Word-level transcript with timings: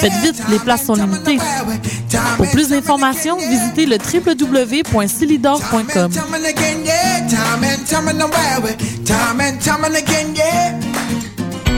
Faites 0.00 0.12
vite, 0.22 0.42
les 0.50 0.58
places 0.58 0.84
sont 0.84 0.94
limitées. 0.94 1.38
Pour 2.36 2.48
plus 2.50 2.68
d'informations, 2.68 3.38
visitez 3.38 3.86
le 3.86 3.96
www.silidor.com. 3.98 6.10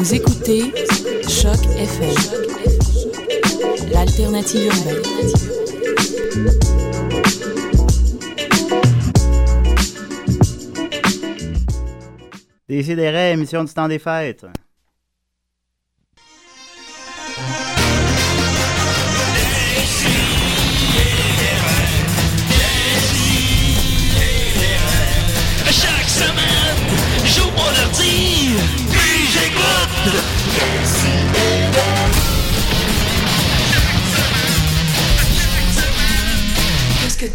Vous 0.00 0.14
écoutez 0.14 0.72
Choc 1.28 1.58
FM, 1.76 2.14
l'alternative 3.92 4.64
urbaine. 4.64 5.02
Décidérez, 12.66 13.32
émission 13.32 13.62
du 13.62 13.74
temps 13.74 13.88
des 13.88 13.98
fêtes. 13.98 14.46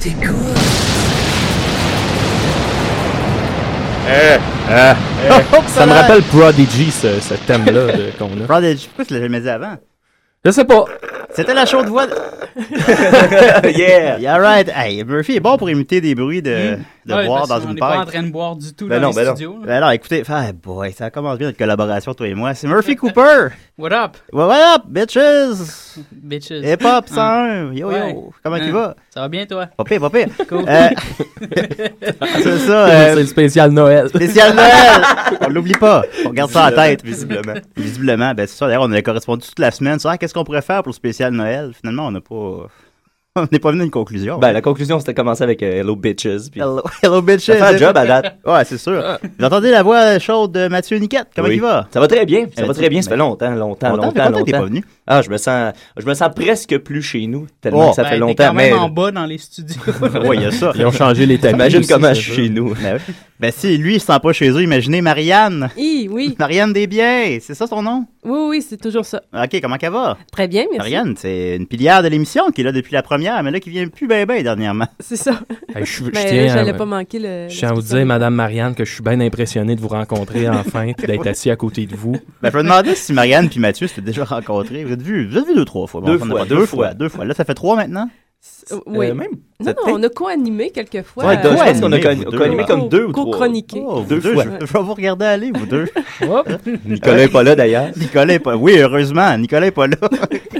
Que 0.06 0.10
t'écoutes? 0.10 0.36
Eh, 4.08 4.38
eh, 4.70 4.94
eh. 5.32 5.58
ça 5.68 5.86
me 5.88 5.94
rappelle 5.94 6.22
Prodigy, 6.22 6.92
ce, 6.92 7.20
ce 7.20 7.34
thème-là 7.34 7.88
qu'on 8.20 8.40
a. 8.40 8.46
Prodigy, 8.46 8.88
pourquoi 8.88 9.06
tu 9.06 9.14
l'as 9.16 9.22
jamais 9.22 9.42
dit 9.42 9.50
avant? 9.50 9.78
Je 10.45 10.51
sais 10.51 10.66
pas. 10.66 10.85
C'était 11.33 11.53
la 11.53 11.66
chaude 11.66 11.88
voix. 11.88 12.07
de- 12.07 12.13
Yeah. 13.78 14.17
Yeah, 14.19 14.38
right. 14.38 14.69
Hey, 14.73 15.03
Murphy 15.03 15.35
est 15.35 15.39
bon 15.41 15.57
pour 15.57 15.69
imiter 15.69 16.00
des 16.00 16.16
bruits 16.16 16.41
de, 16.41 16.78
de 17.06 17.13
Ouais, 17.13 17.25
boire 17.25 17.47
dans 17.47 17.59
qu'on 17.59 17.72
une 17.72 17.78
est 17.78 17.79
pas 17.79 17.97
en 18.00 18.06
train 18.06 18.23
de 18.23 18.29
boire 18.31 18.56
du 18.56 18.73
tout 18.73 18.88
Ben 18.88 19.01
dans 19.01 19.09
non, 19.09 19.13
ben 19.13 19.25
non. 19.25 19.31
studios. 19.35 19.57
là. 19.59 19.66
Ben 19.66 19.81
non, 19.81 19.89
écoutez, 19.91 20.23
ah 20.29 20.51
boy, 20.53 20.94
ça 20.94 21.09
commence 21.09 21.38
bien 21.38 21.47
notre 21.47 21.57
collaboration, 21.57 22.13
toi 22.13 22.28
et 22.28 22.33
moi. 22.33 22.53
C'est 22.53 22.67
Murphy 22.67 22.95
Cooper. 22.95 23.47
What 23.78 23.91
up? 23.91 24.17
What, 24.31 24.47
what 24.47 24.75
up, 24.78 24.81
bitches? 24.88 25.97
Bitches. 26.13 26.63
Hip 26.63 26.85
Hop 26.85 27.06
Hein. 27.17 27.72
101. 27.72 27.73
Yo, 27.73 27.88
Ouais. 27.89 28.12
yo. 28.13 28.33
Comment 28.41 28.56
Hein. 28.56 28.59
tu 28.66 28.72
vas? 28.72 28.95
Ça 29.13 29.19
va 29.22 29.27
bien, 29.27 29.45
toi? 29.45 29.66
Pas 29.77 29.83
pire, 29.83 30.00
pas 30.00 30.09
pire. 30.09 30.27
Cool. 30.47 30.63
Euh, 30.67 30.89
c'est 32.44 32.57
ça. 32.59 32.85
euh, 32.88 33.13
C'est 33.16 33.22
le 33.22 33.25
spécial 33.25 33.72
Noël. 33.72 34.07
Spécial 34.09 34.56
Noël! 34.56 35.01
on 35.41 35.50
l'oublie 35.50 35.73
pas. 35.73 36.03
On 36.25 36.29
garde 36.29 36.51
ça 36.51 36.67
en 36.67 36.72
tête. 36.72 37.03
Visiblement. 37.03 37.53
Visiblement. 37.75 38.33
Ben, 38.33 38.47
c'est 38.47 38.56
ça. 38.56 38.67
D'ailleurs, 38.67 38.83
on 38.83 38.91
a 38.94 39.01
correspondu 39.01 39.45
toute 39.47 39.59
la 39.59 39.72
semaine 39.72 40.00
sur 40.00 40.09
ah, 40.09 40.17
qu'est-ce 40.17 40.33
qu'on 40.35 40.44
pourrait 40.44 40.62
faire 40.62 40.84
pour 40.84 40.91
le 40.91 40.96
spécial 40.96 41.34
Noël? 41.34 41.72
Finalement, 41.79 42.07
on 42.07 42.12
n'a 42.12 42.22
pas. 42.22 42.68
On 43.38 43.46
n'est 43.51 43.59
pas 43.59 43.72
venu 43.72 43.81
à 43.81 43.84
une 43.84 43.91
conclusion. 43.91 44.38
Ben, 44.40 44.53
la 44.53 44.62
conclusion, 44.62 44.97
c'était 44.97 45.13
commencer 45.13 45.44
avec 45.44 45.62
euh, 45.62 45.81
Hello 45.81 45.97
Bitches. 45.97 46.50
Puis... 46.50 46.62
Hello, 46.62 46.81
hello 47.03 47.22
bitches. 47.22 47.47
Ça 47.47 47.56
fait 47.56 47.75
un 47.75 47.78
job 47.78 47.97
à 47.97 48.06
date. 48.06 48.38
Ouais, 48.45 48.63
c'est 48.63 48.78
sûr. 48.78 49.03
Vous 49.38 49.44
entendez 49.45 49.72
la 49.72 49.84
voix 49.84 50.18
chaude 50.19 50.53
de 50.53 50.69
Mathieu 50.69 50.97
Niquette? 51.00 51.28
Comment 51.35 51.50
Oui. 51.50 51.56
il 51.56 51.62
va? 51.62 51.85
Ça 51.94 52.00
va 52.00 52.07
très 52.07 52.25
bien. 52.25 52.45
Ça 52.56 52.63
Euh, 52.63 52.68
va 52.68 52.74
tu- 52.74 52.79
très 52.79 52.88
bien. 52.88 53.01
Ça 53.01 53.09
fait 53.09 53.18
longtemps, 53.18 53.50
longtemps, 53.53 53.90
Longtemps, 53.90 54.06
longtemps, 54.06 54.12
fait 54.24 54.29
longtemps 54.29 54.40
que 54.40 54.45
t'es 54.45 54.51
pas 54.53 54.63
venu. 54.63 54.85
Ah, 55.06 55.22
je 55.22 55.29
me 55.29 55.35
sens, 55.35 55.74
je 55.97 56.06
me 56.06 56.13
sens 56.13 56.29
presque 56.34 56.78
plus 56.78 57.01
chez 57.01 57.28
nous. 57.28 57.45
Tellement 57.59 57.88
Oh. 57.88 57.90
que 57.90 57.95
ça 57.97 58.03
Ben, 58.03 58.09
fait 58.12 58.18
longtemps. 58.19 58.35
quand 58.47 58.53
même 58.53 58.74
mais 58.74 58.79
en 58.79 58.88
bas 58.88 59.12
dans 59.12 59.25
les 59.25 59.38
studios. 59.38 59.81
Oui, 60.25 60.38
il 60.38 60.44
y 60.44 60.45
a 60.45 60.51
ça. 60.51 60.72
Ils 60.74 60.85
ont 60.85 60.91
changé 60.94 61.25
les 61.25 61.38
tapis. 61.38 61.56
imagine 61.56 61.79
aussi, 61.79 61.90
comment 61.90 62.13
je 62.13 62.22
suis 62.22 62.31
chez 62.35 62.50
nous. 62.50 62.74
Ben, 62.81 63.00
oui. 63.06 63.13
ben, 63.38 63.51
si 63.53 63.78
lui, 63.78 63.95
il 63.95 64.00
se 64.00 64.06
sent 64.06 64.19
pas 64.24 64.31
chez 64.31 64.50
eux, 64.50 64.62
imaginez 64.62 65.01
Marianne. 65.01 65.69
Oui, 65.75 66.07
oui. 66.09 66.35
Marianne 66.40 66.72
Desbiens, 66.72 67.40
c'est 67.41 67.53
ça 67.53 67.68
son 67.68 67.81
nom? 67.84 68.06
Oui, 68.25 68.40
oui, 68.50 68.62
c'est 68.68 68.78
toujours 68.78 69.06
ça. 69.06 69.22
Ok, 69.34 69.59
comment 69.62 69.78
qu'elle 69.78 69.91
va? 69.94 70.18
Très 70.31 70.47
bien, 70.47 70.63
merci. 70.63 70.78
Marianne, 70.78 71.16
c'est 71.18 71.56
une 71.56 71.68
pilière 71.68 72.02
de 72.03 72.08
l'émission 72.08 72.50
qui 72.52 72.62
est 72.62 72.63
là 72.63 72.72
depuis 72.72 72.94
la 72.94 73.03
première, 73.03 73.41
mais 73.44 73.52
là 73.52 73.59
qui 73.59 73.69
vient 73.69 73.88
plus 73.88 74.08
ben 74.08 74.25
ben 74.25 74.41
dernièrement. 74.44 74.88
C'est 75.00 75.16
ça. 75.16 75.40
Hey, 75.75 75.86
je, 75.86 76.03
je 76.03 76.03
Mais 76.06 76.25
tiens 76.25 76.44
à- 76.46 76.47
j'allais 76.47 76.74
pas 76.74 76.86
manquer 76.86 77.19
le. 77.19 77.47
je 77.50 77.58
tiens 77.58 77.69
à 77.69 77.74
vous 77.74 77.81
dire, 77.81 78.06
Madame 78.06 78.34
Marianne, 78.36 78.74
que 78.75 78.84
je 78.84 78.91
suis 78.94 79.03
bien 79.03 79.19
impressionné 79.22 79.75
de 79.75 79.81
vous 79.81 79.88
rencontrer 79.90 80.50
enfin 80.50 80.88
et 80.88 80.94
d'être 80.94 81.28
assis 81.28 81.50
à 81.52 81.56
côté 81.56 81.86
de 81.86 81.96
vous. 81.96 82.18
Ben, 82.41 82.50
je 82.52 82.58
me 82.58 82.63
demandais 82.63 82.96
si 82.96 83.13
Marianne 83.13 83.50
puis 83.50 83.59
Mathieu 83.59 83.88
s'étaient 83.88 84.02
déjà 84.02 84.24
rencontrés. 84.25 84.84
Vous 84.84 84.94
êtes 84.94 85.02
vus, 85.02 85.28
vous 85.28 85.38
êtes 85.38 85.46
vus 85.47 85.56
deux, 85.56 85.66
trois 85.66 85.88
fois. 85.88 86.02
Deux 86.02 86.18
fois, 86.18 86.46
deux 86.46 86.56
deux 86.56 86.66
fois. 86.66 86.86
fois. 86.88 86.94
Deux 86.94 87.09
fois. 87.09 87.25
Là, 87.25 87.34
ça 87.34 87.46
fait 87.46 87.53
trois 87.53 87.75
maintenant? 87.75 88.09
Euh, 88.72 88.79
Oui. 88.88 89.07
Euh, 89.07 89.13
même. 89.13 89.29
non, 89.59 89.73
non, 89.88 89.94
on 89.95 90.03
a 90.03 90.09
co-animé 90.09 90.72
quelquefois. 90.72 91.25
Ouais, 91.25 91.38
euh, 91.38 91.51
je 91.51 91.63
pense 91.63 91.81
qu'on 91.81 91.91
a 91.91 92.00
co-animé, 92.00 92.63
co- 92.63 92.66
comme 92.66 92.89
deux 92.89 93.06
ou 93.06 93.11
trois. 93.11 93.25
Co-chroniqué. 93.25 93.83
Oh, 93.85 94.01
Deux 94.07 94.19
deux, 94.19 94.33
fois. 94.33 94.44
je, 94.59 94.66
je 94.66 94.73
vais 94.73 94.79
vous 94.79 94.94
regarder 94.95 95.25
aller, 95.25 95.51
vous 95.53 95.66
deux. 95.67 95.85
Nicolas 96.86 97.24
est 97.24 97.27
pas 97.31 97.44
là 97.44 97.56
d'ailleurs. 97.56 97.89
Nicolas 97.95 98.33
est 98.33 98.39
pas. 98.39 98.56
Oui, 98.56 98.75
heureusement, 98.80 99.38
Nicolas 99.38 99.68
est 99.68 99.71
pas 99.71 99.88
là. 99.88 99.97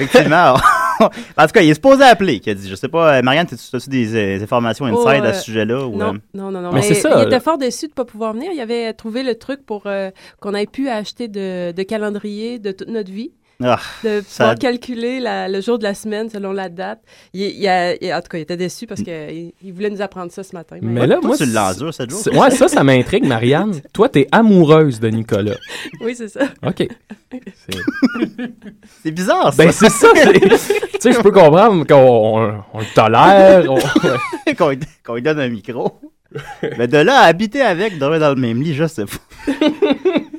Effectivement. 0.00 0.54
en 1.00 1.46
tout 1.46 1.52
cas, 1.52 1.62
il 1.62 1.70
est 1.70 1.74
supposé 1.74 2.02
appeler. 2.04 2.40
Qui 2.40 2.50
a 2.50 2.54
dit, 2.54 2.68
je 2.68 2.74
sais 2.74 2.88
pas, 2.88 3.16
euh, 3.18 3.22
Marianne, 3.22 3.46
as-tu 3.50 3.76
as-tu 3.76 3.90
des, 3.90 4.14
euh, 4.16 4.42
informations 4.42 4.86
Oh, 4.92 5.06
inside 5.08 5.24
à 5.24 5.28
euh, 5.28 5.32
ce 5.32 5.44
sujet-là? 5.44 5.86
ou, 5.86 5.96
Non, 5.96 6.14
euh, 6.14 6.18
non, 6.34 6.50
non, 6.50 6.60
non. 6.60 6.70
Mais 6.72 6.80
Mais 6.80 6.82
c'est 6.82 6.94
ça, 6.94 7.22
Il 7.22 7.26
était 7.26 7.40
fort 7.40 7.58
déçu 7.58 7.86
de 7.86 7.90
ne 7.92 7.94
pas 7.94 8.04
pouvoir 8.04 8.32
venir. 8.32 8.50
Il 8.52 8.60
avait 8.60 8.92
trouvé 8.92 9.22
le 9.22 9.34
truc 9.36 9.64
pour 9.64 9.82
euh, 9.86 10.10
qu'on 10.40 10.54
ait 10.54 10.66
pu 10.66 10.88
acheter 10.88 11.28
de, 11.28 11.72
de 11.72 11.82
calendrier 11.82 12.58
de 12.58 12.72
toute 12.72 12.88
notre 12.88 13.10
vie. 13.12 13.30
Ah, 13.62 13.78
De 14.04 14.22
Ça- 14.26 14.44
pouvoir 14.44 14.58
calculer 14.58 15.20
la- 15.20 15.48
le 15.48 15.60
jour 15.60 15.78
de 15.78 15.82
la 15.84 15.94
semaine 15.94 16.28
selon 16.28 16.52
la 16.52 16.68
date. 16.68 17.00
Il, 17.32 17.42
il 17.42 17.66
a- 17.68 17.94
il- 18.02 18.12
en 18.12 18.20
tout 18.20 18.28
cas, 18.28 18.38
il 18.38 18.42
était 18.42 18.56
déçu 18.56 18.86
parce 18.86 19.02
qu'il 19.02 19.52
il 19.62 19.72
voulait 19.72 19.90
nous 19.90 20.02
apprendre 20.02 20.30
ça 20.30 20.42
ce 20.42 20.54
matin. 20.54 20.76
Mais 20.82 21.06
là, 21.06 21.16
toi, 21.16 21.28
moi, 21.28 21.36
tu 21.36 21.44
c'est- 21.46 21.52
l'endures, 21.52 21.94
cette 21.94 22.10
jour. 22.10 22.20
ouais, 22.34 22.50
ça, 22.50 22.68
ça 22.68 22.84
m'intrigue, 22.84 23.24
Marianne. 23.26 23.80
Toi, 23.92 24.08
t'es 24.08 24.26
amoureuse 24.32 25.00
de 25.00 25.08
Nicolas. 25.08 25.56
Oui, 26.00 26.14
c'est 26.16 26.28
ça. 26.28 26.40
OK. 26.66 26.86
C'est- 29.02 29.10
bizarre, 29.10 29.52
ça. 29.52 29.64
Ben, 29.64 29.72
c'est 29.72 29.88
ça. 29.90 30.08
Tu 30.12 30.48
sais, 31.00 31.12
je 31.12 31.20
peux 31.20 31.30
comprendre 31.30 31.86
qu'on 31.86 31.94
on- 32.40 32.62
on 32.72 32.78
le 32.78 32.94
tolère. 32.94 33.64
on- 33.70 34.54
qu'on 34.54 34.70
lui- 34.70 34.78
qu'on 35.04 35.14
lui 35.14 35.22
donne 35.22 35.40
un 35.40 35.48
micro. 35.48 35.98
Mais 36.78 36.88
de 36.88 36.98
là 36.98 37.20
à 37.20 37.24
habiter 37.26 37.62
avec, 37.62 37.98
dormir 37.98 38.20
dans 38.20 38.30
le 38.30 38.40
même 38.40 38.60
lit, 38.62 38.74
je 38.74 38.86
sais 38.86 39.04
pas. 39.04 39.52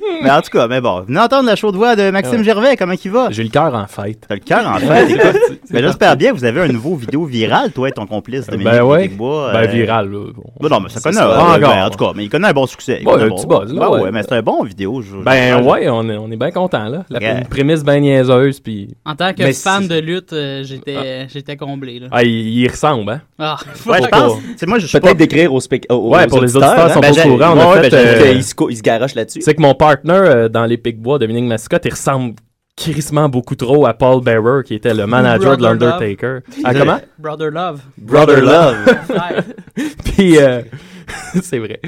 mais 0.22 0.30
en 0.30 0.40
tout 0.40 0.50
cas, 0.50 0.66
mais 0.68 0.80
bon, 0.80 1.02
venez 1.06 1.18
entendre 1.20 1.46
la 1.46 1.56
chaude 1.56 1.76
voix 1.76 1.96
de 1.96 2.10
Maxime 2.10 2.38
Ouais. 2.38 2.44
Gervais, 2.44 2.76
comment 2.76 2.94
il 3.02 3.10
va? 3.10 3.28
J'ai 3.30 3.42
le 3.42 3.48
cœur 3.50 3.74
en 3.74 3.86
fête. 3.86 4.24
T'as 4.28 4.34
le 4.34 4.40
cœur 4.40 4.66
en 4.68 4.78
fait, 4.78 5.10
écoute. 5.10 5.60
Mais 5.70 5.80
j'espère 5.82 6.16
bien, 6.16 6.32
vous 6.32 6.44
avez 6.44 6.60
un 6.62 6.68
nouveau 6.68 6.94
vidéo 6.96 7.24
viral, 7.24 7.72
toi 7.72 7.88
et 7.88 7.92
ton 7.92 8.06
complice, 8.06 8.46
Dominique 8.46 8.72
Ben 8.72 8.82
ouais. 8.82 9.08
Dubois, 9.08 9.50
Ben 9.52 9.60
euh, 9.64 9.66
viral, 9.66 10.10
là. 10.10 10.18
Ben 10.60 10.68
non, 10.68 10.80
mais 10.80 10.88
ça 10.88 11.00
connaît. 11.00 11.16
ça. 11.16 11.28
euh, 11.30 11.38
encore. 11.38 11.58
ben, 11.58 11.84
en 11.84 11.90
tout 11.90 11.98
cas, 12.04 12.12
mais 12.16 12.24
il 12.24 12.28
connaît 12.30 12.48
un 12.48 12.52
bon 12.52 12.66
succès. 12.66 13.02
Connaît 13.04 13.24
un 13.24 13.28
bon- 13.28 13.36
petit 13.36 13.46
buzz, 13.46 13.72
là, 13.72 13.80
Ben 13.80 13.88
ouais. 13.90 14.00
ouais, 14.02 14.10
mais 14.12 14.22
c'est 14.22 14.32
un 14.34 14.42
bon 14.42 14.62
vidéo. 14.64 15.02
je- 15.02 15.16
Ben 15.22 15.58
je- 15.58 15.64
ouais, 15.64 15.88
on 15.88 16.08
est, 16.08 16.16
on 16.16 16.30
est 16.30 16.36
bien 16.36 16.50
content 16.50 16.88
là. 16.88 17.04
La, 17.10 17.18
Yeah. 17.20 17.38
Une 17.40 17.46
prémisse 17.46 17.84
bien 17.84 18.00
niaiseuse, 18.00 18.60
puis. 18.60 18.94
En 19.04 19.14
tant 19.14 19.32
que 19.32 19.42
Mais 19.42 19.52
fan 19.52 19.86
de 19.88 19.98
lutte, 19.98 20.32
euh, 20.32 20.62
j'étais 20.64 21.26
j'étais 21.28 21.56
comblé. 21.56 21.98
Là. 21.98 22.06
Ah, 22.12 22.22
il, 22.22 22.30
il 22.60 22.68
ressemble, 22.70 23.10
hein? 23.10 23.20
Ah, 23.38 23.56
Ouais, 23.86 23.98
je 24.02 24.08
pense. 24.08 24.32
moi, 24.66 24.78
je 24.78 24.98
Peut-être 24.98 25.16
d'écrire 25.16 25.52
aux, 25.52 25.60
spec- 25.60 25.86
aux 25.90 26.08
Ouais, 26.14 26.26
pour 26.26 26.40
les 26.40 26.56
auditeurs, 26.56 26.90
sont 26.92 26.98
hein. 26.98 27.00
pas 27.00 27.10
au 27.10 27.12
courant. 27.14 27.22
j'ai- 27.22 27.30
On 27.30 27.40
a 27.60 27.74
ouais, 27.74 27.82
fait, 27.82 27.90
ben, 27.90 28.00
j'ai- 28.20 28.28
euh, 28.28 28.32
ils 28.32 28.42
se 28.44 28.54
co- 28.54 28.70
ils 28.70 28.76
se 28.76 28.82
garochent 28.82 29.14
là-dessus. 29.14 29.40
C'est 29.42 29.54
que 29.54 29.60
mon 29.62 29.74
partner 29.74 29.97
euh, 30.06 30.48
dans 30.48 30.64
les 30.64 30.76
Pic-Bois, 30.76 31.18
Dominique 31.18 31.44
Mascotte, 31.44 31.84
il 31.84 31.92
ressemble 31.92 32.34
crissement 32.76 33.28
beaucoup 33.28 33.56
trop 33.56 33.86
à 33.86 33.94
Paul 33.94 34.22
Bearer, 34.22 34.62
qui 34.64 34.74
était 34.74 34.94
le 34.94 35.06
manager 35.06 35.56
de 35.56 35.62
Brother 35.62 35.74
Love. 35.74 35.98
l'Undertaker. 35.98 36.38
Ah, 36.64 36.74
comment? 36.74 37.00
Brother 37.18 37.50
Love. 37.50 37.80
Brother 37.98 38.40
Love. 38.40 39.44
Puis, 40.04 40.38
euh, 40.38 40.62
c'est 41.42 41.58
vrai. 41.58 41.80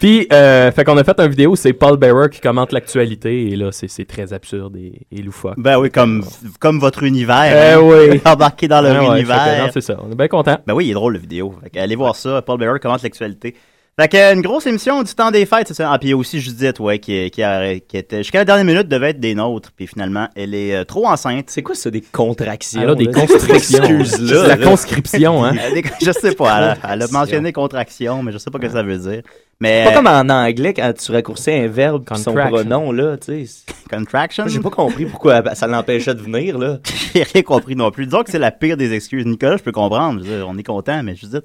Puis, 0.00 0.26
euh, 0.32 0.70
fait 0.72 0.84
qu'on 0.84 0.96
a 0.98 1.04
fait 1.04 1.18
une 1.18 1.28
vidéo, 1.28 1.56
c'est 1.56 1.72
Paul 1.72 1.96
Bearer 1.96 2.28
qui 2.28 2.40
commente 2.40 2.72
l'actualité, 2.72 3.50
et 3.50 3.56
là, 3.56 3.70
c'est 3.72 4.04
très 4.04 4.32
absurde 4.32 4.76
et, 4.76 5.06
et 5.10 5.22
loufoque. 5.22 5.54
Ben 5.56 5.78
oui, 5.78 5.90
comme, 5.90 6.24
comme 6.60 6.78
votre 6.78 7.02
univers. 7.02 7.44
Eh 7.44 7.74
hein. 7.74 7.80
oui. 7.80 8.20
Embarqué 8.24 8.68
dans 8.68 8.80
leur 8.80 8.96
Ah 8.96 9.06
que 9.06 9.18
univers. 9.18 9.70
c'est 9.72 9.80
ça, 9.80 9.96
on 10.02 10.10
est 10.10 10.16
bien 10.16 10.28
content. 10.28 10.58
Ben 10.66 10.74
oui, 10.74 10.86
il 10.86 10.90
est 10.90 10.94
drôle, 10.94 11.14
la 11.14 11.20
vidéo. 11.20 11.54
Allez 11.74 11.96
voir 11.96 12.16
ça. 12.16 12.42
Paul 12.42 12.58
Bearer 12.58 12.80
commente 12.80 13.02
l'actualité. 13.02 13.54
Fait 13.96 14.08
que, 14.08 14.34
une 14.34 14.40
grosse 14.40 14.66
émission 14.66 15.04
du 15.04 15.14
temps 15.14 15.30
des 15.30 15.46
fêtes, 15.46 15.68
c'est 15.68 15.74
ça. 15.74 15.92
Ah, 15.92 15.98
puis 16.00 16.08
il 16.08 16.10
y 16.10 16.14
a 16.14 16.16
aussi 16.16 16.40
Judith, 16.40 16.80
ouais, 16.80 16.98
qui, 16.98 17.30
qui, 17.30 17.44
a- 17.44 17.78
qui 17.78 17.96
était, 17.96 18.18
jusqu'à 18.24 18.38
la 18.38 18.44
dernière 18.44 18.64
minute, 18.64 18.88
devait 18.88 19.10
être 19.10 19.20
des 19.20 19.36
nôtres. 19.36 19.70
Puis 19.76 19.86
finalement, 19.86 20.26
elle 20.34 20.52
est 20.52 20.74
euh, 20.74 20.84
trop 20.84 21.06
enceinte. 21.06 21.44
C'est 21.46 21.62
quoi 21.62 21.76
ça, 21.76 21.92
des 21.92 22.00
contractions? 22.00 22.92
Des 22.96 23.04
là? 23.04 23.12
constrictions. 23.12 23.84
Excuse-là, 23.84 24.42
C'est 24.42 24.48
la 24.48 24.56
là. 24.56 24.66
conscription, 24.66 25.44
hein? 25.44 25.52
Je 26.04 26.10
sais 26.10 26.34
pas, 26.34 26.58
elle 26.58 26.64
a, 26.64 26.92
elle 26.92 27.02
a 27.02 27.06
mentionné 27.12 27.52
contraction, 27.52 28.20
mais 28.24 28.32
je 28.32 28.38
sais 28.38 28.50
pas 28.50 28.58
ce 28.58 28.66
que 28.66 28.72
ça 28.72 28.82
veut 28.82 28.98
dire. 28.98 29.22
Mais, 29.60 29.84
Pas 29.84 29.92
comme 29.92 30.08
en 30.08 30.28
anglais 30.28 30.74
quand 30.74 30.92
tu 30.92 31.12
raccourcis 31.12 31.52
un 31.52 31.68
verbe 31.68 32.04
puis 32.04 32.18
son 32.18 32.34
pronom, 32.34 32.90
là, 32.90 33.16
tu 33.16 33.46
sais. 33.46 33.64
contraction? 33.90 34.48
J'ai 34.48 34.58
pas 34.58 34.70
compris 34.70 35.06
pourquoi 35.06 35.54
ça 35.54 35.68
l'empêchait 35.68 36.14
de 36.16 36.20
venir, 36.20 36.58
là. 36.58 36.78
J'ai 37.14 37.22
rien 37.22 37.42
compris 37.42 37.76
non 37.76 37.92
plus. 37.92 38.06
Disons 38.06 38.24
que 38.24 38.30
c'est 38.32 38.40
la 38.40 38.50
pire 38.50 38.76
des 38.76 38.92
excuses. 38.92 39.24
Nicolas, 39.24 39.56
je 39.56 39.62
peux 39.62 39.70
comprendre. 39.70 40.20
Je 40.24 40.28
veux 40.28 40.36
dire, 40.38 40.48
on 40.48 40.58
est 40.58 40.64
content, 40.64 41.00
mais 41.04 41.12
dire, 41.12 41.42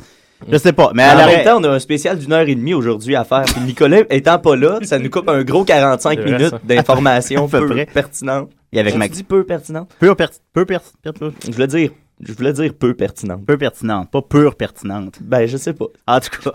je 0.51 0.57
sais 0.57 0.73
pas. 0.73 0.91
Mais 0.93 1.03
Mais 1.07 1.13
en 1.23 1.27
elle 1.27 1.35
même 1.37 1.45
temps, 1.45 1.57
on 1.59 1.63
a 1.63 1.69
un 1.69 1.79
spécial 1.79 2.17
d'une 2.17 2.33
heure 2.33 2.47
et 2.47 2.55
demie 2.55 2.73
aujourd'hui 2.73 3.15
à 3.15 3.23
faire. 3.23 3.43
Puis 3.45 3.61
Nicolas 3.61 4.01
étant 4.09 4.39
pas 4.39 4.55
là, 4.55 4.79
ça 4.83 4.99
nous 4.99 5.09
coupe 5.09 5.27
un 5.29 5.43
gros 5.43 5.63
45 5.63 6.11
C'est 6.15 6.21
vrai, 6.29 6.37
minutes 6.37 6.55
d'informations 6.65 7.45
À 7.53 7.59
peu 7.59 7.85
pertinentes. 7.93 8.49
Et 8.71 8.79
avec 8.79 8.95
Max. 8.95 9.15
dit 9.17 9.23
peu 9.23 9.43
pertinentes. 9.43 9.89
peu, 9.99 10.13
per- 10.15 10.27
peu, 10.53 10.65
per- 10.65 10.77
per- 11.03 11.11
Je 11.45 11.51
voulais 11.51 11.67
dire, 11.67 11.91
je 12.21 12.33
voulais 12.33 12.53
dire 12.53 12.73
peu 12.77 12.93
pertinentes. 12.93 13.45
peu 13.45 13.57
pertinente, 13.57 14.11
pas 14.11 14.21
pure 14.21 14.55
pertinente. 14.55 15.15
Ben, 15.21 15.47
je 15.47 15.57
sais 15.57 15.73
pas. 15.73 15.85
En 16.07 16.19
tout 16.19 16.29
cas, 16.43 16.51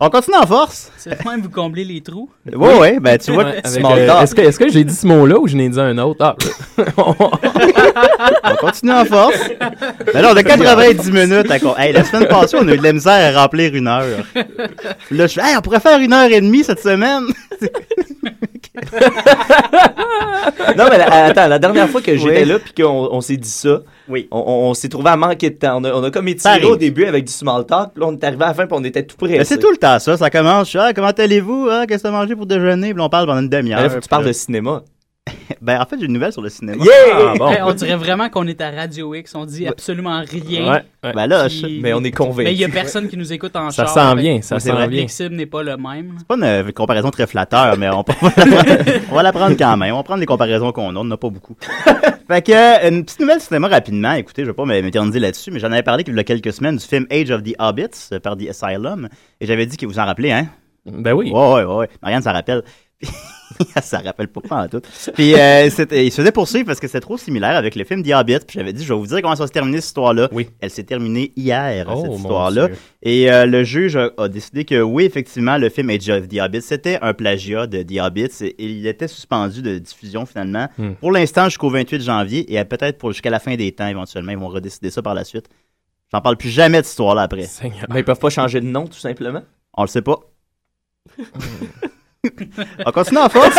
on 0.00 0.10
continue 0.10 0.36
en 0.36 0.46
force. 0.46 0.90
C'est 0.96 1.10
le 1.10 1.30
même 1.30 1.40
vous 1.42 1.48
comblez 1.50 1.84
les 1.84 2.00
trous. 2.00 2.28
Oui, 2.46 2.70
oui, 2.80 2.98
ben 3.00 3.18
tu 3.18 3.32
vois, 3.32 3.44
Ouais, 3.44 3.62
euh. 3.64 4.22
Est-ce 4.22 4.58
que, 4.58 4.68
j'ai 4.68 4.84
dit 4.84 4.94
ce 4.94 5.06
mot-là 5.06 5.38
ou 5.38 5.46
je 5.48 5.56
n'ai 5.56 5.68
dit 5.68 5.80
un 5.80 5.96
autre? 5.98 6.18
Ah, 6.22 6.36
on 8.44 8.56
continue 8.56 8.92
en 8.92 9.04
force. 9.04 9.38
Ben 10.12 10.22
là, 10.22 10.30
on 10.32 10.36
a 10.36 10.42
90 10.42 11.10
minutes. 11.10 11.50
À... 11.50 11.58
con- 11.58 11.74
Hey, 11.76 11.92
la 11.92 12.04
semaine 12.04 12.28
passée, 12.28 12.56
on 12.60 12.66
a 12.68 12.74
eu 12.74 12.78
de 12.78 12.82
la 12.82 12.92
misère 12.92 13.36
à 13.36 13.42
remplir 13.42 13.74
une 13.74 13.88
heure. 13.88 14.04
Là, 15.10 15.26
je 15.26 15.32
fais, 15.34 15.40
hey, 15.42 15.56
on 15.56 15.60
pourrait 15.60 15.80
faire 15.80 15.98
une 16.00 16.12
heure 16.12 16.30
et 16.30 16.40
demie 16.40 16.64
cette 16.64 16.80
semaine. 16.82 17.24
Non, 20.76 20.84
mais 20.90 20.98
la- 20.98 21.24
attends, 21.26 21.48
la 21.48 21.58
dernière 21.58 21.88
fois 21.88 22.00
que 22.00 22.16
j'étais 22.16 22.42
Oui. 22.42 22.44
là 22.44 22.58
puis 22.58 22.72
qu'on 22.82 23.08
on 23.10 23.20
s'est 23.20 23.36
dit 23.36 23.48
ça, 23.48 23.80
Oui. 24.08 24.28
on, 24.30 24.74
s'est 24.74 24.88
trouvé 24.88 25.10
à 25.10 25.16
manquer 25.16 25.50
de 25.50 25.56
temps. 25.56 25.78
On 25.80 25.84
a, 25.84 25.92
on 25.92 26.04
a 26.04 26.10
comme 26.10 26.28
étiré 26.28 26.64
au 26.64 26.76
début 26.76 27.04
avec 27.04 27.24
du 27.24 27.32
small 27.32 27.64
talk, 27.66 27.92
puis 27.94 28.00
là, 28.02 28.08
on 28.08 28.12
est 28.12 28.24
arrivé 28.24 28.44
à 28.44 28.48
la 28.48 28.54
fin 28.54 28.66
puis 28.66 28.76
on 28.78 28.84
était 28.84 29.04
tout. 29.04 29.16
Ben, 29.20 29.44
c'est 29.44 29.58
tout 29.58 29.70
le 29.70 29.76
temps 29.76 29.98
ça. 29.98 30.16
Ça 30.16 30.30
commence. 30.30 30.74
Ah, 30.78 30.92
comment 30.94 31.08
allez-vous? 31.08 31.68
Ah, 31.70 31.84
qu'est-ce 31.86 32.02
que 32.02 32.08
t'as 32.08 32.12
mangé 32.12 32.36
pour 32.36 32.46
déjeuner? 32.46 32.92
Puis 32.94 33.02
on 33.02 33.08
parle 33.08 33.26
pendant 33.26 33.40
une 33.40 33.48
demi-heure. 33.48 34.00
Tu 34.00 34.08
parles 34.08 34.26
de 34.26 34.32
cinéma. 34.32 34.82
Ben, 35.60 35.80
en 35.80 35.86
fait, 35.86 35.96
j'ai 35.98 36.06
une 36.06 36.12
nouvelle 36.12 36.32
sur 36.32 36.42
le 36.42 36.48
cinéma. 36.48 36.84
Ah, 37.12 37.34
bon. 37.36 37.48
Hey, 37.50 37.58
on 37.62 37.72
dirait 37.72 37.96
vraiment 37.96 38.28
qu'on 38.28 38.46
est 38.46 38.60
à 38.60 38.70
Radio 38.70 39.14
X. 39.14 39.34
On 39.34 39.44
dit 39.46 39.66
absolument 39.66 40.20
rien. 40.28 40.70
Ouais, 40.70 40.82
ouais. 41.02 41.12
Ben 41.12 41.26
là, 41.26 41.48
Puis- 41.48 41.80
Mais 41.82 41.92
on 41.92 42.04
est 42.04 42.10
convaincus. 42.12 42.44
Mais 42.44 42.52
il 42.52 42.58
y 42.60 42.64
a 42.64 42.68
personne 42.68 43.08
qui 43.08 43.16
nous 43.16 43.32
écoute 43.32 43.56
en 43.56 43.70
Ça 43.70 43.84
char. 43.86 43.94
s'en 43.94 44.14
fait 44.16 44.20
vient, 44.22 44.38
que 44.38 44.44
ça 44.44 44.60
c'est 44.60 44.68
s'en 44.68 44.74
vrai. 44.76 44.88
vient. 44.88 45.02
Le 45.02 45.08
cible 45.08 45.34
n'est 45.34 45.46
pas 45.46 45.62
le 45.62 45.76
même. 45.76 46.14
C'est 46.18 46.26
pas 46.26 46.36
une 46.36 46.72
comparaison 46.72 47.10
très 47.10 47.26
flatteur, 47.26 47.76
mais 47.78 47.88
on, 47.88 48.04
on 49.10 49.14
va 49.14 49.22
la 49.22 49.32
prendre, 49.32 49.56
quand 49.56 49.76
même. 49.76 49.94
On 49.94 49.98
va 49.98 50.02
prendre 50.02 50.20
les 50.20 50.26
comparaisons 50.26 50.70
qu'on 50.72 50.94
a, 50.94 51.00
on 51.00 51.04
n'en 51.04 51.10
a 51.12 51.16
pas 51.16 51.30
beaucoup. 51.30 51.56
fait 52.28 52.42
que, 52.42 52.52
euh, 52.52 52.88
une 52.90 53.04
petite 53.04 53.20
nouvelle 53.20 53.40
cinéma 53.40 53.68
rapidement. 53.68 54.12
Écoutez, 54.12 54.42
je 54.42 54.48
vais 54.48 54.54
pas 54.54 54.64
m'éterniser 54.66 55.18
là-dessus, 55.18 55.50
mais 55.50 55.58
j'en 55.58 55.72
avais 55.72 55.82
parlé 55.82 56.04
il 56.06 56.14
y 56.14 56.18
a 56.18 56.24
quelques 56.24 56.52
semaines 56.52 56.76
du 56.76 56.84
film 56.84 57.06
Age 57.10 57.30
of 57.30 57.42
the 57.42 57.54
Hobbits 57.58 58.10
euh, 58.12 58.20
par 58.20 58.36
The 58.36 58.48
Asylum. 58.50 59.08
Et 59.40 59.46
j'avais 59.46 59.66
dit 59.66 59.76
que 59.76 59.86
vous 59.86 59.98
en 59.98 60.04
rappelez, 60.04 60.32
hein? 60.32 60.46
Ben 60.86 61.14
oui. 61.14 61.32
Ouais, 61.32 61.52
ouais, 61.54 61.64
ouais, 61.64 61.74
ouais. 61.74 61.88
Marianne 62.00 62.22
s'en 62.22 62.32
rappelle. 62.32 62.62
Elle 63.74 63.82
s'en 63.82 64.02
rappelle 64.02 64.28
pas 64.28 64.40
en 64.64 64.68
tout. 64.68 64.82
Puis 65.14 65.34
euh, 65.34 65.70
c'était- 65.70 66.04
il 66.06 66.10
se 66.10 66.16
faisait 66.20 66.32
poursuivre 66.32 66.66
parce 66.66 66.78
que 66.80 66.86
c'était 66.88 67.00
trop 67.00 67.16
similaire 67.16 67.56
avec 67.56 67.74
le 67.74 67.84
film 67.84 68.02
The 68.02 68.10
Hobbit. 68.12 68.40
Puis 68.46 68.58
j'avais 68.58 68.72
dit, 68.74 68.84
je 68.84 68.92
vais 68.92 68.98
vous 68.98 69.06
dire 69.06 69.22
comment 69.22 69.34
ça 69.36 69.44
va 69.44 69.46
se 69.46 69.52
terminer 69.52 69.78
cette 69.78 69.86
histoire-là. 69.88 70.28
Oui. 70.32 70.48
Elle 70.60 70.68
s'est 70.70 70.82
terminée 70.84 71.32
hier, 71.36 71.86
Oh, 71.88 72.00
cette 72.00 72.10
mon 72.10 72.16
histoire-là. 72.16 72.68
Et 73.02 73.30
euh, 73.32 73.46
le 73.46 73.64
juge 73.64 73.96
a, 73.96 74.10
a 74.18 74.28
décidé 74.28 74.64
que 74.66 74.82
oui, 74.82 75.04
effectivement, 75.04 75.56
le 75.56 75.70
film 75.70 75.88
Age 75.90 76.08
of 76.10 76.28
the 76.28 76.38
Hobbit, 76.38 76.60
c'était 76.60 76.98
un 77.00 77.14
plagiat 77.14 77.66
de 77.66 77.82
The 77.82 77.98
Hobbit 78.00 78.28
et, 78.42 78.46
et 78.48 78.66
il 78.66 78.86
était 78.86 79.08
suspendu 79.08 79.62
de 79.62 79.78
diffusion 79.78 80.26
finalement. 80.26 80.68
Hmm. 80.76 80.92
Pour 80.94 81.12
l'instant, 81.12 81.44
jusqu'au 81.44 81.70
28 81.70 82.02
janvier 82.02 82.54
et 82.54 82.62
peut-être 82.64 82.98
pour 82.98 83.12
jusqu'à 83.12 83.30
la 83.30 83.38
fin 83.38 83.54
des 83.56 83.72
temps 83.72 83.86
éventuellement. 83.86 84.32
Ils 84.32 84.38
vont 84.38 84.48
redécider 84.48 84.90
ça 84.90 85.00
par 85.00 85.14
la 85.14 85.24
suite. 85.24 85.46
J'en 86.12 86.20
parle 86.20 86.36
plus 86.36 86.50
jamais 86.50 86.78
de 86.80 86.84
cette 86.84 86.90
histoire-là 86.92 87.22
après. 87.22 87.42
Seigneur. 87.44 87.86
Mais 87.90 88.00
ils 88.00 88.04
peuvent 88.04 88.18
pas 88.18 88.30
changer 88.30 88.60
de 88.60 88.66
nom, 88.66 88.86
tout 88.86 88.98
simplement? 88.98 89.42
On 89.74 89.82
le 89.82 89.88
sait 89.88 90.02
pas. 90.02 90.18
On 92.84 92.90
continue 92.92 93.18
en 93.18 93.28
force? 93.28 93.54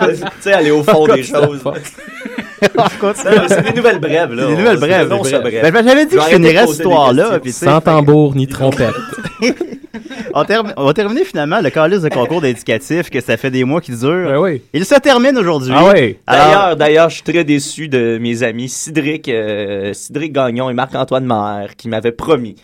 tu 0.00 0.16
sais, 0.40 0.52
aller 0.52 0.70
au 0.70 0.82
fond 0.82 1.06
des 1.06 1.22
choses. 1.22 1.62
On 2.76 2.88
continue. 3.00 3.34
Non, 3.36 3.42
C'est 3.48 3.62
des 3.62 3.72
nouvelles 3.72 3.98
brèves, 3.98 4.32
là. 4.32 4.46
Des 4.46 4.56
nouvelles 4.56 4.78
brèves. 4.78 5.08
des. 5.08 5.70
Ben, 5.70 5.84
J'avais 5.84 6.06
dit 6.06 6.12
Je 6.12 6.16
que 6.16 6.24
vais 6.24 6.30
je 6.30 6.36
finirais 6.36 6.66
cette 6.66 6.76
histoire-là. 6.76 7.40
Sans 7.50 7.80
tambour 7.80 8.34
ni 8.34 8.46
trompette. 8.46 8.94
on, 10.34 10.84
va 10.84 10.94
terminer 10.94 11.24
finalement 11.24 11.60
le 11.60 11.70
calice 11.70 12.02
de 12.02 12.08
concours 12.08 12.40
d'indicatif 12.40 13.10
que 13.10 13.20
ça 13.20 13.36
fait 13.36 13.50
des 13.50 13.64
mois 13.64 13.80
qu'il 13.80 13.98
dure. 13.98 14.28
Ben 14.28 14.38
oui. 14.38 14.62
Il 14.72 14.84
se 14.84 14.94
termine 14.96 15.36
aujourd'hui. 15.36 15.72
Ah 15.74 15.92
oui. 15.92 16.16
D'ailleurs, 16.26 16.76
d'ailleurs, 16.76 17.08
je 17.08 17.16
suis 17.16 17.24
très 17.24 17.44
déçu 17.44 17.88
de 17.88 18.18
mes 18.18 18.42
amis 18.42 18.68
Cédric, 18.68 19.28
euh, 19.28 19.92
Cédric 19.92 20.32
Gagnon 20.32 20.70
et 20.70 20.74
Marc-Antoine 20.74 21.24
Maher 21.24 21.76
qui 21.76 21.88
m'avaient 21.88 22.12
promis. 22.12 22.56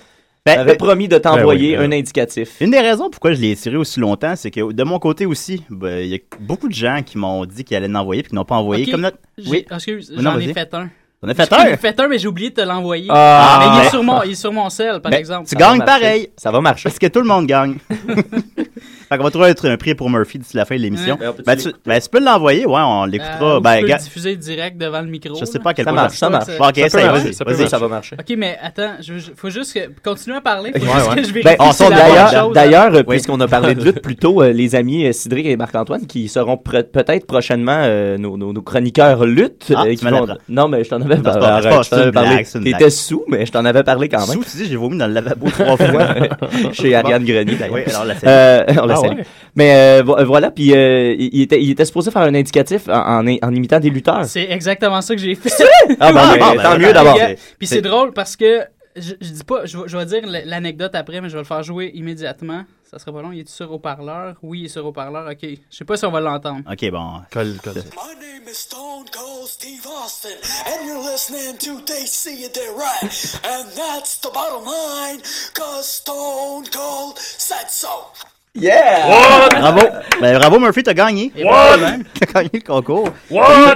Ben, 0.56 0.76
promis 0.76 1.08
de 1.08 1.18
t'envoyer 1.18 1.72
Ben 1.76 1.82
oui, 1.82 1.88
ben 1.88 1.92
un 1.92 1.98
indicatif. 1.98 2.56
Une 2.60 2.70
des 2.70 2.80
raisons 2.80 3.10
pourquoi 3.10 3.32
je 3.32 3.40
l'ai 3.40 3.54
tiré 3.56 3.76
aussi 3.76 4.00
longtemps, 4.00 4.34
c'est 4.36 4.50
que 4.50 4.72
de 4.72 4.84
mon 4.84 4.98
côté 4.98 5.26
aussi, 5.26 5.62
ben, 5.70 5.98
il 5.98 6.08
y 6.08 6.14
a 6.14 6.18
beaucoup 6.40 6.68
de 6.68 6.74
gens 6.74 7.02
qui 7.04 7.18
m'ont 7.18 7.44
dit 7.44 7.64
qu'ils 7.64 7.76
allaient 7.76 7.88
l'envoyer 7.88 8.22
puis 8.22 8.30
qui 8.30 8.36
n'ont 8.36 8.44
pas 8.44 8.56
envoyé. 8.56 8.90
Comme 8.90 9.02
notre... 9.02 9.18
Oui. 9.46 9.66
Excuse, 9.70 10.12
j'en 10.16 10.38
ai 10.38 10.52
fait 10.52 10.72
un. 10.74 10.90
On 11.20 11.28
a 11.28 11.34
fait 11.34 11.48
J'en 11.50 11.64
ai 11.64 11.72
un? 11.72 11.76
fait 11.78 11.98
un, 11.98 12.08
mais 12.08 12.18
j'ai 12.18 12.28
oublié 12.28 12.50
de 12.50 12.54
te 12.54 12.60
l'envoyer. 12.60 13.08
Ah, 13.10 13.58
mais 13.60 13.82
il 13.82 13.86
est, 13.86 13.90
sur 13.90 14.02
mon, 14.04 14.22
il 14.22 14.32
est 14.32 14.34
sur 14.36 14.52
mon 14.52 14.70
sel, 14.70 15.00
par 15.00 15.12
exemple. 15.12 15.48
Tu 15.48 15.56
Ça 15.56 15.56
gagnes 15.56 15.84
pareil. 15.84 16.30
Ça 16.36 16.52
va 16.52 16.60
marcher. 16.60 16.84
Parce 16.84 16.98
que 16.98 17.08
tout 17.08 17.20
le 17.20 17.26
monde 17.26 17.46
gagne. 17.46 17.76
fait 19.08 19.16
qu'on 19.18 19.24
va 19.24 19.30
trouver 19.30 19.48
un, 19.50 19.70
un 19.72 19.76
prix 19.76 19.94
pour 19.94 20.10
Murphy 20.10 20.38
d'ici 20.38 20.56
la 20.56 20.64
fin 20.64 20.76
de 20.76 20.80
l'émission. 20.80 21.14
Ouais. 21.14 21.26
Ben, 21.26 21.34
on 21.38 21.42
Ben, 21.44 21.56
tu, 21.56 21.68
ben, 21.86 22.00
tu 22.00 22.08
peux 22.08 22.20
l'envoyer, 22.20 22.66
ouais, 22.66 22.80
on 22.80 23.04
Euh, 23.04 23.06
l'écoutera. 23.06 23.58
ou 23.58 23.60
ben, 23.60 23.76
tu 23.76 23.82
peux 23.82 23.88
gars, 23.88 23.96
le 23.96 24.02
diffuser 24.02 24.36
direct 24.36 24.78
devant 24.78 25.00
le 25.00 25.06
micro. 25.08 25.34
je 25.38 25.44
sais 25.44 25.58
pas 25.58 25.70
à 25.70 25.74
quel 25.74 25.84
Ça 25.84 25.92
point 25.92 26.02
marche, 26.02 26.16
ça 26.16 26.30
marche. 26.30 26.46
Bon, 26.58 26.66
ok, 26.66 26.66
Ça 26.66 26.72
peut 26.72 26.80
essaye, 26.86 27.04
marcher, 27.06 27.22
vas-y, 27.22 27.34
ça 27.34 27.44
peut. 27.44 27.66
Ça 27.68 27.78
va 27.78 27.88
marcher. 27.88 28.16
Ok, 28.18 28.34
mais 28.36 28.58
attends, 28.62 28.94
je, 29.00 29.18
je- 29.18 29.30
faut 29.36 29.50
juste 29.50 29.72
que, 29.74 29.80
continuer 30.02 30.36
à 30.36 30.40
parler. 30.40 30.72
Faut 30.72 30.84
Ouais, 30.84 30.92
juste 30.94 31.08
ouais. 31.10 31.16
que 31.16 31.22
je 31.28 31.32
vérifie 31.32 31.56
Ben, 31.58 31.64
on 31.64 31.88
D'ailleurs, 31.88 32.34
hein. 32.46 32.50
d'ailleurs, 32.54 32.94
euh, 32.94 33.02
puisqu'on 33.02 33.40
a 33.40 33.48
parlé 33.48 33.74
de 33.74 33.82
lutte 33.84 34.00
plus 34.02 34.16
tôt, 34.16 34.42
euh, 34.42 34.52
les 34.52 34.74
amis 34.74 35.06
euh, 35.06 35.12
Cédric 35.12 35.46
et 35.46 35.56
Marc-Antoine 35.56 36.06
qui 36.06 36.28
seront 36.28 36.56
peut-être 36.56 37.26
prochainement 37.26 37.80
euh, 37.84 38.18
nos, 38.18 38.52
chroniqueurs 38.62 39.24
lutte. 39.24 39.72
Ah, 39.74 39.84
euh. 39.86 40.26
Non, 40.48 40.68
mais 40.68 40.84
je 40.84 40.90
t'en 40.90 41.00
avais 41.00 41.16
parlé. 42.12 42.44
T'étais 42.44 42.90
sous, 42.90 43.24
mais 43.28 43.46
je 43.46 43.52
t'en 43.52 43.64
avais 43.64 43.82
parlé 43.82 44.08
quand 44.08 44.26
même. 44.26 44.42
Sous, 44.42 44.44
tu 44.44 44.56
dis, 44.58 44.66
j'ai 44.66 44.76
vomi 44.76 44.98
dans 44.98 45.06
le 45.06 45.14
lavabo 45.14 45.48
trois 45.50 45.76
fois. 45.76 46.14
Chez 46.72 46.94
Ariane 46.94 47.24
Grenier, 47.24 47.54
d'ailleurs. 47.56 47.74
Oui, 47.74 47.82
alors 47.88 48.04
la 48.04 48.14
Euh, 49.04 49.08
Ah 49.10 49.14
ouais. 49.16 49.24
Mais 49.54 49.74
euh, 49.74 50.02
vo- 50.02 50.24
voilà, 50.24 50.50
puis 50.50 50.72
euh, 50.74 51.14
il, 51.18 51.42
était, 51.42 51.60
il 51.62 51.70
était 51.70 51.84
supposé 51.84 52.10
faire 52.10 52.22
un 52.22 52.34
indicatif 52.34 52.88
en, 52.88 53.26
en, 53.26 53.36
en 53.42 53.54
imitant 53.54 53.80
des 53.80 53.90
lutteurs. 53.90 54.24
C'est 54.24 54.50
exactement 54.50 55.00
ça 55.00 55.14
que 55.14 55.20
j'ai 55.20 55.34
fait. 55.34 55.50
Ah, 56.00 56.12
bon, 56.12 56.18
Ah, 56.22 56.36
ben, 56.38 56.56
ben, 56.56 56.62
tant 56.62 56.70
ben, 56.72 56.78
mieux 56.78 56.92
d'abord. 56.92 57.18
Puis 57.58 57.66
c'est 57.66 57.82
drôle 57.82 58.12
parce 58.12 58.36
que 58.36 58.64
je, 58.96 59.12
je 59.20 59.30
dis 59.30 59.44
pas, 59.44 59.64
je, 59.66 59.78
vais- 59.78 59.84
je 59.88 59.96
vais 59.96 60.06
dire 60.06 60.22
l'anecdote 60.46 60.94
après, 60.94 61.20
mais 61.20 61.28
je 61.28 61.34
vais 61.34 61.40
le 61.40 61.46
faire 61.46 61.62
jouer 61.62 61.90
immédiatement. 61.94 62.64
Ça 62.90 62.98
sera 62.98 63.12
pas 63.12 63.20
long. 63.20 63.32
Il 63.32 63.40
est 63.40 63.48
sur 63.48 63.70
haut-parleur? 63.70 64.36
Oui, 64.42 64.60
il 64.60 64.64
est 64.64 64.68
sur 64.68 64.84
haut-parleur. 64.86 65.28
OK. 65.30 65.38
Je 65.42 65.76
sais 65.76 65.84
pas 65.84 65.98
si 65.98 66.06
on 66.06 66.10
va 66.10 66.20
l'entendre. 66.20 66.62
Ok, 66.70 66.90
bon. 66.90 67.20
Colle, 67.30 67.56
colle. 67.62 67.74
My 67.74 68.14
name 68.18 68.48
is 68.50 68.54
Stone 68.54 69.04
Cold 69.12 69.46
Steve 69.46 69.86
Austin, 69.86 70.30
and 70.66 70.86
you're 70.86 71.02
listening 71.04 71.58
to 71.58 71.82
They 71.84 72.06
See 72.06 72.44
It 72.46 72.54
They 72.54 72.68
Right. 72.74 73.40
and 73.44 73.66
that's 73.76 74.18
the 74.22 74.30
bottom 74.32 74.64
line, 74.64 75.20
cause 75.54 75.86
Stone 75.86 76.64
Cold 76.72 77.18
said 77.18 77.68
so. 77.68 77.88
Yeah! 78.60 79.48
Bravo. 79.50 79.80
Ben, 80.20 80.38
bravo, 80.38 80.58
Murphy, 80.58 80.82
t'as 80.82 80.94
gagné. 80.94 81.32
What? 81.42 81.78
T'as 82.18 82.32
gagné 82.32 82.50
le 82.54 82.60
concours. 82.60 83.10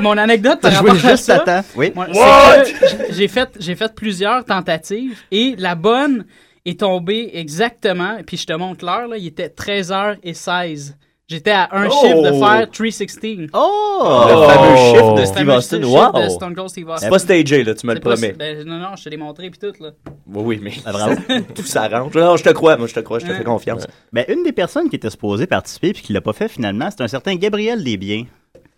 Mon 0.01 0.17
anecdote 0.19 0.61
par 0.61 0.71
T'as 0.71 0.79
joué 0.79 0.91
rapport 0.91 1.11
juste 1.11 1.31
à 1.31 1.37
ça, 1.37 1.39
temps. 1.41 1.65
Oui. 1.77 1.93
moi, 1.95 2.07
What? 2.13 2.65
j'ai 3.11 3.29
fait, 3.29 3.49
j'ai 3.61 3.75
fait 3.77 3.95
plusieurs 3.95 4.45
tentatives 4.45 5.19
et 5.31 5.55
la 5.59 5.75
bonne 5.75 6.25
est 6.67 6.81
tombée 6.81 7.31
exactement. 7.35 8.19
Puis 8.27 8.37
je 8.37 8.47
te 8.47 8.53
montre 8.53 8.85
l'heure, 8.85 9.09
là, 9.09 9.17
il 9.17 9.27
était 9.27 9.49
13h16. 9.49 10.95
J'étais 11.33 11.51
à 11.51 11.69
un 11.73 11.89
Oh! 11.89 11.91
chiffre 11.91 12.23
de 12.23 12.33
faire 12.39 12.71
316. 12.71 13.49
Oh! 13.55 14.25
Le 14.29 14.47
fameux 14.47 14.77
chiffre 14.77 15.15
de 15.15 15.25
Steve 15.25 15.49
Austin. 15.49 15.83
Wow! 15.83 16.29
Stone 16.29 16.55
Cold 16.55 16.69
Steve 16.69 16.89
Austin. 16.89 17.05
C'est 17.07 17.11
pas 17.11 17.19
stagé, 17.19 17.65
là, 17.65 17.75
tu 17.75 17.87
me 17.87 17.95
le 17.95 18.01
promets. 18.01 18.33
ben, 18.33 18.63
non, 18.67 18.77
non, 18.79 18.97
je 18.97 19.05
te 19.05 19.09
l'ai 19.09 19.17
montré 19.17 19.49
puis 19.51 19.59
tout, 19.59 19.83
là. 19.83 19.91
Oui, 20.27 20.43
oui, 20.45 20.61
mais 20.63 20.73
Ah, 20.85 20.93
tout 21.55 21.63
s'arrange. 21.63 22.15
Non, 22.15 22.37
je 22.37 22.45
te 22.45 22.51
crois, 22.51 22.77
moi, 22.77 22.87
je 22.87 22.95
te 22.95 23.01
crois, 23.01 23.19
je 23.19 23.27
te 23.27 23.33
fais 23.33 23.45
confiance. 23.45 23.87
Ben, 24.13 24.25
une 24.29 24.43
des 24.43 24.53
personnes 24.53 24.91
qui 24.91 24.97
était 24.97 25.09
supposée 25.11 25.47
participer 25.47 25.93
puis 25.95 26.03
qui 26.03 26.13
l'a 26.13 26.21
pas 26.21 26.35
fait 26.35 26.49
finalement, 26.49 26.89
c'est 26.91 27.03
un 27.03 27.09
certain 27.09 27.35
Gabriel 27.37 27.83
Desbiens. 27.83 28.27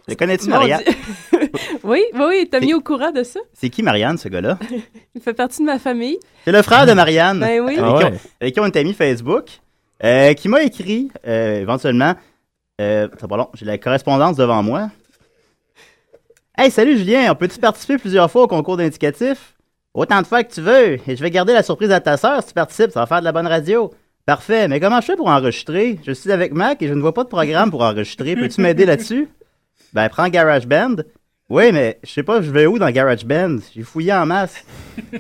Le 0.07 0.15
connais-tu, 0.15 0.49
Marianne? 0.49 0.83
Oui, 1.85 2.03
oui, 2.15 2.21
oui, 2.29 2.49
t'as 2.51 2.61
mis 2.61 2.73
au 2.75 2.81
courant 2.81 3.11
de 3.13 3.23
ça. 3.23 3.39
C'est 3.53 3.69
qui, 3.69 3.83
Marianne, 3.83 4.17
ce 4.19 4.29
gars-là? 4.29 4.59
Il 5.15 5.21
fait 5.21 5.35
partie 5.35 5.61
de 5.61 5.67
ma 5.67 5.79
famille. 5.79 6.19
C'est 6.45 6.51
le 6.53 6.63
frère 6.63 6.87
de 6.87 6.93
Marianne. 6.93 7.39
Ben 7.41 7.61
oui. 7.61 7.77
Avec, 7.79 7.81
Ah 7.85 7.99
qui, 7.99 8.05
ouais. 8.05 8.11
on, 8.13 8.43
avec 8.43 8.55
qui 8.55 8.61
on 8.61 8.65
est 8.67 8.77
amis 8.77 8.95
Facebook. 8.95 9.45
euh, 10.03 10.33
qui 10.35 10.49
m'a 10.49 10.63
écrit, 10.63 11.11
euh, 11.27 11.61
éventuellement, 11.61 12.15
euh, 12.81 13.09
c'est 13.19 13.29
pas 13.29 13.37
long, 13.37 13.49
j'ai 13.55 13.65
la 13.65 13.79
correspondance 13.79 14.37
devant 14.37 14.63
moi. 14.63 14.91
Hey, 16.57 16.71
salut 16.71 16.97
Julien, 16.97 17.33
on 17.33 17.35
peut-tu 17.35 17.59
participer 17.59 17.99
plusieurs 17.99 18.31
fois 18.31 18.43
au 18.43 18.47
concours 18.47 18.77
d'indicatif? 18.77 19.55
Autant 19.93 20.23
de 20.23 20.27
fois 20.27 20.43
que 20.43 20.53
tu 20.53 20.61
veux, 20.61 20.95
et 21.09 21.17
je 21.17 21.23
vais 21.23 21.31
garder 21.31 21.53
la 21.53 21.63
surprise 21.63 21.91
à 21.91 22.01
ta 22.01 22.17
sœur 22.17 22.43
si 22.43 22.49
tu 22.49 22.55
participes, 22.55 22.91
ça 22.91 23.01
va 23.01 23.07
faire 23.07 23.21
de 23.21 23.25
la 23.25 23.33
bonne 23.33 23.47
radio. 23.47 23.93
Parfait, 24.27 24.67
mais 24.69 24.81
comment 24.81 25.01
je 25.01 25.07
fais 25.07 25.17
pour 25.17 25.29
enregistrer? 25.29 26.01
Je 26.05 26.13
suis 26.13 26.33
avec 26.33 26.53
Mac 26.53 26.81
et 26.83 26.89
je 26.89 26.95
ne 26.95 27.01
vois 27.01 27.13
pas 27.13 27.25
de 27.25 27.29
programme 27.29 27.71
pour 27.71 27.83
enregistrer. 27.83 28.35
Peux-tu 28.35 28.61
m'aider 28.61 28.87
là-dessus? 28.87 29.29
Ben, 29.93 30.09
prends 30.09 30.29
GarageBand. 30.29 30.97
Oui, 31.51 31.71
mais 31.73 32.01
je 32.03 32.11
sais 32.11 32.23
pas, 32.23 32.41
je 32.41 32.51
vais 32.51 32.67
où 32.67 32.79
dans 32.79 32.91
GarageBand? 32.91 33.59
J'ai 33.75 33.83
fouillé 33.83 34.15
en 34.15 34.27
masse. 34.27 34.65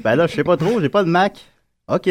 Ben 0.03 0.17
là, 0.17 0.27
je 0.27 0.35
sais 0.35 0.45
pas 0.45 0.57
trop, 0.57 0.81
j'ai 0.81 0.89
pas 0.89 1.05
de 1.05 1.09
Mac. 1.11 1.39
OK. 1.87 2.09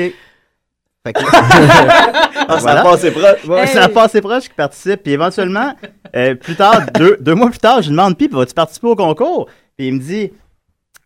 Fait 1.05 1.13
que- 1.13 1.19
Ah, 2.47 2.59
ça 2.59 2.79
a 2.79 2.83
passé 2.83 3.11
proche. 3.11 3.45
Ouais, 3.47 3.67
Ça 3.67 3.83
a 3.83 3.87
Hey. 3.87 3.93
passé 3.93 4.21
proche 4.21 4.43
qui 4.43 4.53
participe. 4.55 5.03
Puis 5.03 5.11
éventuellement, 5.13 5.73
euh, 6.15 6.35
plus 6.35 6.55
tard, 6.55 6.81
deux, 6.93 7.17
deux 7.19 7.35
mois 7.35 7.49
plus 7.49 7.59
tard, 7.59 7.81
je 7.81 7.89
lui 7.89 7.95
demande, 7.95 8.17
puis 8.17 8.27
vas-tu 8.31 8.53
participer 8.53 8.87
au 8.87 8.95
concours? 8.95 9.47
Puis 9.77 9.87
il 9.87 9.93
me 9.95 9.99
dit, 9.99 10.31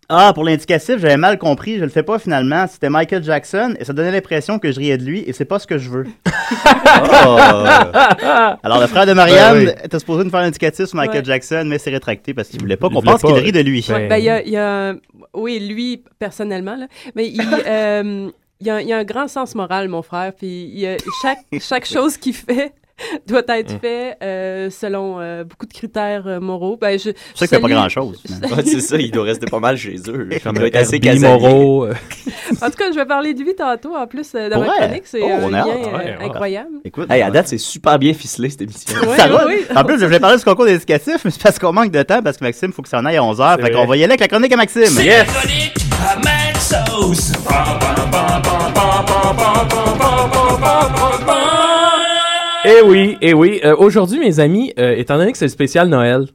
ah, 0.10 0.32
pour 0.34 0.44
l'indicatif, 0.44 0.98
j'avais 1.00 1.18
mal 1.18 1.38
compris, 1.38 1.77
je 1.80 1.84
le 1.84 1.89
fais 1.89 2.04
pas 2.04 2.20
finalement. 2.20 2.66
C'était 2.68 2.89
Michael 2.89 3.24
Jackson 3.24 3.75
et 3.80 3.86
ça 3.86 3.94
donnait 3.94 4.12
l'impression 4.12 4.60
que 4.60 4.72
je 4.72 4.80
riais 4.80 4.98
de 4.98 5.04
lui 5.04 5.24
et 5.25 5.34
c'est 5.34 5.46
pas 5.46 5.58
ce 5.60 5.68
que 5.68 5.77
je 5.77 5.89
veux. 5.89 6.06
Alors, 8.63 8.80
le 8.82 8.88
frère 8.88 9.06
de 9.06 9.13
Marianne 9.13 9.66
Ben 9.66 9.75
était 9.84 10.00
supposé 10.00 10.24
nous 10.24 10.30
faire 10.30 10.42
l'indicatif 10.42 10.86
sur 10.86 10.96
Michael 10.96 11.20
Ouais. 11.20 11.25
Jackson, 11.25 11.63
mais 11.66 11.77
s'est 11.77 11.89
rétracté 11.92 12.34
parce 12.34 12.48
qu'il 12.50 12.60
voulait 12.60 12.77
pas 12.77 12.89
qu'on 12.89 13.01
pense 13.01 13.22
qu'il 13.22 13.34
rit 13.36 13.51
de 13.51 13.60
lui. 13.62 13.86
Ben, 13.89 14.18
il 14.18 14.24
y 14.24 14.30
a, 14.30 14.42
y 14.44 14.58
a- 14.58 14.94
oui, 15.34 15.60
lui, 15.60 16.04
personnellement, 16.20 16.75
là, 16.75 16.88
mais 17.16 17.27
il, 17.27 17.42
euh, 17.68 18.30
il, 18.62 18.68
y 18.68 18.70
a, 18.70 18.82
il 18.82 18.88
y 18.88 18.94
a 18.94 18.98
un 18.98 19.04
grand 19.04 19.28
sens 19.28 19.56
moral, 19.56 19.88
mon 19.88 20.02
frère, 20.02 20.34
puis 20.38 20.70
il 20.74 20.80
y 20.80 20.88
a 20.88 20.98
chaque, 21.22 21.40
chaque 21.62 21.86
chose 21.86 22.18
qu'il 22.18 22.34
fait 22.34 22.74
doit 23.28 23.44
être 23.50 23.76
Mm. 23.76 23.80
fait 23.80 24.18
euh, 24.24 24.70
selon 24.72 25.20
euh, 25.20 25.44
beaucoup 25.44 25.68
de 25.68 25.72
critères 25.74 26.24
euh, 26.26 26.40
moraux. 26.40 26.78
Ben, 26.82 26.98
je, 26.98 27.12
C'est 27.12 27.14
ça 27.36 27.46
qu'il 27.48 27.56
fait 27.58 27.62
pas 27.62 27.70
grand-chose. 27.70 28.24
Ouais, 28.42 28.64
c'est 28.66 28.82
ça, 28.82 28.98
il 28.98 29.12
doit 29.12 29.24
rester 29.26 29.46
pas 29.46 29.60
mal 29.60 29.78
chez 29.78 29.98
eux. 30.08 30.28
Il 30.32 30.52
doit 30.54 30.66
être 30.68 30.76
assez 30.78 31.00
euh, 31.06 31.94
En 32.60 32.70
tout 32.72 32.76
cas, 32.76 32.92
je 32.92 32.96
vais 32.96 33.06
parler 33.06 33.36
de 33.36 33.44
lui 33.44 33.54
tantôt, 33.54 33.96
en 33.96 34.08
plus, 34.08 34.32
euh, 34.34 34.50
dans 34.50 34.62
ma 34.62 34.68
chronique. 34.70 35.04
C'est 35.06 35.22
Oh, 35.22 35.30
un 35.46 35.50
lien 35.52 35.66
Ouais, 35.68 36.18
incroyable. 36.22 36.70
Écoute, 36.86 37.06
Hey, 37.12 37.22
à 37.22 37.30
date, 37.30 37.50
c'est 37.50 37.60
super 37.60 38.00
bien 38.00 38.16
ficelé, 38.16 38.50
cette 38.50 38.64
émission. 38.64 38.96
Ça 39.16 39.28
va? 39.28 39.46
oui. 39.46 39.58
En 39.76 39.84
plus, 39.84 40.00
je 40.00 40.06
voulais 40.06 40.20
parler 40.20 40.38
du 40.40 40.44
concours 40.44 40.66
d'indicatif, 40.66 41.18
mais 41.24 41.30
c'est 41.30 41.44
parce 41.44 41.60
qu'on 41.60 41.74
manque 41.74 41.92
de 41.92 42.02
temps, 42.02 42.24
parce 42.24 42.38
que 42.38 42.46
Maxime, 42.46 42.74
faut 42.74 42.82
que 42.82 42.90
ça 42.90 42.98
en 42.98 43.06
aille 43.06 43.18
à 43.18 43.22
11h. 43.22 43.62
Fait 43.62 43.70
qu'on 43.72 43.86
va 43.86 43.96
y 43.96 44.04
aller 44.04 44.14
avec 44.14 44.22
la 44.22 44.28
chronique 44.28 44.52
à 44.54 44.58
Maxime. 44.58 44.86
C'est 44.88 45.24
Maxos. 46.58 47.34
Eh 52.66 52.82
oui, 52.84 53.18
eh 53.22 53.34
oui. 53.34 53.62
Euh, 53.64 53.76
Aujourd'hui, 53.78 54.20
mes 54.20 54.40
amis, 54.40 54.74
euh, 54.80 54.96
étant 54.98 55.18
donné 55.18 55.32
que 55.32 55.38
c'est 55.38 55.46
le 55.46 55.50
spécial 55.52 55.88
Noël 55.88 56.26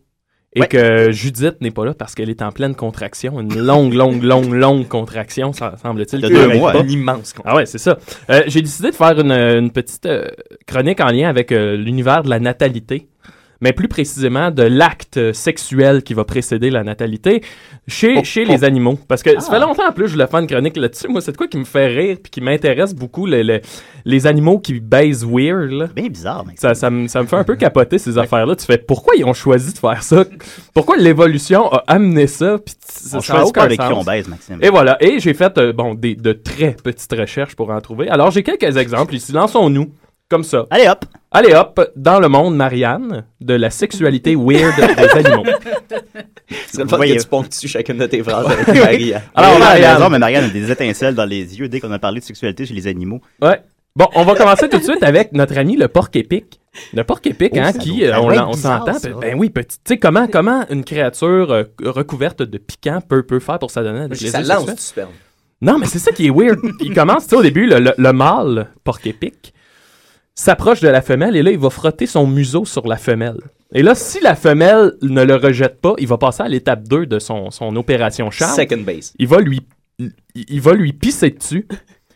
et 0.54 0.60
que 0.66 1.10
Judith 1.10 1.56
n'est 1.60 1.70
pas 1.72 1.84
là 1.84 1.94
parce 1.94 2.14
qu'elle 2.14 2.30
est 2.30 2.40
en 2.42 2.52
pleine 2.52 2.74
contraction, 2.76 3.40
une 3.40 3.58
longue, 3.58 3.94
longue, 3.94 4.22
longue, 4.22 4.52
longue 4.52 4.86
contraction, 4.86 5.52
ça 5.52 5.74
semble-t-il. 5.82 6.22
De 6.22 6.28
deux 6.28 6.58
mois, 6.58 6.72
hein. 6.76 6.82
Une 6.84 6.90
immense 6.92 7.34
Ah 7.44 7.56
ouais, 7.56 7.66
c'est 7.66 7.78
ça. 7.78 7.98
Euh, 8.30 8.42
J'ai 8.46 8.62
décidé 8.62 8.90
de 8.90 8.94
faire 8.94 9.18
une, 9.18 9.32
une 9.32 9.72
petite 9.72 10.06
euh, 10.06 10.26
chronique 10.66 11.00
en 11.00 11.08
lien 11.10 11.28
avec 11.28 11.50
euh, 11.52 11.76
l'univers 11.76 12.22
de 12.22 12.30
la 12.30 12.38
natalité, 12.38 13.08
mais 13.62 13.72
plus 13.72 13.88
précisément 13.88 14.50
de 14.50 14.62
l'acte 14.64 15.32
sexuel 15.32 16.02
qui 16.02 16.12
va 16.12 16.24
précéder 16.24 16.68
la 16.68 16.84
natalité 16.84 17.42
chez, 17.88 18.16
Oh, 18.18 18.24
chez 18.24 18.44
oh. 18.46 18.50
les 18.52 18.64
animaux. 18.64 18.98
Parce 19.08 19.22
que 19.22 19.30
ça 19.40 19.46
Ah. 19.48 19.54
fait 19.54 19.60
longtemps 19.60 19.88
en 19.88 19.92
plus 19.92 20.08
je 20.08 20.12
voulais 20.12 20.26
faire 20.26 20.40
une 20.40 20.46
chronique 20.46 20.76
là-dessus. 20.76 21.08
Moi, 21.08 21.20
c'est 21.22 21.32
de 21.32 21.36
quoi 21.38 21.46
qui 21.46 21.56
me 21.56 21.64
fait 21.64 21.86
rire 21.86 22.16
puis 22.22 22.30
qui 22.30 22.40
m'intéresse 22.42 22.94
beaucoup, 22.94 23.24
le- 23.26 23.42
le- 23.42 23.60
les 24.04 24.26
animaux 24.26 24.58
qui 24.58 24.80
baisent 24.80 25.24
weird. 25.24 25.70
là. 25.70 25.86
Bien 25.94 26.08
bizarre, 26.08 26.44
mec. 26.44 26.58
Ça, 26.58 26.74
ça, 26.74 26.90
me, 26.90 27.06
ça 27.08 27.22
me 27.22 27.26
fait 27.26 27.36
un 27.36 27.44
peu 27.44 27.54
capoter 27.56 27.98
ces 27.98 28.18
affaires-là. 28.18 28.56
Tu 28.56 28.66
fais 28.66 28.78
pourquoi 28.78 29.14
ils 29.16 29.24
ont 29.24 29.32
choisi 29.32 29.72
de 29.72 29.78
faire 29.78 30.02
ça? 30.02 30.24
Pourquoi 30.74 30.96
l'évolution 30.96 31.70
a 31.72 31.84
amené 31.86 32.26
ça? 32.26 32.58
Puis 32.58 32.74
ça, 32.84 33.18
On 33.18 33.20
ça 33.20 33.34
a 33.38 33.44
aucun 33.44 33.62
avec 33.62 33.78
qui 33.80 33.86
sens. 33.86 33.96
on 33.96 34.04
baise, 34.04 34.26
Maxime. 34.28 34.58
Et 34.60 34.68
voilà. 34.70 34.96
Et 35.00 35.20
j'ai 35.20 35.34
fait 35.34 35.56
euh, 35.58 35.72
bon, 35.72 35.94
des, 35.94 36.16
de 36.16 36.32
très 36.32 36.72
petites 36.82 37.12
recherches 37.12 37.54
pour 37.54 37.70
en 37.70 37.80
trouver. 37.80 38.08
Alors, 38.08 38.30
j'ai 38.32 38.42
quelques 38.42 38.76
exemples 38.76 39.14
ici. 39.14 39.30
Lançons-nous. 39.32 39.92
Comme 40.32 40.44
ça. 40.44 40.64
Allez 40.70 40.88
hop! 40.88 41.04
Allez 41.30 41.52
hop! 41.52 41.78
Dans 41.94 42.18
le 42.18 42.26
monde, 42.30 42.56
Marianne, 42.56 43.24
de 43.42 43.52
la 43.52 43.68
sexualité 43.68 44.34
weird 44.34 44.72
des 44.96 45.18
animaux. 45.26 45.44
C'est 46.68 46.82
le 46.82 46.88
fun 46.88 46.98
que 47.00 47.20
tu 47.20 47.28
ponctues 47.28 47.68
chacune 47.68 47.98
de 47.98 48.06
tes 48.06 48.22
phrases 48.22 48.46
avec 48.46 48.66
Marie. 48.68 49.12
Alors, 49.12 49.22
Alors, 49.34 49.52
on 49.52 49.56
a 49.56 49.58
Marianne. 49.58 49.96
raison, 49.96 50.08
mais 50.08 50.18
Marianne 50.18 50.44
a 50.44 50.48
des 50.48 50.70
étincelles 50.70 51.14
dans 51.14 51.26
les 51.26 51.58
yeux 51.58 51.68
dès 51.68 51.80
qu'on 51.80 51.92
a 51.92 51.98
parlé 51.98 52.20
de 52.20 52.24
sexualité 52.24 52.64
chez 52.64 52.72
les 52.72 52.86
animaux. 52.86 53.20
Ouais. 53.42 53.60
Bon, 53.94 54.06
on 54.14 54.24
va 54.24 54.34
commencer 54.34 54.70
tout 54.70 54.78
de 54.78 54.82
suite 54.84 55.02
avec 55.02 55.32
notre 55.34 55.58
ami 55.58 55.76
le 55.76 55.86
porc 55.88 56.08
épic. 56.14 56.60
Le 56.94 57.04
porc 57.04 57.20
épic, 57.26 57.52
Oh, 57.54 57.58
hein, 57.58 57.72
ça 57.72 57.78
qui, 57.78 58.06
euh, 58.06 58.12
ça 58.12 58.22
on, 58.22 58.28
bizarre, 58.28 58.56
s'entend, 58.56 58.94
ça. 58.98 59.08
ben, 59.10 59.18
ben 59.20 59.38
oui, 59.38 59.50
petit. 59.50 59.76
Tu 59.84 59.92
sais, 59.92 59.98
comment, 59.98 60.26
comment 60.28 60.64
une 60.70 60.82
créature 60.82 61.52
euh, 61.52 61.64
recouverte 61.84 62.40
de 62.42 62.56
piquant 62.56 63.00
peut, 63.06 63.22
peut 63.22 63.38
faire 63.38 63.58
pour 63.58 63.70
s'adonner 63.70 64.04
à 64.04 64.08
des 64.08 64.14
Ça 64.16 64.38
plaisirs 64.38 64.54
lance 64.54 64.58
sexuels? 64.60 64.76
du 64.76 64.82
sperme. 64.82 65.10
Non, 65.60 65.76
mais 65.78 65.84
c'est 65.84 65.98
ça 65.98 66.10
qui 66.10 66.26
est 66.26 66.30
weird. 66.30 66.58
Il 66.80 66.94
commence, 66.94 67.24
tu 67.24 67.30
sais, 67.30 67.36
au 67.36 67.42
début, 67.42 67.66
le, 67.66 67.80
le, 67.80 67.92
le 67.98 68.12
mâle, 68.14 68.68
porc 68.82 69.00
épic, 69.04 69.52
s'approche 70.34 70.80
de 70.80 70.88
la 70.88 71.02
femelle 71.02 71.36
et 71.36 71.42
là, 71.42 71.50
il 71.50 71.58
va 71.58 71.70
frotter 71.70 72.06
son 72.06 72.26
museau 72.26 72.64
sur 72.64 72.86
la 72.86 72.96
femelle. 72.96 73.38
Et 73.74 73.82
là, 73.82 73.94
si 73.94 74.20
la 74.20 74.34
femelle 74.34 74.92
ne 75.02 75.22
le 75.22 75.36
rejette 75.36 75.80
pas, 75.80 75.94
il 75.98 76.06
va 76.06 76.18
passer 76.18 76.42
à 76.42 76.48
l'étape 76.48 76.82
2 76.88 77.06
de 77.06 77.18
son, 77.18 77.50
son 77.50 77.74
opération 77.76 78.30
charme. 78.30 78.54
Second 78.56 78.82
base. 78.82 79.12
Il 79.18 79.26
va 79.28 79.40
lui, 79.40 79.60
il, 79.98 80.12
il 80.34 80.60
va 80.60 80.74
lui 80.74 80.92
pisser 80.92 81.30
dessus. 81.30 81.66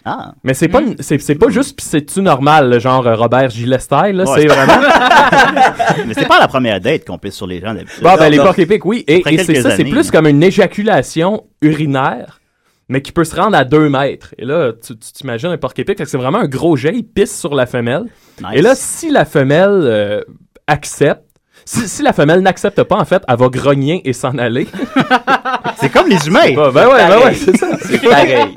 Ah. 0.09 0.35
Mais 0.45 0.55
c'est 0.55 0.69
pas, 0.69 0.83
une- 0.83 0.95
c'est, 1.01 1.19
c'est 1.21 1.35
pas 1.35 1.49
juste 1.49 1.77
pisser 1.77 2.01
dessus 2.03 2.23
normal, 2.23 2.71
le 2.71 2.79
genre 2.79 3.05
euh, 3.07 3.17
Robert 3.17 3.51
Gilles 3.51 3.77
style, 3.81 4.13
là, 4.13 4.25
Ouais, 4.25 4.41
c'est 4.41 4.47
vraiment... 4.47 4.81
mais 6.07 6.15
c'est 6.15 6.29
pas 6.29 6.39
la 6.39 6.47
première 6.47 6.81
date 6.81 7.05
qu'on 7.05 7.19
pisse 7.19 7.35
sur 7.35 7.47
les 7.49 7.61
gens 7.61 7.75
d'habitude. 7.75 8.03
Bon, 8.03 8.15
ben, 8.15 8.25
Non, 8.25 8.31
les 8.31 8.37
non. 8.37 8.45
porcs 8.45 8.59
épics, 8.61 8.85
oui. 8.85 9.03
Et, 9.09 9.23
et 9.35 9.39
c'est 9.39 9.61
ça, 9.63 9.75
c'est 9.77 9.85
plus 9.85 10.11
comme 10.13 10.27
une 10.29 10.43
éjaculation 10.45 11.45
urinaire, 11.61 12.41
mais 12.89 13.03
qui 13.03 13.13
peut 13.13 13.25
se 13.25 13.35
rendre 13.35 13.57
à 13.57 13.65
2 13.65 13.89
mètres. 13.89 14.35
Et 14.39 14.45
là, 14.45 14.73
tu, 14.73 14.97
t'imagines 14.97 15.51
un 15.51 15.59
porc 15.59 15.73
épic, 15.77 15.99
fait 15.99 16.05
que 16.05 16.11
c'est 16.11 16.19
vraiment 16.19 16.39
un 16.39 16.49
gros 16.49 16.77
jet, 16.77 16.95
il 16.95 17.05
pisse 17.05 17.39
sur 17.39 17.55
la 17.55 17.67
femelle. 17.67 18.05
Nice. 18.41 18.49
Et 18.55 18.63
là, 18.63 18.75
si 18.75 19.11
la 19.11 19.25
femelle 19.25 19.71
euh, 19.71 20.23
accepte, 20.67 21.26
si, 21.67 21.87
si 21.89 22.03
la 22.03 22.13
femelle 22.15 22.41
n'accepte 22.41 22.83
pas, 22.85 22.97
en 22.97 23.05
fait, 23.05 23.23
elle 23.29 23.37
va 23.37 23.49
grogner 23.49 24.01
et 24.09 24.13
s'en 24.15 24.39
aller. 24.39 24.67
C'est 25.79 25.91
comme 25.91 26.09
les 26.09 26.27
humains. 26.27 26.53
ben 26.55 26.71
ouais, 26.73 26.73
ben 27.09 27.19
ouais, 27.25 27.35
c'est 27.35 27.55
ça. 27.57 27.77
C'est 27.83 28.01
pareil. 28.03 28.55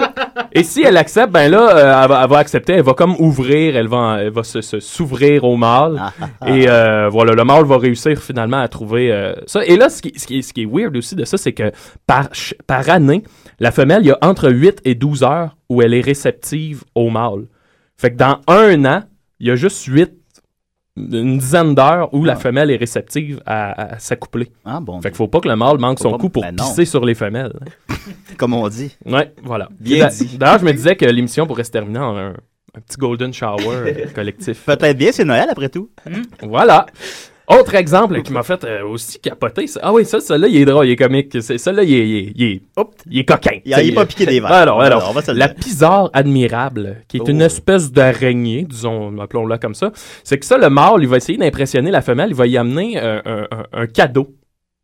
Et 0.53 0.63
si 0.63 0.83
elle 0.83 0.95
accepte, 0.95 1.31
ben 1.33 1.51
là, 1.51 1.75
euh, 1.75 2.03
elle, 2.03 2.09
va, 2.09 2.21
elle 2.23 2.29
va 2.29 2.37
accepter, 2.37 2.73
elle 2.73 2.83
va 2.83 2.93
comme 2.93 3.15
ouvrir, 3.19 3.75
elle 3.75 3.87
va, 3.87 4.19
elle 4.21 4.29
va 4.31 4.43
se, 4.43 4.61
se- 4.61 4.79
s'ouvrir 4.79 5.43
au 5.43 5.57
mâle. 5.57 6.01
et 6.47 6.69
euh, 6.69 7.09
voilà, 7.09 7.33
le 7.33 7.43
mâle 7.43 7.65
va 7.65 7.77
réussir 7.77 8.21
finalement 8.21 8.59
à 8.61 8.67
trouver 8.69 9.11
euh, 9.11 9.33
ça. 9.47 9.65
Et 9.65 9.75
là, 9.75 9.89
ce 9.89 10.01
qui, 10.01 10.17
ce, 10.17 10.25
qui 10.27 10.39
est, 10.39 10.41
ce 10.41 10.53
qui 10.53 10.61
est 10.61 10.65
weird 10.71 10.95
aussi 10.95 11.15
de 11.15 11.25
ça, 11.25 11.37
c'est 11.37 11.51
que 11.53 11.71
par, 12.07 12.29
par 12.67 12.89
année, 12.89 13.23
la 13.59 13.71
femelle, 13.71 14.03
il 14.03 14.07
y 14.07 14.11
a 14.11 14.17
entre 14.21 14.49
8 14.49 14.79
et 14.85 14.95
12 14.95 15.23
heures 15.23 15.57
où 15.67 15.81
elle 15.81 15.93
est 15.93 16.01
réceptive 16.01 16.83
au 16.95 17.09
mâle. 17.09 17.47
Fait 17.97 18.11
que 18.11 18.15
dans 18.17 18.39
un 18.47 18.85
an, 18.85 19.01
il 19.41 19.47
y 19.47 19.51
a 19.51 19.55
juste 19.55 19.83
8 19.85 20.13
une 21.12 21.38
dizaine 21.38 21.74
d'heures 21.75 22.13
où 22.13 22.24
la 22.24 22.36
femelle 22.36 22.70
est 22.72 22.75
réceptive 22.77 23.41
à, 23.46 23.94
à 23.96 24.00
s'accoupler. 24.00 24.51
Ah 24.65 24.79
bon. 24.79 25.00
Fait 25.01 25.10
qu'il 25.10 25.18
faut 25.18 25.27
pas 25.27 25.39
que 25.39 25.48
le 25.48 25.56
mâle 25.56 25.77
manque 25.77 26.00
son 26.00 26.12
pas- 26.12 26.18
coup 26.18 26.29
pour 26.29 26.44
ben 26.44 26.56
pisser 26.56 26.86
sur 26.86 27.06
les 27.06 27.15
femelles. 27.15 27.53
Comme 28.38 28.53
on 28.53 28.68
dit. 28.70 28.96
Ouais, 29.06 29.34
voilà. 29.44 29.70
Bien 29.79 30.08
dit. 30.08 30.38
D'ailleurs, 30.38 30.60
je 30.60 30.65
me 30.65 30.72
disais 30.74 30.96
que 30.96 31.06
l'émission 31.06 31.46
pourrait 31.48 31.63
se 31.63 31.72
terminer 31.72 32.00
en 32.00 32.18
un, 32.18 32.29
un 32.75 32.82
petit 32.86 32.98
golden 32.98 33.34
shower 33.34 34.08
collectif. 34.15 34.63
Peut-être 34.65 34.98
bien, 34.98 35.12
c'est 35.12 35.25
Noël 35.25 35.48
après 35.51 35.70
tout. 35.70 35.89
Voilà. 36.44 36.86
Autre 37.50 37.74
exemple 37.75 38.22
qui 38.22 38.32
m'a 38.32 38.44
fait 38.44 38.63
euh, 38.63 38.86
aussi 38.86 39.20
capoter. 39.20 39.65
ça- 39.65 39.79
Ah 39.84 39.91
oui, 39.91 40.06
ça, 40.06 40.20
celui-là, 40.22 40.48
il 40.48 40.58
est 40.58 40.65
drôle, 40.65 40.86
il 40.86 40.91
est 40.91 40.96
comique. 40.96 41.36
C'est- 41.41 41.58
Celui-là, 41.58 41.84
il 41.84 41.94
est, 41.94 42.08
il 42.08 42.15
est, 42.18 42.32
il 42.36 42.44
est, 42.44 42.62
hop, 42.77 42.94
il 43.10 43.20
est 43.20 43.25
coquin. 43.25 43.58
Il 43.65 43.74
a- 43.74 43.82
il 43.82 43.89
est 43.89 43.96
pas 43.96 44.06
piqué 44.06 44.25
des 44.27 44.39
verres. 44.39 44.51
Alors, 44.51 44.82
alors, 44.82 45.00
Alors, 45.00 45.10
on 45.10 45.13
va 45.13 45.22
se 45.24 45.32
le 45.32 45.38
la 45.39 45.48
dire. 45.48 45.56
pisare 45.56 46.10
admirable, 46.13 46.98
qui 47.08 47.18
est 47.18 47.22
Oh. 47.24 47.29
une 47.29 47.41
espèce 47.41 47.91
d'araignée, 47.91 48.65
disons, 48.70 49.20
appelons-la 49.20 49.58
comme 49.58 49.74
ça, 49.74 49.91
c'est 50.24 50.38
que 50.38 50.46
ça, 50.46 50.58
le 50.58 50.70
mâle, 50.70 51.00
il 51.01 51.08
va 51.08 51.18
essayer 51.18 51.38
d'impressionner 51.39 51.89
la 51.91 52.01
femelle, 52.01 52.29
il 52.29 52.36
va 52.36 52.46
y 52.46 52.56
amener 52.58 53.00
euh, 53.01 53.20
un, 53.25 53.48
un- 53.51 53.65
un 53.82 53.88
cadeau. 53.88 54.36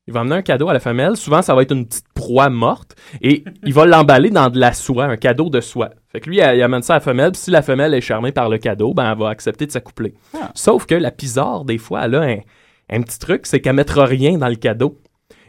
Il 0.07 0.13
va 0.13 0.19
amener 0.19 0.35
un 0.35 0.41
cadeau 0.43 0.69
à 0.69 0.73
la 0.73 0.79
femelle. 0.79 1.15
Souvent, 1.15 1.41
ça 1.41 1.55
va 1.55 1.63
être 1.63 1.71
une 1.71 1.87
petite 1.87 2.05
proie 2.13 2.49
morte. 2.49 2.95
Et 3.21 3.43
il 3.63 3.73
va 3.73 3.85
l'emballer 3.85 4.29
dans 4.29 4.49
de 4.49 4.59
la 4.59 4.71
soie, 4.71 5.05
un 5.05 5.17
cadeau 5.17 5.49
de 5.49 5.61
soie. 5.61 5.89
Fait 6.11 6.19
que 6.19 6.29
lui, 6.29 6.37
il, 6.37 6.41
amène 6.41 6.83
ça 6.83 6.93
à 6.93 6.97
la 6.97 7.01
femelle. 7.01 7.31
Puis 7.31 7.41
si 7.41 7.51
la 7.51 7.63
femelle 7.63 7.93
est 7.93 8.01
charmée 8.01 8.31
par 8.31 8.47
le 8.49 8.59
cadeau, 8.59 8.93
ben, 8.93 9.11
elle 9.11 9.17
va 9.17 9.29
accepter 9.29 9.65
de 9.65 9.71
s'accoupler. 9.71 10.13
Ah. 10.35 10.51
Sauf 10.53 10.85
que 10.85 10.93
la 10.93 11.09
pisare, 11.09 11.65
des 11.65 11.79
fois, 11.79 12.05
elle 12.05 12.15
a 12.15 12.21
un, 12.21 12.37
un 12.91 13.01
petit 13.01 13.17
truc, 13.17 13.47
c'est 13.47 13.59
qu'elle 13.61 13.75
mettra 13.75 14.05
rien 14.05 14.37
dans 14.37 14.47
le 14.47 14.55
cadeau. 14.55 14.99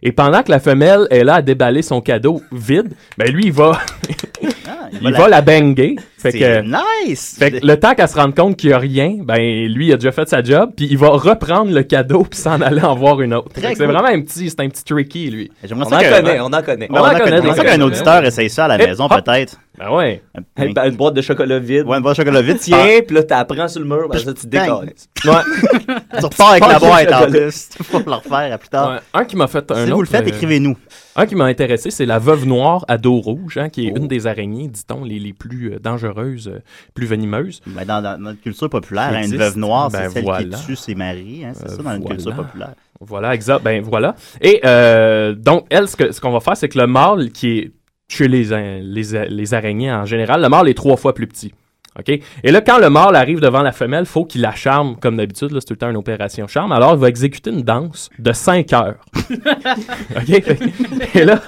Et 0.02 0.12
pendant 0.12 0.42
que 0.42 0.50
la 0.50 0.60
femelle 0.60 1.06
est 1.10 1.24
là 1.24 1.36
à 1.36 1.42
déballer 1.42 1.82
son 1.82 2.00
cadeau 2.00 2.42
vide, 2.50 2.94
ben 3.18 3.30
lui, 3.30 3.46
il 3.46 3.52
va, 3.52 3.78
il 4.92 5.12
va 5.12 5.28
la 5.28 5.40
banger. 5.42 5.96
Fait 6.18 6.30
C'est 6.30 6.38
que, 6.38 6.62
nice! 7.06 7.36
fait 7.38 7.50
que 7.60 7.66
le 7.66 7.78
temps 7.78 7.94
qu'elle 7.94 8.08
se 8.08 8.16
rende 8.16 8.34
compte 8.34 8.56
qu'il 8.56 8.70
n'y 8.70 8.74
a 8.74 8.78
rien, 8.78 9.16
ben 9.22 9.36
lui, 9.68 9.88
il 9.88 9.92
a 9.92 9.96
déjà 9.96 10.12
fait 10.12 10.28
sa 10.28 10.42
job, 10.42 10.70
puis 10.76 10.88
il 10.90 10.96
va 10.98 11.08
reprendre 11.10 11.70
le 11.72 11.82
cadeau 11.82 12.24
puis 12.24 12.38
s'en 12.40 12.60
aller 12.60 12.80
en 12.82 12.94
voir 12.96 13.20
une 13.20 13.34
autre. 13.34 13.50
C'est 13.54 13.74
cool. 13.76 13.86
vraiment 13.86 14.08
un 14.08 14.20
petit, 14.22 14.48
c'est 14.50 14.60
un 14.60 14.68
petit 14.68 14.82
tricky, 14.82 15.30
lui. 15.30 15.52
On 15.72 15.84
ça 15.84 15.96
en 15.96 16.00
que- 16.00 16.16
connaît, 16.16 16.40
on 16.40 16.46
en 16.46 16.62
connaît. 16.62 16.88
Ben, 16.88 16.98
on 17.00 17.04
en 17.04 17.10
connaît. 17.18 17.36
J'aimerais 17.36 17.54
ça 17.56 17.64
qu'un 17.64 17.72
connaît. 17.72 17.84
auditeur 17.84 18.24
essaye 18.24 18.50
ça 18.50 18.64
à 18.64 18.68
la 18.68 18.82
Et 18.82 18.86
maison, 18.86 19.08
peut-être. 19.08 19.56
Ben 19.78 19.90
ouais. 19.90 20.22
Hey, 20.56 20.72
ben, 20.72 20.88
une 20.88 20.96
boîte 20.96 21.12
de 21.14 21.20
chocolat 21.20 21.58
vide. 21.58 21.84
Ouais, 21.86 21.98
une 21.98 22.02
boîte 22.02 22.16
de 22.16 22.22
chocolat 22.22 22.40
vide. 22.40 22.56
Tiens, 22.60 23.00
puis 23.06 23.14
là, 23.14 23.22
t'apprends 23.22 23.68
sur 23.68 23.80
le 23.82 23.86
mur, 23.86 24.08
ben 24.10 24.18
ça, 24.18 24.32
tu 24.32 24.40
te 24.40 24.46
décolles. 24.46 24.86
Ouais. 25.26 25.32
tu 26.18 26.24
repars 26.24 26.50
avec 26.52 26.66
la 26.66 26.78
boîte 26.78 27.12
en 27.12 27.26
plus. 27.30 27.68
Tu 27.76 27.82
vas 27.92 27.98
le 28.06 28.12
refaire 28.14 28.52
à 28.54 28.58
plus 28.58 28.68
tard. 28.70 28.90
Ouais. 28.92 28.98
Un 29.12 29.24
qui 29.26 29.36
m'a 29.36 29.46
fait 29.48 29.70
un 29.70 29.74
Si 29.74 29.82
autre, 29.82 29.94
vous 29.96 30.00
le 30.02 30.06
faites, 30.08 30.24
euh, 30.24 30.28
écrivez-nous. 30.28 30.76
Un 31.14 31.26
qui 31.26 31.34
m'a 31.34 31.44
intéressé, 31.44 31.90
c'est 31.90 32.06
la 32.06 32.18
veuve 32.18 32.46
noire 32.46 32.84
à 32.88 32.96
dos 32.96 33.20
rouge, 33.20 33.58
hein, 33.58 33.68
qui 33.68 33.86
est 33.88 33.92
Oh. 33.94 33.98
une 33.98 34.08
des 34.08 34.26
araignées, 34.26 34.68
dit-on, 34.76 35.04
les, 35.04 35.18
les 35.18 35.32
plus 35.32 35.72
euh, 35.72 35.78
dangereuses, 35.78 36.48
euh, 36.48 36.60
plus 36.94 37.06
venimeuses. 37.06 37.60
Ben, 37.66 37.84
dans, 37.84 38.02
dans 38.02 38.18
notre 38.18 38.40
culture 38.40 38.68
populaire, 38.70 39.10
hein, 39.12 39.22
une 39.24 39.36
veuve 39.36 39.58
noire, 39.58 39.90
Ben 39.90 40.04
c'est 40.04 40.10
celle 40.10 40.24
voilà. 40.24 40.44
qui 40.44 40.64
tue 40.66 40.76
ses 40.76 40.94
maris. 40.94 41.44
Hein, 41.44 41.52
c'est 41.54 41.64
Euh, 41.66 41.68
ça, 41.76 41.82
dans 41.82 41.90
notre 41.90 42.00
voilà. 42.02 42.14
culture 42.16 42.34
populaire. 42.36 42.74
Voilà, 43.00 43.34
exact. 43.34 43.62
Ben 43.62 43.82
voilà. 43.82 44.14
Et 44.40 44.60
euh, 44.64 45.34
donc, 45.34 45.66
elle, 45.70 45.88
ce 45.88 46.20
qu'on 46.20 46.30
va 46.32 46.40
faire, 46.40 46.56
c'est 46.56 46.68
que 46.68 46.78
le 46.78 46.86
mâle 46.86 47.30
qui 47.30 47.58
est 47.58 47.72
chez 48.08 48.28
les, 48.28 48.52
euh, 48.52 48.80
les, 48.82 49.28
les 49.28 49.54
araignées 49.54 49.92
en 49.92 50.04
général, 50.04 50.40
le 50.40 50.48
mâle 50.48 50.68
est 50.68 50.74
trois 50.74 50.96
fois 50.96 51.12
plus 51.14 51.26
petit. 51.26 51.52
OK? 51.98 52.08
Et 52.44 52.50
là, 52.50 52.60
quand 52.60 52.78
le 52.78 52.90
mâle 52.90 53.16
arrive 53.16 53.40
devant 53.40 53.62
la 53.62 53.72
femelle, 53.72 54.04
il 54.04 54.06
faut 54.06 54.24
qu'il 54.24 54.42
la 54.42 54.54
charme, 54.54 54.96
comme 54.96 55.16
d'habitude, 55.16 55.50
c'est 55.52 55.66
tout 55.66 55.72
le 55.72 55.78
temps 55.78 55.90
une 55.90 55.96
opération 55.96 56.46
charme. 56.46 56.72
Alors, 56.72 56.94
il 56.94 57.00
va 57.00 57.08
exécuter 57.08 57.50
une 57.50 57.62
danse 57.62 58.10
de 58.18 58.32
5 58.32 58.72
heures. 58.72 59.04
OK? 60.16 60.42
Et 61.14 61.24
là, 61.24 61.40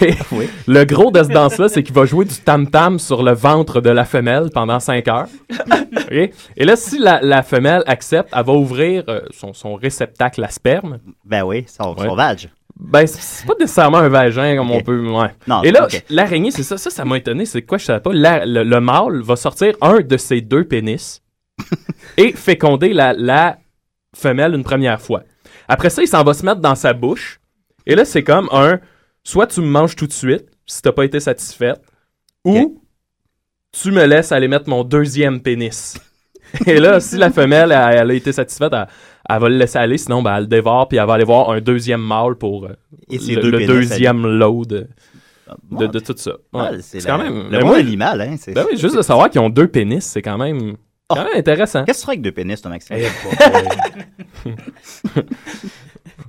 le 0.66 0.84
gros 0.84 1.10
de 1.10 1.22
cette 1.22 1.32
danse-là, 1.32 1.68
c'est 1.68 1.82
qu'il 1.82 1.94
va 1.94 2.04
jouer 2.04 2.24
du 2.24 2.34
tam-tam 2.34 2.98
sur 2.98 3.22
le 3.22 3.32
ventre 3.32 3.80
de 3.80 3.90
la 3.90 4.04
femelle 4.04 4.50
pendant 4.52 4.80
5 4.80 5.06
heures. 5.08 5.28
OK? 5.50 6.30
Et 6.56 6.64
là, 6.64 6.76
si 6.76 6.98
la, 6.98 7.20
la 7.22 7.42
femelle 7.42 7.82
accepte, 7.86 8.30
elle 8.34 8.44
va 8.44 8.52
ouvrir 8.52 9.04
euh, 9.08 9.20
son, 9.30 9.52
son 9.52 9.74
réceptacle 9.74 10.42
à 10.42 10.48
sperme. 10.48 10.98
Ben 11.24 11.42
oui, 11.42 11.64
son, 11.66 11.94
Ouais. 11.98 12.06
Ben, 12.80 13.06
c'est- 13.06 13.46
pas 13.46 13.54
nécessairement 13.58 13.98
un 13.98 14.08
vagin 14.08 14.56
comme 14.56 14.70
on 14.70 14.80
peut. 14.80 15.00
Ouais. 15.10 15.34
Non, 15.46 15.62
Et 15.62 15.72
là, 15.72 15.88
l'araignée, 16.10 16.50
c'est 16.52 16.62
ça, 16.62 16.78
ça, 16.78 16.90
ça 16.90 17.04
m'a 17.04 17.18
étonné. 17.18 17.44
C'est 17.44 17.62
quoi, 17.62 17.76
je 17.78 17.84
savais 17.84 18.00
pas. 18.00 18.12
La- 18.12 18.46
le, 18.46 18.62
le 18.62 18.80
mâle 18.80 19.20
va 19.20 19.34
sortir 19.36 19.74
un 19.80 20.00
de 20.00 20.16
ses 20.16 20.40
deux 20.40 20.64
pénis 20.64 21.20
et 22.16 22.32
féconder 22.32 22.92
la, 22.92 23.12
la 23.14 23.58
femelle 24.16 24.54
une 24.54 24.62
première 24.64 25.00
fois. 25.00 25.22
Après 25.66 25.90
ça, 25.90 26.02
il 26.02 26.08
s'en 26.08 26.22
va 26.22 26.34
se 26.34 26.44
mettre 26.46 26.60
dans 26.60 26.74
sa 26.76 26.92
bouche. 26.92 27.40
Et 27.84 27.94
là, 27.96 28.04
c'est 28.04 28.22
comme 28.22 28.48
un 28.52 28.78
soit 29.24 29.46
tu 29.48 29.60
me 29.60 29.66
manges 29.66 29.96
tout 29.96 30.06
de 30.06 30.12
suite 30.12 30.46
si 30.64 30.80
t'as 30.82 30.92
pas 30.92 31.04
été 31.04 31.18
satisfaite, 31.20 31.80
ou 32.44 32.80
tu 33.72 33.90
me 33.90 34.04
laisses 34.06 34.32
aller 34.32 34.48
mettre 34.48 34.68
mon 34.68 34.84
deuxième 34.84 35.40
pénis. 35.40 35.98
Et 36.66 36.78
là, 36.78 37.00
si 37.00 37.16
la 37.16 37.30
femelle 37.30 37.72
elle, 37.72 37.96
elle 37.98 38.10
a 38.10 38.14
été 38.14 38.32
satisfaite, 38.32 38.72
elle, 38.72 38.86
elle 39.28 39.40
va 39.40 39.48
le 39.48 39.56
laisser 39.56 39.78
aller, 39.78 39.98
sinon 39.98 40.22
ben, 40.22 40.36
elle 40.36 40.42
le 40.42 40.46
dévore, 40.48 40.88
puis 40.88 40.98
elle 40.98 41.06
va 41.06 41.14
aller 41.14 41.24
voir 41.24 41.50
un 41.50 41.60
deuxième 41.60 42.00
mâle 42.00 42.36
pour 42.36 42.64
euh, 42.64 42.70
Et 43.10 43.18
le, 43.18 43.40
deux 43.42 43.50
le 43.50 43.58
pénis, 43.58 43.66
deuxième 43.88 44.26
load 44.26 44.68
de, 44.68 44.86
Ouais. 45.70 45.88
de 45.88 45.98
tout 45.98 46.14
ça. 46.16 46.32
Ouais. 46.52 46.60
Ah, 46.62 46.70
c'est 46.82 47.00
quand 47.06 47.16
même. 47.18 47.48
le 47.50 47.60
moi, 47.64 47.76
animal, 47.76 48.20
hein. 48.20 48.36
ben 48.54 48.64
oui, 48.70 48.76
juste 48.76 48.96
de 48.96 49.00
savoir 49.02 49.30
qu'ils 49.30 49.40
ont 49.40 49.48
deux 49.48 49.66
pénis, 49.68 50.04
c'est 50.04 50.20
quand 50.20 50.36
même, 50.36 50.76
quand 51.08 51.24
même 51.24 51.36
intéressant. 51.36 51.84
Qu'est-ce 51.84 51.98
que 51.98 52.02
tu 52.02 52.04
ferais 52.04 52.12
avec 52.12 52.22
deux 52.22 52.32
pénis, 52.32 52.60
toi, 52.60 52.70
Maxime? 52.70 52.96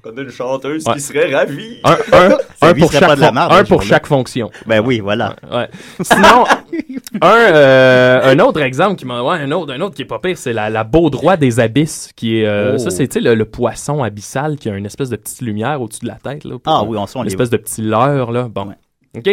On 0.05 0.17
a 0.17 0.21
une 0.21 0.29
chanteuse 0.29 0.85
Ouais. 0.85 0.93
qui 0.93 0.99
serait 1.01 1.33
ravie. 1.33 1.79
Un, 1.83 1.95
pour, 2.73 2.91
chaque, 2.91 3.15
de 3.15 3.21
la 3.21 3.51
un 3.51 3.63
pour 3.63 3.83
fonction. 4.05 4.49
Ben 4.65 4.81
oui, 4.85 4.99
voilà. 4.99 5.35
Ouais. 5.51 5.69
Sinon, 6.01 6.45
un, 7.21 7.27
euh, 7.35 8.21
un 8.31 8.39
autre 8.39 8.61
exemple 8.61 8.95
qui 8.95 9.05
m'a. 9.05 9.21
Ouais, 9.21 9.37
un 9.37 9.51
autre, 9.51 9.73
un 9.73 9.81
autre 9.81 9.95
qui 9.95 10.03
est 10.03 10.05
pas 10.05 10.19
pire, 10.19 10.37
c'est 10.37 10.53
la, 10.53 10.69
la 10.69 10.83
Baudroie 10.83 11.37
des 11.37 11.59
abysses. 11.59 12.11
Qui 12.15 12.39
est, 12.39 12.45
euh, 12.45 12.73
Oh. 12.75 12.77
Ça, 12.77 12.89
c'est 12.91 13.07
tu 13.07 13.15
sais, 13.15 13.19
le, 13.19 13.35
le 13.35 13.45
poisson 13.45 14.03
abyssal 14.03 14.57
qui 14.57 14.69
a 14.69 14.75
une 14.75 14.85
espèce 14.85 15.09
de 15.09 15.15
petite 15.15 15.41
lumière 15.41 15.81
au-dessus 15.81 16.01
de 16.01 16.07
la 16.07 16.15
tête. 16.15 16.43
Là, 16.43 16.59
pour- 16.59 16.73
Ah 16.73 16.83
oui, 16.83 16.97
on 16.97 17.03
on 17.03 17.19
Une 17.21 17.23
les 17.25 17.31
espèce 17.33 17.49
de 17.49 17.57
petit 17.57 17.81
leurre. 17.81 18.31
Là. 18.31 18.47
Bon. 18.49 18.67
Ouais. 18.67 18.75
OK. 19.17 19.25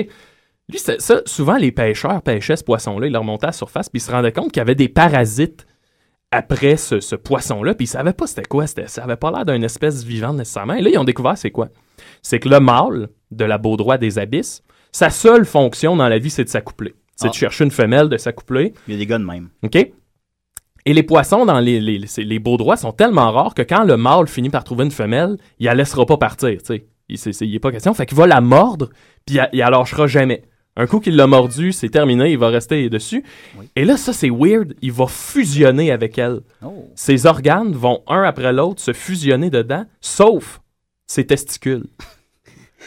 Lui, 0.68 0.78
c'est- 0.78 1.00
ça, 1.00 1.20
souvent, 1.26 1.56
les 1.56 1.70
pêcheurs 1.70 2.22
pêchaient 2.22 2.56
ce 2.56 2.64
poisson-là, 2.64 3.06
ils 3.06 3.12
le 3.12 3.18
remontaient 3.18 3.44
à 3.46 3.48
la 3.48 3.52
surface, 3.52 3.88
puis 3.88 3.98
ils 4.00 4.02
se 4.04 4.10
rendaient 4.10 4.32
compte 4.32 4.50
qu'il 4.52 4.60
y 4.60 4.62
avait 4.62 4.74
des 4.74 4.88
parasites 4.88 5.64
après 6.36 6.76
ce, 6.76 7.00
ce 7.00 7.16
poisson-là, 7.16 7.74
puis 7.74 7.84
ils 7.84 7.88
savaient 7.88 8.12
pas 8.12 8.26
c'était 8.26 8.44
quoi. 8.44 8.66
C'était, 8.66 8.86
ça 8.88 9.04
avait 9.04 9.16
pas 9.16 9.30
l'air 9.30 9.44
d'une 9.44 9.64
espèce 9.64 10.04
vivante 10.04 10.36
nécessairement. 10.36 10.74
Et 10.74 10.82
là, 10.82 10.90
ils 10.90 10.98
ont 10.98 11.04
découvert 11.04 11.36
c'est 11.36 11.50
quoi. 11.50 11.68
C'est 12.22 12.38
que 12.38 12.48
le 12.48 12.60
mâle 12.60 13.08
de 13.30 13.44
la 13.44 13.58
Baudroie 13.58 13.98
des 13.98 14.18
abysses, 14.18 14.62
sa 14.92 15.10
seule 15.10 15.44
fonction 15.44 15.96
dans 15.96 16.08
la 16.08 16.18
vie, 16.18 16.30
c'est 16.30 16.44
de 16.44 16.48
s'accoupler. 16.48 16.94
C'est 17.16 17.28
Ah. 17.28 17.30
de 17.30 17.34
chercher 17.34 17.64
une 17.64 17.70
femelle, 17.70 18.08
de 18.08 18.16
s'accoupler. 18.16 18.74
Il 18.88 18.94
y 18.94 18.96
a 18.96 18.98
des 18.98 19.06
gars 19.06 19.18
de 19.18 19.24
même. 19.24 19.48
OK? 19.62 19.76
Et 20.88 20.92
les 20.94 21.02
poissons 21.02 21.44
dans 21.46 21.58
les, 21.58 21.80
les, 21.80 21.98
les, 21.98 22.24
les 22.24 22.38
Baudrois 22.38 22.76
sont 22.76 22.92
tellement 22.92 23.32
rares 23.32 23.54
que 23.54 23.62
quand 23.62 23.84
le 23.84 23.96
mâle 23.96 24.28
finit 24.28 24.50
par 24.50 24.62
trouver 24.64 24.84
une 24.84 24.90
femelle, 24.92 25.36
il 25.58 25.66
la 25.66 25.74
laissera 25.74 26.06
pas 26.06 26.16
partir, 26.16 26.58
tu 26.62 26.76
sais. 26.76 26.86
Il, 27.40 27.60
pas 27.60 27.70
question. 27.72 27.92
Fait 27.94 28.06
qu'il 28.06 28.16
va 28.18 28.26
la 28.26 28.40
mordre, 28.40 28.90
puis 29.24 29.36
il, 29.36 29.48
il 29.52 29.58
la 29.60 29.70
lâchera 29.70 30.06
jamais. 30.06 30.42
Un 30.78 30.86
coup 30.86 31.00
qu'il 31.00 31.16
l'a 31.16 31.26
mordu, 31.26 31.72
c'est 31.72 31.88
terminé, 31.88 32.30
il 32.32 32.38
va 32.38 32.48
rester 32.48 32.88
dessus. 32.90 33.24
Et 33.76 33.84
là, 33.84 33.96
ça, 33.96 34.12
c'est 34.12 34.28
weird. 34.30 34.74
Il 34.82 34.92
va 34.92 35.06
fusionner 35.06 35.90
avec 35.90 36.18
elle. 36.18 36.40
Oh. 36.62 36.90
Ses 36.94 37.24
organes 37.24 37.72
vont 37.72 38.02
un 38.06 38.22
après 38.22 38.52
l'autre 38.52 38.82
se 38.82 38.92
fusionner 38.92 39.48
dedans, 39.48 39.86
sauf 40.00 40.60
ses 41.06 41.26
testicules. 41.26 41.86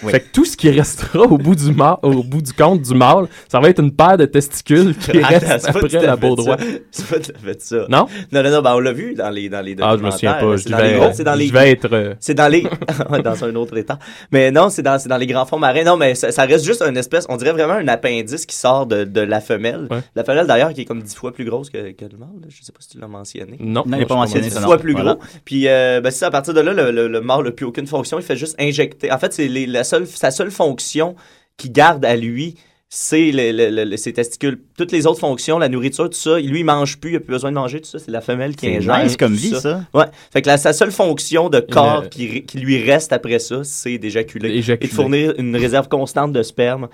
Oui. 0.03 0.11
Fait 0.11 0.19
que 0.21 0.27
tout 0.31 0.45
ce 0.45 0.55
qui 0.55 0.69
restera 0.69 1.19
au 1.23 1.37
bout 1.37 1.55
du 1.55 1.71
mâle, 1.73 1.97
au 2.03 2.23
bout 2.23 2.41
du 2.41 2.53
compte 2.53 2.81
du 2.81 2.93
mâle, 2.93 3.27
ça 3.51 3.59
va 3.59 3.69
être 3.69 3.81
une 3.81 3.91
paire 3.91 4.17
de 4.17 4.25
testicules 4.25 4.95
qui 4.97 5.17
Attends, 5.21 5.27
reste 5.47 5.67
après 5.69 5.87
la 6.01 6.15
Baudroie. 6.15 6.57
ça. 6.57 6.63
C'est 6.91 7.07
pas 7.07 7.19
tout 7.19 7.31
à 7.35 7.39
fait 7.47 7.61
ça. 7.61 7.75
Non? 7.89 8.07
Non, 8.31 8.43
non, 8.43 8.49
non, 8.51 8.61
ben 8.61 8.73
on 8.75 8.79
l'a 8.79 8.93
vu 8.93 9.13
dans 9.13 9.29
les, 9.29 9.49
dans 9.49 9.61
les 9.61 9.75
Ah, 9.81 9.95
je 9.99 10.03
me 10.05 10.11
souviens 10.11 10.33
pas. 10.35 10.55
Je 10.57 10.69
devais, 10.69 10.95
gros- 10.95 11.09
c'est 11.13 11.23
dans 11.23 11.35
les 11.35 11.47
je 11.47 11.53
vais 11.53 11.71
être. 11.71 11.87
euh, 11.91 12.13
C'est 12.19 12.33
dans 12.33 12.47
les 12.47 12.65
dans 13.23 13.43
un 13.43 13.55
autre 13.55 13.75
état. 13.77 13.99
Mais 14.31 14.51
non, 14.51 14.69
c'est 14.69 14.81
dans 14.81 14.97
c'est 14.99 15.09
dans 15.09 15.17
les 15.17 15.27
grands 15.27 15.45
fonds 15.45 15.59
marins. 15.59 15.83
Non, 15.83 15.97
mais 15.97 16.15
ça, 16.15 16.31
ça 16.31 16.43
reste 16.45 16.65
juste 16.65 16.81
une 16.81 16.97
espèce, 16.97 17.25
on 17.29 17.37
dirait 17.37 17.51
vraiment 17.51 17.73
un 17.73 17.87
appendice 17.87 18.45
qui 18.45 18.55
sort 18.55 18.85
de, 18.85 19.03
de 19.03 19.21
la 19.21 19.41
femelle. 19.41 19.87
Ouais. 19.91 19.99
La 20.15 20.23
femelle 20.23 20.47
d'ailleurs 20.47 20.73
qui 20.73 20.81
est 20.81 20.85
comme 20.85 21.01
dix 21.01 21.15
fois 21.15 21.33
plus 21.33 21.45
grosse 21.45 21.69
que, 21.69 21.91
que 21.91 22.05
le 22.05 22.17
mâle. 22.17 22.29
Je 22.47 22.63
sais 22.63 22.71
pas 22.71 22.79
si 22.79 22.89
tu 22.89 22.99
l'as 22.99 23.07
mentionné. 23.07 23.57
Non, 23.59 23.83
Non, 23.85 23.97
il 23.97 23.99
n'est 23.99 24.05
pas 24.05 24.15
mentionné, 24.15 24.47
dix 24.49 24.57
fois 24.59 24.77
plus 24.77 24.93
Voilà. 24.93 25.15
gros. 25.15 25.23
Puis 25.45 25.67
euh, 25.67 25.99
ben, 26.01 26.11
c'est 26.11 26.25
à 26.25 26.31
partir 26.31 26.53
de 26.53 26.61
là, 26.61 26.73
le, 26.73 26.91
le, 26.91 27.07
le 27.07 27.21
mâle 27.21 27.43
n'a 27.43 27.51
plus 27.51 27.65
aucune 27.65 27.87
fonction. 27.87 28.17
Il 28.19 28.23
fait 28.23 28.37
juste 28.37 28.55
injecter. 28.59 29.11
En 29.11 29.17
fait, 29.19 29.33
c'est 29.33 29.47
les- 29.47 29.65
la 29.65 29.83
seule, 29.89 30.07
sa 30.07 30.31
seule 30.31 30.51
fonction 30.51 31.15
qu'il 31.57 31.71
garde 31.71 32.05
à 32.05 32.15
lui, 32.15 32.55
c'est 32.91 33.31
le- 33.31 33.51
le- 33.69 33.83
le- 33.85 33.97
ses 33.97 34.13
testicules. 34.13 34.59
Toutes 34.77 34.91
les 34.91 35.05
autres 35.05 35.19
fonctions, 35.19 35.59
la 35.59 35.69
nourriture, 35.69 36.09
tout 36.09 36.17
ça, 36.17 36.39
lui, 36.39 36.59
il 36.61 36.63
mange 36.63 36.97
plus, 36.99 37.11
il 37.11 37.13
n'a 37.13 37.19
plus 37.19 37.33
besoin 37.33 37.51
de 37.51 37.55
manger, 37.55 37.81
tout 37.81 37.89
ça. 37.89 37.99
C'est 37.99 38.09
la 38.11 38.21
femelle 38.21 38.55
qui 38.55 38.65
C'est 38.65 38.77
ingère. 38.77 39.03
nice 39.03 39.15
comme 39.17 39.33
vie, 39.33 39.53
ça. 39.59 39.83
Ouais. 39.93 40.05
Fait 40.33 40.41
que 40.41 40.47
la, 40.47 40.57
sa 40.57 40.73
seule 40.73 40.91
fonction 40.91 41.49
de 41.49 41.59
corps 41.59 42.09
qui, 42.09 42.43
qui 42.45 42.57
lui 42.59 42.81
reste 42.83 43.13
après 43.13 43.37
ça, 43.39 43.63
c'est 43.63 43.97
d'éjaculer. 43.99 44.49
Éjaculer. 44.55 44.87
Et 44.87 44.89
de 44.89 44.95
fournir 44.95 45.33
une 45.37 45.55
réserve 45.55 45.87
constante 45.87 46.33
de 46.33 46.41
sperme, 46.41 46.87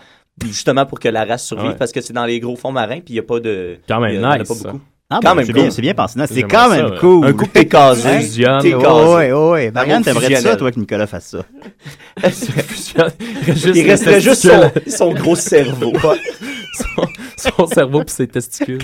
justement 0.44 0.86
pour 0.86 1.00
que 1.00 1.08
la 1.08 1.24
race 1.24 1.46
survive, 1.46 1.70
Ouais. 1.72 1.76
parce 1.78 1.94
que 1.94 2.02
c'est 2.02 2.12
dans 2.14 2.26
les 2.26 2.40
gros 2.42 2.58
fonds 2.58 2.74
marins, 2.74 3.00
puis 3.00 3.10
il 3.10 3.14
n'y 3.14 3.20
a 3.20 3.24
pas 3.24 3.40
de. 3.40 3.78
Quand 3.88 4.02
même 4.02 4.16
il 4.16 4.20
y 4.22 4.26
en 4.26 4.30
a 4.30 4.38
nice, 4.40 4.48
pas 4.50 4.56
ça. 4.56 4.74
Ah, 5.08 5.20
Quand 5.22 5.30
ben, 5.30 5.36
même 5.36 5.46
c'est 5.46 5.54
cool. 5.54 5.62
bien, 5.62 5.72
c'est 5.72 5.82
bien 5.84 5.94
pensé. 5.94 6.18
Non, 6.18 6.26
C'est 6.28 6.42
quand 6.44 6.68
ça, 6.70 6.76
même 6.76 6.98
cool. 7.00 7.28
Un 7.28 7.34
coup 7.34 7.46
t'es 7.46 7.68
casé. 7.68 8.22
Fusionne. 8.22 8.62
T'es 8.62 8.74
Ouais, 8.74 8.82
casé. 8.84 9.14
ouais, 9.14 9.32
ouais. 9.52 9.72
Marianne, 9.72 10.04
t'aimerais 10.04 10.36
ça, 10.36 10.56
toi, 10.56 10.72
que 10.72 10.80
Nicolas 10.80 11.06
fasse 11.06 11.28
ça? 11.30 11.46
Il 13.76 13.88
resterait 13.90 14.22
juste 14.22 14.50
son 14.88 15.14
gros 15.14 15.36
cerveau. 15.36 15.94
son, 17.38 17.52
son 17.58 17.68
cerveau 17.68 18.00
puis 18.04 18.14
ses 18.16 18.28
testicules. 18.28 18.82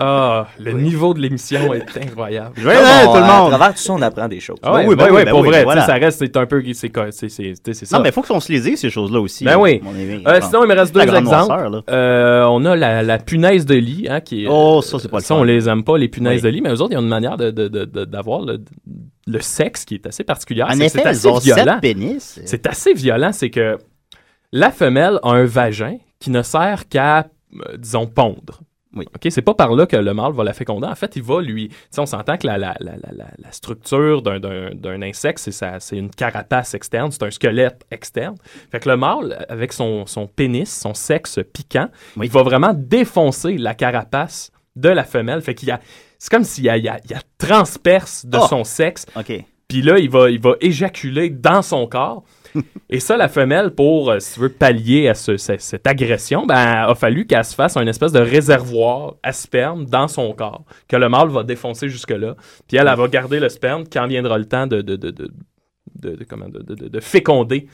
Ah, 0.00 0.48
le 0.60 0.72
niveau 0.72 1.14
de 1.14 1.20
l'émission 1.20 1.72
est 1.74 1.96
incroyable. 2.02 2.54
Joyeux 2.60 2.78
Noël, 2.80 3.06
tout 3.06 3.12
le 3.14 3.18
À 3.22 3.38
monde! 3.40 3.48
travers 3.50 3.74
tout 3.74 3.80
ça, 3.80 3.92
on 3.94 4.02
apprend 4.02 4.28
des 4.28 4.38
choses. 4.40 4.58
Ah 4.62 4.74
oui, 4.74 4.82
oui, 4.86 4.94
ben 4.94 5.06
ben 5.06 5.10
oui, 5.12 5.16
oui, 5.18 5.24
ben 5.24 5.30
pour 5.30 5.40
oui, 5.40 5.48
vrai, 5.48 5.64
voilà. 5.64 5.86
ça 5.86 5.94
reste, 5.94 6.18
c'est 6.18 6.36
un 6.36 6.46
peu, 6.46 6.62
c'est 6.74 6.90
co- 6.90 7.10
c'est 7.10 7.28
c'est- 7.28 7.54
c'est- 7.64 7.72
c'est 7.74 7.86
ça. 7.86 7.96
Non, 7.96 8.02
mais 8.02 8.10
il 8.10 8.12
faut 8.12 8.22
qu'on 8.22 8.38
se 8.40 8.52
les 8.52 8.60
dise, 8.60 8.78
ces 8.80 8.90
choses-là 8.90 9.20
aussi. 9.20 9.44
Ben 9.44 9.52
là. 9.52 9.58
oui. 9.58 9.80
Euh, 10.26 10.40
bon. 10.40 10.46
sinon, 10.46 10.64
il 10.64 10.68
me 10.68 10.74
reste 10.74 10.94
deux 10.94 11.00
exemples. 11.00 11.24
noirceur. 11.24 11.82
Euh, 11.90 12.44
on 12.48 12.64
a 12.64 12.76
la, 12.76 13.02
la 13.02 13.18
punaise 13.18 13.64
de 13.66 13.74
lit, 13.74 14.06
hein, 14.08 14.20
qui 14.20 14.44
est... 14.44 14.48
Oh, 14.48 14.82
ça, 14.82 14.98
c'est 14.98 15.08
pas 15.08 15.18
le 15.18 15.22
Ça, 15.22 15.34
fun. 15.34 15.40
on 15.40 15.44
les 15.44 15.68
aime 15.68 15.82
pas, 15.84 15.96
les 15.96 16.08
punaises 16.08 16.42
Oui. 16.42 16.50
de 16.50 16.56
lit, 16.56 16.60
mais 16.60 16.70
eux 16.70 16.80
autres, 16.82 16.92
ils 16.92 16.98
ont 16.98 17.02
une 17.02 17.08
manière 17.08 17.36
de- 17.36 17.50
de- 17.50 17.68
de- 17.68 17.84
de- 17.86 18.04
d'avoir 18.04 18.42
le, 18.42 18.62
le 19.26 19.40
sexe 19.40 19.84
qui 19.84 19.94
est 19.94 20.06
assez 20.06 20.22
particulière. 20.24 20.66
En 20.70 20.74
C'est- 20.76 20.84
effet, 20.86 21.00
c'est 21.02 21.08
assez 21.08 21.28
ont 21.28 21.38
violent. 21.38 21.78
pénis. 21.80 22.40
C'est 22.44 22.66
assez 22.66 22.92
violent, 22.92 23.30
c'est 23.32 23.50
que 23.50 23.78
la 24.52 24.70
femelle 24.70 25.18
a 25.22 25.30
un 25.30 25.44
vagin 25.44 25.96
qui 26.20 26.30
ne 26.30 26.42
sert 26.42 26.88
qu'à, 26.88 27.26
disons, 27.78 28.06
pondre. 28.06 28.60
Oui. 28.94 29.04
OK, 29.14 29.30
c'est 29.30 29.42
pas 29.42 29.52
par 29.54 29.74
là 29.74 29.86
que 29.86 29.96
le 29.96 30.14
mâle 30.14 30.32
va 30.32 30.44
la 30.44 30.54
féconder. 30.54 30.86
En 30.86 30.94
fait, 30.94 31.14
il 31.16 31.22
va 31.22 31.42
lui. 31.42 31.70
On 31.98 32.06
s'entend 32.06 32.38
que 32.38 32.46
la, 32.46 32.56
la, 32.56 32.74
la, 32.80 32.94
la, 32.96 33.52
structure 33.52 34.22
d'un, 34.22 35.02
insecte, 35.02 35.38
c'est, 35.38 35.96
une 35.96 36.10
carapace 36.10 36.72
externe, 36.72 37.10
c'est 37.12 37.22
un 37.22 37.30
squelette 37.30 37.84
externe. 37.90 38.36
Fait 38.70 38.80
que 38.80 38.88
le 38.88 38.96
mâle, 38.96 39.44
avec 39.50 39.74
son, 39.74 40.06
son 40.06 40.26
pénis, 40.26 40.74
son 40.74 40.94
sexe 40.94 41.38
piquant, 41.52 41.88
Oui. 42.16 42.26
il 42.26 42.32
va 42.32 42.42
vraiment 42.42 42.72
défoncer 42.74 43.58
la 43.58 43.74
carapace 43.74 44.50
de 44.74 44.88
la 44.88 45.04
femelle. 45.04 45.42
Fait 45.42 45.54
qu'il 45.54 45.68
y 45.68 45.72
a. 45.72 45.80
C'est 46.18 46.30
comme 46.30 46.44
s'il 46.44 46.64
y 46.64 46.70
a, 46.70 46.76
il 46.78 46.84
y 46.84 46.88
a- 46.88 46.98
il 47.04 47.10
y 47.10 47.14
a 47.14 47.20
transperce 47.36 48.24
de 48.24 48.38
Oh! 48.38 48.46
son 48.48 48.64
sexe. 48.64 49.04
OK. 49.16 49.32
Puis 49.68 49.82
là, 49.82 49.98
il 49.98 50.08
va, 50.08 50.30
il 50.30 50.40
va 50.40 50.54
éjaculer 50.62 51.28
dans 51.28 51.60
son 51.60 51.86
corps. 51.86 52.24
Et 52.90 53.00
ça, 53.00 53.16
la 53.16 53.28
femelle, 53.28 53.70
pour, 53.72 54.10
euh, 54.10 54.18
si 54.20 54.40
tu 54.40 54.48
pallier 54.48 55.08
à 55.08 55.14
ce- 55.14 55.36
ce- 55.36 55.58
cette 55.58 55.86
agression, 55.86 56.46
ben, 56.46 56.54
a 56.88 56.94
fallu 56.94 57.26
qu'elle 57.26 57.44
se 57.44 57.54
fasse 57.54 57.76
un 57.76 57.86
espèce 57.86 58.12
de 58.12 58.20
réservoir 58.20 59.16
à 59.22 59.32
sperme 59.32 59.84
dans 59.84 60.08
son 60.08 60.32
corps, 60.32 60.64
que 60.88 60.96
le 60.96 61.08
mâle 61.08 61.28
va 61.28 61.42
défoncer 61.42 61.88
jusque-là. 61.88 62.34
Puis 62.66 62.76
elle, 62.76 62.86
va 62.86 63.08
garder 63.08 63.40
le 63.40 63.48
sperme. 63.48 63.84
Quand 63.92 64.06
viendra 64.06 64.38
le 64.38 64.46
temps 64.46 64.66
de, 64.66 64.80
de, 64.80 64.96
de, 64.96 65.10
de, 65.10 65.30
de- 65.94 66.24
comment, 66.28 66.48
de, 66.48 66.60
de- 66.62 66.74
de- 66.74 66.88
de 66.88 67.00
féconder, 67.00 67.66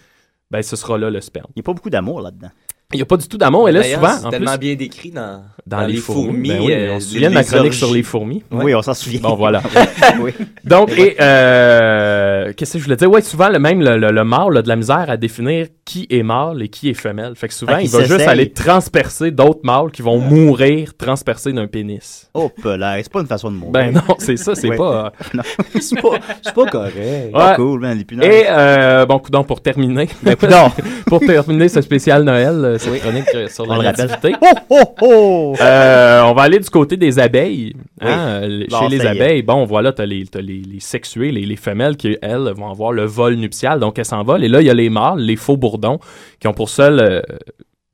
ben, 0.51 0.63
ce 0.63 0.77
sera 0.77 0.99
là 0.99 1.11
le 1.11 1.21
sperme. 1.21 1.47
Il 1.51 1.61
n'y 1.61 1.63
a 1.63 1.65
pas 1.65 1.73
beaucoup 1.75 1.91
d'amour 1.91 2.21
là-dedans. 2.21 2.51
Il 2.92 2.97
n'y 2.97 3.03
a 3.03 3.07
pas 3.07 3.16
du 3.16 3.27
tout 3.27 3.38
d'amour. 3.38 3.68
Et 3.68 3.73
là, 3.73 3.83
souvent, 3.83 4.16
c'est 4.18 4.27
en 4.27 4.31
tellement 4.31 4.53
plus, 4.53 4.59
bien 4.59 4.75
décrit 4.77 5.11
dans, 5.11 5.42
dans, 5.66 5.81
les, 5.81 5.97
fourmis, 5.97 6.49
ben 6.51 6.61
oui, 6.61 6.73
euh, 6.73 6.94
on 6.94 7.01
se 7.01 7.09
souvient 7.09 7.31
de 7.31 7.35
ma 7.35 7.42
chronique 7.42 7.66
orgies. 7.66 7.79
sur 7.79 7.92
les 7.92 8.03
fourmis. 8.03 8.42
Oui, 8.53 8.75
on 8.75 8.83
s'en 8.83 8.94
souvient. 8.94 9.20
Bon, 9.20 9.35
voilà. 9.35 9.62
oui. 10.20 10.33
Donc, 10.64 10.90
et 10.92 11.16
euh, 11.20 12.53
qu'est-ce 12.53 12.75
que 12.75 12.79
je 12.79 12.85
voulais 12.85 12.97
dire? 12.97 13.11
Ouais, 13.11 13.23
souvent, 13.23 13.49
le 13.49 13.59
même 13.59 13.81
le, 13.81 13.97
le, 13.97 14.12
le 14.12 14.25
mâle 14.25 14.59
a 14.59 14.62
de 14.62 14.68
la 14.68 14.77
misère 14.77 15.07
à 15.09 15.16
définir 15.16 15.66
qui 15.85 16.07
est 16.09 16.23
mâle 16.23 16.62
et 16.62 16.68
qui 16.68 16.88
est 16.88 16.94
femelle. 16.94 17.35
Fait 17.37 17.49
que 17.49 17.55
souvent, 17.55 17.77
il 17.77 17.85
il 17.85 17.90
va 17.90 18.05
juste 18.05 18.20
aller 18.27 18.51
transpercer 18.51 19.31
d'autres 19.31 19.61
mâles 19.64 19.90
qui 19.90 20.01
vont 20.03 20.18
mourir 20.18 20.97
transpercés 20.97 21.53
d'un 21.53 21.66
pénis. 21.66 22.31
Oh, 22.33 22.51
là, 22.64 22.97
c'est 23.03 23.12
pas 23.12 23.20
une 23.20 23.27
façon 23.27 23.51
de 23.51 23.57
mourir. 23.57 23.73
Ben 23.73 23.92
non, 23.92 24.14
c'est 24.18 24.37
ça, 24.38 24.55
c'est 24.55 24.68
Ouais. 24.70 24.77
pas... 24.77 25.12
Non. 25.35 25.42
C'est 25.81 26.01
pas, 26.01 26.18
pas 26.55 26.66
correct. 26.70 27.33
Pas 27.33 27.51
Ouais. 27.51 27.57
cool, 27.57 27.81
man, 27.81 27.99
les. 27.99 28.27
Et, 28.27 28.44
euh, 28.49 29.05
bon, 29.07 29.20
donc 29.31 29.47
pour 29.47 29.61
terminer, 29.61 30.09
Ben, 30.23 30.37
pour 31.07 31.20
terminer 31.20 31.68
ce 31.68 31.81
spécial 31.83 32.23
Noël, 32.25 32.55
euh, 32.64 32.79
cette 32.79 33.01
chronique 33.01 33.25
euh, 33.35 33.49
sur 33.49 33.64
On 33.68 33.77
la 33.77 33.92
nativité, 33.92 34.35
Oh, 34.40 34.47
oh, 34.70 34.94
oh! 35.03 35.55
Euh, 35.61 36.23
on 36.23 36.33
va 36.35 36.42
aller 36.42 36.59
du 36.61 36.70
côté 36.70 36.97
des 36.97 37.18
abeilles. 37.18 37.75
hein, 38.01 38.40
euh, 38.42 38.64
Bon, 38.70 38.81
chez 38.88 38.97
les 38.97 39.05
abeilles, 39.07 39.42
bon, 39.42 39.64
voilà, 39.64 39.92
t'as 39.92 40.07
les, 40.07 40.25
t'as 40.27 40.40
les, 40.40 40.62
les 40.62 40.81
sexuées, 40.81 41.31
les, 41.31 41.44
les 41.44 41.57
femelles 41.57 41.97
qui, 41.97 42.16
elles, 42.23 42.53
vont 42.57 42.70
avoir 42.70 42.92
le 42.92 43.05
vol 43.05 43.35
nuptial, 43.35 43.81
donc 43.81 43.99
elles 43.99 44.05
s'envolent. 44.05 44.44
Et 44.44 44.49
là, 44.49 44.61
il 44.61 44.66
y 44.66 44.70
a 44.70 44.75
les 44.75 44.88
mâles, 44.90 45.18
les 45.20 45.37
faux 45.37 45.57
bourdons, 45.79 45.99
qui 46.41 46.47
ont 46.49 46.55
pour 46.55 46.69
seule, 46.69 47.01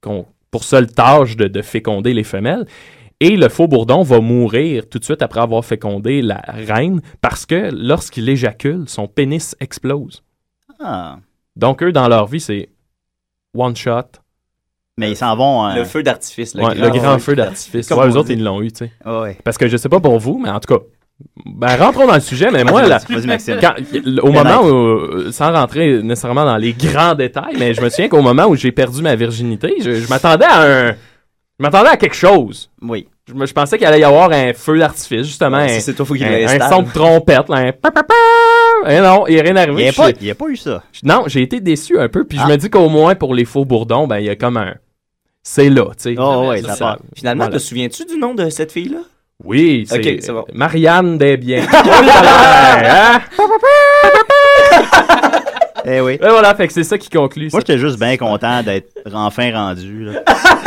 euh, 0.05 0.23
pour 0.51 0.65
seule 0.65 0.87
tâche 0.87 1.37
de, 1.37 1.49
de 1.49 1.63
féconder 1.63 2.13
les 2.15 2.25
femelles. 2.25 2.67
Et 3.21 3.37
le 3.37 3.49
faux 3.51 3.69
bourdon 3.69 4.03
va 4.03 4.21
mourir 4.21 4.89
tout 4.89 4.99
de 4.99 5.05
suite 5.05 5.21
après 5.23 5.41
avoir 5.41 5.65
fécondé 5.65 6.23
la 6.23 6.41
reine 6.47 7.01
parce 7.21 7.45
que 7.45 7.71
lorsqu'il 7.73 8.29
éjacule, 8.29 8.85
son 8.89 9.07
pénis 9.09 9.55
explose. 9.61 10.23
Ah. 10.81 11.19
Donc, 11.57 11.83
eux, 11.83 11.93
dans 11.93 12.09
leur 12.09 12.27
vie, 12.27 12.41
c'est 12.41 12.71
one 13.55 13.77
shot. 13.77 14.03
Mais 14.97 15.11
ils 15.11 15.17
s'en 15.17 15.37
vont. 15.37 15.65
hein. 15.65 15.77
Le 15.77 15.85
feu 15.85 16.03
d'artifice. 16.03 16.55
Ouais, 16.55 16.75
le 16.75 16.89
grand 16.91 17.19
feu 17.19 17.35
d'artifice. 17.37 17.91
Ouais, 17.91 18.09
eux 18.09 18.17
autres, 18.17 18.31
ils 18.31 18.43
l'ont 18.43 18.63
eu, 18.63 18.73
tu 18.73 18.87
sais. 18.87 18.93
Ouais. 19.05 19.37
Parce 19.45 19.59
que 19.59 19.69
je 19.69 19.77
sais 19.77 19.89
pas 19.89 20.01
pour 20.01 20.19
vous, 20.19 20.39
mais 20.39 20.49
en 20.51 20.61
tout 20.61 20.75
cas, 20.75 20.83
ben, 21.47 21.77
rentrons 21.77 22.07
dans 22.07 22.15
le 22.15 22.21
sujet, 22.21 22.51
mais 22.51 22.65
moi, 22.65 22.83
Vas-y, 22.83 23.27
là, 23.27 23.57
quand- 23.61 24.23
au 24.23 24.33
moment 24.33 24.63
où, 24.65 25.31
sans 25.33 25.53
rentrer 25.53 26.03
nécessairement 26.03 26.45
dans 26.45 26.57
les 26.57 26.73
grands 26.73 27.15
détails, 27.15 27.57
mais 27.59 27.75
je 27.75 27.81
me 27.81 27.89
souviens 27.89 28.09
qu'au 28.09 28.23
moment 28.23 28.47
où 28.47 28.57
j'ai 28.57 28.73
perdu 28.73 29.03
ma 29.03 29.15
virginité, 29.17 29.75
je, 29.83 29.93
je 29.95 30.09
m'attendais 30.09 30.45
à 30.47 30.63
un, 30.63 30.91
je 30.93 31.63
m'attendais 31.63 31.91
à 31.91 31.97
quelque 31.97 32.17
chose. 32.17 32.71
Oui. 32.83 33.07
Je, 33.29 33.53
pensais 33.53 33.79
qu'il 33.79 33.87
allait 33.87 34.01
y 34.01 34.05
avoir 34.05 34.33
un 34.33 34.53
feu 34.53 34.79
d'artifice, 34.79 35.25
justement, 35.27 35.59
Ouais, 35.59 35.65
un, 35.65 35.69
si 35.69 35.83
c'est 35.83 35.95
toi, 35.95 36.05
faut 36.05 36.15
qu'il 36.15 36.25
un- 36.25 36.49
un 36.49 36.69
son 36.69 36.83
de 36.83 36.91
trompette, 36.93 37.49
là, 37.49 37.57
un 37.59 37.73
pa, 37.73 37.91
pa, 37.93 38.03
pa. 38.03 38.91
Et 38.91 39.01
non, 39.01 39.25
il 39.29 39.35
n'y 39.35 39.41
a 39.41 39.43
rien 39.45 39.53
Il 39.53 39.59
arrivé. 39.59 39.83
n'y 39.85 39.89
a, 39.89 39.93
pas- 39.93 40.11
il 40.21 40.31
a 40.31 40.35
pas 40.35 40.49
eu 40.49 40.57
ça. 40.57 40.83
je- 40.93 41.01
Non, 41.05 41.25
j'ai 41.29 41.43
été 41.43 41.61
déçu 41.61 41.97
un 41.99 42.09
peu, 42.09 42.25
puis 42.25 42.39
Ah. 42.41 42.47
je 42.47 42.53
me 42.53 42.57
dis 42.57 42.69
qu'au 42.71 42.89
moins 42.89 43.15
pour 43.15 43.35
les 43.35 43.45
faux 43.45 43.65
bourdons, 43.65 44.09
ben 44.09 44.19
il 44.19 44.25
y 44.27 44.31
a 44.31 44.35
comme 44.37 44.57
un, 44.57 44.75
c'est 45.45 45.71
là, 45.71 45.85
tu 45.91 45.93
sais. 45.99 46.15
Oh, 46.19 46.49
ouais, 46.49 46.61
Ça, 46.63 46.69
ça 46.71 46.75
ça- 46.75 46.85
part. 46.87 46.99
Finalement, 47.15 47.45
voilà. 47.45 47.59
te 47.59 47.63
souviens-tu 47.63 48.05
du 48.05 48.19
nom 48.19 48.35
de 48.35 48.49
cette 48.51 48.73
fille-là? 48.73 48.99
Oui, 49.45 49.85
c'est 49.89 50.33
bon. 50.33 50.45
Marianne 50.53 51.19
Desbiens. 51.19 51.65
Hein? 51.73 53.21
Eh 55.85 56.01
oui. 56.01 56.15
Et 56.15 56.29
voilà, 56.29 56.55
fait 56.55 56.67
que 56.67 56.73
c'est 56.73 56.85
ça 56.85 56.99
qui 56.99 57.09
conclut. 57.09 57.49
Moi, 57.53 57.61
j'étais 57.61 57.79
juste 57.79 57.99
bien 57.99 58.17
content 58.17 58.63
d'être 58.63 58.93
enfin 59.13 59.51
rendu. 59.53 60.05
Là. 60.05 60.23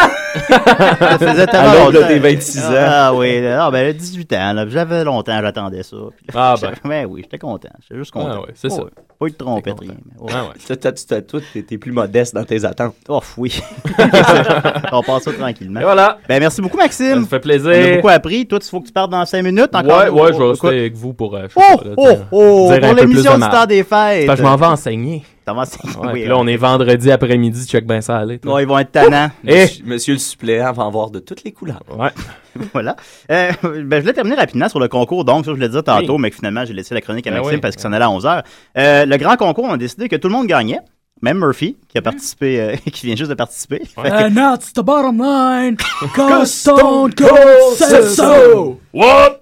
ça 0.50 1.18
faisait 1.20 1.48
tellement 1.48 1.86
longtemps. 1.86 2.08
tes 2.08 2.20
26 2.20 2.60
ans. 2.66 2.70
Ah 2.76 3.14
oui, 3.14 3.42
là, 3.42 3.66
ah, 3.66 3.72
ben 3.72 3.94
18 3.96 4.34
ans. 4.34 4.54
là. 4.54 4.66
J'avais 4.68 5.04
longtemps, 5.04 5.40
j'attendais 5.42 5.84
ça. 5.84 5.96
Puis 6.18 6.26
là, 6.36 6.54
Ah, 6.54 6.56
ben. 6.62 6.72
ben 6.84 7.06
oui, 7.10 7.22
j'étais 7.24 7.38
content. 7.38 7.70
J'étais 7.82 7.98
juste 8.00 8.12
content. 8.12 8.30
Ah 8.34 8.40
ouais, 8.42 8.54
c'est 8.56 8.68
Oh, 8.72 8.76
ça. 8.76 8.84
ouais. 8.84 8.90
Pas 9.20 9.26
eu 9.28 9.32
de 9.32 9.36
trompette, 9.36 9.76
T'es 9.78 9.86
rien. 9.86 9.94
mais, 10.06 10.12
oh. 10.20 10.26
Ah 10.34 10.44
ouais. 10.46 10.78
Toi, 11.28 11.40
t'es 11.68 11.78
plus 11.78 11.92
modeste 11.92 12.34
dans 12.36 12.44
tes 12.44 12.66
attentes. 12.66 12.96
Oh, 13.08 13.22
oui. 13.38 13.62
On 14.92 15.02
passe 15.04 15.24
ça 15.24 15.32
tranquillement. 15.34 15.80
Et 15.80 15.84
voilà. 15.84 16.18
Ben, 16.28 16.40
merci 16.40 16.62
beaucoup, 16.62 16.78
Ça 16.78 16.84
Maxime. 16.84 17.20
me 17.22 17.26
fait 17.26 17.36
On 17.36 17.38
a 17.38 17.42
plaisir. 17.42 17.96
beaucoup 17.96 18.10
appris. 18.10 18.46
Toi, 18.48 18.60
il 18.62 18.70
faut 18.70 18.82
que 18.82 18.88
tu 18.88 18.94
partes 18.94 19.12
dans 19.12 19.26
5 19.26 19.44
minutes 19.44 19.74
encore. 19.74 19.98
Ouais, 20.04 20.10
ouais, 20.10 20.34
je 20.34 20.38
vais 20.38 20.50
rester 20.50 20.68
avec 20.68 20.96
vous 20.96 21.14
pour. 21.14 21.36
euh, 21.36 21.48
Oh, 21.56 21.60
pas, 21.78 21.84
là, 21.90 21.94
oh, 21.98 22.10
oh, 22.32 22.72
pour 22.82 22.94
l'émission 22.96 23.38
de 23.38 23.44
du 23.44 23.50
temps 23.50 23.66
des 23.66 23.84
fêtes. 23.84 24.36
Je 24.36 24.42
m'en 24.44 24.56
vais 24.56 24.66
enseigner. 24.66 25.24
Ouais, 25.48 26.08
oui, 26.14 26.20
puis 26.22 26.26
là, 26.26 26.38
on 26.38 26.48
est 26.48 26.56
vendredi 26.58 27.12
après-midi, 27.12 27.66
check 27.68 27.86
ben 27.86 28.02
ça 28.02 28.18
aller. 28.18 28.40
Ouais, 28.46 28.64
ils 28.64 28.68
vont 28.68 28.80
être 28.80 28.92
tannants. 28.92 29.30
Et 29.48 29.62
Monsieur, 29.64 29.84
monsieur 29.86 30.14
le 30.14 30.20
suppléant 30.20 30.72
va 30.72 30.84
en 30.84 30.92
voir 30.92 31.10
de 31.12 31.20
toutes 31.20 31.44
les 31.44 31.52
couleurs. 31.52 31.82
ouais. 31.98 32.10
voilà. 32.74 32.96
Euh, 33.32 33.52
ben, 33.64 33.98
je 33.98 34.02
voulais 34.02 34.14
terminer 34.14 34.36
rapidement 34.36 34.70
sur 34.70 34.80
le 34.80 34.88
concours. 34.88 35.26
Donc, 35.26 35.46
ça, 35.46 35.52
je 35.52 35.56
voulais 35.56 35.70
dire 35.70 35.84
tantôt, 35.84 36.14
Oui. 36.16 36.22
mais 36.22 36.30
que 36.30 36.36
finalement, 36.36 36.64
j'ai 36.66 36.74
laissé 36.74 36.94
la 36.94 37.02
chronique 37.02 37.26
à 37.28 37.32
Ben 37.32 37.38
Maxime 37.38 37.56
oui. 37.56 37.62
parce 37.62 37.76
qu'il 37.76 37.82
s'en 37.82 37.92
allait 37.94 38.06
à 38.06 38.10
11h. 38.10 38.44
Euh, 38.78 39.06
le 39.06 39.18
grand 39.18 39.36
concours, 39.38 39.66
on 39.66 39.74
a 39.74 39.78
décidé 39.78 40.08
que 40.08 40.16
tout 40.16 40.28
le 40.28 40.34
monde 40.34 40.48
gagnait. 40.48 40.80
Même 41.22 41.40
Murphy, 41.40 41.78
qui 41.88 41.98
a 41.98 42.02
participé, 42.02 42.60
euh, 42.60 42.76
qui 42.92 43.06
vient 43.06 43.16
juste 43.16 43.30
de 43.30 43.36
participer. 43.36 43.80
Fait 43.86 44.02
que- 44.10 44.28
And 44.30 44.34
that's 44.36 44.74
the 44.74 44.82
bottom 44.82 45.18
line. 45.20 45.78
Cause 46.16 46.52
Stone 46.52 47.14
Cold 47.16 47.76
said 47.78 48.04
so. 48.10 48.80
What? 48.94 49.40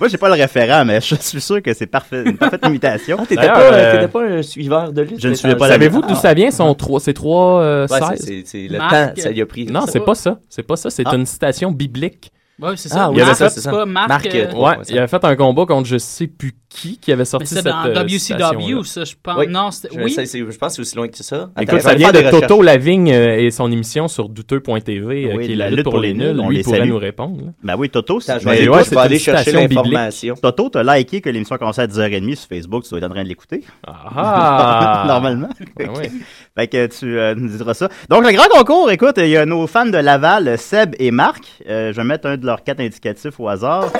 Moi, 0.00 0.08
j'ai 0.08 0.16
pas 0.18 0.28
le 0.28 0.34
référent, 0.34 0.84
mais 0.84 1.00
je 1.00 1.14
suis 1.14 1.40
sûr 1.40 1.62
que 1.62 1.72
c'est 1.74 1.86
parfait, 1.86 2.24
une 2.26 2.36
parfaite 2.36 2.60
imitation. 2.66 3.16
Ah, 3.20 3.24
t'étais 3.26 3.46
pas, 3.46 3.60
euh, 3.72 3.92
t'étais 3.94 4.08
pas 4.08 4.22
un 4.24 4.42
suiveur 4.42 4.92
de 4.92 5.02
lutte? 5.02 5.20
Je 5.20 5.28
ne 5.28 5.34
suivais 5.34 5.54
pas 5.54 5.68
la 5.68 5.74
Savez-vous 5.74 6.02
d'où 6.02 6.14
ça 6.16 6.34
vient, 6.34 6.50
son 6.50 6.74
trois, 6.74 6.98
ces 6.98 7.14
trois 7.14 7.60
euh, 7.62 7.86
Ouais, 7.88 7.98
16? 8.00 8.08
c'est- 8.16 8.26
c'est 8.26 8.42
c'est 8.46 8.68
le 8.68 8.78
Marc, 8.78 9.14
temps, 9.14 9.22
ça 9.22 9.30
lui 9.30 9.40
a 9.40 9.46
pris. 9.46 9.66
Non, 9.66 9.84
c'est 9.86 10.00
pas. 10.00 10.06
pas 10.06 10.14
ça. 10.16 10.38
C'est 10.48 10.64
pas 10.64 10.74
ça. 10.76 10.90
C'est 10.90 11.04
Ah. 11.06 11.14
une 11.14 11.26
citation 11.26 11.70
biblique. 11.70 12.32
Ouais, 12.62 12.76
c'est 12.76 12.90
Ah, 12.92 12.94
ça. 12.96 13.10
oui, 13.10 13.18
Marc, 13.18 13.28
c'est 13.36 13.48
ça, 13.48 13.50
c'est 13.50 13.70
pas 13.70 13.84
Marc. 13.86 14.08
Marc, 14.08 14.26
euh, 14.34 14.52
Ouais, 14.52 14.60
ouais, 14.68 14.76
il 14.88 14.98
avait 14.98 15.08
fait 15.08 15.24
un 15.24 15.36
combat 15.36 15.66
contre 15.66 15.88
je 15.88 15.98
sais 15.98 16.26
plus 16.28 16.52
qui 16.68 16.96
qui 16.98 17.12
avait 17.12 17.26
sorti 17.26 17.48
c'est 17.48 17.56
cette 17.56 17.64
dans 17.66 17.84
euh, 17.84 18.02
WCW, 18.02 18.82
ça, 18.84 19.04
je 19.04 19.14
pense. 19.22 19.36
Oui. 19.36 19.46
Non. 19.48 19.68
Je, 19.70 19.88
Oui. 20.00 20.10
je 20.16 20.56
pense 20.56 20.70
que 20.70 20.74
c'est 20.76 20.80
aussi 20.80 20.96
loin 20.96 21.06
que 21.08 21.16
ça. 21.22 21.50
Écoute, 21.60 21.80
ça 21.80 21.94
vient 21.94 22.12
de 22.12 22.30
Toto 22.30 22.62
Lavigne 22.62 23.12
euh, 23.12 23.36
et 23.40 23.50
son 23.50 23.70
émission 23.70 24.08
sur 24.08 24.28
douteux.tv 24.30 25.26
euh, 25.26 25.36
Oui, 25.36 25.46
qui 25.46 25.52
est 25.52 25.56
la 25.56 25.68
lutte 25.70 25.82
pour 25.84 25.98
les 25.98 26.14
nuls. 26.14 26.38
on 26.40 26.48
Lui 26.48 26.56
les 26.58 26.62
pourrait 26.62 26.78
salue. 26.78 26.88
nous 26.88 26.98
répondre. 26.98 27.36
là. 27.44 27.52
Ben 27.62 27.74
oui, 27.76 27.90
Toto, 27.90 28.20
si 28.20 28.30
Attends, 28.30 28.38
tu 28.40 28.44
je 28.46 28.50
vais 28.50 28.56
aller, 28.58 28.68
ouais, 28.68 28.78
je 28.78 28.84
c'est 28.84 28.94
vais 28.94 29.00
aller 29.02 29.16
une 29.16 29.20
chercher 29.20 29.52
l'information. 29.52 30.34
Toto, 30.40 30.68
t'as 30.70 30.82
liké 30.96 31.20
que 31.20 31.28
l'émission 31.28 31.56
a 31.56 31.58
commencé 31.58 31.80
à 31.82 31.86
10h30 31.86 32.36
sur 32.36 32.48
Facebook, 32.48 32.84
tu 32.84 32.90
dois 32.90 32.98
être 33.00 33.04
en 33.04 33.10
train 33.10 33.22
de 33.24 33.28
l'écouter. 33.28 33.64
Ah! 33.86 35.04
Normalement. 35.08 35.48
Ah 35.78 35.82
oui. 35.98 36.08
Fait 36.56 36.68
que 36.68 36.86
tu 36.86 37.40
nous 37.40 37.48
diras 37.56 37.74
ça. 37.74 37.88
Donc, 38.08 38.24
le 38.24 38.32
grand 38.32 38.48
concours, 38.48 38.90
écoute, 38.90 39.14
il 39.18 39.28
y 39.28 39.36
a 39.36 39.44
nos 39.44 39.66
fans 39.66 39.86
de 39.86 39.98
Laval, 39.98 40.56
Seb 40.58 40.94
et 40.98 41.10
Marc. 41.10 41.44
Je 41.66 41.92
vais 41.92 42.04
mettre 42.04 42.28
un 42.28 42.36
de 42.38 42.46
leurs 42.52 42.62
quatre 42.64 42.80
indicatifs 42.80 43.38
au 43.40 43.48
hasard. 43.48 43.90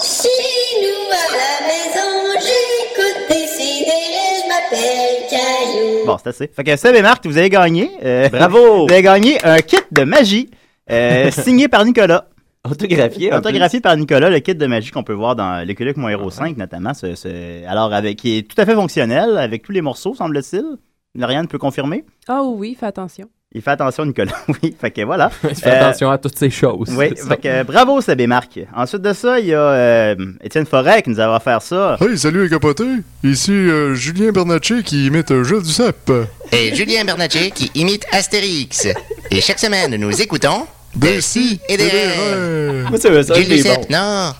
Chez 0.00 0.28
nous 0.82 1.10
à 1.10 1.26
la 1.42 1.66
maison, 1.66 2.40
j'écoute 2.40 3.28
des 3.28 3.46
je 3.46 4.48
m'appelle 4.48 5.28
Caillou. 5.28 6.06
Bon, 6.06 6.16
c'est 6.22 6.28
assez. 6.30 6.46
Fait 6.48 6.62
que 6.64 6.76
Seb 6.76 6.94
et 6.94 7.02
Marc, 7.02 7.26
vous 7.26 7.36
avez 7.36 7.50
gagné. 7.50 7.90
euh, 8.04 8.28
Bravo! 8.28 8.86
Vous 8.86 8.92
avez 8.92 9.02
gagné 9.02 9.44
un 9.44 9.58
kit 9.58 9.76
de 9.90 10.04
magie 10.04 10.48
euh, 10.90 11.30
signé 11.32 11.66
par 11.68 11.84
Nicolas. 11.84 12.28
Autographié. 12.68 13.32
Autographié 13.32 13.80
par 13.80 13.96
Nicolas, 13.96 14.30
le 14.30 14.38
kit 14.40 14.54
de 14.54 14.66
magie 14.66 14.90
qu'on 14.90 15.02
peut 15.02 15.12
voir 15.14 15.34
dans 15.36 15.66
l'écologue 15.66 15.96
Mon 15.96 16.08
Héros 16.08 16.30
5, 16.30 16.56
notamment. 16.56 16.94
ce- 16.94 17.14
ce- 17.14 17.66
alors, 17.66 17.92
avec, 17.92 18.18
qui 18.18 18.38
est 18.38 18.42
tout 18.48 18.60
à 18.60 18.64
fait 18.66 18.74
fonctionnel, 18.74 19.36
avec 19.38 19.62
tous 19.62 19.72
les 19.72 19.80
morceaux, 19.82 20.14
semble-t-il. 20.14 20.64
Lauriane 21.14 21.48
peut 21.48 21.58
confirmer? 21.58 22.04
Ah 22.28 22.42
oui, 22.44 22.76
fais 22.78 22.86
attention. 22.86 23.28
Il 23.54 23.62
fait 23.62 23.70
attention, 23.70 24.04
Nicolas. 24.04 24.32
Oui, 24.62 24.76
fait 24.78 24.90
que 24.90 25.00
voilà. 25.02 25.30
Il 25.48 25.54
fait 25.54 25.70
Euh, 25.70 25.80
attention 25.86 26.10
à 26.10 26.18
toutes 26.18 26.36
ces 26.36 26.50
choses. 26.50 26.90
Oui, 26.94 27.08
fait 27.16 27.36
que 27.38 27.48
euh, 27.48 27.64
bravo, 27.64 28.00
Sabé 28.02 28.26
Marc. 28.26 28.60
Ensuite 28.76 29.00
de 29.00 29.12
ça, 29.14 29.40
il 29.40 29.46
y 29.46 29.54
a 29.54 29.60
euh, 29.60 30.16
Étienne 30.42 30.66
Forêt 30.66 31.00
qui 31.02 31.08
nous 31.10 31.18
a 31.20 31.34
offert 31.34 31.62
ça. 31.62 31.96
Hey, 31.98 32.18
salut 32.18 32.42
les 32.44 32.50
capotés! 32.50 32.84
Ici 33.24 33.52
euh, 33.52 33.94
Julien 33.94 34.32
Bernatchez 34.32 34.82
qui 34.82 35.06
imite 35.06 35.32
Jules 35.44 35.62
Duceppe. 35.62 36.12
Et 36.52 36.74
Julien 36.74 37.04
Bernatchez 37.06 37.50
qui 37.50 37.70
imite 37.74 38.04
Astérix. 38.12 38.86
Et 39.30 39.40
chaque 39.40 39.58
semaine, 39.58 39.96
nous 39.96 40.20
écoutons 40.20 40.66
des 40.94 41.22
si 41.22 41.58
et 41.70 41.78
des. 41.78 41.90
Moi, 42.90 42.98
c'est 42.98 43.22
ça, 43.22 43.34
Duceppe, 43.34 43.88
bon. 43.88 43.96
non. 43.96 44.32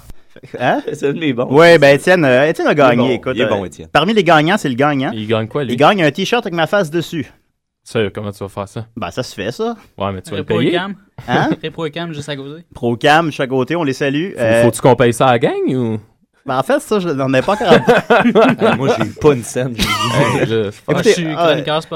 Hein? 0.60 0.82
C'est 0.92 1.06
un 1.08 1.32
bons. 1.32 1.48
Oui, 1.50 1.78
ben 1.78 1.94
Étienne, 1.96 2.24
euh, 2.26 2.46
Étienne 2.46 2.68
a 2.68 2.72
Il 2.72 2.74
est 2.74 2.76
gagné. 2.76 2.96
bon, 2.96 3.10
écoute, 3.10 3.32
il 3.34 3.40
est 3.42 3.46
bon, 3.48 3.64
Étienne. 3.64 3.88
Parmi 3.90 4.12
les 4.12 4.22
gagnants, 4.22 4.56
c'est 4.58 4.68
le 4.68 4.74
gagnant. 4.74 5.10
Il 5.14 5.26
gagne 5.26 5.48
quoi, 5.48 5.64
lui? 5.64 5.72
Il 5.72 5.76
gagne 5.76 6.02
un 6.04 6.10
t-shirt 6.10 6.44
avec 6.44 6.54
ma 6.54 6.66
face 6.66 6.90
dessus. 6.90 7.26
Ça, 7.90 8.00
comment 8.14 8.30
tu 8.32 8.40
vas 8.40 8.50
faire 8.50 8.68
ça? 8.68 8.86
Ben, 8.94 9.10
ça 9.10 9.22
se 9.22 9.34
fait, 9.34 9.50
ça. 9.50 9.74
Ouais, 9.96 10.12
mais 10.12 10.20
tu 10.20 10.30
vas 10.30 10.36
le 10.36 10.44
payer. 10.44 10.72
cam. 10.72 10.94
Hein? 11.26 11.48
Repro 11.64 11.86
et 11.86 11.90
cam 11.90 12.12
juste 12.12 12.28
à 12.28 12.36
côté. 12.36 12.62
Procam, 12.74 13.32
chaque 13.32 13.48
côté, 13.48 13.76
on 13.76 13.82
les 13.82 13.94
salue. 13.94 14.32
Euh, 14.36 14.60
Faut- 14.62 14.68
Faut-tu 14.68 14.80
qu'on 14.82 14.94
paye 14.94 15.14
ça 15.14 15.28
à 15.28 15.32
la 15.32 15.38
gang 15.38 15.74
ou? 15.74 15.98
Ben, 16.48 16.58
en 16.58 16.62
fait, 16.62 16.80
ça, 16.80 16.98
je 16.98 17.08
n'en 17.10 17.32
ai 17.34 17.42
pas 17.42 17.52
encore. 17.52 17.68
Ah, 18.60 18.74
moi, 18.76 18.88
j'ai 18.98 19.04
pas 19.20 19.32
une 19.34 19.44
scène. 19.44 19.74
Sporadique. 20.72 21.26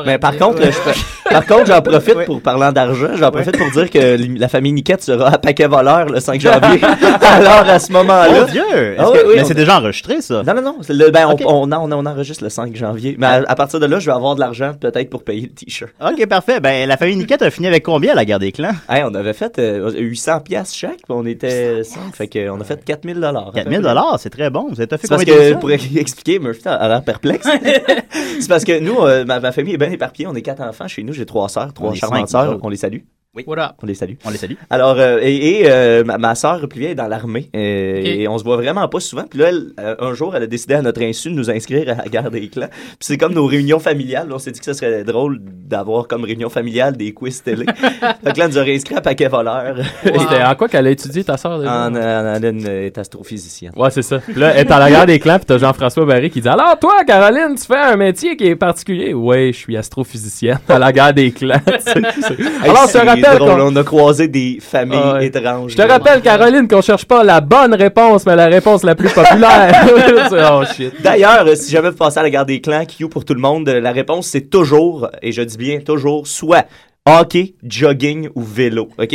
Mais 0.07 0.19
par 0.19 0.37
contre, 0.37 0.61
Ouais. 0.63 0.71
je- 0.71 1.31
par 1.31 1.47
contre, 1.47 1.67
j'en 1.67 1.81
profite 1.83 2.25
pour 2.27 2.41
parlant 2.41 2.73
d'argent, 2.73 3.09
j'en 3.17 3.31
profite 3.31 3.57
pour 3.57 3.71
dire 3.71 3.91
que 3.91 4.17
la 4.39 4.49
famille 4.49 4.73
Niquette 4.73 5.03
sera 5.03 5.29
à 5.31 5.39
paquet 5.39 5.67
voleur 5.67 6.07
le 6.07 6.21
5 6.21 6.41
janvier. 6.41 6.81
Alors 7.23 7.69
à 7.69 7.79
ce 7.79 7.93
moment-là! 7.93 8.29
Est-ce 8.47 8.59
Ah 8.99 9.05
que- 9.05 9.13
oui, 9.13 9.19
oui, 9.27 9.33
mais 9.37 9.45
c'est 9.45 9.55
déjà 9.55 9.79
enregistré, 9.79 10.21
ça. 10.21 10.43
Non, 10.43 10.55
non, 10.55 10.63
non. 10.63 10.77
ben, 11.11 11.27
on- 11.27 11.33
Ok. 11.33 11.43
on, 11.47 11.73
on, 11.73 11.93
on 11.93 12.07
enregistre 12.07 12.45
le 12.45 12.51
5 12.51 12.75
janvier. 12.77 13.17
Mais 13.19 13.27
à, 13.27 13.43
à 13.47 13.55
partir 13.55 13.81
de 13.81 13.87
là, 13.87 13.99
je 13.99 14.07
vais 14.07 14.13
avoir 14.13 14.35
de 14.35 14.41
l'argent 14.41 14.73
peut-être 14.79 15.11
pour 15.11 15.25
payer 15.25 15.43
le 15.43 15.49
t-shirt. 15.55 15.91
Ok, 16.05 16.27
parfait. 16.27 16.61
Ben, 16.61 16.87
la 16.89 16.97
famille 16.97 17.17
Niquette 17.17 17.43
a 17.43 17.51
fini 17.51 17.67
avec 17.67 17.83
combien 17.85 18.13
à 18.13 18.15
la 18.17 18.25
guerre 18.25 18.39
des 18.39 18.53
clans? 18.53 18.73
Hey, 18.89 19.03
on 19.05 19.15
avait 19.15 19.33
fait 19.33 19.59
euh, 19.59 19.91
800 19.97 20.41
pièces 20.41 20.75
chaque, 20.75 20.99
on 21.09 21.25
était 21.27 21.83
5, 21.85 22.15
fait 22.15 22.29
qu'on 22.29 22.61
a 22.61 22.65
fait 22.65 22.85
4000 22.85 23.21
dollars. 23.21 23.53
4000 23.55 23.81
dollars, 23.81 24.17
c'est 24.19 24.31
très 24.31 24.42
bon. 24.51 24.69
Vous 24.69 24.81
avez 24.81 24.97
fait 24.97 25.09
parce 25.09 25.25
que, 25.25 25.55
pour 25.55 25.71
expliquer, 25.71 26.39
Murphy 26.39 26.67
a 26.67 26.89
l'air 26.89 27.05
perplexe. 27.05 27.47
c'est 28.41 28.49
parce 28.49 28.65
que 28.65 28.79
nous, 28.79 28.99
euh, 29.01 29.25
ma, 29.25 29.41
ma 29.41 29.53
famille 29.53 29.75
est 29.75 29.79
bien 29.79 29.91
éparpillée. 29.91 30.27
On 30.27 30.35
est 30.35 30.43
quatre 30.43 30.63
enfants. 30.63 30.89
Chez 30.89 31.03
nous, 31.03 31.13
j'ai 31.13 31.27
trois 31.27 31.49
sœurs, 31.49 31.73
trois 31.73 31.95
charmantes 31.95 32.29
sœurs. 32.29 32.59
On 32.63 32.69
les 32.69 32.77
salue. 32.77 33.01
Oui. 33.35 33.45
What 33.47 33.59
up? 33.59 33.71
On 33.83 33.87
les 33.87 33.95
salue. 33.95 34.13
On 34.27 34.31
les 34.31 34.37
salue. 34.37 34.57
Alors, 34.69 34.99
euh, 34.99 35.19
et, 35.23 35.61
et, 35.63 35.71
euh, 35.71 36.05
ma, 36.05 36.19
ma 36.19 36.35
soeur 36.35 36.69
plus 36.69 36.81
vieille 36.81 36.91
est 36.93 36.95
dans 36.95 37.09
l'armée. 37.09 37.49
euh. 37.57 38.03
Et 38.05 38.29
on 38.29 38.37
se 38.37 38.45
voit 38.45 38.57
vraiment 38.59 38.87
pas 38.89 39.01
souvent. 39.01 39.23
Puis 39.23 39.39
là, 39.39 39.49
elle, 39.49 39.69
euh, 39.81 39.95
un 40.01 40.13
jour, 40.13 40.37
elle 40.37 40.43
a 40.43 40.47
décidé 40.47 40.75
à 40.75 40.83
notre 40.83 41.01
insu 41.01 41.31
de 41.31 41.35
nous 41.37 41.51
inscrire 41.51 41.89
à 41.89 41.95
la 42.03 42.09
guerre 42.11 42.31
des 42.31 42.49
clans. 42.49 42.69
Puis 42.71 42.97
c'est 43.01 43.17
comme 43.17 43.33
nos 43.33 43.47
réunions 43.47 43.79
familiales. 43.79 44.29
On 44.31 44.39
s'est 44.39 44.51
dit 44.51 44.59
que 44.61 44.67
ce 44.67 44.75
serait 44.75 45.03
drôle 45.05 45.39
d'avoir 45.41 46.09
comme 46.09 46.25
réunion 46.25 46.51
familiale 46.51 46.95
des 46.95 47.15
quiz 47.15 47.43
télé. 47.43 47.65
que 47.65 47.73
là, 48.03 48.33
elle 48.37 48.49
nous 48.51 48.59
a 48.59 48.63
réinscrit 48.63 48.97
à 48.97 49.01
paquet 49.01 49.29
voleur. 49.29 49.77
C'était 50.05 50.43
en 50.47 50.55
quoi 50.55 50.69
qu'elle 50.69 50.87
a 50.87 50.91
étudié 50.91 51.25
ta 51.25 51.39
soeur? 51.39 51.53
en, 51.61 51.95
en, 51.95 52.37
en 52.37 52.43
une 52.43 52.67
euh, 52.69 52.85
est 52.89 52.99
astrophysicienne. 52.99 53.73
Ouais, 53.75 53.91
c'est 53.91 54.03
ça. 54.03 54.19
Puis 54.19 54.39
là, 54.39 54.53
elle 54.55 54.67
est 54.67 54.71
à 54.71 54.79
la 54.79 54.91
guerre 54.91 55.07
des 55.07 55.19
clans, 55.19 55.39
puis 55.39 55.47
t'as 55.47 55.57
Jean-François 55.57 56.05
Barry 56.05 56.29
qui 56.29 56.43
dit 56.43 56.49
Alors, 56.49 56.79
toi, 56.79 57.03
Caroline, 57.07 57.55
tu 57.59 57.65
fais 57.65 57.79
un 57.81 57.97
métier 57.97 58.37
qui 58.37 58.45
est 58.49 58.57
particulier. 58.57 59.15
Ouais, 59.15 59.53
je 59.55 59.59
suis 59.59 59.77
astrophysicienne 59.79 60.59
à 60.69 60.79
la 60.79 60.93
guerre 60.93 61.15
des 61.15 61.33
clans. 61.33 61.63
Alors, 62.63 62.87
rappelle 63.27 63.39
drôle, 63.39 63.61
on 63.61 63.77
a 63.77 63.85
croisé 63.85 64.29
des 64.29 64.59
familles 64.61 64.99
Ah 65.03 65.15
ouais. 65.15 65.27
étranges. 65.27 65.73
Je 65.73 65.77
te 65.77 65.83
rappelle, 65.83 66.21
Caroline, 66.23 66.69
qu'on 66.69 66.81
cherche 66.83 67.05
pas 67.05 67.23
la 67.25 67.41
bonne 67.41 67.75
réponse, 67.75 68.27
mais 68.27 68.37
la 68.37 68.47
réponse 68.47 68.83
la 68.85 68.95
plus 68.95 69.11
populaire. 69.11 69.87
oh 70.53 70.63
shit. 70.75 70.93
D'ailleurs, 71.03 71.47
euh, 71.47 71.55
si 71.55 71.71
jamais 71.71 71.91
vous 71.91 71.97
passez 71.97 72.19
à 72.19 72.23
la 72.23 72.31
guerre 72.31 72.47
des 72.47 72.61
clans, 72.61 72.85
Q 72.85 73.09
pour 73.09 73.25
tout 73.25 73.35
le 73.35 73.41
monde, 73.41 73.69
euh, 73.69 73.81
la 73.81 73.93
réponse 73.93 74.27
c'est 74.27 74.51
toujours, 74.51 75.09
et 75.23 75.33
je 75.33 75.43
dis 75.43 75.57
bien 75.57 75.81
toujours, 75.81 76.27
soit 76.27 76.67
hockey, 77.07 77.55
jogging 77.63 78.29
ou 78.35 78.43
vélo. 78.43 78.89
OK? 78.99 79.15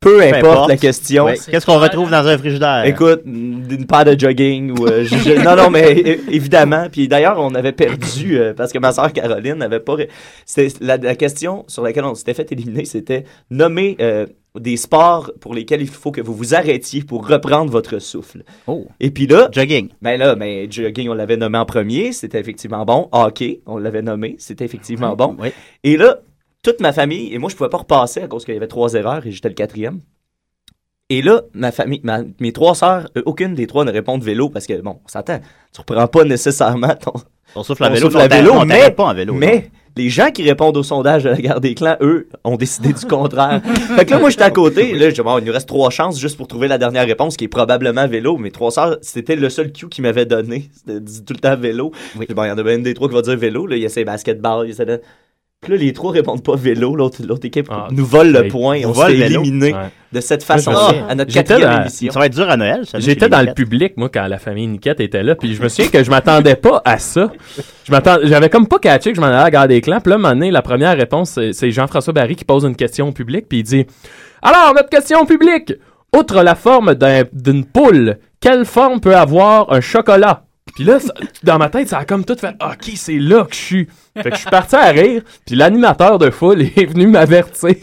Peu 0.00 0.22
importe, 0.22 0.44
importe. 0.44 0.68
la 0.68 0.76
question. 0.76 1.24
Ouais. 1.24 1.38
Qu'est-ce 1.50 1.64
qu'on 1.64 1.78
retrouve 1.80 2.10
dans 2.10 2.26
un 2.26 2.36
frigidaire? 2.38 2.84
Écoute, 2.84 3.22
une 3.24 3.86
paire 3.86 4.04
de 4.04 4.18
jogging 4.18 4.78
ou 4.78 4.86
euh, 4.86 5.04
je- 5.04 5.16
je- 5.16 5.42
non 5.42 5.56
non 5.56 5.70
mais 5.70 6.20
évidemment 6.30 6.86
puis 6.92 7.08
d'ailleurs 7.08 7.36
on 7.40 7.54
avait 7.54 7.72
perdu 7.72 8.38
euh, 8.38 8.52
parce 8.54 8.72
que 8.72 8.78
ma 8.78 8.92
sœur 8.92 9.12
Caroline 9.12 9.54
n'avait 9.54 9.80
pas 9.80 9.96
la, 10.80 10.96
la 10.98 11.14
question 11.16 11.64
sur 11.66 11.82
laquelle 11.82 12.04
on 12.04 12.14
s'était 12.14 12.34
fait 12.34 12.52
éliminer 12.52 12.84
c'était 12.84 13.24
nommer 13.50 13.96
euh, 14.00 14.26
des 14.58 14.76
sports 14.76 15.32
pour 15.40 15.54
lesquels 15.54 15.80
il 15.82 15.88
faut 15.88 16.10
que 16.12 16.20
vous 16.20 16.34
vous 16.34 16.54
arrêtiez 16.54 17.02
pour 17.02 17.26
reprendre 17.28 17.70
votre 17.70 17.98
souffle. 17.98 18.42
Oh. 18.66 18.86
Et 19.00 19.10
puis 19.10 19.26
là, 19.26 19.48
Jogging. 19.52 19.88
ben 20.00 20.18
là, 20.18 20.34
ben 20.34 20.70
jogging 20.72 21.10
on 21.10 21.14
l'avait 21.14 21.36
nommé 21.36 21.58
en 21.58 21.66
premier, 21.66 22.12
c'était 22.12 22.40
effectivement 22.40 22.84
bon. 22.86 23.08
Hockey, 23.12 23.60
on 23.66 23.76
l'avait 23.76 24.00
nommé, 24.02 24.36
c'était 24.38 24.64
effectivement 24.64 25.14
bon. 25.14 25.36
Oui. 25.38 25.48
Et 25.84 25.98
là, 25.98 26.20
toute 26.70 26.80
ma 26.80 26.92
famille, 26.92 27.32
et 27.32 27.38
moi, 27.38 27.48
je 27.50 27.56
pouvais 27.56 27.68
pas 27.70 27.78
repasser 27.78 28.20
à 28.22 28.26
cause 28.28 28.44
qu'il 28.44 28.54
y 28.54 28.56
avait 28.56 28.66
trois 28.66 28.94
erreurs 28.94 29.26
et 29.26 29.30
j'étais 29.30 29.48
le 29.48 29.54
quatrième. 29.54 30.00
Et 31.08 31.22
là, 31.22 31.42
ma 31.54 31.70
famille, 31.70 32.00
ma- 32.02 32.22
mes 32.40 32.52
trois 32.52 32.74
sœurs, 32.74 33.08
euh, 33.16 33.22
aucune 33.26 33.54
des 33.54 33.66
trois 33.68 33.84
ne 33.84 33.92
répond 33.92 34.18
de 34.18 34.24
vélo 34.24 34.48
parce 34.50 34.66
que, 34.66 34.80
bon, 34.80 34.98
on 35.04 35.08
s'entend, 35.08 35.38
tu 35.72 35.80
reprends 35.80 36.08
pas 36.08 36.24
nécessairement 36.24 36.94
ton, 36.96 37.12
On 37.54 37.62
souffle 37.62 37.84
à 37.84 37.88
ton 37.88 37.94
vélo. 37.94 38.06
souffle 38.06 38.20
à 38.20 38.24
on 38.24 38.28
t'a- 38.28 38.36
vélo, 38.38 38.52
on 38.54 38.64
mais, 38.64 38.90
pas 38.90 39.04
en 39.04 39.14
vélo. 39.14 39.32
mais 39.34 39.70
les 39.96 40.08
gens 40.10 40.32
qui 40.32 40.42
répondent 40.42 40.76
au 40.76 40.82
sondage 40.82 41.22
de 41.22 41.28
la 41.30 41.36
guerre 41.36 41.60
des 41.60 41.76
clans, 41.76 41.96
eux, 42.00 42.28
ont 42.42 42.56
décidé 42.56 42.92
du 42.92 43.06
contraire. 43.06 43.62
fait 43.96 44.04
que 44.04 44.10
là, 44.10 44.18
moi, 44.18 44.30
j'étais 44.30 44.42
à 44.42 44.50
côté. 44.50 44.94
Là, 44.94 45.08
je 45.10 45.14
dis, 45.14 45.20
bon, 45.22 45.38
il 45.38 45.44
nous 45.44 45.52
reste 45.52 45.68
trois 45.68 45.90
chances 45.90 46.18
juste 46.18 46.36
pour 46.36 46.48
trouver 46.48 46.66
la 46.66 46.76
dernière 46.76 47.06
réponse, 47.06 47.36
qui 47.36 47.44
est 47.44 47.48
probablement 47.48 48.08
vélo. 48.08 48.36
Mes 48.36 48.50
trois 48.50 48.72
sœurs, 48.72 48.98
c'était 49.00 49.36
le 49.36 49.48
seul 49.48 49.72
cue 49.72 49.88
qu'ils 49.88 50.02
m'avaient 50.02 50.26
donné. 50.26 50.68
C'était 50.74 51.00
dit 51.00 51.24
tout 51.24 51.34
le 51.34 51.38
temps 51.38 51.56
vélo. 51.56 51.92
Oui. 52.18 52.26
Puis 52.26 52.34
Bon, 52.34 52.42
il 52.42 52.48
y 52.48 52.50
en 52.50 52.58
a 52.58 52.62
bien 52.64 52.74
une 52.74 52.82
des 52.82 52.94
trois 52.94 53.08
qui 53.08 53.14
va 53.14 53.22
dire 53.22 53.36
vélo. 53.36 53.66
Là, 53.68 53.76
il 53.76 53.82
y 53.82 53.86
a 53.86 53.90
ces 53.90 54.04
basketball, 54.04 54.66
il 54.66 54.70
y 54.70 54.72
a 54.72 54.84
ces- 54.84 55.00
Puis 55.62 55.72
là, 55.72 55.78
les 55.78 55.92
trois 55.94 56.12
répondent 56.12 56.42
pas 56.44 56.54
vélo. 56.54 56.94
L'autre, 56.94 57.22
l'autre 57.26 57.46
équipe 57.46 57.66
Ah, 57.70 57.88
nous 57.90 58.04
vole 58.04 58.30
le 58.30 58.46
point. 58.48 58.80
nous 58.82 58.90
On 58.90 58.94
se 58.94 58.98
vole 58.98 59.12
fait 59.12 59.28
vélo. 59.28 59.40
éliminer 59.40 59.72
Ouais. 59.72 59.80
de 60.12 60.20
cette 60.20 60.46
Moi, 60.46 60.58
je 60.58 60.62
façon 60.62 60.70
me 60.70 60.76
là 60.76 60.86
souviens. 60.88 61.06
à 61.08 61.14
notre 61.14 61.32
quatrième 61.32 61.70
dans- 61.70 61.80
émission. 61.80 62.12
Ça 62.12 62.18
va 62.20 62.26
être 62.26 62.34
dur 62.34 62.48
à 62.50 62.56
Noël. 62.58 62.80
ça, 62.84 62.98
J'étais 63.00 63.28
dans 63.28 63.40
les 63.40 63.46
le 63.46 63.54
public, 63.54 63.94
moi, 63.96 64.10
quand 64.12 64.26
la 64.26 64.38
famille 64.38 64.66
Niquette 64.66 65.00
était 65.00 65.22
là, 65.22 65.34
puis 65.34 65.54
je 65.54 65.62
me 65.62 65.68
souviens 65.68 65.90
que 65.90 66.04
je 66.04 66.10
m'attendais 66.10 66.56
pas 66.56 66.82
à 66.84 66.98
ça. 66.98 67.32
Je 67.84 67.90
m'attends, 67.90 68.18
j'avais 68.22 68.50
comme 68.50 68.68
pas 68.68 68.78
catché 68.78 69.10
que 69.10 69.16
je 69.16 69.20
m'en 69.20 69.28
allais 69.28 69.36
à 69.38 69.44
la 69.44 69.50
guerre 69.50 69.68
des 69.68 69.80
clans. 69.80 69.98
Puis 70.00 70.10
là, 70.10 70.16
un 70.16 70.18
moment 70.18 70.34
donné, 70.34 70.50
la 70.50 70.62
première 70.62 70.96
réponse, 70.96 71.38
c'est, 71.52 71.70
Jean-François 71.70 72.12
Barry 72.12 72.36
qui 72.36 72.44
pose 72.44 72.64
une 72.64 72.76
question 72.76 73.08
au 73.08 73.12
public, 73.12 73.46
puis 73.48 73.60
il 73.60 73.62
dit 73.64 73.86
Alors, 74.42 74.74
notre 74.74 74.90
question 74.90 75.20
au 75.20 75.24
public 75.24 75.72
Outre 76.16 76.42
la 76.42 76.54
forme 76.54 76.94
d'un- 76.94 77.24
d'une 77.32 77.64
poule, 77.66 78.18
quelle 78.40 78.64
forme 78.64 79.00
peut 79.00 79.16
avoir 79.16 79.72
un 79.72 79.80
chocolat 79.80 80.44
Puis 80.76 80.84
là, 80.84 81.00
ça- 81.00 81.14
dans 81.42 81.56
ma 81.56 81.70
tête, 81.70 81.88
ça 81.88 81.98
a 81.98 82.04
comme 82.04 82.22
tout 82.24 82.36
fait 82.38 82.54
Ok, 82.62 82.92
c'est 82.96 83.18
là 83.18 83.44
que 83.44 83.54
je 83.54 83.60
suis. 83.60 83.88
Fait 84.14 84.30
que 84.30 84.36
je 84.36 84.40
suis 84.42 84.50
parti 84.50 84.76
à 84.76 84.90
rire, 84.90 85.22
puis 85.46 85.56
l'animateur 85.56 86.18
de 86.18 86.30
foule 86.30 86.60
est 86.62 86.84
venu 86.86 87.06
m'avertir 87.06 87.74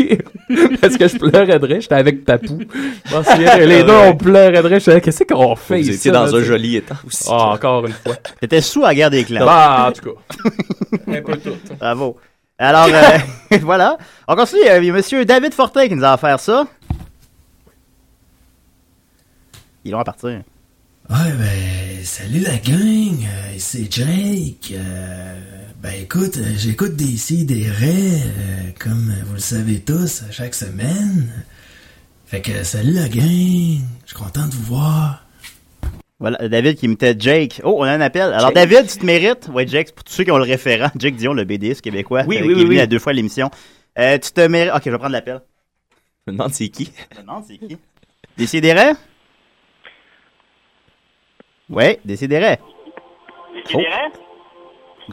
parce 0.81 0.95
que 0.97 1.07
je 1.07 1.17
pleurais 1.17 1.59
de 1.59 1.65
rire. 1.65 1.81
J'étais 1.81 1.95
avec 1.95 2.27
m'en 2.27 3.23
souviens, 3.23 3.57
les 3.57 3.83
deux, 3.83 3.93
on 3.93 4.15
pleurait 4.15 4.61
de 4.61 4.67
rire. 4.67 4.79
Je 4.79 4.85
disais, 4.85 5.01
qu'est-ce 5.01 5.23
qu'on 5.23 5.55
fait 5.55 5.81
Vous 5.81 5.89
étiez 5.89 6.11
là, 6.11 6.25
dans 6.25 6.35
un 6.35 6.43
joli 6.43 6.75
état 6.75 6.95
aussi. 7.05 7.27
Ah, 7.31 7.49
encore 7.49 7.85
une 7.87 7.93
fois. 7.93 8.15
T'étais 8.39 8.61
sous 8.61 8.83
à 8.83 8.89
la 8.89 8.95
guerre 8.95 9.09
des 9.09 9.23
clans. 9.23 9.43
Bah, 9.45 9.87
en 9.89 9.91
tout 9.91 10.13
cas. 10.13 10.19
Un 11.07 11.21
peu 11.23 11.37
tout. 11.37 11.57
Bravo. 11.79 12.17
Alors, 12.59 12.87
euh, 12.91 13.57
voilà. 13.61 13.97
On 14.27 14.35
continue. 14.35 14.61
Il 14.65 14.85
y 14.85 14.89
a 14.89 14.93
monsieur 14.93 15.25
David 15.25 15.53
Fortin 15.53 15.87
qui 15.87 15.95
nous 15.95 16.03
a 16.05 16.13
offert 16.13 16.39
ça. 16.39 16.65
Ils 19.83 19.91
vont 19.91 19.99
à 19.99 20.03
partir. 20.03 20.41
Ouais, 21.09 21.31
ben, 21.37 22.03
salut 22.03 22.39
la 22.39 22.57
gang, 22.57 23.23
euh, 23.25 23.55
c'est 23.57 23.91
Jake. 23.91 24.71
Euh, 24.73 25.39
ben 25.81 25.93
écoute, 26.01 26.37
euh, 26.37 26.53
j'écoute 26.57 26.95
des 26.95 27.17
si 27.17 27.45
des 27.45 27.69
raies, 27.69 28.21
euh, 28.23 28.71
comme 28.79 29.13
vous 29.25 29.33
le 29.33 29.39
savez 29.39 29.79
tous, 29.81 30.23
chaque 30.31 30.55
semaine. 30.55 31.29
Fait 32.25 32.41
que 32.41 32.63
salut 32.63 32.93
la 32.93 33.09
gang, 33.09 33.21
je 33.25 34.07
suis 34.07 34.15
content 34.15 34.47
de 34.47 34.53
vous 34.53 34.63
voir. 34.75 35.25
Voilà, 36.19 36.47
David 36.47 36.77
qui 36.77 36.85
imitait 36.85 37.15
Jake. 37.19 37.59
Oh, 37.65 37.75
on 37.79 37.83
a 37.83 37.91
un 37.91 38.01
appel. 38.01 38.21
Alors, 38.33 38.47
Jake. 38.47 38.55
David, 38.55 38.87
tu 38.87 38.97
te 38.99 39.05
mérites? 39.05 39.49
Ouais, 39.53 39.67
Jake, 39.67 39.93
pour 39.93 40.05
tous 40.05 40.13
ceux 40.13 40.23
qui 40.23 40.31
ont 40.31 40.37
le 40.37 40.43
référent, 40.43 40.89
Jake 40.97 41.17
Dion, 41.17 41.33
le 41.33 41.43
BDS 41.43 41.81
québécois, 41.81 42.23
Oui, 42.25 42.37
euh, 42.37 42.41
oui, 42.41 42.47
qui 42.47 42.53
oui, 42.55 42.61
est 42.61 42.63
venu 42.65 42.75
oui. 42.75 42.79
à 42.79 42.87
deux 42.87 42.99
fois 42.99 43.11
à 43.11 43.13
l'émission. 43.13 43.51
Euh, 43.99 44.17
tu 44.17 44.31
te 44.31 44.41
mérites. 44.47 44.71
Ok, 44.73 44.81
je 44.85 44.89
vais 44.91 44.97
prendre 44.97 45.11
l'appel. 45.11 45.41
Je 46.25 46.31
me 46.31 46.37
demande 46.37 46.53
c'est 46.53 46.69
qui. 46.69 46.89
Je 47.11 47.17
me 47.17 47.21
demande 47.23 47.43
c'est 47.45 47.57
qui. 47.57 47.77
Décidérez? 48.37 48.93
Ouais, 51.69 51.99
Décidérez. 52.05 52.57
Décidérez? 53.55 54.11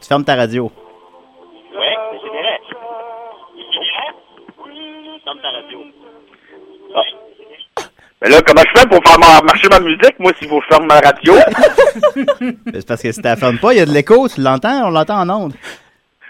Tu 0.00 0.06
fermes 0.08 0.24
ta 0.24 0.34
radio. 0.36 0.64
Ouais, 0.64 1.96
décidérez. 2.12 2.58
Décidérez? 3.56 5.20
Ferme 5.24 5.40
ta 5.42 5.50
radio. 5.50 5.78
Mais 8.22 8.28
là, 8.28 8.36
comment 8.46 8.60
je 8.74 8.80
fais 8.80 8.86
pour 8.86 8.98
faire 9.02 9.18
ma- 9.18 9.40
marcher 9.46 9.68
ma 9.70 9.80
musique, 9.80 10.18
moi, 10.18 10.30
s'il 10.38 10.46
faut 10.48 10.58
que 10.60 10.64
je 10.68 10.74
ferme 10.74 10.86
ma 10.86 11.00
radio? 11.00 11.32
C'est 12.74 12.86
parce 12.86 13.00
que 13.02 13.12
si 13.12 13.20
tu 13.20 13.26
la 13.26 13.36
fermes 13.36 13.58
pas, 13.58 13.72
il 13.72 13.78
y 13.78 13.80
a 13.80 13.86
de 13.86 13.92
l'écho, 13.92 14.28
tu 14.28 14.42
l'entends, 14.42 14.88
on 14.88 14.90
l'entend 14.90 15.20
en 15.22 15.30
ondes. 15.30 15.54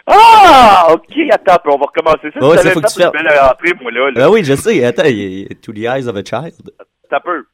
Ah! 0.07 0.87
OK, 0.93 1.03
attends, 1.33 1.57
puis 1.65 1.73
on 1.75 1.79
va 1.79 1.87
recommencer 1.87 2.31
ça. 2.33 2.41
Tu 2.41 2.69
ça, 2.69 2.71
faut 2.71 2.81
que 2.81 2.93
tu 2.93 3.83
moi, 3.83 3.91
là. 3.91 4.11
là. 4.13 4.25
Ah 4.27 4.31
oui, 4.31 4.45
je 4.45 4.55
sais. 4.55 4.85
Attends, 4.85 5.05
il 5.07 5.41
y 5.41 5.45
a 5.47 5.55
To 5.63 5.73
the 5.73 5.79
Eyes 5.79 6.07
of 6.09 6.17
a 6.17 6.23
Child. 6.25 6.71
Ça 7.11 7.19
peut. 7.21 7.45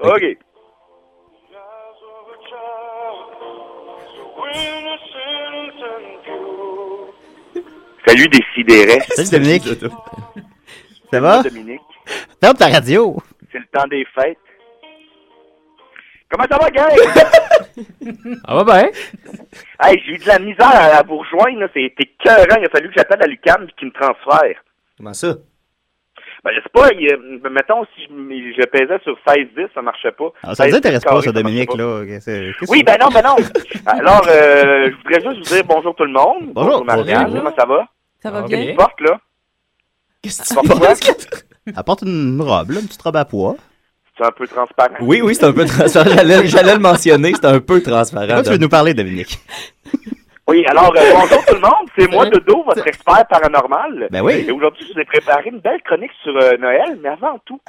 OK. 0.00 0.38
Salut, 8.06 8.28
Décideret. 8.28 9.00
Salut, 9.14 9.30
Dominique. 9.30 9.64
Ça 11.12 11.20
va? 11.20 11.42
Dominique. 11.42 11.80
Ferme 12.42 12.56
ta 12.56 12.68
radio. 12.68 13.16
C'est 13.52 13.58
le 13.58 13.66
temps 13.72 13.86
des 13.88 14.04
fêtes. 14.14 14.38
Comment 16.30 16.46
ça 16.50 16.58
va, 16.58 16.70
gang? 16.70 16.90
Ah 18.44 18.54
va 18.56 18.64
bien. 18.64 18.90
hey, 19.82 20.02
j'ai 20.04 20.12
eu 20.14 20.18
de 20.18 20.26
la 20.26 20.38
misère 20.38 20.66
à, 20.68 20.98
à 20.98 21.02
vous 21.02 21.18
rejoindre, 21.18 21.60
là. 21.60 21.68
C'était 21.72 22.02
écœurant. 22.02 22.56
Il 22.60 22.66
a 22.66 22.70
fallu 22.70 22.88
que 22.88 22.94
j'appelle 22.96 23.22
à 23.22 23.26
l'UQAM 23.26 23.66
et 23.68 23.72
qu'il 23.78 23.88
me 23.88 23.92
transfère. 23.92 24.62
Comment 24.96 25.14
ça? 25.14 25.36
Ben, 26.42 26.52
je 26.56 26.60
sais 26.62 26.70
pas, 26.72 26.88
il, 26.94 27.40
mettons, 27.50 27.84
si 27.94 28.02
je, 28.04 28.62
je 28.62 28.66
pesais 28.66 28.98
sur 29.04 29.16
16-10, 29.26 29.68
ça 29.74 29.82
marchait 29.82 30.12
pas. 30.12 30.30
Ah, 30.42 30.54
ça 30.54 30.64
ne 30.64 30.70
16-10 30.70 30.72
t'intéresse 30.74 31.04
pas, 31.04 31.20
ça, 31.20 31.32
Dominique, 31.32 31.70
pas. 31.70 31.76
là. 31.76 32.00
Oui, 32.68 32.82
ben 32.82 32.96
non, 33.00 33.08
ben 33.12 33.22
non. 33.22 33.36
Alors, 33.86 34.26
euh, 34.28 34.90
je 34.90 34.96
voudrais 34.96 35.20
juste 35.34 35.48
vous 35.50 35.54
dire 35.54 35.64
bonjour 35.64 35.94
tout 35.94 36.04
le 36.04 36.12
monde. 36.12 36.52
Bonjour. 36.54 36.84
Marianne, 36.84 37.24
Bonjour. 37.26 37.38
comment 37.44 37.54
ça 37.58 37.66
va? 37.66 37.86
Ça 38.22 38.30
va 38.30 38.42
Ah, 38.44 38.48
bien? 38.48 38.74
portes, 38.74 39.00
là? 39.02 39.18
Qu'est-ce 40.22 40.42
que 40.42 40.48
tu 40.48 40.68
portes? 40.68 41.44
Apporte 41.76 42.02
une 42.02 42.40
robe, 42.40 42.70
là, 42.70 42.80
une 42.80 42.86
petite 42.86 43.02
robe 43.02 43.16
à 43.16 43.24
poids. 43.26 43.56
C'est 44.16 44.24
un 44.26 44.30
peu 44.32 44.46
transparent. 44.46 44.94
Oui, 45.00 45.20
oui, 45.22 45.34
c'est 45.34 45.44
un 45.44 45.52
peu 45.52 45.64
transparent. 45.66 46.10
J'allais 46.44 46.74
le 46.74 46.78
mentionner, 46.78 47.32
c'est 47.34 47.44
un 47.46 47.60
peu 47.60 47.82
transparent. 47.82 48.26
Pourquoi 48.26 48.42
tu 48.44 48.50
veux 48.50 48.56
nous 48.58 48.68
parler, 48.68 48.92
Dominique? 48.94 49.38
Oui, 50.50 50.64
alors, 50.66 50.92
euh, 50.96 51.00
bonjour 51.14 51.44
tout 51.46 51.54
le 51.54 51.60
monde. 51.60 51.88
C'est 51.96 52.10
moi, 52.10 52.26
Dodo, 52.26 52.64
votre 52.64 52.84
expert 52.84 53.24
paranormal. 53.28 54.08
Ben 54.10 54.20
oui. 54.20 54.44
Et 54.48 54.50
aujourd'hui, 54.50 54.84
je 54.88 54.92
vous 54.94 54.98
ai 54.98 55.04
préparé 55.04 55.48
une 55.50 55.60
belle 55.60 55.80
chronique 55.82 56.10
sur 56.24 56.36
euh, 56.36 56.56
Noël, 56.56 56.98
mais 57.00 57.08
avant 57.10 57.38
tout, 57.44 57.60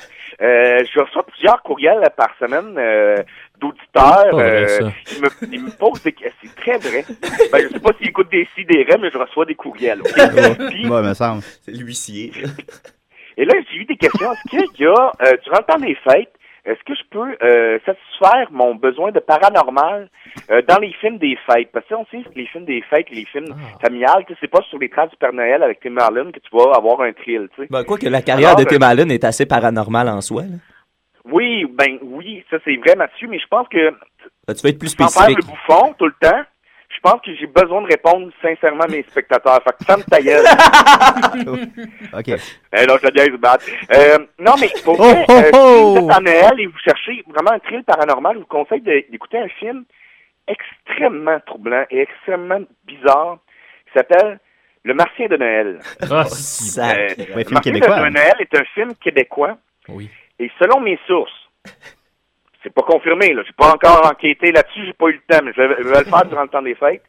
euh, 0.41 0.84
je 0.91 1.00
reçois 1.00 1.24
plusieurs 1.28 1.62
courriels 1.62 2.02
par 2.17 2.30
semaine 2.39 2.76
euh, 2.80 3.17
d'auditeurs. 3.60 4.32
Vrai, 4.32 4.63
euh, 4.63 4.67
ça. 4.67 4.91
ils, 5.15 5.22
me, 5.22 5.54
ils 5.54 5.63
me 5.63 5.70
posent 5.78 6.02
des 6.02 6.12
questions. 6.13 6.32
C'est 6.44 6.56
très 6.56 6.78
vrai. 6.80 7.06
Ben, 7.52 7.62
je 7.62 7.67
sais 7.74 7.80
pas 7.80 7.91
s'ils 8.00 8.08
écoutent 8.10 8.32
des 8.32 8.48
sidérés, 8.56 8.98
mais 9.00 9.12
je 9.12 9.17
reçois 9.20 9.46
des 9.46 9.56
courriels. 9.56 10.02
ok? 10.02 10.67
Puis, 10.72 10.89
Ouais, 10.89 11.02
me 11.04 11.13
semble. 11.13 11.44
C'est 11.62 11.72
l'huissier. 11.72 12.32
Et 13.38 13.46
là, 13.46 13.54
j'ai 13.72 13.78
eu 13.78 13.86
des 13.86 13.96
questions. 13.96 14.32
Est-ce 14.34 14.50
qu'il 14.50 14.86
y 14.86 14.88
a, 14.88 15.12
euh, 15.22 15.38
durant 15.44 15.60
le 15.60 15.72
temps 15.74 15.80
des 15.80 15.96
fêtes, 15.96 16.34
est-ce 16.65 16.80
que 16.86 16.93
je 16.95 17.04
peux 17.10 17.36
euh, 17.43 17.80
satisfaire 17.86 18.47
mon 18.52 18.76
besoin 18.76 19.12
de 19.12 19.19
paranormal 19.19 20.10
euh, 20.50 20.62
dans 20.67 20.78
les 20.80 20.93
films 20.93 21.17
des 21.17 21.38
fêtes? 21.47 21.71
Parce 21.71 21.86
que 21.88 21.95
on 21.95 22.06
sait 22.12 22.21
que 22.24 22.36
les 22.36 22.45
films 22.47 22.65
des 22.65 22.82
fêtes, 22.89 23.10
les 23.12 23.26
films 23.26 23.54
familiales, 23.82 24.24
tu 24.28 24.34
sais, 24.34 24.39
c'est 24.41 24.47
pas 24.52 24.62
sur 24.69 24.78
les 24.80 24.89
traces 24.89 25.10
du 25.10 25.17
Père 25.17 25.34
Noël 25.34 25.63
avec 25.63 25.80
Tim 25.82 25.97
Allen 25.97 26.32
que 26.32 26.39
tu 26.39 26.50
vas 26.56 26.74
avoir 26.76 27.02
un 27.02 27.13
thrill, 27.13 27.50
tu 27.56 27.63
sais. 27.63 27.67
Ben, 27.71 27.84
quoi 27.84 27.97
que 27.97 28.08
la 28.08 28.21
carrière 28.21 28.50
Alors, 28.50 28.60
de 28.60 28.65
Tim 28.65 28.82
Allen 28.82 29.10
est 29.12 29.24
assez 29.24 29.45
paranormale 29.45 30.08
en 30.10 30.21
soi. 30.21 30.43
là. 30.43 30.58
Oui, 31.26 31.65
ben 31.69 31.97
oui, 32.02 32.43
ça 32.50 32.58
c'est 32.65 32.76
vrai, 32.78 32.95
Mathieu, 32.95 33.28
mais 33.28 33.38
je 33.39 33.45
pense 33.47 33.67
que 33.67 33.91
Ben, 34.47 34.54
tu 34.56 34.62
vas 34.63 34.69
être 34.69 34.80
plus 34.80 34.89
sans 34.89 34.97
faire 34.97 35.10
spécifique. 35.10 35.38
le 35.38 35.43
bouffon 35.52 35.93
tout 36.00 36.06
le 36.08 36.15
temps, 36.19 36.41
pense 37.02 37.22
que 37.22 37.34
j'ai 37.36 37.48
besoin 37.48 37.82
de 37.82 37.88
répondre 37.88 38.32
sincèrement 38.42 38.84
à 38.84 38.88
mes 38.88 39.04
spectateurs. 39.04 39.60
Fait 39.64 39.72
que 39.80 39.86
ferme 39.86 40.04
ta 40.04 40.22
gueule. 40.22 40.46
OK. 42.14 42.28
Eh 42.28 42.86
là, 42.86 42.98
je 43.02 43.08
la 43.08 43.12
niaise, 43.12 43.38
Bat. 43.40 43.58
Euh, 43.94 44.18
non, 44.40 44.54
mais 44.60 44.70
pour 44.84 45.00
Oh, 45.00 45.04
vrai, 45.04 45.26
oh, 45.28 45.32
euh, 45.32 45.44
si 45.44 45.50
oh! 45.54 45.92
vous 45.92 45.98
êtes 46.10 46.18
en 46.18 46.22
Noël 46.22 46.60
et 46.60 46.66
vous 46.68 46.78
cherchez 46.84 47.24
vraiment 47.28 47.52
un 47.52 47.60
thrill 47.60 47.84
paranormal, 47.84 48.36
je 48.36 48.40
vous 48.40 48.46
conseille 48.46 48.82
d'écouter 48.82 49.38
un 49.40 49.48
film 49.60 49.84
extrêmement 50.48 51.40
troublant 51.46 51.86
et 51.90 52.00
extrêmement 52.02 52.60
bizarre 52.86 53.38
qui 53.88 53.94
s'appelle 53.98 54.40
Le 54.84 54.94
Martien 54.94 55.28
de 55.28 55.38
Noël. 55.38 55.80
Ah, 56.10 56.26
sac. 56.26 56.98
Euh, 57.20 57.36
Ouais, 57.36 57.44
Le 57.44 57.52
Martien 57.54 57.72
québécois. 57.74 58.00
de 58.00 58.10
Noël 58.10 58.34
est 58.40 58.58
un 58.58 58.64
film 58.74 58.94
québécois. 58.96 59.58
Oui. 59.88 60.10
Et 60.40 60.52
selon 60.60 60.80
mes 60.80 61.00
sources, 61.08 61.32
c'est 62.63 62.74
pas 62.74 62.84
confirmé, 62.84 63.34
là. 63.34 63.41
J'ai 63.45 63.54
pas 63.54 63.71
encore 63.74 64.06
enquêté 64.06 64.52
là-dessus, 64.52 64.86
j'ai 64.86 64.93
pas 64.93 65.08
eu 65.08 65.13
le 65.13 65.21
temps, 65.36 65.41
mais 65.43 65.52
je 65.56 65.62
vais, 65.62 65.76
je 65.80 65.88
vais 65.88 66.00
le 66.00 66.06
faire 66.06 66.26
durant 66.26 66.43
le 66.43 66.50
temps 66.50 66.62
des 66.62 66.76
fêtes. 66.76 67.04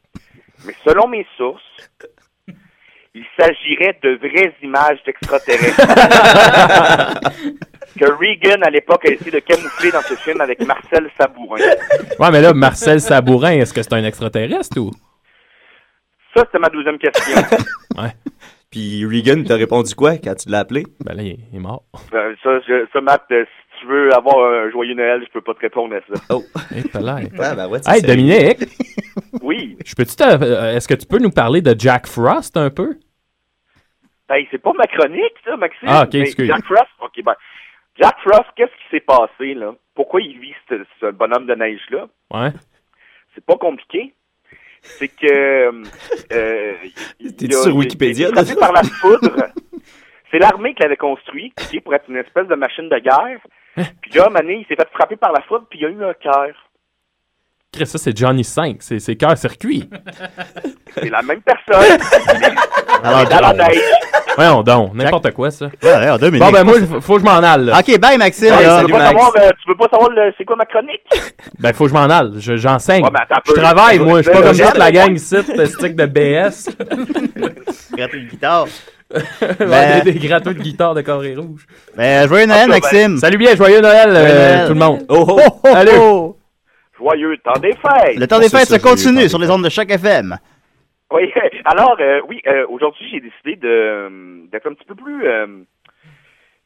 Mais 0.66 0.74
selon 0.84 1.08
mes 1.08 1.26
sources, 1.36 1.62
il 3.14 3.24
s'agirait 3.38 3.98
de 4.02 4.14
vraies 4.16 4.54
images 4.62 5.02
d'extraterrestres. 5.04 5.76
que 7.98 8.06
Reagan, 8.10 8.62
à 8.62 8.70
l'époque, 8.70 9.04
a 9.06 9.10
essayé 9.12 9.30
de 9.30 9.38
camoufler 9.40 9.90
dans 9.90 10.00
ce 10.00 10.14
film 10.14 10.40
avec 10.40 10.60
Marcel 10.64 11.10
Sabourin. 11.18 11.58
Ouais, 12.18 12.30
mais 12.30 12.40
là, 12.40 12.54
Marcel 12.54 13.00
Sabourin, 13.00 13.52
est-ce 13.52 13.74
que 13.74 13.82
c'est 13.82 13.92
un 13.92 14.04
extraterrestre 14.04 14.78
ou? 14.80 14.90
Ça, 16.34 16.44
c'était 16.46 16.58
ma 16.58 16.68
deuxième 16.70 16.98
question. 16.98 17.36
Ouais. 17.94 18.08
Puis 18.70 19.04
Regan 19.04 19.44
t'a 19.44 19.56
répondu 19.56 19.94
quoi 19.94 20.16
quand 20.16 20.34
tu 20.34 20.48
l'as 20.48 20.60
appelé? 20.60 20.84
Ben 21.04 21.14
là, 21.14 21.22
il 21.22 21.38
est, 21.54 21.58
mort. 21.58 21.82
Euh, 22.14 22.34
ça, 22.42 22.58
je- 22.66 22.86
ça, 22.90 23.02
Matt, 23.02 23.24
euh, 23.30 23.44
tu 23.82 23.86
veux 23.88 24.14
avoir 24.14 24.38
un 24.52 24.70
joyeux 24.70 24.94
Noël, 24.94 25.22
je 25.26 25.30
peux 25.32 25.40
pas 25.42 25.54
te 25.54 25.60
répondre 25.60 25.94
à 25.94 26.00
ça. 26.00 26.22
Oh. 26.30 26.42
Hey, 26.74 26.84
t'as 26.84 27.00
l'air. 27.00 27.28
Ah, 27.38 27.54
ben 27.54 27.68
ouais, 27.68 27.78
c'est 27.82 27.96
Hey. 27.96 28.02
Dominique, 28.02 28.58
Oui. 29.42 29.76
je 29.84 29.94
te- 29.94 30.22
euh, 30.44 30.76
est-ce 30.76 30.88
que 30.88 30.94
tu 30.94 31.06
peux 31.06 31.18
nous 31.18 31.30
parler 31.30 31.60
de 31.60 31.74
Jack 31.78 32.06
Frost 32.06 32.56
un 32.56 32.70
peu? 32.70 32.96
Hey, 34.30 34.46
c'est 34.50 34.62
pas 34.62 34.72
ma 34.72 34.86
chronique, 34.86 35.34
ça, 35.44 35.56
Maxime. 35.56 35.88
Ah, 35.90 36.04
ok, 36.06 36.14
excuse. 36.14 36.46
Jack 36.46 36.64
Frost, 36.64 36.88
ok, 37.00 37.22
ben, 37.24 37.34
Jack 38.00 38.16
Frost, 38.22 38.46
qu'est-ce 38.56 38.70
qui 38.70 38.90
s'est 38.90 39.00
passé, 39.00 39.54
là? 39.54 39.74
Pourquoi 39.94 40.22
il 40.22 40.38
vit 40.40 40.54
ce, 40.68 40.76
ce 41.00 41.10
bonhomme 41.10 41.46
de 41.46 41.54
neige-là? 41.54 42.06
Ouais. 42.32 42.50
C'est 43.34 43.44
pas 43.44 43.56
compliqué. 43.56 44.14
C'est 44.80 45.08
que. 45.08 45.82
Euh, 46.32 46.72
a- 47.50 47.62
sur 47.62 47.76
Wikipédia, 47.76 48.28
il 48.34 48.56
par 48.56 48.72
la 48.72 48.82
foudre. 48.82 49.48
C'est 50.30 50.38
l'armée 50.38 50.72
qui 50.74 50.82
l'avait 50.82 50.96
construit, 50.96 51.52
ok, 51.60 51.82
pour 51.82 51.94
être 51.94 52.08
une 52.08 52.16
espèce 52.16 52.46
de 52.48 52.54
machine 52.54 52.88
de 52.88 52.98
guerre. 52.98 53.38
Hein? 53.76 53.84
Puis 54.00 54.12
là, 54.12 54.28
Mané, 54.28 54.58
il 54.60 54.66
s'est 54.66 54.76
fait 54.76 54.88
frapper 54.92 55.16
par 55.16 55.32
la 55.32 55.42
foudre, 55.42 55.66
puis 55.70 55.78
il 55.80 55.86
a 55.86 55.88
eu 55.88 56.04
un 56.04 56.14
cœur. 56.14 56.48
Chris, 57.72 57.86
ça, 57.86 57.96
c'est 57.96 58.14
Johnny 58.16 58.44
5. 58.44 58.76
C'est, 58.80 58.98
c'est 58.98 59.16
cœur-circuit. 59.16 59.88
C'est 60.94 61.08
la 61.08 61.22
même 61.22 61.40
personne. 61.40 61.98
Alors, 63.02 63.26
dans 63.26 63.40
la 63.40 63.52
neige. 63.54 63.80
Voyons 64.36 64.62
donc, 64.62 64.94
n'importe 64.94 65.30
quoi, 65.32 65.50
ça. 65.50 65.66
Ouais, 65.82 65.90
ouais, 65.90 66.10
oh, 66.12 66.18
Dominique. 66.18 66.44
Bon, 66.44 66.52
ben 66.52 66.64
moi, 66.64 66.74
il 66.78 67.00
faut 67.00 67.14
que 67.14 67.20
je 67.20 67.24
m'en 67.24 67.38
aille, 67.42 67.64
là. 67.64 67.78
OK, 67.78 67.98
bye, 67.98 68.18
Maxime. 68.18 68.54
Ouais, 68.54 68.62
là. 68.62 68.82
tu, 68.84 68.92
veux 68.92 68.98
pas 68.98 69.06
savoir, 69.06 69.32
euh, 69.36 69.50
tu 69.62 69.68
veux 69.70 69.76
pas 69.76 69.88
savoir 69.90 70.10
le- 70.10 70.32
c'est 70.36 70.44
quoi 70.44 70.56
ma 70.56 70.64
chronique? 70.66 71.02
Ben, 71.58 71.72
faut 71.72 71.84
que 71.84 71.90
je 71.90 71.94
m'en 71.94 72.04
aille. 72.04 72.30
Je- 72.38 72.56
j'enseigne. 72.56 73.04
Ouais, 73.04 73.10
ben, 73.10 73.24
je 73.46 73.52
peu. 73.52 73.60
travaille, 73.60 73.98
moi. 73.98 74.18
Je 74.22 74.30
suis 74.30 74.32
pas 74.32 74.42
comme 74.42 74.56
toute 74.56 74.78
la 74.78 74.92
gang 74.92 75.14
ici, 75.14 75.36
de 75.36 75.64
stick 75.64 75.96
de 75.96 76.06
BS. 76.06 76.68
Gratter 77.96 78.18
une 78.18 78.28
guitare. 78.28 78.66
Ben- 79.58 80.02
des, 80.04 80.12
des 80.12 80.18
gratteux 80.26 80.54
de 80.54 80.60
guitare 80.62 80.94
de 80.94 81.02
Corée 81.02 81.34
Rouge. 81.36 81.66
Ben, 81.96 82.26
joyeux 82.28 82.46
Noël, 82.46 82.68
ben, 82.68 82.74
Maxime. 82.80 83.16
Salut 83.18 83.38
bien, 83.38 83.54
joyeux 83.54 83.80
Noël, 83.80 84.08
euh, 84.10 84.14
Joyeux 84.14 84.34
Noël. 84.34 84.66
tout 84.68 84.74
le 84.74 84.78
monde. 84.80 85.06
Oh, 85.08 85.24
oh. 85.28 85.40
Oh, 85.46 85.60
oh, 85.64 85.68
Salut. 85.72 85.90
oh. 85.98 86.36
Joyeux 86.98 87.36
temps 87.38 87.58
des 87.60 87.72
fêtes! 87.74 88.16
Le 88.16 88.26
temps 88.26 88.38
des 88.38 88.48
fêtes 88.48 88.68
ça, 88.68 88.76
se 88.78 88.82
continue 88.82 89.28
sur 89.28 89.38
les 89.38 89.50
ondes 89.50 89.64
de 89.64 89.68
chaque 89.70 89.90
FM. 89.90 90.36
Oui, 91.10 91.30
alors, 91.64 91.96
euh, 92.00 92.20
oui, 92.28 92.40
euh, 92.46 92.64
aujourd'hui, 92.68 93.06
j'ai 93.10 93.20
décidé 93.20 93.56
de 93.56 94.48
d'être 94.50 94.66
un 94.70 94.74
petit 94.74 94.84
peu 94.86 94.94
plus 94.94 95.26
euh, 95.26 95.46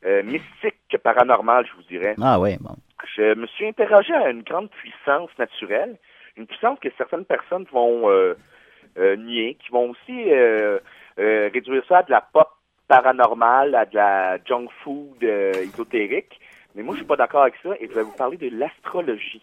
euh, 0.04 0.22
mystique 0.24 0.76
que 0.92 0.98
paranormal, 0.98 1.64
je 1.66 1.72
vous 1.76 1.82
dirais. 1.88 2.14
Ah 2.22 2.38
ouais, 2.38 2.58
bon. 2.60 2.76
Je 3.16 3.34
me 3.34 3.46
suis 3.46 3.66
interrogé 3.66 4.12
à 4.12 4.28
une 4.30 4.42
grande 4.42 4.68
puissance 4.70 5.30
naturelle, 5.38 5.96
une 6.36 6.46
puissance 6.46 6.78
que 6.80 6.88
certaines 6.98 7.24
personnes 7.24 7.64
vont 7.72 8.10
euh, 8.10 8.34
euh, 8.98 9.16
nier, 9.16 9.56
qui 9.64 9.70
vont 9.72 9.90
aussi 9.90 10.30
euh, 11.18 11.50
réduire 11.52 11.82
ça 11.88 11.98
à 11.98 12.02
de 12.02 12.10
la 12.10 12.20
pop 12.20 12.48
paranormale, 12.88 13.74
à 13.74 13.84
de 13.86 13.94
la 13.96 14.38
junk 14.44 14.68
food 14.82 15.22
euh, 15.22 15.52
ésotérique. 15.62 16.40
Mais 16.74 16.82
moi, 16.82 16.94
je 16.94 16.98
suis 17.00 17.06
pas 17.06 17.16
d'accord 17.16 17.42
avec 17.42 17.54
ça 17.62 17.70
et 17.80 17.88
je 17.88 17.94
vais 17.94 18.02
vous 18.02 18.12
parler 18.12 18.36
de 18.36 18.50
l'astrologie. 18.56 19.42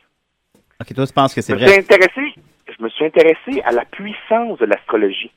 OK, 0.79 0.93
toi, 0.93 1.05
tu 1.07 1.13
penses 1.13 1.33
que 1.33 1.41
c'est 1.41 1.53
Je 1.53 1.57
me 1.57 1.67
suis 1.67 1.81
vrai? 1.81 1.95
intéressé, 1.95 2.33
je 2.67 2.83
me 2.83 2.89
suis 2.89 3.05
intéressé 3.05 3.61
à 3.65 3.71
la 3.71 3.85
puissance 3.85 4.59
de 4.59 4.65
l'astrologie. 4.65 5.31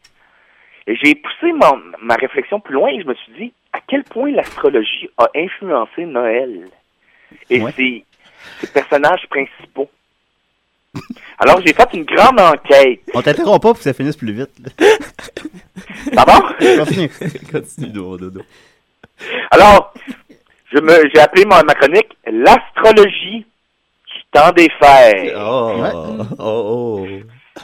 Et 0.86 0.94
j'ai 0.96 1.14
poussé 1.16 1.52
mon- 1.52 1.82
ma 2.00 2.14
réflexion 2.14 2.60
plus 2.60 2.74
loin 2.74 2.88
et 2.90 3.00
je 3.00 3.06
me 3.06 3.14
suis 3.14 3.32
dit 3.32 3.52
à 3.72 3.80
quel 3.86 4.04
point 4.04 4.30
l'astrologie 4.30 5.10
a 5.18 5.28
influencé 5.34 6.04
Noël? 6.04 6.68
Et 7.50 7.60
Ouais. 7.60 7.72
ses, 7.72 8.04
ses 8.58 8.72
personnages 8.72 9.26
principaux. 9.28 9.90
Alors 11.38 11.60
j'ai 11.64 11.72
fait 11.74 11.88
une 11.94 12.04
grande 12.04 12.40
enquête. 12.40 13.00
On 13.14 13.22
t'interrompt 13.22 13.60
pas 13.62 13.68
pour 13.68 13.78
que 13.78 13.82
ça 13.84 13.92
finisse 13.92 14.16
plus 14.16 14.32
vite. 14.32 14.50
là. 14.78 14.86
D'abord, 16.12 16.52
Continue. 16.58 17.10
Continue, 17.52 17.88
Dodo. 17.90 18.16
Dodo. 18.30 18.40
alors 19.50 19.92
je 20.72 20.78
me 20.80 21.08
j'ai 21.14 21.20
appelé 21.20 21.44
ma, 21.44 21.62
ma 21.62 21.74
chronique 21.74 22.16
l'astrologie 22.26 23.40
du 23.44 24.22
temps 24.32 24.52
des 24.52 24.68
fêtes. 24.80 25.32
Oh, 25.36 25.72
Ouais. 25.80 25.90
oh, 25.92 26.26
oh. 26.38 27.06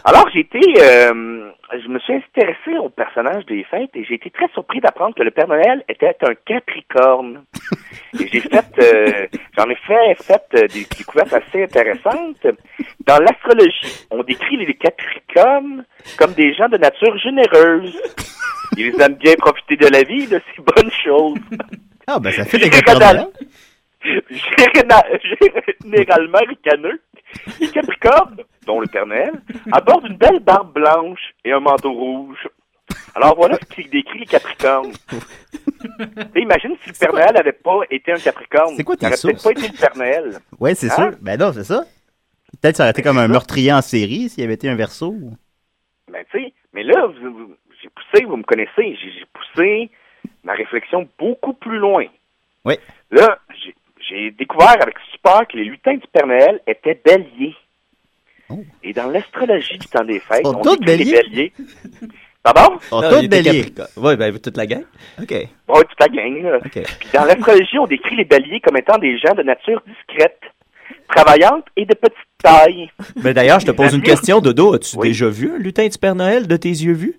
Alors, 0.05 0.27
j'ai 0.33 0.41
été, 0.41 0.59
euh, 0.81 1.51
je 1.81 1.89
me 1.89 1.99
suis 2.01 2.15
intéressé 2.15 2.77
au 2.79 2.89
personnage 2.89 3.47
des 3.47 3.65
fêtes 3.65 3.91
et 3.95 4.05
j'ai 4.05 4.15
été 4.15 4.31
très 4.31 4.49
surpris 4.53 4.81
d'apprendre 4.81 5.15
que 5.15 5.23
le 5.23 5.31
Père 5.31 5.49
Noël 5.49 5.85
était 5.89 6.17
un 6.23 6.35
Capricorne. 6.47 7.45
Et 8.21 8.29
j'ai 8.31 8.41
fait, 8.41 8.65
euh, 8.79 9.27
j'en 9.57 9.71
ai 9.71 9.75
fait, 9.77 10.15
fait 10.23 10.43
euh, 10.55 10.67
des 10.69 10.85
découvertes 10.99 11.33
assez 11.33 11.63
intéressantes. 11.65 12.47
Dans 13.07 13.19
l'astrologie, 13.19 14.07
on 14.11 14.23
décrit 14.23 14.59
les 14.59 14.75
Capricornes 14.75 15.87
comme 16.19 16.35
des 16.35 16.53
gens 16.53 16.69
de 16.69 16.77
nature 16.77 17.17
généreuse. 17.17 17.99
Ils 18.77 19.01
aiment 19.01 19.15
bien 19.15 19.35
profiter 19.39 19.77
de 19.77 19.87
la 19.87 20.03
vie, 20.03 20.25
et 20.25 20.27
de 20.27 20.41
ses 20.55 20.63
bonnes 20.63 20.91
choses. 21.03 21.39
Ah, 22.07 22.19
ben, 22.19 22.31
ça 22.33 22.45
fait 22.45 22.59
des 22.59 22.71
Général-. 22.71 23.29
Général- 24.31 25.21
Généralement 25.85 26.39
ricaneux, 26.49 27.01
les 27.61 27.69
Capricornes, 27.71 28.37
dont 28.67 28.81
le 28.81 28.87
Père 28.87 29.07
Noël, 29.07 29.33
abordent 29.73 30.07
une 30.07 30.17
belle 30.17 30.41
barbe 30.41 30.73
blanche 30.73 31.35
et 31.45 31.53
un 31.53 31.61
manteau 31.61 31.93
rouge. 31.93 32.49
Alors 33.15 33.37
voilà 33.37 33.57
ce 33.57 33.75
qui 33.75 33.89
décrit 33.89 34.21
les 34.21 34.27
Capricornes. 34.27 34.93
Imagine 36.37 36.77
si 36.83 36.91
le 36.91 36.95
Père 36.99 37.13
Noël 37.13 37.33
n'avait 37.35 37.53
pas 37.53 37.81
été 37.91 38.13
un 38.13 38.17
Capricorne. 38.19 38.75
C'est 38.77 38.85
quoi 38.85 38.97
tes 38.97 39.07
Il 39.07 39.09
aurait 39.09 39.17
peut-être 39.23 39.43
pas 39.43 39.51
été 39.51 39.69
le 39.69 39.79
Père 39.79 39.97
Noël. 39.97 40.39
Ouais, 40.61 40.75
c'est 40.75 40.91
Hein? 40.93 40.95
sûr. 41.11 41.13
Ben 41.21 41.39
non, 41.39 41.53
c'est 41.53 41.65
ça. 41.65 41.85
Peut-être 42.61 42.77
ça 42.77 42.85
aurait 42.85 42.91
été 42.91 43.03
comme 43.03 43.19
un 43.19 43.29
meurtrier 43.29 43.73
en 43.73 43.83
série 43.83 44.29
s'il 44.29 44.43
y 44.43 44.45
avait 44.45 44.55
été 44.55 44.69
un 44.69 44.75
verso. 44.75 45.15
Ben, 46.11 46.25
tu 46.31 46.39
sais, 46.43 46.53
mais 46.73 46.83
là, 46.83 47.07
vous- 47.07 47.33
vous- 47.33 47.55
j'ai 47.83 47.89
poussé, 47.89 48.25
vous 48.25 48.37
me 48.37 48.43
connaissez, 48.43 48.71
j'ai 48.97 49.11
j'ai 49.13 49.27
poussé 49.33 49.91
ma 50.45 50.53
réflexion 50.53 51.09
beaucoup 51.19 51.55
plus 51.55 51.79
loin. 51.79 52.05
Oui. 52.65 52.75
Là, 53.11 53.39
j'ai- 53.65 53.75
j'ai 54.13 54.31
découvert 54.33 54.77
avec 54.81 54.95
stupeur 55.09 55.47
que 55.49 55.57
les 55.57 55.65
lutins 55.65 55.95
du 55.95 56.07
Père 56.13 56.27
Noël 56.27 56.61
étaient 56.67 57.01
béliers. 57.05 57.57
Et 58.83 58.93
dans 58.93 59.07
l'astrologie 59.09 59.79
du 59.79 59.87
temps 59.87 60.05
des 60.05 60.21
fêtes, 60.21 60.45
Sont 60.45 60.57
on 60.57 60.63
tous 60.63 60.77
décrit 60.77 61.05
les 61.05 61.23
béliers? 61.23 61.53
Pardon? 62.43 62.79
Sont 62.81 63.01
tous 63.01 63.27
béliers. 63.29 63.73
Oui, 63.97 64.17
ben, 64.17 64.39
toute 64.39 64.57
la 64.59 64.67
gang. 64.67 64.85
OK. 65.21 65.31
Ouais, 65.31 65.49
toute 65.69 66.01
la 66.01 66.09
gang. 66.09 66.43
là. 66.43 66.59
Puis 66.61 66.83
dans 67.15 67.25
l'astrologie, 67.25 67.79
on 67.79 67.87
décrit 67.87 68.17
les 68.17 68.25
béliers 68.25 68.61
comme 68.61 68.77
étant 68.77 68.99
des 68.99 69.17
gens 69.19 69.35
de 69.35 69.43
nature 69.43 69.83
discrète, 69.87 70.41
travaillante 71.09 71.65
et 71.77 71.87
de 71.87 71.95
petite 71.95 72.19
taille. 72.43 72.91
Ben, 73.17 73.33
d'ailleurs, 73.33 73.61
je 73.61 73.67
te 73.67 73.71
pose 73.71 73.95
une 73.95 74.03
question, 74.03 74.41
Dodo. 74.41 74.75
As-tu 74.75 74.99
déjà 74.99 75.29
vu 75.31 75.55
un 75.55 75.59
lutin 75.59 75.89
du 75.89 75.97
Père 75.97 76.15
Noël 76.15 76.47
de 76.47 76.57
tes 76.59 76.69
yeux 76.69 76.93
vus? 76.93 77.15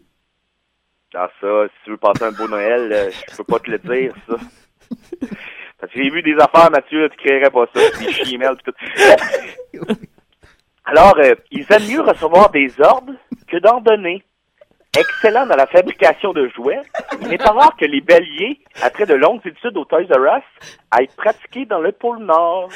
Ah 1.16 1.30
ça, 1.41 1.66
si 1.68 1.86
tu 1.86 1.91
veux 1.91 1.98
passer 1.98 2.24
un 2.24 2.32
beau 2.32 2.48
Noël, 2.48 2.89
euh, 2.91 3.12
je 3.32 3.38
peux 3.38 3.44
pas 3.44 3.60
te 3.60 3.70
le 3.70 3.78
dire, 3.78 4.14
ça. 4.28 4.36
Parce 5.84 5.91
que 5.91 6.01
j'ai 6.01 6.09
vu 6.11 6.21
des 6.21 6.36
affaires, 6.36 6.71
Mathieu, 6.71 7.09
tu 7.09 7.17
créerais 7.17 7.49
pas 7.49 7.65
ça, 7.75 7.81
des 7.99 8.13
chimelles 8.13 8.55
pis 8.55 8.71
tout. 8.71 9.86
Alors, 10.86 11.13
euh, 11.19 11.36
ils 11.51 11.65
aiment 11.69 11.91
mieux 11.91 11.99
recevoir 11.99 12.51
des 12.51 12.71
ordres 12.79 13.11
que 13.49 13.57
d'en 13.57 13.81
donner. 13.81 14.23
Excellent 14.97 15.45
dans 15.45 15.57
la 15.57 15.67
fabrication 15.67 16.31
de 16.31 16.47
jouets, 16.55 16.79
il 17.19 17.27
n'est 17.27 17.38
pas 17.38 17.51
rare 17.51 17.75
que 17.77 17.84
les 17.84 17.99
béliers, 17.99 18.61
après 18.81 19.05
de 19.05 19.13
longues 19.13 19.41
études 19.43 19.75
au 19.75 19.84
Toys 19.84 20.05
R 20.09 20.38
Us, 20.38 20.69
aillent 20.89 21.09
pratiquer 21.17 21.65
dans 21.65 21.81
le 21.81 21.91
pôle 21.91 22.19
Nord. 22.19 22.69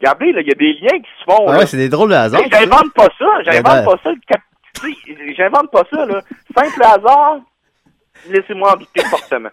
Regardez, 0.00 0.32
là, 0.32 0.42
il 0.42 0.48
y 0.48 0.52
a 0.52 0.54
des 0.54 0.74
liens 0.74 0.98
qui 0.98 1.10
se 1.18 1.24
font. 1.32 1.46
Ah 1.48 1.56
ouais, 1.56 1.66
c'est 1.66 1.78
des 1.78 1.88
drôles 1.88 2.10
de 2.10 2.14
hasard. 2.14 2.42
J'invente 2.52 2.92
pas 2.92 3.08
ça, 3.18 3.42
j'invente 3.44 3.62
Ben, 3.64 3.84
pas 3.86 3.96
ça. 4.04 4.10
J'invente 5.34 5.70
pas 5.70 5.84
ça, 5.90 6.04
là. 6.04 6.20
Simple 6.54 6.82
hasard, 6.82 7.38
laissez-moi 8.28 8.74
en 8.74 8.76
douter 8.76 9.02
fortement. 9.06 9.50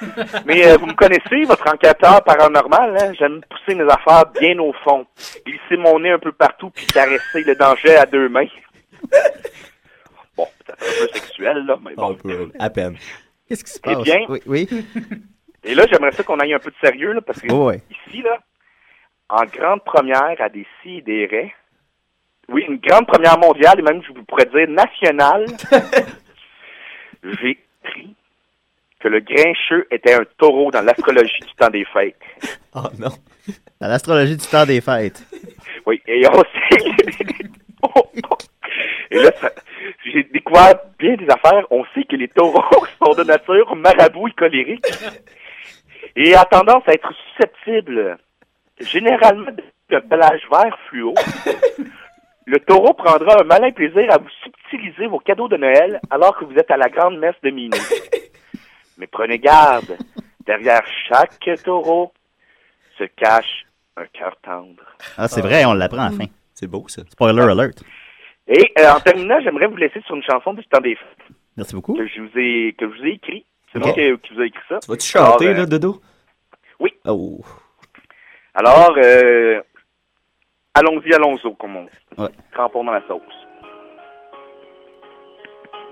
Mais 0.46 0.66
euh, 0.66 0.76
vous 0.76 0.86
me 0.86 0.94
connaissez, 0.94 1.44
votre 1.44 1.66
enquêteur 1.72 2.22
paranormal, 2.24 2.96
hein? 2.98 3.12
j'aime 3.18 3.40
pousser 3.48 3.74
mes 3.74 3.90
affaires 3.90 4.26
bien 4.40 4.58
au 4.58 4.72
fond, 4.84 5.06
glisser 5.46 5.76
mon 5.76 5.98
nez 6.00 6.10
un 6.10 6.18
peu 6.18 6.32
partout 6.32 6.70
puis 6.70 6.86
caresser 6.86 7.42
le 7.44 7.54
danger 7.54 7.96
à 7.96 8.06
deux 8.06 8.28
mains. 8.28 8.46
Bon, 10.36 10.46
peut-être 10.66 10.82
un 10.82 11.06
peu 11.06 11.12
sexuel, 11.14 11.64
là, 11.64 11.78
mais 11.82 11.94
bon. 11.94 12.14
À 12.58 12.68
peine. 12.68 12.96
Qu'est-ce 13.48 13.64
qui 13.64 13.70
se 13.70 13.78
Eh 13.86 13.94
passe? 13.94 14.02
bien, 14.02 14.18
Oui, 14.28 14.42
oui. 14.44 14.68
et 15.64 15.74
là, 15.74 15.86
j'aimerais 15.90 16.12
ça 16.12 16.22
qu'on 16.24 16.38
aille 16.40 16.52
un 16.52 16.58
peu 16.58 16.70
de 16.70 16.76
sérieux, 16.78 17.12
là, 17.12 17.22
parce 17.22 17.40
que 17.40 17.50
Oh, 17.50 17.68
ouais. 17.68 17.80
ici, 17.90 18.20
là, 18.20 18.38
en 19.30 19.44
grande 19.46 19.82
première 19.84 20.34
à 20.38 20.50
des 20.50 20.66
si 20.82 20.98
et 20.98 21.00
des 21.00 21.24
raies, 21.24 21.54
oui, 22.50 22.66
une 22.68 22.76
grande 22.76 23.06
première 23.06 23.38
mondiale, 23.38 23.78
et 23.78 23.82
même, 23.82 24.02
je 24.06 24.12
vous 24.12 24.24
pourrais 24.24 24.44
dire 24.44 24.68
nationale, 24.68 25.46
j'ai 27.22 27.58
appris 27.82 28.14
que 29.06 29.10
le 29.12 29.20
grincheux 29.20 29.86
était 29.92 30.14
un 30.14 30.24
taureau 30.36 30.72
dans 30.72 30.82
l'astrologie 30.82 31.38
du 31.40 31.54
temps 31.54 31.70
des 31.70 31.84
fêtes. 31.84 32.16
Oh 32.74 32.80
non. 32.98 33.10
Dans 33.80 33.86
l'astrologie 33.86 34.36
du 34.36 34.46
temps 34.46 34.66
des 34.66 34.80
fêtes. 34.80 35.22
Oui, 35.86 36.02
et 36.08 36.26
on 36.28 36.42
sait... 36.42 36.90
et 39.12 39.18
là, 39.22 39.30
ça- 39.40 39.52
j'ai 40.04 40.24
découvert 40.24 40.74
bien 40.98 41.14
des 41.14 41.28
affaires. 41.30 41.64
On 41.70 41.84
sait 41.94 42.02
que 42.02 42.16
les 42.16 42.26
taureaux 42.26 42.84
sont 43.04 43.12
de 43.16 43.22
nature 43.22 43.76
marabout 43.76 44.26
et 44.28 44.32
colérique 44.32 44.84
et 46.16 46.34
a 46.34 46.44
tendance 46.44 46.82
à 46.88 46.92
être 46.94 47.12
susceptibles 47.30 48.18
généralement 48.80 49.52
d'un 49.88 50.00
pelage 50.00 50.42
vert 50.50 50.76
fluo. 50.88 51.14
Le 52.46 52.58
taureau 52.58 52.92
prendra 52.94 53.40
un 53.40 53.44
malin 53.44 53.70
plaisir 53.70 54.10
à 54.12 54.18
vous 54.18 54.28
subtiliser 54.42 55.06
vos 55.06 55.20
cadeaux 55.20 55.48
de 55.48 55.56
Noël 55.56 56.00
alors 56.10 56.36
que 56.36 56.44
vous 56.44 56.56
êtes 56.56 56.70
à 56.72 56.76
la 56.76 56.88
grande 56.88 57.18
messe 57.18 57.34
de 57.44 57.50
minuit. 57.50 57.78
Mais 58.96 59.06
prenez 59.06 59.38
garde, 59.38 59.96
derrière 60.46 60.82
chaque 61.08 61.48
taureau 61.64 62.12
se 62.98 63.04
cache 63.04 63.66
un 63.96 64.06
cœur 64.06 64.36
tendre. 64.42 64.82
Ah, 65.16 65.28
c'est 65.28 65.40
vrai, 65.40 65.64
on 65.64 65.74
l'apprend 65.74 66.02
à 66.06 66.10
la 66.10 66.16
fin. 66.16 66.26
C'est 66.54 66.66
beau, 66.66 66.84
ça. 66.88 67.02
Spoiler 67.10 67.42
alert. 67.42 67.82
Et 68.48 68.72
euh, 68.78 68.92
en 68.92 69.00
terminant, 69.00 69.38
j'aimerais 69.42 69.66
vous 69.66 69.76
laisser 69.76 70.00
sur 70.02 70.14
une 70.14 70.22
chanson 70.22 70.54
du 70.54 70.64
temps 70.66 70.80
des 70.80 70.94
fêtes 70.94 71.36
Merci 71.56 71.74
beaucoup. 71.74 71.94
que 71.94 72.06
je 72.06 72.20
vous 72.20 72.38
ai 72.38 72.74
que 72.78 72.88
je 72.90 72.98
vous 72.98 73.04
ai 73.06 73.12
écrit. 73.12 73.44
C'est 73.72 73.78
moi 73.80 73.92
qui, 73.92 74.00
qui 74.22 74.34
vous 74.34 74.40
ai 74.42 74.46
écrit 74.46 74.62
ça. 74.68 74.78
Tu 74.80 74.90
vas-tu 74.90 75.06
chanter, 75.06 75.46
Alors, 75.48 75.56
euh, 75.56 75.60
là, 75.60 75.66
Dodo? 75.66 76.00
Oui. 76.78 76.92
Oh. 77.06 77.40
Alors, 78.54 78.94
euh, 78.96 79.60
allons-y, 80.74 81.12
allons-y, 81.12 81.56
comme 81.56 81.76
on 81.76 81.84
dit. 81.84 81.90
Ouais. 82.18 82.28
Crampons 82.52 82.84
dans 82.84 82.92
la 82.92 83.02
sauce. 83.08 83.20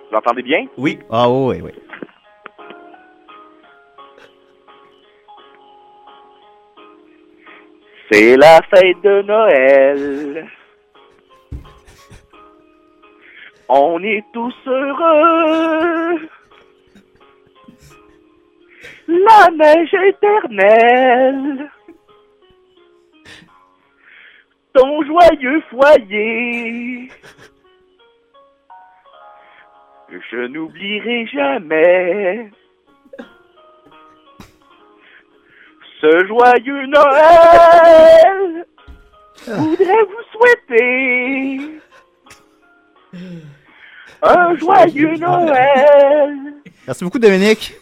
Vous 0.09 0.13
l'entendez 0.13 0.43
bien? 0.43 0.67
Oui. 0.77 0.99
Ah 1.11 1.29
oui, 1.29 1.61
oui. 1.63 1.73
C'est 8.17 8.37
la 8.37 8.61
fête 8.71 9.01
de 9.03 9.23
Noël. 9.23 10.49
On 13.69 14.01
est 14.05 14.25
tous 14.33 14.55
heureux. 14.69 16.21
La 19.09 19.51
neige 19.51 19.95
éternelle. 19.95 21.69
Ton 24.75 25.03
joyeux 25.03 25.61
foyer. 25.71 27.09
Je 30.31 30.47
n'oublierai 30.47 31.27
jamais. 31.27 32.49
Ce 36.05 36.27
joyeux 36.27 36.87
Noël 36.89 38.67
voudrais 39.47 40.03
vous 40.03 40.23
souhaiter 40.33 41.61
un 44.23 44.55
joyeux 44.59 45.17
Noël. 45.17 46.35
Merci 46.87 47.05
beaucoup, 47.05 47.19
Dominique. 47.19 47.73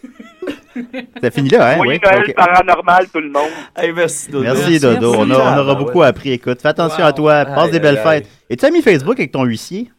T'as 1.20 1.31
fini 1.33 1.49
là, 1.49 1.70
hein? 1.70 1.77
Joyeux 1.79 1.99
Oui. 2.05 2.11
Noël 2.12 2.33
paranormal, 2.35 3.09
tout 3.12 3.18
le 3.20 3.31
monde. 3.31 3.51
merci, 3.97 4.31
Dodo. 4.31 4.45
Merci, 4.45 4.79
Dodo. 4.79 5.14
On, 5.18 5.29
a- 5.33 5.55
on 5.57 5.59
aura 5.59 5.75
beaucoup 5.75 6.03
appris. 6.05 6.31
Écoute, 6.31 6.62
fais 6.62 6.68
attention 6.68 7.05
à 7.05 7.12
toi. 7.12 7.45
Passe 7.45 7.73
des 7.73 7.81
belles 7.81 7.99
aïe, 7.99 8.07
aïe. 8.07 8.20
fêtes. 8.23 8.31
Es-tu 8.51 8.66
ami 8.66 8.83
Facebook 8.83 9.18
avec 9.18 9.33
ton 9.33 9.43
huissier? 9.43 9.91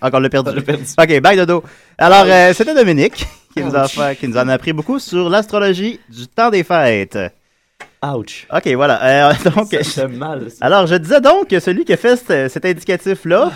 Encore 0.00 0.20
le 0.20 0.28
perdu. 0.28 0.50
Ok, 0.60 1.20
bye, 1.20 1.36
Dodo. 1.36 1.64
Alors, 1.98 2.24
euh, 2.26 2.52
c'était 2.52 2.74
Dominique 2.74 3.26
qui 3.56 3.64
nous, 3.64 3.74
a 3.74 3.88
fait- 3.88 4.16
qui 4.16 4.28
nous 4.28 4.36
en 4.36 4.48
a 4.48 4.52
appris 4.54 4.72
beaucoup 4.72 4.98
sur 4.98 5.28
l'astrologie 5.30 5.98
du 6.08 6.26
temps 6.28 6.50
des 6.50 6.62
fêtes. 6.64 7.18
Ouch. 8.04 8.46
Ok, 8.54 8.66
voilà. 8.74 9.30
Euh, 9.30 9.34
donc, 9.56 9.68
Ça 9.82 10.02
fait 10.02 10.08
mal, 10.08 10.50
ça. 10.50 10.64
alors, 10.66 10.86
je 10.86 10.94
disais 10.96 11.20
donc 11.20 11.48
que 11.48 11.58
celui 11.60 11.84
qui 11.84 11.92
a 11.92 11.96
fait 11.96 12.16
cet, 12.16 12.52
cet 12.52 12.64
indicatif-là. 12.64 13.50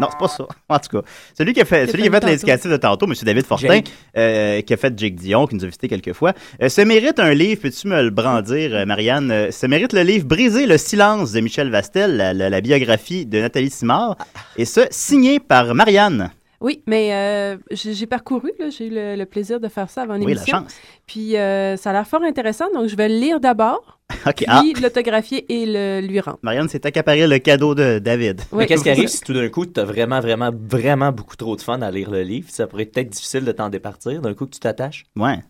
Non, 0.00 0.08
c'est 0.10 0.18
pas 0.18 0.26
ça. 0.28 0.44
En 0.68 0.78
tout 0.80 1.00
cas, 1.00 1.06
celui 1.38 1.52
qui 1.52 1.60
a 1.60 1.64
fait, 1.64 1.86
celui 1.86 2.02
qui 2.02 2.08
a 2.08 2.20
fait 2.20 2.26
l'indicatif 2.26 2.68
de 2.70 2.76
tantôt, 2.78 3.06
M. 3.06 3.12
David 3.22 3.46
Fortin, 3.46 3.80
euh, 4.16 4.60
qui 4.62 4.74
a 4.74 4.76
fait 4.76 4.92
Jake 4.98 5.14
Dion, 5.14 5.46
qui 5.46 5.54
nous 5.54 5.62
a 5.62 5.66
visité 5.66 5.86
quelques 5.88 6.12
fois, 6.14 6.32
euh, 6.60 6.68
se 6.68 6.80
mérite 6.80 7.20
un 7.20 7.32
livre. 7.32 7.60
Peux-tu 7.62 7.86
me 7.86 8.02
le 8.02 8.10
brandir, 8.10 8.74
euh, 8.74 8.84
Marianne? 8.86 9.30
Euh, 9.30 9.50
Se 9.52 9.66
mérite 9.66 9.92
le 9.92 10.02
livre 10.02 10.26
Briser 10.26 10.66
le 10.66 10.78
silence 10.78 11.30
de 11.30 11.38
Michel 11.40 11.70
Vastel, 11.70 12.16
la, 12.16 12.32
la- 12.34 12.50
la 12.50 12.60
biographie 12.60 13.24
de 13.26 13.38
Nathalie 13.40 13.70
Simard, 13.70 14.16
et 14.56 14.64
ce 14.64 14.80
signé 14.90 15.38
par 15.38 15.72
Marianne. 15.76 16.30
Oui, 16.64 16.82
mais 16.86 17.12
euh, 17.12 17.58
j'ai 17.72 18.06
parcouru, 18.06 18.50
j'ai 18.70 18.86
eu 18.86 18.90
le, 18.90 19.16
le 19.16 19.26
plaisir 19.26 19.60
de 19.60 19.68
faire 19.68 19.90
ça 19.90 20.00
avant 20.00 20.14
Oui, 20.14 20.20
la 20.20 20.28
l'émission. 20.28 20.60
chance. 20.60 20.74
Puis 21.06 21.36
euh, 21.36 21.76
ça 21.76 21.90
a 21.90 21.92
l'air 21.92 22.06
fort 22.06 22.22
intéressant, 22.22 22.64
donc 22.72 22.88
je 22.88 22.96
vais 22.96 23.10
le 23.10 23.16
lire 23.16 23.38
d'abord, 23.38 24.00
puis 24.34 24.46
ah. 24.48 24.62
l'autographier 24.80 25.44
et 25.52 25.66
le 25.66 26.00
lui 26.00 26.20
rendre. 26.20 26.38
Marianne 26.40 26.70
s'est 26.70 26.86
accaparé 26.86 27.26
le 27.26 27.38
cadeau 27.38 27.74
de 27.74 27.98
David. 27.98 28.40
Mais 28.54 28.64
qu'est-ce 28.64 28.82
qui 28.82 28.88
arrive 28.88 29.08
si 29.10 29.20
tout 29.20 29.34
d'un 29.34 29.50
coup, 29.50 29.66
tu 29.66 29.78
as 29.78 29.84
vraiment, 29.84 30.20
vraiment, 30.20 30.50
vraiment 30.54 31.12
beaucoup 31.12 31.36
trop 31.36 31.54
de 31.54 31.60
fun 31.60 31.82
à 31.82 31.90
lire 31.90 32.10
le 32.10 32.22
livre? 32.22 32.48
Ça 32.48 32.66
pourrait 32.66 32.90
être 32.94 33.10
difficile 33.10 33.44
de 33.44 33.52
t'en 33.52 33.68
départir 33.68 34.22
d'un 34.22 34.32
coup 34.32 34.46
que 34.46 34.52
tu 34.52 34.60
t'attaches? 34.60 35.04
Ouais. 35.16 35.40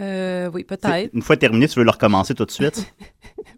Euh, 0.00 0.50
oui, 0.52 0.64
peut-être. 0.64 1.10
Une 1.12 1.22
fois 1.22 1.36
terminé, 1.36 1.68
tu 1.68 1.78
veux 1.78 1.84
le 1.84 1.90
recommencer 1.90 2.34
tout 2.34 2.44
de 2.44 2.50
suite? 2.50 2.86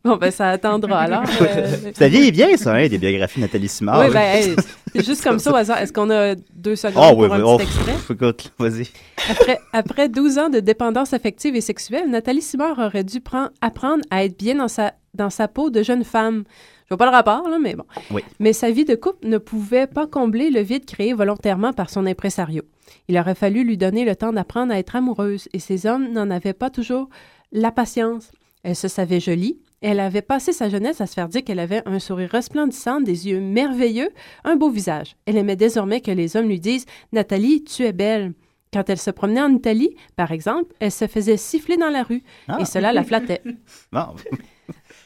Bon, 0.05 0.17
ben 0.17 0.31
ça 0.31 0.51
attendra 0.51 1.01
alors. 1.01 1.25
euh, 1.43 1.93
ça 1.93 2.09
vieillit 2.09 2.33
bien, 2.33 2.57
ça, 2.57 2.75
hein, 2.75 2.89
des 2.89 2.97
biographies 2.97 3.41
de 3.41 3.45
Nathalie 3.45 3.69
Simard. 3.69 4.01
oui, 4.01 4.13
ben, 4.13 4.21
hey, 4.21 4.57
c'est 4.95 5.05
juste 5.05 5.23
comme 5.23 5.39
ça 5.39 5.53
au 5.53 5.57
hasard. 5.57 5.79
Est-ce 5.79 5.93
qu'on 5.93 6.11
a 6.11 6.35
deux 6.55 6.77
secondes 6.77 7.03
Ah 7.05 7.11
pour 7.11 7.19
oui, 7.19 7.27
un 7.31 7.45
oui, 7.45 7.59
petit 7.59 7.69
oh, 7.79 8.15
extrait? 8.15 8.53
vas-y. 8.59 8.89
Après, 9.31 9.59
après 9.73 10.09
12 10.09 10.39
ans 10.39 10.49
de 10.49 10.61
dépendance 10.61 11.13
affective 11.13 11.57
et 11.57 11.61
sexuelle, 11.61 12.09
Nathalie 12.09 12.41
Simard 12.41 12.79
aurait 12.79 13.05
dû 13.05 13.21
prendre- 13.21 13.51
apprendre 13.61 14.03
à 14.11 14.25
être 14.25 14.39
bien 14.39 14.55
dans 14.55 14.69
sa, 14.69 14.95
dans 15.15 15.31
sa 15.31 15.49
peau 15.49 15.71
de 15.71 15.83
jeune 15.83 16.05
femme. 16.05 16.45
Je 16.85 16.95
vois 16.95 16.99
pas 16.99 17.07
le 17.07 17.11
rapport, 17.17 17.49
là, 17.49 17.59
mais 17.61 17.75
bon. 17.75 17.85
Oui. 18.13 18.23
Mais 18.39 18.53
sa 18.53 18.71
vie 18.71 18.85
de 18.85 18.95
couple 18.95 19.27
ne 19.27 19.39
pouvait 19.39 19.89
pas 19.89 20.07
combler 20.07 20.51
le 20.51 20.61
vide 20.61 20.87
créé 20.87 21.13
volontairement 21.15 21.73
par 21.73 21.91
son 21.91 22.07
impresario. 22.07 22.63
Il 23.09 23.19
aurait 23.19 23.35
fallu 23.35 23.65
lui 23.65 23.77
donner 23.77 24.05
le 24.05 24.17
temps 24.17 24.33
d'apprendre 24.33 24.73
à 24.73 24.79
être 24.79 24.97
amoureuse, 24.97 25.49
et 25.53 25.59
ces 25.59 25.87
hommes 25.87 26.13
n'en 26.13 26.31
avaient 26.31 26.53
pas 26.53 26.71
toujours 26.71 27.09
la 27.53 27.71
patience. 27.73 28.33
Elle 28.63 28.77
se 28.77 28.89
savait 28.89 29.21
jolie. 29.21 29.61
Elle 29.83 30.01
avait 30.01 30.23
passé 30.23 30.53
sa 30.53 30.69
jeunesse 30.69 31.01
à 31.01 31.07
se 31.07 31.15
faire 31.15 31.29
dire 31.29 31.45
qu'elle 31.45 31.61
avait 31.61 31.83
un 31.87 31.99
sourire 31.99 32.31
resplendissant, 32.31 33.01
des 33.01 33.29
yeux 33.29 33.41
merveilleux, 33.41 34.09
un 34.45 34.57
beau 34.57 34.71
visage. 34.71 35.17
Elle 35.27 35.37
aimait 35.37 35.55
désormais 35.57 36.01
que 36.01 36.11
les 36.11 36.37
hommes 36.37 36.49
lui 36.49 36.59
disent 36.61 36.87
Nathalie, 37.13 37.63
tu 37.63 37.83
es 37.85 37.93
belle. 37.93 38.33
Quand 38.73 38.91
elle 38.91 38.99
se 38.99 39.11
promenait 39.11 39.41
en 39.43 39.55
Italie, 39.55 39.95
par 40.17 40.33
exemple, 40.33 40.75
elle 40.81 40.91
se 40.91 41.07
faisait 41.07 41.37
siffler 41.37 41.77
dans 41.77 41.91
la 41.91 42.03
rue, 42.03 42.23
Ah. 42.49 42.59
et 42.61 42.65
cela 42.65 42.93
la 42.93 43.05
flattait. 43.05 43.43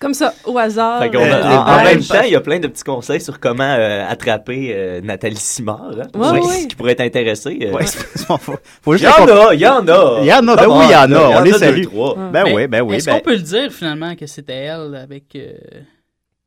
Comme 0.01 0.15
ça, 0.15 0.33
au 0.47 0.57
hasard. 0.57 1.01
Fait 1.03 1.11
qu'on 1.11 1.19
a- 1.19 1.23
euh, 1.25 1.81
en, 1.81 1.85
même 1.85 2.03
temps, 2.03 2.23
il 2.25 2.33
y 2.33 2.35
a 2.35 2.41
plein 2.41 2.59
de 2.59 2.67
petits 2.69 2.83
conseils 2.85 3.21
sur 3.21 3.39
comment 3.39 3.63
euh, 3.63 4.09
attraper 4.09 4.73
euh, 4.75 5.01
Nathalie 5.03 5.37
Simard. 5.37 5.91
Hein, 6.15 6.19
Ouais, 6.19 6.41
ouais. 6.41 6.67
qui 6.69 6.75
pourraient 6.75 6.93
être 6.93 7.03
intéressés. 7.03 7.59
euh. 7.63 7.73
Ouais, 7.73 7.85
c'est- 7.87 8.27
faut, 8.27 8.39
faut 8.83 8.93
juste 8.97 9.05
Il 9.05 9.29
y 9.29 9.31
en 9.33 9.37
a, 9.47 9.55
il 9.55 9.61
y 9.61 9.67
en 9.67 9.87
a. 9.87 10.19
Il 10.23 10.27
y 10.27 10.33
en 10.33 10.49
a, 10.49 10.57
ben 10.57 10.67
oui, 10.69 10.85
il 10.87 10.91
y 10.93 10.97
en 10.97 11.13
a. 11.13 11.39
On 11.39 11.43
les 11.43 11.55
a 11.55 11.59
salue. 11.59 11.85
Ben 12.33 12.45
oui, 12.53 12.67
ben 12.67 12.81
oui. 12.81 12.97
Est-ce 12.97 13.07
ben- 13.07 13.19
qu'on 13.19 13.21
peut 13.25 13.33
le 13.37 13.43
dire 13.43 13.71
finalement 13.73 14.17
que 14.17 14.27
c'était 14.27 14.55
elle 14.55 14.95
avec 14.95 15.37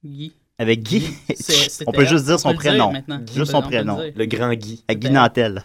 Guy? 0.03 0.33
Avec 0.57 0.81
Guy, 0.83 1.03
on 1.87 1.91
peut 1.91 2.01
elle. 2.01 2.07
juste 2.07 2.25
dire 2.25 2.35
On 2.35 2.37
son 2.39 2.49
dire 2.51 2.57
prénom. 2.59 2.91
maintenant. 2.91 3.19
Guy, 3.19 3.35
Juste 3.35 3.53
on 3.53 3.61
son 3.61 3.67
prénom. 3.67 3.95
dire. 4.01 4.13
Le 4.15 4.25
grand 4.25 4.53
Guy. 4.53 4.83
Avec 4.87 4.99
Guy 4.99 5.11
Nantel. 5.11 5.63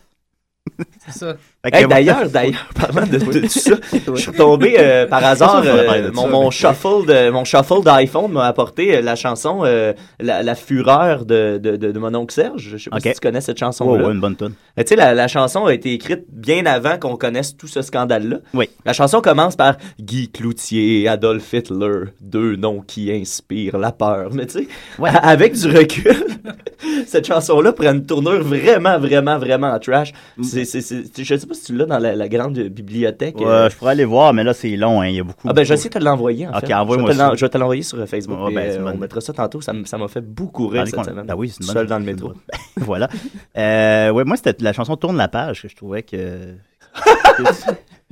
C'est 1.07 1.19
ça. 1.19 1.37
Hey, 1.65 1.89
d'ailleurs, 1.89 2.29
d'ailleurs, 2.31 2.69
parlant 2.75 3.05
de, 3.05 3.19
de 3.19 3.41
tout 3.41 3.49
ça, 3.49 3.73
je 3.93 4.21
suis 4.21 4.31
tombé 4.33 4.77
euh, 4.79 5.07
par 5.09 5.25
hasard, 5.25 5.63
euh, 5.67 6.09
mon, 6.15 6.29
mon 6.29 6.51
shuffle 6.53 7.05
de, 7.05 7.31
mon 7.31 7.45
shuffle 7.45 7.83
d'iPhone 7.83 8.31
m'a 8.31 8.47
apporté 8.47 8.97
euh, 8.97 9.01
la 9.03 9.17
chanson 9.17 9.63
euh, 9.65 9.93
la, 10.21 10.45
la 10.45 10.55
fureur 10.55 11.25
de, 11.27 11.59
de, 11.59 11.99
mon 11.99 12.15
oncle 12.15 12.33
Serge. 12.33 12.75
Je 12.77 12.85
sais 12.85 12.91
pas 12.91 13.01
si 13.01 13.13
tu 13.13 13.21
connais 13.21 13.41
cette 13.41 13.59
chanson 13.59 13.93
là. 13.97 14.07
ouais, 14.07 14.15
une 14.15 14.21
bonne 14.21 14.37
tune. 14.37 14.53
Tu 14.79 14.85
sais, 14.87 14.95
la, 14.97 15.15
la 15.15 15.27
chanson 15.27 15.67
a 15.67 15.75
été 15.75 15.93
écrite 15.93 16.25
bien 16.33 16.65
avant 16.65 16.97
qu'on 16.97 17.17
connaisse 17.17 17.57
tout 17.57 17.67
ce 17.67 17.83
scandale-là. 17.83 18.37
Oui. 18.55 18.71
La 18.87 18.93
chanson 18.93 19.21
commence 19.21 19.57
par 19.57 19.79
Guy 20.01 20.31
Cloutier, 20.31 21.09
Adolf 21.09 21.53
Hitler, 21.53 22.05
deux 22.21 22.55
noms 22.55 22.83
qui 22.87 23.11
inspirent 23.13 23.79
la 23.79 23.91
peur. 23.91 24.31
Mais 24.33 24.47
tu 24.47 24.61
sais, 24.61 24.69
Ouais. 25.01 25.11
avec 25.13 25.55
du 25.55 25.77
recul, 25.77 26.15
cette 27.09 27.27
chanson-là 27.27 27.73
prend 27.73 27.93
une 27.93 28.07
tournure 28.07 28.45
vraiment, 28.45 28.97
vraiment, 29.01 29.39
vraiment 29.39 29.77
trash. 29.81 30.13
C'est, 30.41 30.65
c'est- 30.65 30.81
je 31.19 31.37
sais 31.37 31.48
pas 31.49 31.55
si 31.55 31.65
tu 31.65 31.75
l'as 31.77 31.87
dans 31.87 31.99
la, 31.99 32.15
la 32.15 32.29
grande 32.29 32.59
bibliothèque. 32.59 33.39
Ouais, 33.41 33.47
euh, 33.47 33.69
je 33.71 33.77
pourrais 33.77 33.93
aller 33.93 34.05
voir, 34.05 34.33
mais 34.33 34.45
là, 34.45 34.53
c'est 34.55 34.77
long, 34.77 35.01
hein. 35.01 35.09
Il 35.09 35.17
y 35.17 35.21
a 35.21 35.25
beaucoup. 35.25 35.41
ah 35.49 35.53
ben, 35.53 35.55
beaucoup- 35.63 35.67
j'essaie 35.67 35.89
de 35.89 35.95
te 35.99 36.05
l'envoyer, 36.05 36.47
en 36.47 36.51
Ok, 36.53 36.67
fait. 36.67 36.75
envoie-moi 36.75 37.11
je. 37.13 37.37
Je 37.37 37.45
vais 37.45 37.49
te 37.49 37.59
l'envoyer 37.59 37.83
sur 37.83 38.07
Facebook. 38.09 38.39
Ouais, 38.47 38.55
ben, 38.55 38.71
euh, 38.87 38.93
on 38.95 38.97
mettra 38.99 39.21
ça 39.21 39.33
tantôt. 39.33 39.61
Ça 39.61 39.73
m- 39.73 39.87
ça 39.87 39.99
m'a 39.99 40.09
fait 40.09 40.21
beaucoup 40.21 40.69
rire 40.69 40.87
cette 40.87 41.05
semaine. 41.05 41.27
Ben 41.27 41.35
oui, 41.37 41.49
c'est 41.49 41.61
une 41.63 41.67
Seul 41.67 41.75
bonne- 41.87 41.87
dans 41.87 41.99
le 41.99 42.05
métro. 42.05 42.33
voilà. 42.77 43.09
Euh, 43.57 44.11
ouais, 44.11 44.25
moi, 44.25 44.37
c'était 44.37 44.55
la 44.63 44.73
chanson 44.73 44.97
Tourne 44.97 45.17
la 45.17 45.29
page 45.29 45.63
que 45.63 45.69
je 45.69 45.75
trouvais 45.77 46.03
que. 46.03 46.55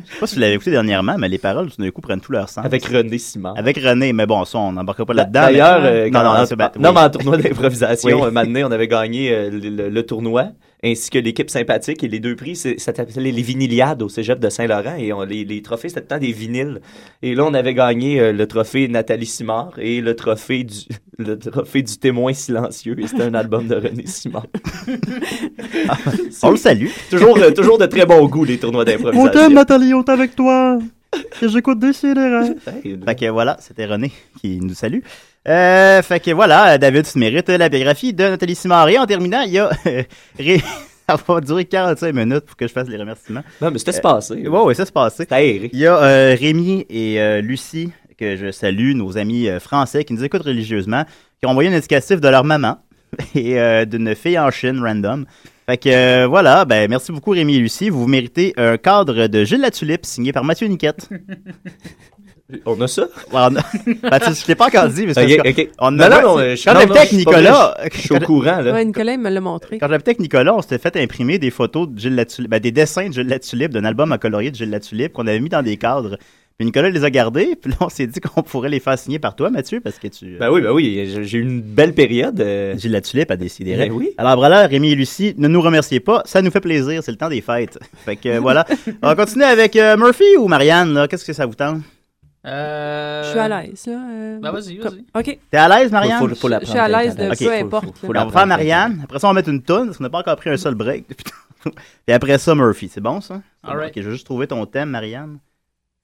Je 0.04 0.12
sais 0.12 0.20
pas 0.20 0.26
si 0.26 0.34
vous 0.34 0.40
l'avez 0.42 0.52
écouté 0.54 0.70
dernièrement, 0.70 1.16
mais 1.18 1.28
les 1.28 1.38
paroles, 1.38 1.70
tout 1.70 1.80
d'un 1.80 1.90
coup, 1.90 2.02
prennent 2.02 2.20
tout 2.20 2.30
leur 2.30 2.50
sens. 2.50 2.64
Avec 2.66 2.84
René 2.84 3.16
Simard. 3.16 3.54
Avec 3.56 3.78
René, 3.78 4.12
mais 4.12 4.26
bon, 4.26 4.44
ça, 4.44 4.58
on 4.58 4.72
n'embarquera 4.72 5.06
pas 5.06 5.14
là-dedans. 5.14 5.40
D'ailleurs, 5.40 5.80
mais- 5.80 5.88
euh, 5.88 6.04
non, 6.10 6.10
quand- 6.12 6.24
non, 6.24 6.30
en- 6.30 6.56
ben- 6.56 6.70
non, 6.78 6.88
oui. 6.90 6.94
mais 6.94 7.00
en 7.00 7.10
tournoi 7.10 7.36
d'improvisation, 7.38 8.20
Oui. 8.22 8.34
donné, 8.34 8.62
on 8.64 8.70
avait 8.70 8.88
gagné 8.88 9.32
euh, 9.32 9.50
le, 9.50 9.58
le- 9.70 9.88
le 9.88 10.02
tournoi, 10.06 10.48
ainsi 10.86 11.10
que 11.10 11.18
l'équipe 11.18 11.50
sympathique. 11.50 12.02
Et 12.04 12.08
les 12.08 12.20
deux 12.20 12.36
prix, 12.36 12.56
ça 12.56 12.70
s'appelait 12.78 13.32
les 13.32 13.42
viniliades 13.42 14.02
au 14.02 14.08
cégep 14.08 14.38
de 14.38 14.48
Saint-Laurent. 14.48 14.96
Et 14.98 15.12
on- 15.12 15.22
les, 15.22 15.44
les 15.44 15.62
trophées, 15.62 15.88
c'était 15.88 16.00
tout 16.02 16.06
le 16.14 16.16
temps 16.20 16.26
des 16.26 16.32
vinyles. 16.32 16.80
Et 17.22 17.34
là, 17.34 17.44
on 17.46 17.54
avait 17.54 17.74
gagné 17.74 18.20
euh, 18.20 18.32
le 18.32 18.46
trophée 18.46 18.88
Nathalie 18.88 19.26
Simard 19.26 19.72
et 19.78 20.00
le 20.00 20.14
trophée 20.16 20.64
du, 20.64 20.76
le 21.18 21.38
trophée 21.38 21.82
du 21.82 21.96
témoin 21.98 22.32
silencieux. 22.32 22.96
Et 23.00 23.06
c'était 23.06 23.22
un 23.24 23.34
album 23.34 23.66
de 23.66 23.74
René 23.76 24.06
Simard. 24.06 24.46
On 26.42 26.50
le 26.50 26.56
salue. 26.56 26.88
toujours, 27.10 27.36
euh, 27.38 27.50
toujours 27.50 27.78
de 27.78 27.86
très 27.86 28.06
bon 28.06 28.26
goût, 28.26 28.44
les 28.44 28.58
tournois 28.58 28.84
d'improvisation. 28.84 29.50
Nathalie, 29.50 29.94
on 29.94 30.02
est 30.02 30.10
avec 30.10 30.34
toi. 30.36 30.78
Que 31.40 31.48
j'écoute 31.48 31.78
des 31.78 31.92
Fait 31.94 32.14
que 33.18 33.28
voilà, 33.30 33.56
c'était 33.60 33.86
René 33.86 34.12
qui 34.40 34.58
nous 34.60 34.74
salue. 34.74 35.00
Euh, 35.48 36.02
fait 36.02 36.20
que 36.20 36.30
voilà, 36.32 36.76
David, 36.78 37.04
tu 37.06 37.12
te 37.12 37.18
mérites 37.18 37.48
la 37.48 37.68
biographie 37.68 38.12
de 38.12 38.24
Nathalie 38.24 38.54
Simard. 38.56 38.88
Et 38.88 38.98
en 38.98 39.06
terminant, 39.06 39.42
il 39.42 39.52
y 39.52 39.58
a. 39.58 39.70
euh, 39.86 40.02
Ré- 40.38 40.62
Ça 41.08 41.16
va 41.28 41.40
durer 41.40 41.64
45 41.64 42.12
minutes 42.12 42.40
pour 42.46 42.56
que 42.56 42.66
je 42.66 42.72
fasse 42.72 42.88
les 42.88 42.96
remerciements. 42.96 43.44
Non, 43.62 43.70
mais 43.70 43.78
c'était 43.78 43.92
se 43.92 43.98
Euh, 43.98 44.02
passer. 44.02 44.48
Ouais, 44.48 44.60
ouais, 44.60 44.74
ça 44.74 44.84
se 44.84 44.90
passait. 44.90 45.32
Aéré. 45.32 45.70
Il 45.72 45.78
y 45.78 45.86
a 45.86 45.96
euh, 46.02 46.36
Rémi 46.36 46.84
et 46.90 47.20
euh, 47.20 47.40
Lucie, 47.40 47.92
que 48.18 48.34
je 48.36 48.50
salue, 48.50 48.92
nos 48.96 49.16
amis 49.16 49.48
euh, 49.48 49.60
français 49.60 50.02
qui 50.02 50.14
nous 50.14 50.24
écoutent 50.24 50.42
religieusement, 50.42 51.04
qui 51.38 51.46
ont 51.46 51.50
envoyé 51.50 51.70
un 51.70 51.74
indicatif 51.76 52.20
de 52.20 52.28
leur 52.28 52.42
maman 52.42 52.78
et 53.36 53.56
euh, 53.60 53.84
d'une 53.84 54.16
fille 54.16 54.36
en 54.36 54.50
Chine 54.50 54.80
random. 54.82 55.26
Fait 55.68 55.76
que 55.78 55.88
euh, 55.90 56.26
voilà, 56.26 56.64
ben 56.64 56.90
merci 56.90 57.12
beaucoup 57.12 57.30
Rémi 57.30 57.54
et 57.54 57.58
Lucie. 57.60 57.88
Vous 57.88 58.08
méritez 58.08 58.52
un 58.56 58.76
cadre 58.76 59.28
de 59.28 59.44
Gilles 59.44 59.60
Latulippe 59.60 60.04
signé 60.06 60.32
par 60.32 60.42
Mathieu 60.42 60.66
Niquette. 60.66 61.08
On 62.64 62.80
a 62.80 62.86
ça? 62.86 63.08
On 63.32 63.36
a- 63.38 63.48
Ben, 64.10 64.18
tu- 64.20 64.34
je 64.34 64.46
l'ai 64.46 64.54
pas 64.54 64.66
encore 64.66 64.88
dit, 64.88 65.04
mais 65.06 65.14
c'est 65.14 65.24
Ok, 65.24 65.42
parce 65.42 65.54
que 65.56 65.62
ok. 65.62 65.68
on 65.80 65.98
a- 65.98 66.08
non, 66.08 66.22
non, 66.22 66.38
euh, 66.38 66.54
je- 66.54 66.64
quand 66.64 66.74
j'habitais 66.78 66.98
avec 66.98 67.10
je 67.10 67.16
suis 67.16 67.24
pas 67.24 67.30
Nicolas, 67.32 67.74
vrai, 67.78 67.90
je- 67.92 67.98
suis 68.00 68.14
au 68.14 68.20
courant, 68.20 68.60
là. 68.60 68.72
Ouais, 68.72 68.84
Nicolas, 68.84 69.12
il 69.14 69.18
me 69.20 69.30
l'a 69.30 69.40
montré. 69.40 69.78
Quand 69.78 69.88
j'habitais 69.88 70.10
avec 70.10 70.20
Nicolas, 70.20 70.54
on 70.54 70.62
s'était 70.62 70.78
fait 70.78 70.96
imprimer 71.02 71.38
des 71.38 71.50
photos 71.50 71.88
de 71.88 71.98
Gilles 71.98 72.14
Latulippe, 72.14 72.50
ben, 72.50 72.60
des 72.60 72.70
dessins 72.70 73.08
de 73.08 73.12
Gilles 73.12 73.26
Latulippe, 73.26 73.72
d'un 73.72 73.84
album 73.84 74.12
à 74.12 74.18
colorier 74.18 74.50
de 74.52 74.56
Gilles 74.56 74.70
Latulippe 74.70 75.12
qu'on 75.12 75.26
avait 75.26 75.40
mis 75.40 75.48
dans 75.48 75.62
des 75.62 75.76
cadres. 75.76 76.18
Puis 76.58 76.64
Nicolas 76.64 76.88
les 76.88 77.04
a 77.04 77.10
gardés, 77.10 77.54
puis 77.60 77.70
là 77.72 77.76
on 77.80 77.88
s'est 77.90 78.06
dit 78.06 78.18
qu'on 78.20 78.42
pourrait 78.42 78.70
les 78.70 78.80
faire 78.80 78.98
signer 78.98 79.18
par 79.18 79.36
toi, 79.36 79.50
Mathieu, 79.50 79.80
parce 79.80 79.98
que 79.98 80.06
tu. 80.08 80.38
Ben 80.40 80.48
oui, 80.50 80.62
ben 80.62 80.70
oui, 80.70 81.06
j'ai 81.12 81.22
j'ai 81.24 81.36
eu 81.38 81.42
une 81.42 81.60
belle 81.60 81.92
période. 81.92 82.40
euh. 82.40 82.78
Gilles 82.78 82.92
Latulippe 82.92 83.30
a 83.30 83.36
décidé. 83.36 83.76
Ben 83.76 83.90
oui. 83.92 84.10
Alors 84.16 84.36
voilà, 84.36 84.66
Rémi 84.66 84.92
et 84.92 84.94
Lucie, 84.94 85.34
ne 85.36 85.48
nous 85.48 85.60
remerciez 85.60 86.00
pas, 86.00 86.22
ça 86.24 86.40
nous 86.40 86.50
fait 86.50 86.60
plaisir, 86.62 87.02
c'est 87.02 87.10
le 87.10 87.18
temps 87.18 87.28
des 87.28 87.42
fêtes. 87.42 87.78
Fait 88.06 88.16
que 88.16 88.28
euh, 88.30 88.40
voilà. 88.40 88.64
On 89.02 89.08
va 89.08 89.14
continuer 89.16 89.44
avec 89.44 89.76
euh, 89.76 89.96
Murphy 89.98 90.36
ou 90.38 90.46
Marianne, 90.48 90.94
là. 90.94 91.08
Qu'est-ce 91.08 91.24
que 91.26 91.34
ça 91.34 91.44
vous 91.44 91.54
tente? 91.54 91.82
Euh... 92.46 93.22
Je 93.24 93.30
suis 93.30 93.38
à 93.40 93.48
l'aise, 93.48 93.86
là. 93.86 93.92
euh, 94.08 94.38
Ben, 94.40 94.50
vas-y, 94.52 94.78
vas-y. 94.78 95.04
OK. 95.14 95.38
T'es 95.50 95.56
à 95.56 95.68
l'aise, 95.68 95.90
Marianne? 95.90 96.18
Faut- 96.20 96.28
faut- 96.28 96.34
faut 96.36 96.48
la 96.48 96.60
Je 96.60 96.66
suis 96.66 96.78
à 96.78 96.86
l'aise 96.88 97.16
de 97.16 97.28
Ok. 97.30 97.38
peu 97.38 97.52
importe. 97.52 98.02
là. 98.02 98.22
on 98.22 98.26
va 98.26 98.30
faire 98.32 98.46
Marianne, 98.46 99.00
après 99.04 99.18
ça 99.18 99.26
on 99.26 99.30
va 99.30 99.34
mettre 99.34 99.48
une 99.48 99.62
tonne, 99.62 99.86
parce 99.86 99.98
qu'on 99.98 100.04
n'a 100.04 100.10
pas 100.10 100.20
encore 100.20 100.36
pris 100.36 100.50
un 100.50 100.56
seul 100.56 100.74
break. 100.74 101.06
Et 102.06 102.12
après 102.12 102.38
ça, 102.38 102.54
Murphy, 102.54 102.88
c'est 102.88 103.00
bon 103.00 103.20
ça? 103.20 103.40
C'est 103.64 103.68
All 103.70 103.74
bon. 103.76 103.80
right. 103.82 103.96
Ok, 103.96 104.02
je 104.02 104.08
vais 104.08 104.12
juste 104.14 104.26
trouver 104.26 104.46
ton 104.46 104.64
thème, 104.66 104.90
Marianne. 104.90 105.38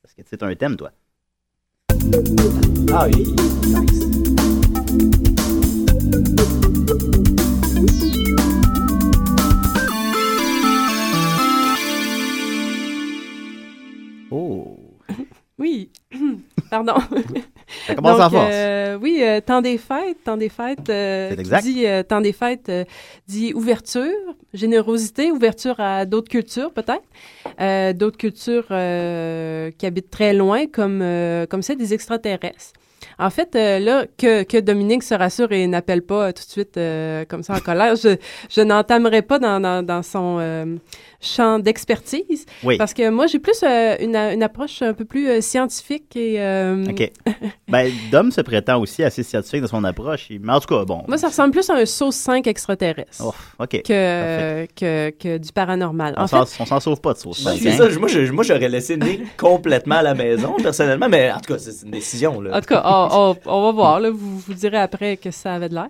Parce 0.03 0.15
que 0.15 0.23
c'est 0.29 0.43
un 0.43 0.53
thème, 0.57 0.77
toi. 0.77 0.91
Ah 2.93 3.07
oui. 3.07 3.25
Oh. 14.31 14.79
Oui. 15.59 15.91
Pardon. 16.71 16.95
Ça 17.87 17.95
commence 17.95 18.17
Donc, 18.19 18.27
en 18.27 18.31
force. 18.31 18.49
euh, 18.53 18.99
oui, 19.01 19.21
euh, 19.23 19.41
temps 19.41 19.63
des 19.63 19.79
fêtes, 19.79 20.23
temps 20.25 20.37
des 20.37 20.49
fêtes. 20.49 20.89
euh, 20.91 21.35
exact. 21.37 21.63
Dit, 21.65 21.87
euh, 21.87 22.03
temps 22.03 22.21
des 22.21 22.33
fêtes 22.33 22.69
euh, 22.69 22.85
dit 23.27 23.53
ouverture, 23.55 24.11
générosité, 24.55 25.31
ouverture 25.31 25.79
à 25.81 26.05
d'autres 26.07 26.29
cultures 26.31 26.73
peut-être, 26.73 27.03
Euh, 27.61 27.93
d'autres 27.93 28.17
cultures 28.19 28.67
euh, 28.71 29.71
qui 29.77 29.87
habitent 29.87 30.11
très 30.11 30.33
loin, 30.33 30.67
comme 30.67 31.01
euh, 31.03 31.47
comme 31.47 31.63
celle 31.63 31.77
des 31.79 31.93
extraterrestres. 31.95 32.73
En 33.19 33.31
fait, 33.31 33.55
euh, 33.57 33.79
là, 33.79 34.07
que, 34.17 34.43
que 34.45 34.59
Dominique 34.59 35.03
se 35.03 35.15
rassure 35.15 35.53
et 35.53 35.67
n'appelle 35.67 36.03
pas 36.03 36.29
euh, 36.29 36.33
tout 36.33 36.45
de 36.45 36.51
suite 36.51 36.77
euh, 36.77 37.25
comme 37.29 37.43
ça 37.43 37.55
en 37.55 37.61
colère, 37.61 37.95
je, 37.97 38.17
je 38.49 38.61
n'entamerai 38.63 39.23
pas 39.23 39.39
dans, 39.39 39.61
dans, 39.61 39.85
dans 39.85 40.03
son 40.03 40.39
euh, 40.41 40.77
champ 41.23 41.59
d'expertise. 41.59 42.45
Oui. 42.65 42.77
Parce 42.77 42.93
que 42.93 43.09
moi, 43.09 43.27
j'ai 43.27 43.39
plus 43.39 43.63
euh, 43.63 43.97
une, 44.01 44.17
une 44.17 44.43
approche 44.43 44.83
un 44.83 44.93
peu 44.93 45.05
plus 45.05 45.29
euh, 45.29 45.41
scientifique 45.41 46.15
et... 46.17 46.41
euh, 46.41 46.85
OK. 46.91 47.11
ben, 47.69 47.91
Dom 48.11 48.31
se 48.31 48.41
prétend 48.41 48.81
aussi 48.81 49.03
assez 49.03 49.23
scientifique 49.23 49.63
dans 49.63 49.69
son 49.69 49.85
approche. 49.85 50.27
Il- 50.31 50.41
Mais 50.41 50.53
en 50.53 50.61
tout 50.61 50.75
cas, 50.75 50.85
bon. 50.85 51.03
Moi, 51.09 51.17
ça 51.19 51.29
ressemble 51.29 51.53
plus 51.53 51.69
à 51.71 51.75
un 51.75 51.87
sauce 51.87 52.17
5 52.17 52.47
extraterrestre 52.47 53.23
Oh, 53.25 53.33
OK. 53.61 53.83
que, 53.83 54.67
que, 54.77 55.11
que 55.11 55.39
du 55.39 55.53
paranormal. 55.53 56.15
On 56.19 56.23
En 56.23 56.27
s'en 56.27 56.45
fait, 56.45 56.63
on 56.63 56.67
s'en 56.67 56.81
sauve 56.81 57.01
pas 57.01 57.13
de 57.15 57.19
sauce. 57.19 57.45
Ben, 57.45 57.53
cinq, 57.53 57.61
c'est 57.63 57.81
hein? 57.83 57.89
ça, 57.91 58.33
moi, 58.33 58.43
j'aurais 58.45 58.69
laissé 58.69 58.97
Nick 58.97 59.37
complètement 59.37 59.97
à 59.97 60.03
la 60.03 60.15
maison, 60.15 60.55
personnellement, 60.63 61.09
mais 61.09 61.31
en 61.31 61.39
tout 61.41 61.53
cas, 61.55 61.59
c'est 61.59 61.85
une 61.85 61.93
décision. 61.93 62.41
Là. 62.41 62.57
En 62.57 62.61
tout 62.61 62.67
cas, 62.67 62.83
on, 62.85 63.37
on- 63.47 63.51
on 63.53 63.63
va 63.67 63.73
voir. 63.73 64.01
Là, 64.01 64.11
vous 64.11 64.39
vous 64.39 64.55
direz 64.55 64.79
après 64.79 65.17
que 65.17 65.31
ça 65.31 65.55
avait 65.55 65.69
de 65.69 65.75
l'air. 65.75 65.89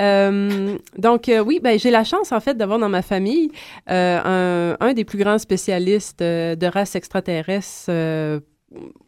Euh, 0.00 0.76
donc, 0.98 1.28
euh, 1.28 1.38
oui, 1.40 1.60
ben, 1.62 1.78
j'ai 1.78 1.90
la 1.90 2.04
chance, 2.04 2.32
en 2.32 2.40
fait, 2.40 2.54
d'avoir 2.54 2.78
dans 2.78 2.88
ma 2.88 3.02
famille 3.02 3.50
euh, 3.90 4.73
un, 4.80 4.88
un 4.88 4.92
des 4.92 5.04
plus 5.04 5.18
grands 5.18 5.38
spécialistes 5.38 6.22
euh, 6.22 6.54
de 6.56 6.66
races 6.66 6.94
extraterrestres. 6.96 7.86
euh, 7.88 8.40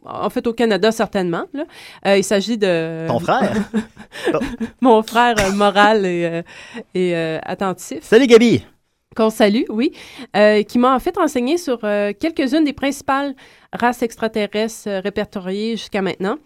en 0.05 0.29
fait, 0.29 0.47
au 0.47 0.53
Canada, 0.53 0.91
certainement. 0.93 1.43
là. 1.53 1.65
Euh, 2.05 2.17
il 2.17 2.23
s'agit 2.23 2.57
de... 2.57 3.05
Ton 3.07 3.19
frère? 3.19 3.53
Mon 4.81 5.03
frère 5.03 5.35
moral 5.53 6.05
et, 6.05 6.25
euh, 6.25 6.41
et 6.93 7.15
euh, 7.15 7.39
attentif. 7.43 7.99
Salut, 8.03 8.27
Gabi! 8.27 8.63
Qu'on 9.15 9.29
salue, 9.29 9.63
oui. 9.69 9.91
Qui 10.67 10.77
m'a 10.77 10.95
en 10.95 10.99
fait 10.99 11.17
enseigné 11.17 11.57
sur 11.57 11.79
quelques-unes 11.79 12.63
des 12.63 12.73
principales 12.73 13.33
races 13.73 14.03
extraterrestres 14.03 14.87
répertoriées 15.03 15.71
jusqu'à 15.71 16.03
maintenant. 16.03 16.37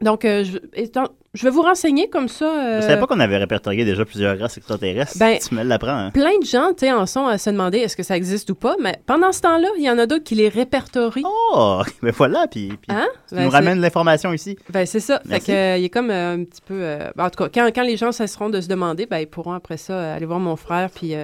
Donc, 0.00 0.24
euh, 0.24 0.44
je, 0.44 0.58
étant- 0.74 1.08
je 1.34 1.42
vais 1.42 1.50
vous 1.50 1.62
renseigner 1.62 2.08
comme 2.08 2.28
ça. 2.28 2.46
Je 2.54 2.68
euh, 2.68 2.80
savais 2.82 3.00
pas 3.00 3.06
qu'on 3.08 3.18
avait 3.18 3.36
répertorié 3.36 3.84
déjà 3.84 4.04
plusieurs 4.04 4.38
races 4.38 4.56
extraterrestres. 4.56 5.18
Ben, 5.18 5.38
tu 5.38 5.54
me 5.56 5.64
l'apprends. 5.64 5.88
Hein? 6.06 6.10
Plein 6.12 6.38
de 6.40 6.44
gens, 6.46 6.68
tu 6.70 6.86
sais, 6.86 6.92
en 6.92 7.04
sont 7.06 7.26
à 7.26 7.36
se 7.36 7.50
demander 7.50 7.78
est-ce 7.78 7.96
que 7.96 8.04
ça 8.04 8.16
existe 8.16 8.48
ou 8.50 8.54
pas, 8.54 8.76
mais 8.80 8.96
pendant 9.06 9.32
ce 9.32 9.40
temps-là, 9.40 9.68
il 9.76 9.82
y 9.84 9.90
en 9.90 9.98
a 9.98 10.06
d'autres 10.06 10.22
qui 10.24 10.36
les 10.36 10.48
répertorient. 10.48 11.24
Oh, 11.26 11.82
ben 12.02 12.12
voilà, 12.16 12.46
puis, 12.48 12.68
puis 12.68 12.78
Hein? 12.96 13.06
tu 13.28 13.34
Ben, 13.34 13.44
nous 13.44 13.50
ramènes 13.50 13.80
l'information 13.80 14.32
ici. 14.32 14.56
Ben, 14.70 14.86
c'est 14.86 15.00
ça. 15.00 15.18
Fait 15.20 15.28
Merci. 15.30 15.46
que, 15.48 15.52
euh, 15.52 15.76
il 15.78 15.84
est 15.84 15.90
comme 15.90 16.10
un 16.10 16.44
petit 16.44 16.62
peu. 16.64 16.80
en 17.18 17.30
tout 17.30 17.44
cas, 17.44 17.50
quand, 17.52 17.66
quand 17.74 17.82
les 17.84 17.96
gens 17.96 18.12
cesseront 18.12 18.50
de 18.50 18.60
se 18.60 18.68
demander, 18.68 19.06
ben, 19.06 19.18
ils 19.18 19.26
pourront 19.26 19.52
après 19.54 19.78
ça 19.78 20.14
aller 20.14 20.26
voir 20.26 20.38
mon 20.38 20.54
frère 20.56 20.90
puis 20.94 21.14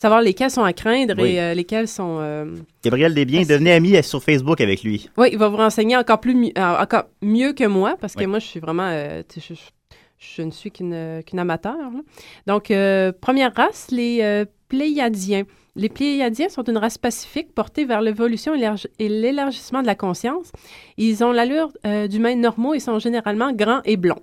savoir 0.00 0.20
lesquels 0.22 0.50
sont 0.50 0.62
à 0.62 0.72
craindre 0.72 1.14
Oui. 1.18 1.30
et 1.32 1.40
euh, 1.40 1.54
lesquels 1.54 1.88
sont. 1.88 2.18
euh, 2.20 2.54
Gabriel 2.84 3.12
Desbiens, 3.14 3.42
devenez 3.42 3.72
ami 3.72 4.02
sur 4.02 4.22
Facebook 4.22 4.60
avec 4.60 4.82
lui. 4.82 5.10
Oui, 5.18 5.28
il 5.32 5.38
va 5.38 5.48
vous 5.48 5.56
renseigner 5.58 5.96
encore 5.96 6.20
plus 6.20 6.34
mi- 6.34 6.52
euh, 6.56 6.78
encore 6.82 7.04
mieux 7.20 7.52
que 7.52 7.64
moi 7.64 7.96
parce 8.00 8.14
que 8.14 8.20
Oui. 8.20 8.26
moi, 8.26 8.38
je 8.38 8.46
suis 8.46 8.60
vraiment. 8.60 8.88
euh, 8.90 9.22
je, 9.36 9.54
je- 9.54 9.60
je 10.20 10.42
ne 10.42 10.50
suis 10.50 10.70
qu'une 10.72 11.22
qu'une 11.26 11.38
amateur. 11.38 11.76
là. 11.76 12.00
Donc, 12.46 12.72
première 13.20 13.54
race, 13.54 13.86
les 13.92 14.44
Pléiadiens. 14.68 15.44
Les 15.76 15.88
Pléiadiens 15.88 16.48
sont 16.48 16.64
une 16.64 16.76
race 16.76 16.98
pacifique 16.98 17.54
portée 17.54 17.84
vers 17.84 18.00
l'évolution 18.00 18.52
et 18.52 18.58
l'élargi- 18.58 18.88
et 18.98 19.08
l'élargissement 19.08 19.80
de 19.80 19.86
la 19.86 19.94
conscience. 19.94 20.50
Ils 20.96 21.22
ont 21.22 21.30
l'allure 21.30 21.70
d'humains 22.08 22.34
normaux 22.34 22.74
et 22.74 22.80
sont 22.80 22.98
généralement 22.98 23.52
grands 23.52 23.80
et 23.84 23.96
blonds. 23.96 24.18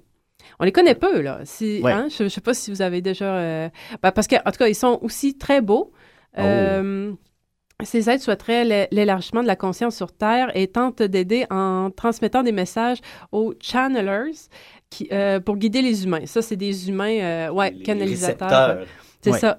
On 0.60 0.66
les 0.66 0.72
connaît 0.72 0.96
peu, 0.96 1.22
là. 1.22 1.40
Si, 1.44 1.82
Ouais. 1.84 1.92
hein, 1.92 2.08
je 2.16 2.24
ne 2.24 2.30
sais 2.30 2.42
pas 2.42 2.54
si 2.54 2.72
vous 2.72 2.82
avez 2.82 3.02
déjà... 3.02 3.36
euh, 3.38 3.70
ben, 4.02 4.12
parce 4.12 4.28
qu'en 4.28 4.40
tout 4.52 4.58
cas, 4.60 4.68
ils 4.68 4.76
sont 4.76 5.00
aussi 5.02 5.38
très 5.38 5.62
beaux. 5.62 5.92
Oh. 6.38 6.42
Euh, 6.42 7.12
ces 7.84 8.10
êtres 8.10 8.24
souhaiteraient 8.24 8.64
l'é- 8.64 8.88
l'élargissement 8.92 9.42
de 9.42 9.48
la 9.48 9.56
conscience 9.58 9.96
sur 9.96 10.12
Terre 10.14 10.50
et 10.56 10.68
tentent 10.68 11.02
d'aider 11.04 11.46
en 11.50 11.90
transmettant 11.92 12.42
des 12.44 12.54
messages 12.54 13.00
aux 13.34 13.54
channelers 13.62 14.32
qui, 14.90 15.10
euh, 15.12 15.40
pour 15.42 15.58
guider 15.58 15.82
les 15.82 16.06
humains. 16.06 16.26
Ça, 16.26 16.42
c'est 16.42 16.56
des 16.56 16.88
humains, 16.90 17.20
euh, 17.20 17.50
ouais, 17.50 17.74
canalisateurs. 17.84 18.50
récepteurs. 18.50 18.88
C'est 19.22 19.32
Ouais. 19.32 19.40
ça. 19.40 19.58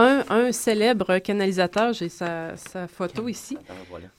Un, 0.00 0.22
un 0.30 0.52
célèbre 0.52 1.18
canalisateur, 1.18 1.92
j'ai 1.92 2.08
sa, 2.08 2.56
sa 2.56 2.86
photo 2.86 3.26
ici. 3.26 3.58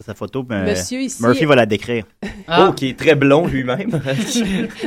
Sa 0.05 0.13
photo, 0.13 0.43
ben, 0.43 0.65
Monsieur 0.65 0.99
ici- 0.99 1.23
Murphy 1.23 1.45
va 1.45 1.55
la 1.55 1.65
décrire. 1.65 2.03
Oh, 2.49 2.73
qui 2.75 2.89
est 2.89 2.99
très 2.99 3.15
blond 3.15 3.47
lui-même. 3.47 3.89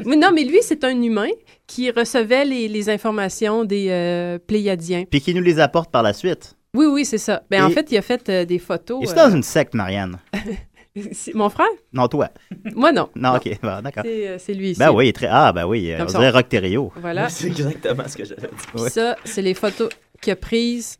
Non, 0.04 0.30
mais 0.34 0.44
lui, 0.44 0.58
c'est 0.60 0.84
un 0.84 1.00
humain 1.00 1.30
qui 1.66 1.90
recevait 1.90 2.44
les, 2.44 2.68
les 2.68 2.90
informations 2.90 3.64
des 3.64 3.86
euh, 3.88 4.38
Pléiadiens. 4.38 5.04
Puis 5.10 5.22
qui 5.22 5.32
nous 5.34 5.40
les 5.42 5.58
apporte 5.60 5.90
par 5.90 6.02
la 6.02 6.12
suite. 6.12 6.56
Oui, 6.74 6.84
oui, 6.84 7.06
c'est 7.06 7.16
ça. 7.18 7.42
Ben, 7.50 7.64
En 7.64 7.70
fait, 7.70 7.90
il 7.90 7.96
a 7.96 8.02
fait 8.02 8.28
euh, 8.28 8.44
des 8.44 8.58
photos. 8.58 9.02
Et 9.02 9.06
c'est 9.06 9.18
euh, 9.18 9.28
dans 9.28 9.34
une 9.34 9.42
secte, 9.42 9.72
Marianne. 9.72 10.18
Mon 11.34 11.48
frère? 11.48 11.68
Non, 11.94 12.06
toi. 12.06 12.28
Moi, 12.74 12.92
non. 12.92 13.08
Non, 13.16 13.36
ok, 13.36 13.48
bon, 13.62 13.80
d'accord. 13.82 14.02
C'est 14.04 14.28
euh, 14.28 14.36
c'est 14.38 14.52
lui 14.52 14.70
ici. 14.72 14.78
Ben 14.78 14.90
oui, 14.92 15.06
il 15.06 15.08
est 15.08 15.12
très. 15.14 15.28
Ah, 15.30 15.50
ben 15.52 15.64
oui, 15.64 15.90
euh, 15.90 15.96
Comme 15.96 16.06
on 16.06 16.10
ça, 16.10 16.18
dirait 16.18 16.30
Rock 16.30 16.48
Terrio. 16.50 16.92
Voilà. 16.96 17.28
C'est 17.30 17.46
exactement 17.46 18.04
ce 18.06 18.14
que 18.16 18.24
j'avais 18.26 18.42
dit. 18.48 18.66
Puis 18.74 18.90
ça, 18.90 19.16
c'est 19.24 19.40
les 19.40 19.54
photos 19.54 19.88
qu'il 20.22 20.32
a 20.32 20.36
prises 20.36 20.98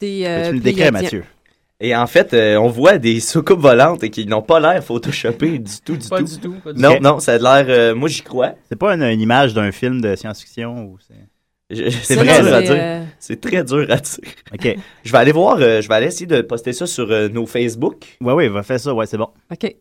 des 0.00 0.24
euh, 0.26 0.48
tu 0.50 0.56
me 0.56 0.60
décris. 0.60 0.90
Mathieu? 0.90 1.24
Et 1.80 1.96
en 1.96 2.06
fait, 2.06 2.32
euh, 2.34 2.56
on 2.56 2.68
voit 2.68 2.98
des 2.98 3.18
soucoupes 3.32 3.60
volantes 3.60 4.02
et 4.04 4.10
qui 4.10 4.26
n'ont 4.26 4.42
pas 4.42 4.60
l'air 4.60 4.84
photoshopées 4.84 5.58
du 5.58 5.72
tout, 5.84 5.96
du 5.96 6.08
Pas 6.08 6.18
tout. 6.18 6.24
du 6.24 6.38
tout, 6.38 6.54
pas 6.62 6.72
du 6.72 6.80
non, 6.80 6.96
tout. 6.96 7.02
non, 7.02 7.18
ça 7.20 7.34
a 7.34 7.38
l'air. 7.62 7.66
euh, 7.68 7.94
moi, 7.94 8.08
j'y 8.08 8.22
crois. 8.22 8.52
C'est 8.68 8.76
pas 8.76 8.94
une, 8.94 9.02
une 9.02 9.20
image 9.20 9.54
d'un 9.54 9.72
film 9.72 10.00
de 10.00 10.14
science-fiction 10.14 10.84
ou 10.84 10.98
c'est. 11.06 11.14
Vrai, 11.70 11.88
dur 12.42 12.52
à 12.54 12.58
c'est, 12.58 12.62
dire. 12.64 12.76
euh, 12.78 13.04
C'est 13.18 13.40
très 13.40 13.64
dur 13.64 13.86
à 13.90 13.96
dire. 13.96 14.18
Ok. 14.52 14.76
Je 15.04 15.10
vais 15.12 15.18
aller 15.18 15.32
voir, 15.32 15.56
euh, 15.58 15.80
je 15.80 15.88
vais 15.88 15.94
aller 15.94 16.06
essayer 16.08 16.26
de 16.26 16.42
poster 16.42 16.74
ça 16.74 16.86
sur 16.86 17.10
euh, 17.10 17.28
nos 17.30 17.46
Facebook. 17.46 18.04
Ouais, 18.20 18.34
ouais, 18.34 18.48
va 18.48 18.62
faire 18.62 18.78
ça, 18.78 18.92
ouais, 18.92 19.06
c'est 19.06 19.16
bon. 19.16 19.28
OK. 19.50 19.74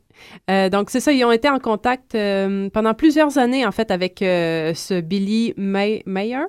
Euh, 0.49 0.69
donc, 0.69 0.89
c'est 0.89 1.01
ça, 1.01 1.11
ils 1.11 1.25
ont 1.25 1.31
été 1.33 1.49
en 1.49 1.59
contact 1.59 2.15
euh, 2.15 2.69
pendant 2.69 2.93
plusieurs 2.93 3.37
années, 3.37 3.65
en 3.65 3.71
fait, 3.73 3.91
avec 3.91 4.21
euh, 4.21 4.73
ce 4.73 5.01
Billy 5.01 5.53
May 5.57 6.01
Mayer, 6.05 6.37
le- 6.37 6.45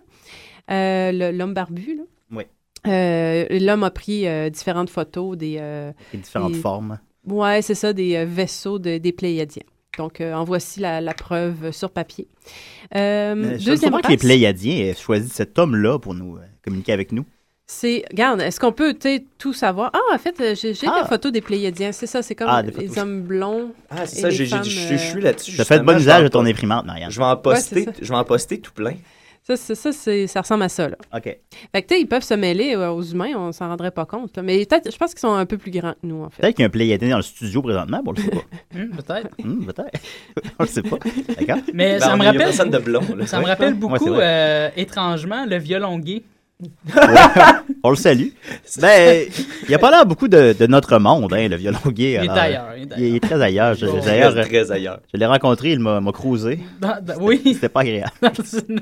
l'homme 0.73 1.55
barbu. 1.55 1.97
là. 1.97 2.03
Oui. 2.33 2.45
Euh, 2.87 3.47
L'homme 3.61 3.85
a 3.85 3.91
pris 3.91 4.27
euh, 4.27 4.51
différentes 4.51 4.91
photos 4.91 5.37
des... 5.37 5.57
euh, 5.61 5.93
Et 6.13 6.17
différentes 6.17 6.53
des- 6.53 6.59
formes. 6.59 6.99
Ouais, 7.27 7.63
c'est 7.63 7.75
ça, 7.77 7.93
des 7.93 8.17
euh, 8.17 8.25
vaisseaux 8.27 8.79
de- 8.79 8.99
des 8.99 9.13
Pléiadiens. 9.13 9.63
Donc, 9.99 10.21
euh, 10.21 10.33
en 10.33 10.43
voici 10.45 10.81
la, 10.81 11.01
la 11.01 11.13
preuve 11.15 11.71
sur 11.71 11.91
papier. 11.91 12.27
Euh, 12.97 13.35
Euh, 13.37 13.59
Je 13.59 13.65
deuxième 13.67 13.93
comprends 13.93 14.07
que 14.09 14.13
les 14.13 14.17
Pléiadiens 14.17 14.75
aient 14.87 14.95
choisi 14.95 15.29
cet 15.29 15.59
homme-là 15.59 15.99
pour 15.99 16.15
nous 16.15 16.37
euh, 16.37 16.41
communiquer 16.65 16.93
avec 16.93 17.13
nous. 17.13 17.25
c'est... 17.67 18.05
Regarde, 18.11 18.41
est-ce 18.41 18.59
qu'on 18.59 18.73
peut 18.73 18.97
tout 19.39 19.53
savoir? 19.53 19.91
Ah, 19.95 20.15
en 20.15 20.19
fait, 20.19 20.41
euh, 20.41 20.55
j'ai 20.55 20.75
j'ai 20.75 20.87
Ah. 20.89 21.03
des 21.03 21.09
photos 21.09 21.31
des 21.31 21.41
Pléiadiens. 21.43 21.93
C'est 21.93 22.07
ça, 22.09 22.23
c'est 22.23 22.35
comme 22.35 22.49
Ah, 22.51 22.63
des 22.63 22.73
les 22.73 22.99
hommes 22.99 23.21
blonds. 23.23 23.73
Ah, 23.91 24.07
c'est 24.07 24.23
ça, 24.23 24.31
je 24.31 24.43
euh, 24.43 24.99
suis 24.99 25.21
là-dessus. 25.21 25.53
Tu 25.55 25.61
as 25.61 25.65
fait 25.65 25.79
de 25.79 25.85
bon 25.85 25.97
usage 25.97 26.23
de 26.25 26.29
ton 26.29 26.45
imprimante, 26.47 26.87
Marianne. 26.87 27.11
Je 27.11 27.19
vais 27.19 27.25
en 27.27 27.37
poster, 27.37 27.87
Ouais, 27.87 27.93
je 28.01 28.09
vais 28.09 28.19
en 28.19 28.25
poster 28.25 28.59
tout 28.61 28.73
plein. 28.73 28.95
Ça, 29.45 29.57
ça, 29.57 29.91
c'est- 29.93 30.29
ça 30.29 30.41
ressemble 30.41 30.63
à 30.63 30.69
ça, 30.69 30.89
là. 30.89 30.97
OK. 31.13 31.23
Fait 31.25 31.83
que, 31.83 31.89
tu 31.89 31.95
sais, 31.97 32.01
ils 32.01 32.07
peuvent 32.07 32.23
se 32.23 32.35
mêler 32.35 32.77
euh, 32.77 32.91
aux 32.93 33.03
humains, 33.03 33.33
on 33.37 33.51
s'en 33.51 33.67
rendrait 33.69 33.91
pas 33.91 34.07
compte. 34.07 34.37
là. 34.37 34.43
Mais 34.45 34.65
peut-être, 34.65 34.93
je 34.93 34.97
pense 34.97 35.11
qu'ils 35.11 35.19
sont 35.21 35.35
un 35.35 35.47
peu 35.47 35.59
plus 35.59 35.73
grands 35.73 35.93
que 35.95 35.99
nous, 36.07 36.23
en 36.23 36.31
fait. 36.31 36.43
Peut-être 36.43 36.55
qu'il 36.55 36.63
y 36.63 36.67
a 36.67 36.69
un 36.69 36.71
Pléiadien 36.71 37.09
dans 37.11 37.17
le 37.17 37.23
studio 37.23 37.61
présentement, 37.61 38.01
on 38.07 38.13
le 38.13 38.17
sait 38.23 38.31
pas. 38.31 38.43
Hum, 38.77 38.91
Peut-être. 38.91 39.29
Hmm, 39.43 39.65
Peut-être. 39.67 40.01
on 40.61 40.63
le 40.63 40.69
sait 40.69 40.83
pas. 40.83 40.99
D'accord? 41.41 41.63
Mais 41.75 41.95
Ben, 41.95 42.01
ça 42.01 42.15
on- 42.15 42.17
me 42.19 42.23
il 42.23 42.25
y 42.25 42.29
a 42.29 42.31
rappelle. 42.33 42.47
personne 42.47 42.71
de 42.71 42.79
blond, 42.79 43.03
là. 43.17 43.27
Ça 43.27 43.41
me 43.41 43.47
rappelle 43.47 43.73
Ouais, 43.73 43.79
beaucoup, 43.81 43.99
c'est 44.05 44.11
vrai. 44.11 44.21
euh, 44.23 44.69
étrangement, 44.77 45.45
le 45.45 45.57
violon 45.59 45.99
gay. 45.99 46.23
On 47.83 47.91
le 47.91 47.97
salue. 47.97 48.29
Ben, 48.81 49.27
il 49.69 49.75
a 49.75 49.79
pas 49.79 49.91
l'air 49.91 50.07
beaucoup 50.07 50.29
de, 50.29 50.55
de 50.59 50.67
notre 50.67 50.99
monde, 50.99 51.33
hein, 51.35 51.49
le 51.49 51.57
violon 51.57 51.79
gay. 51.89 52.19
Il 52.23 52.27
est 52.27 52.31
ailleurs, 52.31 52.69
il 52.77 52.83
est 52.83 52.89
Il 52.97 53.05
est, 53.05 53.09
il 53.11 53.17
est 53.17 53.21
très 53.21 53.41
ailleurs. 53.43 53.75
Je, 53.75 53.87
Oh. 53.87 53.99
Très, 54.01 54.71
ailleurs. 54.73 55.01
je 55.13 55.19
l'ai 55.19 55.27
rencontré, 55.27 55.73
il 55.73 55.79
m'a 55.81 56.01
cruisé. 56.13 56.61
Dans- 56.81 56.97
dans- 57.03 57.21
oui, 57.21 57.41
C'était 57.45 57.69
pas 57.69 57.81
agréable. 57.81 58.11
dans 58.23 58.31
une, 58.69 58.81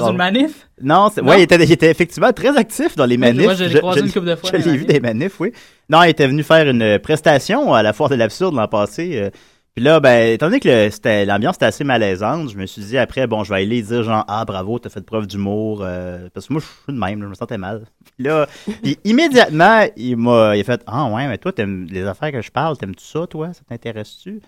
dans 0.00 0.12
manif? 0.12 0.68
Non, 0.80 1.08
ouais, 1.22 1.40
il 1.40 1.42
était, 1.42 1.56
il 1.56 1.72
était 1.72 1.90
effectivement 1.90 2.32
très 2.32 2.56
actif 2.56 2.94
dans 2.96 3.06
les 3.06 3.16
manifs. 3.16 3.44
moi, 3.44 3.54
je 3.54 3.64
l'ai 3.64 3.78
croisé 3.80 4.00
une 4.00 4.12
couple 4.12 4.26
de 4.26 4.36
fois 4.36 4.50
Je 4.52 4.56
l'ai 4.58 4.76
vu 4.76 4.84
des 4.84 5.00
manifs, 5.00 5.38
oui. 5.40 5.52
Non, 5.88 6.02
il 6.04 6.10
était 6.10 6.26
venu 6.26 6.42
faire 6.42 6.68
une 6.68 6.98
prestation 6.98 7.74
à 7.74 7.82
la 7.82 7.92
Foire 7.92 8.08
de 8.08 8.14
l'Absurde 8.14 8.54
l'an 8.54 8.68
passé. 8.68 9.30
Puis 9.74 9.82
là, 9.82 10.00
ben, 10.00 10.34
étant 10.34 10.46
donné 10.46 10.60
que 10.60 11.24
l'ambiance 11.26 11.56
était 11.56 11.64
assez 11.64 11.82
malaisante, 11.82 12.50
je 12.50 12.58
me 12.58 12.66
suis 12.66 12.82
dit 12.82 12.98
après, 12.98 13.26
bon, 13.26 13.42
je 13.42 13.54
vais 13.54 13.62
aller 13.62 13.80
dire 13.80 14.02
genre, 14.02 14.22
ah, 14.28 14.44
bravo, 14.44 14.78
t'as 14.78 14.90
fait 14.90 15.00
preuve 15.00 15.26
d'humour. 15.26 15.80
euh, 15.82 16.28
parce 16.34 16.46
que 16.46 16.52
moi, 16.52 16.60
je 16.60 16.66
suis 16.66 16.92
de 16.92 16.98
même, 16.98 17.20
là, 17.20 17.24
je 17.26 17.30
me 17.30 17.34
sentais 17.34 17.56
mal. 17.56 17.86
Puis 18.16 18.24
là, 18.24 18.46
puis 18.82 18.98
immédiatement, 19.04 19.86
il 19.96 20.16
m'a 20.18 20.54
il 20.56 20.60
a 20.60 20.64
fait, 20.64 20.82
ah, 20.86 21.06
ouais, 21.10 21.26
mais 21.26 21.38
toi, 21.38 21.52
t'aimes 21.52 21.86
les 21.90 22.02
affaires 22.04 22.32
que 22.32 22.42
je 22.42 22.50
parle, 22.50 22.76
t'aimes-tu 22.76 23.04
ça, 23.06 23.26
toi? 23.26 23.54
Ça 23.54 23.62
t'intéresse-tu? 23.66 24.42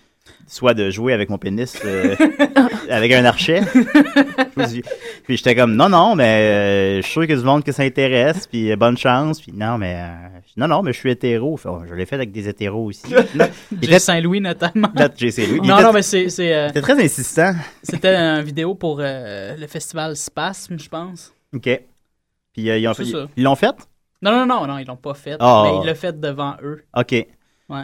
Soit 0.47 0.73
de 0.73 0.89
jouer 0.91 1.13
avec 1.13 1.29
mon 1.29 1.37
pénis 1.37 1.75
euh, 1.85 2.15
avec 2.89 3.11
un 3.11 3.25
archet. 3.25 3.61
puis 5.23 5.37
j'étais 5.37 5.55
comme, 5.55 5.75
non, 5.75 5.89
non, 5.89 6.15
mais 6.15 6.23
euh, 6.23 6.95
je 6.97 7.01
suis 7.01 7.11
sûr 7.13 7.21
qu'il 7.23 7.31
y 7.31 7.33
a 7.33 7.37
du 7.37 7.43
monde 7.43 7.63
que 7.63 7.71
ça 7.71 7.83
intéresse, 7.83 8.47
puis 8.47 8.71
euh, 8.71 8.75
bonne 8.75 8.97
chance. 8.97 9.41
Puis 9.41 9.51
non, 9.53 9.77
mais 9.77 9.95
euh, 9.97 10.39
non, 10.57 10.67
non, 10.67 10.81
mais 10.83 10.93
je 10.93 10.99
suis 10.99 11.11
hétéro. 11.11 11.57
Fait, 11.57 11.69
oh, 11.69 11.81
je 11.87 11.93
l'ai 11.93 12.05
fait 12.05 12.15
avec 12.15 12.31
des 12.31 12.47
hétéros 12.47 12.85
aussi. 12.85 13.07
Jay 13.09 13.25
était- 13.81 13.99
Saint-Louis, 13.99 14.41
notamment. 14.41 14.89
Saint-Louis. 14.95 15.59
Il 15.63 15.67
Non, 15.67 15.75
était- 15.75 15.83
non, 15.83 15.93
mais 15.93 16.01
c'est. 16.01 16.29
c'est, 16.29 16.53
euh, 16.53 16.67
C'était 16.67 16.81
très 16.81 17.03
insistant. 17.03 17.53
C'était 17.83 18.15
une 18.15 18.43
vidéo 18.43 18.75
pour 18.75 18.99
euh, 19.01 19.55
le 19.57 19.67
festival 19.67 20.15
Spasme, 20.15 20.77
je 20.79 20.89
pense. 20.89 21.33
OK. 21.53 21.69
Puis 22.53 22.69
euh, 22.69 22.77
ils 22.77 22.87
ont 22.87 22.93
C'est 22.93 23.05
fait- 23.05 23.11
ça. 23.11 23.27
ils 23.35 23.43
l'ont 23.43 23.55
fait? 23.55 23.75
Non, 24.21 24.31
non, 24.31 24.45
non, 24.45 24.65
non, 24.67 24.77
ils 24.77 24.87
l'ont 24.87 24.95
pas 24.95 25.13
fait. 25.13 25.35
Ah. 25.39 25.63
Mais 25.65 25.79
ils 25.83 25.87
l'ont 25.87 25.95
fait 25.95 26.19
devant 26.19 26.55
eux. 26.63 26.83
OK. 26.95 27.11
Ouais. 27.69 27.83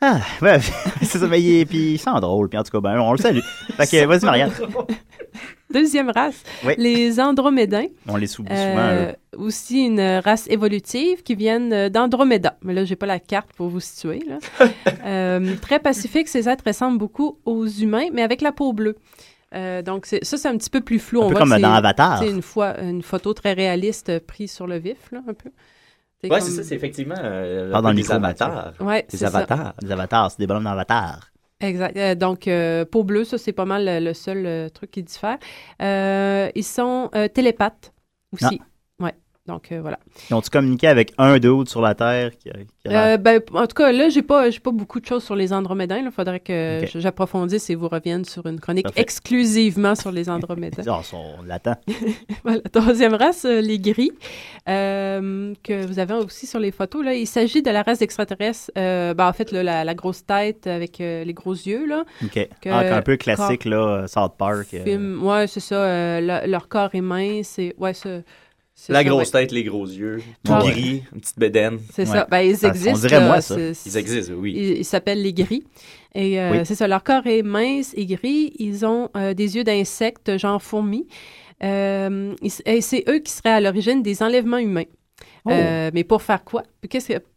Ah, 0.00 0.20
ouais, 0.42 0.58
c'est 1.02 1.18
ça, 1.18 1.26
mais 1.26 1.40
il, 1.40 1.60
est- 1.60 1.64
puis 1.66 1.92
il 1.94 1.98
sent 1.98 2.10
drôle, 2.20 2.48
puis 2.48 2.58
en 2.58 2.62
tout 2.62 2.70
cas, 2.72 2.80
ben, 2.80 2.98
on 3.00 3.12
le 3.12 3.18
salue. 3.18 3.38
Fait 3.76 3.86
que, 3.86 4.04
vas-y, 4.06 4.24
Marianne. 4.24 4.50
Deuxième 5.72 6.10
race, 6.10 6.42
Oui. 6.64 6.74
les 6.78 7.18
Andromédins. 7.20 7.86
On 8.06 8.16
les 8.16 8.26
soublie 8.28 8.52
Euh, 8.54 9.12
souvent, 9.32 9.44
aussi 9.46 9.86
une 9.86 10.00
race 10.24 10.46
évolutive 10.48 11.22
qui 11.22 11.34
viennent 11.34 11.72
euh, 11.72 11.88
d'Andromeda. 11.88 12.56
Mais 12.62 12.74
là, 12.74 12.84
j'ai 12.84 12.94
pas 12.96 13.06
la 13.06 13.18
carte 13.18 13.52
pour 13.56 13.68
vous 13.68 13.80
situer. 13.80 14.20
là. 14.26 14.38
Euh, 15.06 15.56
très 15.60 15.80
pacifique, 15.80 16.28
ces 16.28 16.48
êtres 16.48 16.64
ressemblent 16.66 16.96
beaucoup 16.98 17.38
aux 17.44 17.66
humains, 17.66 18.06
mais 18.12 18.22
avec 18.22 18.40
la 18.40 18.52
peau 18.52 18.72
bleue. 18.72 18.96
Euh, 19.54 19.82
donc, 19.82 20.06
c'est- 20.06 20.24
ça, 20.24 20.38
c'est 20.38 20.48
un 20.48 20.56
petit 20.56 20.70
peu 20.70 20.80
plus 20.80 20.98
flou. 20.98 21.20
Un 21.20 21.24
On 21.24 21.28
peu 21.28 21.34
voit 21.34 21.46
comme 21.46 21.60
dans 21.60 21.72
Avatar. 21.74 22.18
C'est 22.20 22.30
une, 22.30 22.40
fois, 22.42 22.80
une 22.80 23.02
photo 23.02 23.34
très 23.34 23.52
réaliste 23.52 24.08
euh, 24.08 24.20
prise 24.26 24.50
sur 24.50 24.66
le 24.66 24.78
vif, 24.78 24.96
là, 25.12 25.20
un 25.28 25.34
peu. 25.34 25.50
Comme- 26.28 26.40
c'est 26.40 26.50
ça, 26.50 26.62
c'est 26.62 26.74
effectivement 26.74 27.14
euh, 27.18 27.70
Parle 27.70 27.82
dans 27.84 27.88
un 27.88 27.92
le 27.92 27.96
peu 27.96 28.02
des 28.02 28.08
micro, 28.08 28.18
Mathieu. 28.20 28.46
avatars. 28.46 28.72
Ouais, 28.80 29.02
des 29.10 29.16
c'est 29.16 29.26
ça. 29.28 29.38
avatars. 29.38 29.74
Des 29.82 29.90
avatars, 29.92 30.30
c'est 30.30 30.38
des 30.38 30.46
bonhommes 30.46 30.64
d'avatars. 30.64 31.30
Exact. 31.60 31.96
Euh, 31.96 32.14
donc, 32.14 32.46
euh, 32.48 32.84
peau 32.84 33.04
bleue, 33.04 33.24
ça, 33.24 33.38
c'est 33.38 33.52
pas 33.52 33.64
mal 33.64 33.84
le, 33.86 34.00
le 34.04 34.12
seul 34.14 34.44
euh, 34.44 34.68
truc 34.68 34.90
qui 34.90 35.02
diffère. 35.02 35.38
Euh, 35.80 36.50
ils 36.54 36.64
sont 36.64 37.10
euh, 37.14 37.28
télépathes 37.28 37.92
aussi. 38.32 38.44
Ouais. 38.44 38.58
Donc, 39.46 39.72
euh, 39.72 39.80
voilà. 39.82 39.98
Ils 40.30 40.34
ont-tu 40.34 40.48
communiqué 40.48 40.88
avec 40.88 41.12
un 41.18 41.38
dude 41.38 41.68
sur 41.68 41.82
la 41.82 41.94
Terre 41.94 42.30
qui, 42.30 42.48
qui 42.48 42.88
a- 42.88 43.08
Euh, 43.08 43.16
ben, 43.18 43.42
en 43.52 43.66
tout 43.66 43.74
cas, 43.74 43.92
là, 43.92 44.08
j'ai 44.08 44.22
pas, 44.22 44.48
j'ai 44.48 44.58
pas 44.60 44.70
beaucoup 44.70 45.00
de 45.00 45.04
choses 45.06 45.22
sur 45.22 45.36
les 45.36 45.52
Andromédains. 45.52 45.98
Il 45.98 46.10
faudrait 46.10 46.40
que 46.40 46.80
j'approfondisse 46.94 47.68
et 47.68 47.74
vous 47.74 47.88
revienne 47.88 48.24
sur 48.24 48.46
une 48.46 48.58
chronique 48.58 48.84
Parfait. 48.84 49.02
exclusivement 49.02 49.94
sur 49.94 50.12
les 50.12 50.30
Andromédains. 50.30 50.82
Ah, 50.88 51.00
son- 51.04 51.34
on 51.40 51.42
l'attend. 51.42 51.74
Voilà, 52.44 52.60
troisième 52.72 53.14
race, 53.14 53.44
euh, 53.44 53.60
les 53.60 53.78
gris, 53.78 54.12
euh, 54.68 55.52
que 55.62 55.84
vous 55.86 55.98
avez 55.98 56.14
aussi 56.14 56.46
sur 56.46 56.58
les 56.60 56.70
photos. 56.72 57.04
Là. 57.04 57.14
Il 57.14 57.26
s'agit 57.26 57.62
de 57.62 57.70
la 57.70 57.82
race 57.82 57.98
d'extraterrestres. 57.98 58.70
ben, 58.74 59.14
en 59.18 59.32
fait, 59.32 59.52
là, 59.52 59.62
la, 59.62 59.84
la 59.84 59.94
grosse 59.94 60.24
tête 60.24 60.66
avec 60.66 60.98
les 60.98 61.34
gros 61.34 61.52
yeux. 61.52 61.86
Là, 61.86 62.04
OK. 62.22 62.48
Que- 62.60 62.70
Ah, 62.70 62.96
un 62.96 63.02
peu 63.02 63.16
classique, 63.16 63.64
corps- 63.64 63.70
là, 64.00 64.06
South 64.08 64.34
Park. 64.38 64.68
ouais, 64.72 65.46
c'est 65.48 65.60
ça. 65.60 66.20
le- 66.20 66.46
leur 66.50 66.68
corps 66.68 66.90
est 66.94 67.00
mince. 67.00 67.58
Et, 67.58 67.74
ouais, 67.78 67.92
ça, 67.94 68.08
c'est 68.08 68.24
La 68.88 68.98
ça, 68.98 69.04
grosse 69.04 69.32
ouais. 69.32 69.40
tête, 69.42 69.52
les 69.52 69.62
gros 69.64 69.86
yeux, 69.86 70.18
tout 70.44 70.52
Ah 70.52 70.62
ouais. 70.64 70.72
gris, 70.72 71.02
une 71.14 71.20
petite 71.20 71.38
bédaine. 71.38 71.78
C'est 71.92 72.06
ça. 72.06 72.26
Ben, 72.30 72.40
ils 72.40 72.64
existent. 72.64 73.08
là, 73.08 73.40
c'est- 73.40 73.72
Ils 73.86 73.96
existent, 73.96 74.34
oui. 74.36 74.52
Ils, 74.78 74.84
s'appellent 74.84 75.22
les 75.22 75.32
gris. 75.32 75.62
Et 76.14 76.40
euh, 76.40 76.50
Oui. 76.52 76.58
c'est 76.64 76.74
ça, 76.74 76.86
leur 76.88 77.02
corps 77.04 77.26
est 77.26 77.42
mince 77.42 77.92
et 77.96 78.04
gris. 78.04 78.52
Ils 78.58 78.84
ont 78.84 79.10
euh, 79.16 79.32
des 79.32 79.56
yeux 79.56 79.64
d'insectes, 79.64 80.36
genre 80.38 80.60
fourmis. 80.62 81.06
Euh, 81.62 82.34
et 82.66 82.80
c'est 82.80 83.04
eux 83.08 83.20
qui 83.20 83.32
seraient 83.32 83.52
à 83.52 83.60
l'origine 83.60 84.02
des 84.02 84.22
enlèvements 84.22 84.58
humains. 84.58 84.84
Oh. 85.46 85.50
Euh, 85.50 85.90
mais 85.94 86.02
pour 86.04 86.22
faire 86.22 86.42
quoi? 86.44 86.64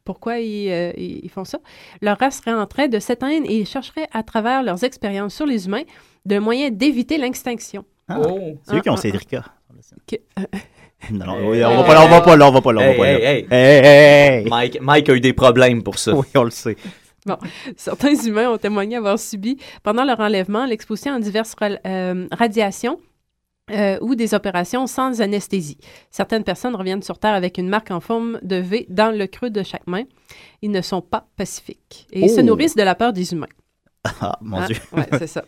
Pourquoi 0.05 0.39
ils, 0.39 0.69
euh, 0.71 1.29
font 1.29 1.45
ça? 1.45 1.59
Leur 2.01 2.17
race 2.17 2.37
serait 2.39 2.53
en 2.53 2.65
train 2.65 2.87
de 2.87 2.99
s'éteindre 2.99 3.45
et 3.49 3.59
ils 3.59 3.67
chercheraient 3.67 4.07
à 4.11 4.23
travers 4.23 4.63
leurs 4.63 4.83
expériences 4.83 5.35
sur 5.35 5.45
les 5.45 5.67
humains 5.67 5.83
de 6.25 6.39
moyens 6.39 6.75
d'éviter 6.75 7.17
l'extinction. 7.17 7.85
Ah, 8.07 8.21
Oh. 8.27 8.57
C'est 8.63 8.75
eux 8.75 8.81
qui 8.81 8.89
ont 8.89 8.93
Ah, 8.93 8.97
ah, 8.97 9.01
Cédrica. 9.01 9.45
Non, 11.11 11.25
non, 11.27 11.49
oui, 11.49 11.63
on 11.63 11.77
va 11.77 11.83
pas 11.83 11.93
là, 11.93 12.03
on 12.05 12.09
va 12.09 12.21
pas 12.21 12.35
là, 12.35 12.47
on 12.47 12.51
va 12.51 12.61
pas 12.61 12.73
là, 12.73 12.81
on 12.81 12.83
va 12.83 12.89
Hey, 12.89 12.97
pas 12.97 13.05
là. 13.05 13.11
hey, 13.11 13.47
hey. 13.51 14.39
Hey. 14.43 14.49
Mike, 14.49 14.79
Mike 14.81 15.09
a 15.09 15.13
eu 15.13 15.19
des 15.21 15.33
problèmes 15.33 15.83
pour 15.83 15.99
ça. 15.99 16.13
Oui, 16.15 16.25
on 16.35 16.43
le 16.43 16.49
sait. 16.51 16.75
Bon, 17.25 17.37
certains 17.77 18.15
humains 18.15 18.49
ont 18.49 18.57
témoigné 18.57 18.95
avoir 18.97 19.19
subi, 19.19 19.57
pendant 19.83 20.03
leur 20.05 20.19
enlèvement, 20.19 20.65
l'exposition 20.65 21.13
à 21.13 21.19
diverses 21.19 21.55
euh, 21.85 22.27
radiations 22.31 22.99
euh, 23.71 23.97
ou 24.01 24.15
des 24.15 24.33
opérations 24.33 24.87
sans 24.87 25.21
anesthésie. 25.21 25.77
Certaines 26.09 26.43
personnes 26.43 26.75
reviennent 26.75 27.03
sur 27.03 27.19
Terre 27.19 27.33
avec 27.35 27.57
une 27.57 27.69
marque 27.69 27.91
en 27.91 27.99
forme 27.99 28.39
de 28.41 28.55
V 28.55 28.85
dans 28.89 29.15
le 29.15 29.27
creux 29.27 29.49
de 29.49 29.61
chaque 29.61 29.85
main. 29.87 30.03
Ils 30.61 30.71
ne 30.71 30.81
sont 30.81 31.01
pas 31.01 31.27
pacifiques 31.37 32.07
et 32.11 32.27
se 32.27 32.39
Oh. 32.39 32.43
nourrissent 32.43 32.75
de 32.75 32.83
la 32.83 32.95
peur 32.95 33.13
des 33.13 33.33
humains. 33.33 33.47
Ah, 34.21 34.37
mon 34.41 34.57
Hein? 34.57 34.65
Dieu. 34.67 34.77
Ouais, 34.93 35.05
c'est 35.19 35.27
ça. 35.27 35.43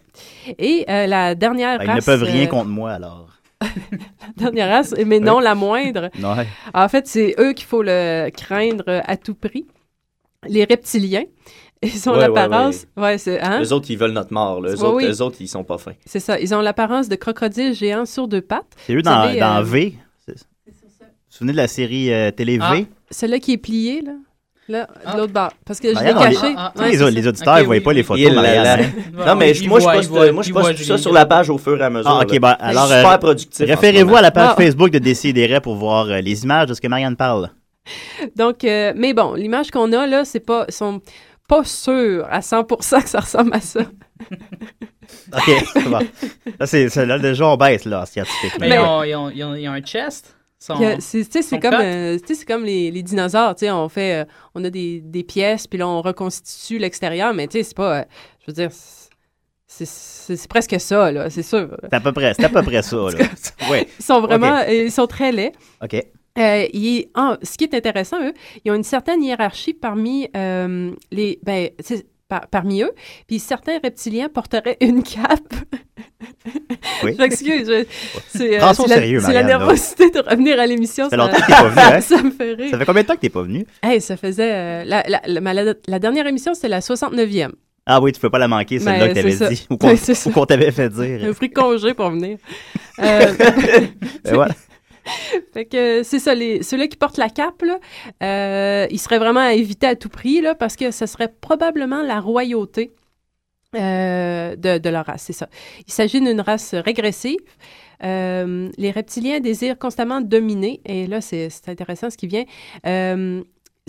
Et 0.57 0.85
euh, 0.89 1.07
la 1.07 1.33
dernière 1.33 1.79
Ben, 1.79 1.85
ils 1.93 1.95
ne 1.95 2.01
peuvent 2.01 2.23
rien 2.23 2.43
euh, 2.43 2.47
contre 2.47 2.67
moi, 2.69 2.91
alors. 2.91 3.29
dernière 4.37 4.69
race, 4.69 4.93
mais 5.05 5.19
non 5.19 5.39
la 5.39 5.55
moindre. 5.55 6.09
Ouais. 6.17 6.47
En 6.73 6.87
fait, 6.89 7.07
c'est 7.07 7.35
eux 7.39 7.53
qu'il 7.53 7.65
faut 7.65 7.83
le 7.83 8.29
craindre 8.29 9.01
à 9.05 9.17
tout 9.17 9.35
prix. 9.35 9.65
Les 10.47 10.63
reptiliens. 10.63 11.25
Ils 11.81 12.09
ont 12.09 12.13
Ouais, 12.13 12.19
ouais, 12.19 12.27
l'apparence. 12.27 12.85
Ouais, 12.97 13.17
c'est. 13.17 13.39
hein? 13.41 13.61
Eux 13.61 13.71
autres, 13.73 13.89
ils 13.89 13.97
veulent 13.97 14.11
notre 14.11 14.33
mort. 14.33 14.59
Là. 14.61 14.69
Eux, 14.71 14.75
Ouais, 14.75 14.83
autres, 14.83 14.95
oui. 14.97 15.05
eux 15.05 15.21
autres, 15.21 15.37
ils 15.39 15.47
sont 15.47 15.63
pas 15.63 15.77
fins. 15.77 15.93
C'est 16.05 16.19
ça. 16.19 16.39
Ils 16.39 16.53
ont 16.53 16.59
l'apparence 16.61 17.07
de 17.09 17.15
crocodiles 17.15 17.73
géants 17.73 18.05
sur 18.05 18.27
deux 18.27 18.41
pattes. 18.41 18.73
C'est 18.85 18.93
eux 18.95 19.01
dans, 19.01 19.11
savez, 19.11 19.39
dans 19.39 19.57
euh, 19.59 19.63
V. 19.63 19.95
C'est- 20.25 20.33
Vous 20.33 20.67
vous 20.67 21.05
souvenez 21.29 21.51
de 21.53 21.57
la 21.57 21.67
série 21.67 22.11
euh, 22.13 22.31
télé 22.31 22.57
V? 22.57 22.63
Ah, 22.65 22.75
celui-là 23.11 23.39
qui 23.39 23.53
est 23.53 23.57
plié, 23.57 24.01
là? 24.01 24.11
Là, 24.69 24.87
de 25.13 25.17
l'autre 25.17 25.33
bord. 25.33 25.49
Parce 25.65 25.79
que 25.79 25.87
je 25.95 25.99
l'ai 26.03 26.13
caché. 26.13 26.35
tu 26.77 26.83
sais, 26.97 27.05
les, 27.05 27.11
les 27.11 27.27
auditeurs 27.27 27.57
ne 27.57 27.63
voient 27.63 27.79
pas 27.81 27.91
les 27.91 28.03
photos? 28.03 28.31
Non, 28.31 29.35
mais 29.35 29.53
je- 29.55 29.67
moi, 29.67 29.79
je 29.79 29.85
poste, 29.85 30.09
voit, 30.09 30.31
moi, 30.31 30.43
je 30.43 30.49
il 30.49 30.53
poste 30.53 30.65
voit 30.67 30.73
tout 30.75 30.83
ça 30.83 30.97
sur 30.99 31.11
la 31.11 31.25
page 31.25 31.49
au 31.49 31.57
fur 31.57 31.81
et 31.81 31.83
à 31.83 31.89
mesure. 31.89 32.07
Ah, 32.09 32.21
ok, 32.23 32.39
bah, 32.39 32.55
Je 32.61 32.65
alors, 32.67 32.85
suis 32.85 32.93
euh, 32.95 33.01
super 33.01 33.19
productif. 33.19 33.67
référez-vous 33.67 34.15
à 34.15 34.21
la 34.21 34.29
page 34.31 34.49
Ah. 34.51 34.55
Facebook 34.55 34.91
de 34.91 34.99
Décideret 34.99 35.59
pour 35.59 35.75
voir 35.75 36.05
euh, 36.07 36.21
les 36.21 36.43
images 36.43 36.67
de 36.67 36.73
ce 36.75 36.81
que 36.81 36.87
Marianne 36.87 37.15
parle. 37.15 37.49
Donc, 38.35 38.63
euh, 38.63 38.93
mais 38.95 39.13
bon, 39.13 39.33
l'image 39.33 39.71
qu'on 39.71 39.91
a, 39.93 40.05
là, 40.05 40.23
c'est 40.23 40.39
pas. 40.39 40.65
Ils 40.67 40.73
sont 40.73 41.01
pas 41.47 41.63
sûrs 41.63 42.27
à 42.29 42.43
100 42.43 42.63
que 42.65 42.83
ça 42.83 43.19
ressemble 43.19 43.51
à 43.55 43.61
ça. 43.61 43.79
OK, 45.33 45.83
bon. 45.89 45.99
Là, 46.59 46.65
c'est, 46.67 46.89
c'est- 46.89 47.05
là, 47.07 47.17
déjà, 47.17 47.47
on 47.47 47.57
baisse, 47.57 47.85
là, 47.85 48.05
scientifiquement. 48.05 48.67
Mais 48.67 48.75
ils 48.75 48.79
ont, 48.79 49.03
ils 49.03 49.15
ont- 49.15 49.29
ils 49.31 49.43
ont- 49.43 49.55
ils 49.55 49.67
ont 49.67 49.71
un 49.73 49.81
chest? 49.81 50.35
C'est, 50.99 51.23
tu 51.23 51.31
sais, 51.31 51.41
c'est 51.41 51.55
sont 51.55 51.59
comme, 51.59 51.71
cut? 51.71 51.83
euh, 51.83 52.19
tu 52.19 52.27
sais, 52.27 52.35
c'est 52.35 52.45
comme 52.45 52.65
les, 52.65 52.91
les 52.91 53.01
dinosaures, 53.01 53.55
tu 53.55 53.61
sais, 53.65 53.71
on 53.71 53.87
fait, 53.87 54.21
euh, 54.23 54.25
on 54.55 54.63
a 54.65 54.69
des, 54.69 54.99
des 54.99 55.23
pièces, 55.23 55.67
puis 55.67 55.79
là, 55.79 55.87
on 55.87 56.01
reconstitue 56.01 56.77
l'extérieur, 56.79 57.33
mais 57.33 57.47
tu 57.47 57.57
sais, 57.59 57.63
c'est 57.63 57.75
pas, 57.77 57.99
euh, 57.99 58.03
je 58.41 58.47
veux 58.47 58.53
dire, 58.53 58.69
c'est, 59.67 60.47
presque 60.47 60.79
ça, 60.79 61.11
là, 61.11 61.29
c'est 61.29 61.43
sûr. 61.43 61.69
C'est 61.83 61.93
à 61.93 61.99
peu 62.01 62.11
près, 62.11 62.33
c'est 62.33 62.43
à 62.43 62.49
peu 62.49 62.61
près 62.61 62.81
ça, 62.81 62.95
là. 63.17 63.25
Ouais. 63.69 63.87
Ils 63.99 64.03
sont 64.05 64.19
vraiment, 64.21 64.57
euh, 64.57 64.73
ils 64.85 64.91
sont 64.91 65.07
très 65.07 65.31
laids. 65.31 65.53
OK. 65.83 65.95
Euh, 66.37 66.67
ils- 66.73 67.07
en- 67.15 67.37
ce 67.41 67.57
qui 67.57 67.63
est 67.65 67.73
intéressant, 67.73 68.17
eux, 68.21 68.33
ils 68.65 68.71
ont 68.71 68.75
une 68.75 68.83
certaine 68.83 69.23
hiérarchie 69.23 69.73
parmi 69.73 70.27
euh, 70.35 70.91
les, 71.11 71.39
ben, 71.43 71.69
par- 72.29 72.47
parmi 72.47 72.81
eux. 72.83 72.91
Puis 73.27 73.39
certains 73.39 73.79
reptiliens 73.83 74.29
porteraient 74.29 74.77
une 74.81 75.03
cape. 75.03 75.53
Oui. 77.03 77.13
Je 77.17 77.21
m'excuse. 77.21 77.71
C'est 78.29 78.59
ça 78.59 78.87
la, 78.87 78.95
sérieux, 78.95 79.19
c'est 79.19 79.33
la 79.33 79.41
là. 79.41 79.47
nervosité 79.47 80.09
de 80.09 80.19
revenir 80.19 80.59
à 80.59 80.65
l'émission. 80.67 81.09
Ça 81.09 81.17
venu, 81.17 81.75
hein? 81.77 82.01
ça 82.01 82.21
me 82.23 82.31
fait 82.31 82.53
rire. 82.53 82.69
Ça 82.71 82.77
fait 82.77 82.85
combien 82.85 83.01
de 83.01 83.07
temps 83.07 83.15
que 83.15 83.21
t'es 83.21 83.29
pas 83.29 83.41
venu? 83.43 83.65
Hey, 83.83 83.99
ça 84.01 84.15
faisait. 84.17 84.51
euh, 84.53 84.83
la, 84.85 85.03
la, 85.07 85.21
la, 85.25 85.53
la- 85.63 85.73
la 85.87 85.99
dernière 85.99 86.27
émission, 86.27 86.53
c'était 86.53 86.67
la 86.69 86.79
69e. 86.79 87.51
Ah 87.85 87.99
oui, 88.01 88.11
tu 88.11 88.19
peux 88.19 88.29
pas 88.29 88.37
la 88.37 88.47
manquer, 88.47 88.77
celle-là 88.79 88.99
Ben, 89.07 89.09
que 89.09 89.13
t'avais 89.15 89.31
ça. 89.31 89.49
dit. 89.49 89.65
Ou 89.69 89.77
qu'on, 89.77 89.87
Oui, 89.91 89.97
ça. 89.97 90.45
t'avait 90.45 90.71
fait 90.71 90.91
J'ai 90.95 91.17
dire. 91.17 91.35
pris 91.35 91.49
congé 91.49 91.93
pour 91.93 92.11
venir. 92.11 92.37
Euh, 92.99 93.33
Ben 94.23 94.33
voilà. 94.35 94.53
Fait 95.53 95.65
que 95.65 96.03
c'est 96.03 96.19
ça, 96.19 96.35
les, 96.35 96.63
ceux-là 96.63 96.87
qui 96.87 96.97
portent 96.97 97.17
la 97.17 97.29
cape, 97.29 97.61
là, 97.61 97.79
euh, 98.23 98.87
ils 98.89 98.99
seraient 98.99 99.19
vraiment 99.19 99.39
à 99.39 99.53
éviter 99.53 99.87
à 99.87 99.95
tout 99.95 100.09
prix, 100.09 100.41
là, 100.41 100.55
parce 100.55 100.75
que 100.75 100.91
ce 100.91 101.05
serait 101.05 101.33
probablement 101.41 102.01
la 102.01 102.19
royauté 102.19 102.91
euh, 103.75 104.55
de, 104.55 104.77
de 104.77 104.89
leur 104.89 105.05
race, 105.05 105.23
c'est 105.23 105.33
ça. 105.33 105.47
Il 105.87 105.93
s'agit 105.93 106.19
d'une 106.19 106.41
race 106.41 106.73
régressive. 106.73 107.39
Euh, 108.03 108.69
les 108.77 108.91
reptiliens 108.91 109.39
désirent 109.39 109.77
constamment 109.77 110.21
dominer, 110.21 110.81
et 110.85 111.05
là, 111.05 111.21
c'est 111.21 111.49
c'est 111.49 111.69
intéressant 111.69 112.09
ce 112.09 112.17
qui 112.17 112.27
vient. 112.27 112.45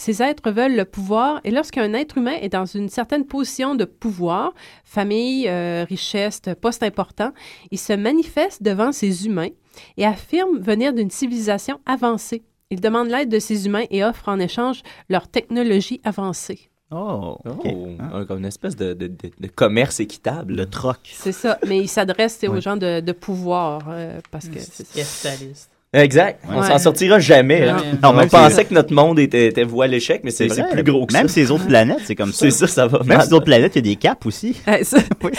Ces 0.00 0.22
êtres 0.22 0.50
veulent 0.50 0.74
le 0.76 0.84
pouvoir, 0.86 1.40
et 1.44 1.50
lorsqu'un 1.50 1.92
être 1.92 2.16
humain 2.18 2.36
est 2.40 2.48
dans 2.48 2.64
une 2.64 2.88
certaine 2.88 3.26
position 3.26 3.74
de 3.74 3.84
pouvoir, 3.84 4.54
famille, 4.84 5.46
euh, 5.46 5.84
richesse, 5.88 6.40
poste 6.60 6.82
important, 6.82 7.32
il 7.70 7.78
se 7.78 7.92
manifeste 7.92 8.62
devant 8.62 8.92
ces 8.92 9.26
humains 9.26 9.50
et 9.98 10.06
affirme 10.06 10.58
venir 10.58 10.92
d'une 10.94 11.10
civilisation 11.10 11.80
avancée. 11.86 12.42
Il 12.70 12.80
demande 12.80 13.08
l'aide 13.08 13.28
de 13.28 13.38
ces 13.38 13.66
humains 13.66 13.84
et 13.90 14.02
offre 14.04 14.28
en 14.28 14.38
échange 14.38 14.82
leur 15.08 15.28
technologie 15.28 16.00
avancée. 16.04 16.70
Oh, 16.92 17.36
un- 17.44 18.24
comme 18.24 18.38
une 18.38 18.44
espèce 18.46 18.74
de, 18.76 18.94
de, 18.94 19.06
de- 19.06 19.30
de 19.38 19.46
commerce 19.48 20.00
équitable. 20.00 20.54
Le 20.56 20.66
troc. 20.66 20.98
C'est 21.04 21.30
ça, 21.32 21.58
mais 21.68 21.78
il 21.78 21.88
s'adresse 21.88 22.40
aux 22.48 22.60
gens 22.60 22.76
de, 22.76 23.00
de 23.00 23.12
pouvoir 23.12 23.82
euh, 23.90 24.20
parce 24.32 24.48
que 24.48 24.58
c'est. 24.58 24.86
Capitaliste. 24.92 25.70
Exact. 25.92 26.40
On 26.48 26.62
s'en 26.62 26.78
sortira 26.78 27.18
jamais. 27.18 27.68
hein. 27.68 27.76
Non. 28.02 28.10
On 28.10 28.12
même 28.12 28.28
pensait 28.28 28.64
que 28.64 28.72
notre 28.74 28.92
monde 28.94 29.18
était, 29.18 29.46
était 29.46 29.64
voué 29.64 29.86
à 29.86 29.88
l'échec, 29.88 30.20
mais 30.22 30.30
c'est 30.30 30.46
plus 30.46 30.82
gros 30.84 31.04
que 31.06 31.12
Même 31.12 31.26
ça. 31.26 31.34
ces 31.34 31.50
autres 31.50 31.66
planètes, 31.66 31.98
c'est 32.04 32.14
comme 32.14 32.32
ça. 32.32 32.38
C'est 32.38 32.50
ça, 32.52 32.66
ça 32.68 32.86
va 32.86 33.02
Même 33.04 33.20
ces 33.22 33.32
autres 33.32 33.46
planètes, 33.46 33.72
il 33.74 33.78
y 33.86 33.90
a 33.90 33.94
des 33.94 33.96
capes 33.96 34.24
aussi. 34.24 34.54
Ça- 34.82 34.98
Oui. 35.22 35.32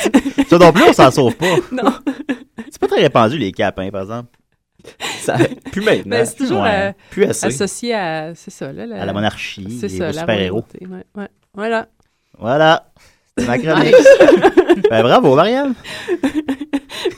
Ça 0.49 0.57
non 0.57 0.73
plus, 0.73 0.83
on 0.89 0.93
s'en 0.93 1.09
sauve 1.11 1.35
pas. 1.35 1.45
Non. 1.71 1.93
C'est 2.69 2.79
pas 2.79 2.87
très 2.87 3.01
répandu, 3.01 3.37
les 3.37 3.51
capes, 3.53 3.79
hein, 3.79 3.89
par 3.91 4.01
exemple. 4.01 4.29
Ça, 5.21 5.37
plus 5.71 5.81
maintenant. 5.81 6.17
Ben, 6.17 6.25
c'est 6.25 6.35
toujours 6.35 6.63
Ouais. 6.63 6.89
euh, 6.89 6.91
Plus 7.11 7.23
assez. 7.25 7.45
associé 7.47 7.93
à, 7.93 8.33
c'est 8.35 8.51
ça, 8.51 8.73
là, 8.73 8.83
À 8.99 9.05
la 9.05 9.13
monarchie 9.13 9.77
c'est 9.79 9.87
ça, 9.89 10.09
aux 10.09 10.13
la 10.13 10.19
super-héros. 10.21 10.65
royauté, 10.79 10.87
ouais, 10.87 11.21
ouais. 11.21 11.27
Voilà. 11.53 11.87
Voilà. 12.39 12.87
C'est 13.37 13.45
ma 13.47 13.57
chronique. 13.59 13.95
ben, 14.89 15.01
bravo, 15.03 15.35
Marianne. 15.35 15.75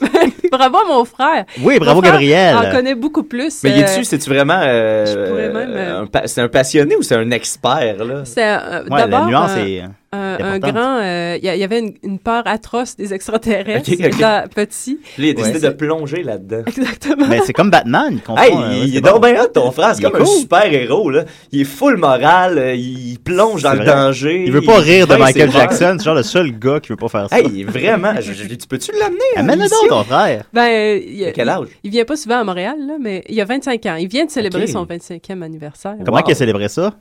bravo 0.50 0.76
à 0.78 0.84
mon 0.88 1.04
frère. 1.04 1.44
Oui, 1.62 1.78
bravo, 1.78 1.96
Mon 1.96 2.00
frère 2.02 2.12
Gabriel. 2.12 2.56
en 2.56 2.70
connaît 2.70 2.94
beaucoup 2.94 3.22
plus. 3.24 3.62
Mais 3.64 3.72
euh, 3.72 3.84
es-tu, 3.86 4.04
c'est-tu 4.04 4.30
vraiment. 4.30 4.60
euh, 4.62 5.06
je 5.06 5.28
pourrais 5.30 5.48
même, 5.50 5.72
euh, 5.76 6.00
un 6.02 6.06
pa- 6.06 6.26
c'est 6.26 6.40
un 6.40 6.48
passionné 6.48 6.96
ou 6.96 7.02
c'est 7.02 7.16
un 7.16 7.30
expert, 7.30 8.04
là? 8.04 8.22
C'est 8.24 8.44
euh, 8.44 8.84
Ouais, 8.90 9.06
la 9.06 9.24
nuance 9.26 9.52
euh, 9.56 9.64
est, 9.66 9.82
euh, 9.82 9.86
un, 10.14 10.58
grand. 10.58 10.98
euh, 11.00 11.38
Il 11.42 11.44
y, 11.44 11.64
avait 11.64 11.78
une, 11.80 11.94
une 12.02 12.18
peur 12.18 12.42
atroce 12.46 12.96
des 12.96 13.12
extraterrestres 13.14 13.90
Ok, 13.92 13.98
ok. 14.00 14.06
étant 14.14 14.42
petit. 14.54 14.98
Puis 15.16 15.28
il 15.28 15.30
a 15.30 15.32
décidé 15.34 15.58
Ouais. 15.66 15.72
de 15.72 15.74
plonger 15.76 16.22
là-dedans. 16.22 16.62
Exactement. 16.66 17.26
Mais 17.28 17.40
c'est 17.44 17.52
comme 17.52 17.70
Batman. 17.70 18.20
Hey, 18.36 18.52
euh, 18.52 18.54
il, 18.54 18.56
ouais, 18.58 18.78
il 18.86 18.90
c'est 18.92 18.98
est 18.98 19.00
bon. 19.00 19.10
donc 19.12 19.22
bien 19.26 19.42
hot, 19.42 19.48
ton 19.48 19.70
frère. 19.70 19.94
C'est 19.94 20.02
comme 20.02 20.16
un 20.16 20.24
cool. 20.24 20.26
super 20.38 20.72
héros, 20.72 21.10
là. 21.10 21.24
Il 21.52 21.60
est 21.62 21.64
full 21.64 21.96
moral, 21.96 22.58
euh, 22.58 22.74
il 22.74 23.18
plonge 23.18 23.62
dans 23.62 23.74
le 23.74 23.84
danger. 23.84 24.44
Il 24.46 24.52
veut 24.52 24.62
pas 24.62 24.78
rire 24.78 25.06
de 25.06 25.16
Michael. 25.16 25.50
Jackson. 25.50 25.96
C'est 25.98 26.04
genre 26.04 26.14
le 26.14 26.22
seul 26.22 26.50
gars 26.58 26.80
qui 26.80 26.88
veut 26.90 26.96
pas 26.96 27.08
faire 27.08 27.28
ça. 27.28 27.38
Hey, 27.38 27.64
vraiment. 27.64 28.14
je- 28.20 28.32
je- 28.32 28.44
tu 28.54 28.66
peux-tu 28.68 28.92
l'amener? 28.92 29.18
Amène-le 29.36 29.68
donc, 29.68 29.88
ton 29.88 30.04
frère. 30.04 30.44
Ben, 30.52 31.00
il, 31.06 31.24
a 31.24 31.32
quel 31.32 31.48
âge? 31.48 31.66
Il, 31.82 31.90
vient 31.90 32.04
pas 32.04 32.16
souvent 32.16 32.40
à 32.40 32.44
Montréal, 32.44 32.76
là, 32.86 32.94
mais 33.00 33.22
il 33.28 33.40
a 33.40 33.44
25 33.44 33.84
ans. 33.86 33.96
Il 33.96 34.08
vient 34.08 34.24
de 34.24 34.30
célébrer 34.30 34.66
son 34.66 34.84
25e 34.84 35.42
anniversaire. 35.42 35.94
Comment 36.04 36.22
il 36.24 36.30
a 36.30 36.34
célébré 36.34 36.68
ça? 36.68 36.94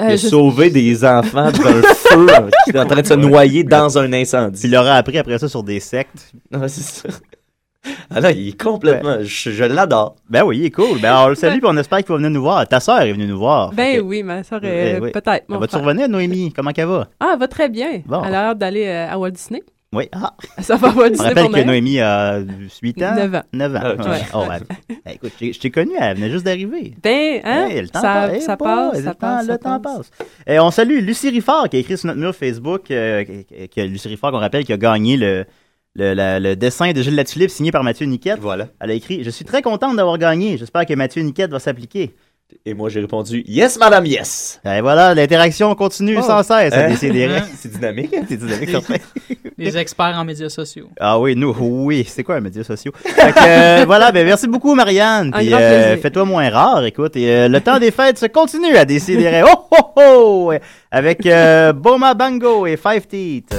Euh, 0.00 0.06
Il 0.10 0.12
a 0.12 0.16
sauvé 0.18 0.70
des 0.70 1.04
enfants 1.04 1.50
d'un 1.50 1.82
feu 1.82 2.26
qui 2.64 2.70
est 2.70 2.78
en 2.78 2.86
train 2.86 3.00
de 3.02 3.06
se 3.06 3.14
noyer 3.14 3.64
dans 3.64 3.98
un 3.98 4.12
incendie. 4.12 4.60
Il 4.64 4.70
l'aura 4.72 4.94
appris 4.94 5.18
après 5.18 5.38
ça 5.38 5.48
sur 5.48 5.62
des 5.62 5.80
sectes. 5.80 6.32
Ouais, 6.52 6.68
c'est 6.68 6.82
ça. 6.82 7.08
Ah 8.10 8.20
là, 8.20 8.32
il 8.32 8.48
est 8.48 8.60
complètement. 8.60 9.18
Je, 9.22 9.50
je 9.50 9.64
l'adore. 9.64 10.16
Ben 10.28 10.42
oui, 10.44 10.58
il 10.58 10.64
est 10.66 10.70
cool. 10.70 11.00
Ben 11.00 11.16
on 11.24 11.28
le 11.28 11.34
salue, 11.34 11.58
puis 11.58 11.66
on 11.70 11.76
espère 11.76 11.98
qu'il 11.98 12.08
va 12.08 12.16
venir 12.16 12.30
nous 12.30 12.42
voir. 12.42 12.66
Ta 12.68 12.80
sœur 12.80 13.00
est 13.00 13.12
venue 13.12 13.26
nous 13.26 13.38
voir. 13.38 13.72
Ben 13.72 14.00
oui, 14.00 14.22
ma 14.22 14.42
soeur, 14.44 14.60
Eh 14.62 14.98
oui. 15.00 15.10
peut-être. 15.12 15.44
Va-tu 15.48 15.68
frère. 15.68 15.84
revenir, 15.84 16.08
Noémie? 16.08 16.52
Comment 16.54 16.72
qu'elle 16.72 16.86
va? 16.88 17.08
Ah, 17.20 17.30
elle 17.34 17.38
va 17.38 17.48
très 17.48 17.68
bien. 17.68 18.02
Bon. 18.04 18.22
Elle 18.24 18.34
a 18.34 18.50
hâte 18.50 18.58
d'aller 18.58 18.86
euh, 18.86 19.10
à 19.10 19.18
Walt 19.18 19.30
Disney. 19.30 19.62
Oui. 19.94 20.06
Ah. 20.12 20.34
Ça 20.60 20.76
va 20.76 20.90
Walt 20.90 21.12
On 21.18 21.22
rappelle 21.22 21.48
que. 21.50 21.60
Noémie 21.64 21.98
a 22.00 22.40
8 22.82 23.02
ans. 23.02 23.14
9 23.16 23.34
ans. 23.36 23.42
9 23.54 23.74
ans. 23.76 23.80
Ah. 23.82 24.10
Ouais. 24.10 24.18
Oh, 24.34 24.44
ouais. 24.46 24.58
Eh, 25.06 25.14
écoute, 25.14 25.32
je 25.40 25.50
je 25.52 25.58
t'ai 25.58 25.70
connu, 25.70 25.92
elle 25.98 26.16
venait 26.16 26.30
juste 26.30 26.44
d'arriver. 26.44 26.92
Ben, 27.02 27.40
hein? 27.42 27.68
Hey, 27.70 27.80
le 27.80 27.88
temps 27.88 28.00
ça, 28.02 28.12
passe. 28.28 28.32
Eh, 28.36 28.40
ça 28.40 28.56
pas, 28.58 28.64
passe, 28.90 28.98
le 28.98 29.04
ça 29.04 29.10
temps- 29.14 29.18
passe. 29.18 29.46
Le 29.46 29.52
ça 29.52 29.58
temps 29.58 29.80
passe. 29.80 30.10
passe. 30.10 30.28
Et 30.46 30.60
on 30.60 30.70
salue 30.70 30.98
Lucie 31.00 31.30
Riffard 31.30 31.70
qui 31.70 31.76
a 31.76 31.78
écrit 31.80 31.96
sur 31.96 32.06
notre 32.08 32.20
mur 32.20 32.34
Facebook, 32.34 32.90
euh, 32.90 33.24
que, 33.24 33.66
que 33.66 33.80
Lucie 33.80 34.08
Riffard, 34.08 34.30
qu'on 34.30 34.38
rappelle, 34.38 34.64
qui 34.64 34.74
a 34.74 34.76
gagné 34.76 35.16
le, 35.16 35.46
le, 35.94 36.12
la- 36.12 36.38
le 36.38 36.54
dessin 36.54 36.92
de 36.92 37.00
Gilles 37.00 37.16
Latulippe 37.16 37.50
signé 37.50 37.72
par 37.72 37.82
Mathieu 37.82 38.04
Niquette. 38.04 38.40
Voilà. 38.40 38.68
Elle 38.80 38.90
a 38.90 38.94
écrit 38.94 39.24
Je 39.24 39.30
suis 39.30 39.46
très 39.46 39.62
contente 39.62 39.96
d'avoir 39.96 40.18
gagné. 40.18 40.58
J'espère 40.58 40.84
que 40.84 40.92
Mathieu 40.92 41.22
Niquette 41.22 41.50
va 41.50 41.60
s'appliquer. 41.60 42.14
Et 42.64 42.72
moi, 42.74 42.88
j'ai 42.88 43.00
répondu 43.00 43.44
Yes, 43.46 43.78
madame, 43.78 44.06
yes. 44.06 44.60
Et 44.64 44.80
voilà, 44.80 45.14
l'interaction 45.14 45.74
continue 45.74 46.16
Oh. 46.18 46.22
sans 46.22 46.42
cesse 46.42 46.72
à 46.72 46.84
Hein? 46.84 46.88
décider. 46.88 47.28
C'est 47.56 47.70
dynamique. 47.70 48.14
hein? 48.14 48.22
C'est 48.28 48.36
dynamique. 48.38 48.70
Les 49.58 49.76
experts 49.76 50.14
en 50.16 50.24
médias 50.24 50.48
sociaux. 50.48 50.88
Ah 50.98 51.18
oui, 51.18 51.34
nous, 51.36 51.54
oui, 51.58 52.04
c'est 52.08 52.22
quoi 52.24 52.36
un 52.36 52.40
média 52.40 52.64
sociaux? 52.64 52.92
Fait 53.04 53.32
que, 53.32 53.38
euh, 53.82 53.84
voilà, 53.86 54.12
ben 54.12 54.24
merci 54.24 54.46
beaucoup 54.48 54.74
Marianne. 54.74 55.32
Puis 55.32 55.52
euh, 55.52 55.96
fais-toi 55.98 56.24
moins 56.24 56.48
rare, 56.48 56.84
écoute. 56.84 57.16
Et 57.16 57.28
euh, 57.30 57.48
le 57.48 57.60
temps 57.60 57.78
des 57.78 57.90
fêtes 57.90 58.18
se 58.18 58.26
continue 58.26 58.76
à 58.76 58.84
décider. 58.84 59.42
Oh 59.46 59.66
oh 59.70 59.92
oh! 59.96 60.52
Avec 60.90 61.26
euh, 61.26 61.72
Boma 61.72 62.14
Bango 62.14 62.66
et 62.66 62.76
Five 62.76 63.06
Teeth. 63.06 63.54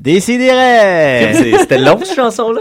Décidérez! 0.00 1.34
C'était 1.58 1.78
long, 1.78 1.98
cette 2.02 2.16
chanson-là? 2.16 2.60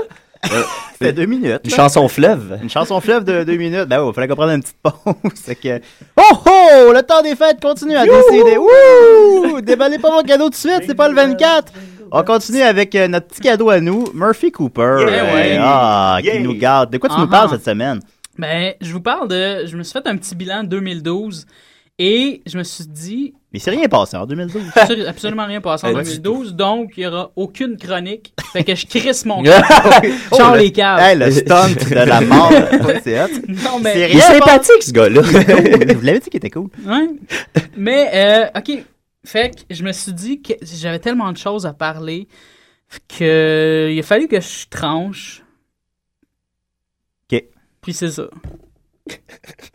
C'était 0.93 1.13
deux 1.13 1.25
minutes. 1.25 1.61
Une 1.63 1.71
là. 1.71 1.75
chanson 1.75 2.07
fleuve. 2.09 2.59
Une 2.61 2.69
chanson 2.69 2.99
fleuve 2.99 3.23
de 3.23 3.43
deux 3.45 3.55
minutes. 3.55 3.85
Ben 3.87 4.01
oui, 4.01 4.09
il 4.11 4.13
fallait 4.13 4.27
qu'on 4.27 4.35
prenne 4.35 4.55
une 4.57 4.61
petite 4.61 4.75
pause. 4.83 5.13
C'est 5.35 5.55
que... 5.55 5.79
Oh 6.17 6.21
oh! 6.45 6.91
Le 6.93 7.01
temps 7.01 7.21
des 7.21 7.35
fêtes 7.37 7.61
continue 7.61 7.95
à 7.95 8.03
décider. 8.05 8.57
Wouh! 8.57 9.61
Déballez 9.61 9.99
pas 9.99 10.11
vos 10.11 10.21
cadeaux 10.23 10.45
tout 10.45 10.49
de 10.51 10.55
suite, 10.55 10.83
c'est 10.85 10.95
pas 10.95 11.07
le 11.07 11.15
24. 11.15 11.71
On 12.11 12.23
continue 12.23 12.61
avec 12.61 12.93
euh, 12.95 13.07
notre 13.07 13.27
petit 13.27 13.41
cadeau 13.41 13.69
à 13.69 13.79
nous, 13.79 14.05
Murphy 14.13 14.51
Cooper. 14.51 14.81
Yeah, 15.07 15.07
Euh, 15.07 15.33
ouais. 15.35 15.57
Ah, 15.61 16.17
qui 16.21 16.27
Yeah. 16.27 16.39
nous 16.41 16.53
garde. 16.55 16.91
De 16.91 16.97
quoi 16.97 17.09
tu 17.09 17.15
nous 17.19 17.25
Uh-huh. 17.25 17.29
parles 17.29 17.49
cette 17.51 17.63
semaine? 17.65 17.99
Ben, 18.37 18.73
je 18.81 18.91
vous 18.91 19.01
parle 19.01 19.27
de. 19.29 19.65
Je 19.65 19.77
me 19.77 19.83
suis 19.83 19.93
fait 19.93 20.07
un 20.07 20.17
petit 20.17 20.35
bilan 20.35 20.63
de 20.63 20.69
2012 20.69 21.45
et 21.99 22.41
je 22.47 22.57
me 22.57 22.63
suis 22.63 22.85
dit. 22.87 23.33
Mais 23.53 23.59
c'est 23.59 23.71
rien 23.71 23.87
passé 23.87 24.15
en 24.17 24.25
2012. 24.25 24.63
absolu- 24.75 25.05
Absolument 25.07 25.45
rien 25.45 25.59
passé 25.59 25.85
en 25.87 25.93
Ouais, 25.93 26.03
2012, 26.03 26.53
donc 26.55 26.93
il 26.97 27.01
n'y 27.01 27.07
aura 27.07 27.31
aucune 27.35 27.77
chronique. 27.77 28.33
Fait 28.53 28.63
que 28.63 28.73
je 28.73 28.85
crisse 28.87 29.25
mon 29.25 29.39
oui. 29.43 29.49
Charles 29.49 30.13
Oh, 30.31 30.53
le- 30.53 30.59
les 30.59 30.71
caves. 30.71 30.99
Hey, 30.99 31.17
le 31.17 31.29
stunt 31.31 31.69
de 31.89 31.95
la 31.95 32.21
mort. 32.21 32.51
C'est 33.03 33.19
hot. 33.23 33.27
Non, 33.47 33.79
mais. 33.81 33.93
C'est 33.93 33.99
Il 33.99 34.03
est 34.03 34.05
rien 34.05 34.39
sympathique, 34.39 34.83
ce 34.83 34.91
gars-là. 34.91 35.21
Vous 35.21 36.01
l'avez 36.05 36.19
dit 36.19 36.29
qu'il 36.29 36.37
était 36.37 36.49
cool? 36.49 36.69
Ouais. 36.85 37.09
Mais, 37.75 38.09
euh, 38.13 38.59
OK. 38.59 38.83
Fait 39.25 39.49
que 39.53 39.61
je 39.75 39.83
me 39.83 39.91
suis 39.91 40.13
dit 40.13 40.41
que 40.41 40.53
j'avais 40.61 40.99
tellement 40.99 41.31
de 41.31 41.37
choses 41.37 41.65
à 41.65 41.73
parler 41.73 42.27
que 43.17 43.89
il 43.91 43.99
a 43.99 44.03
fallu 44.03 44.27
que 44.27 44.39
je 44.39 44.65
tranche. 44.69 45.43
OK. 47.31 47.43
Puis 47.81 47.93
c'est 47.93 48.11
ça. 48.11 48.27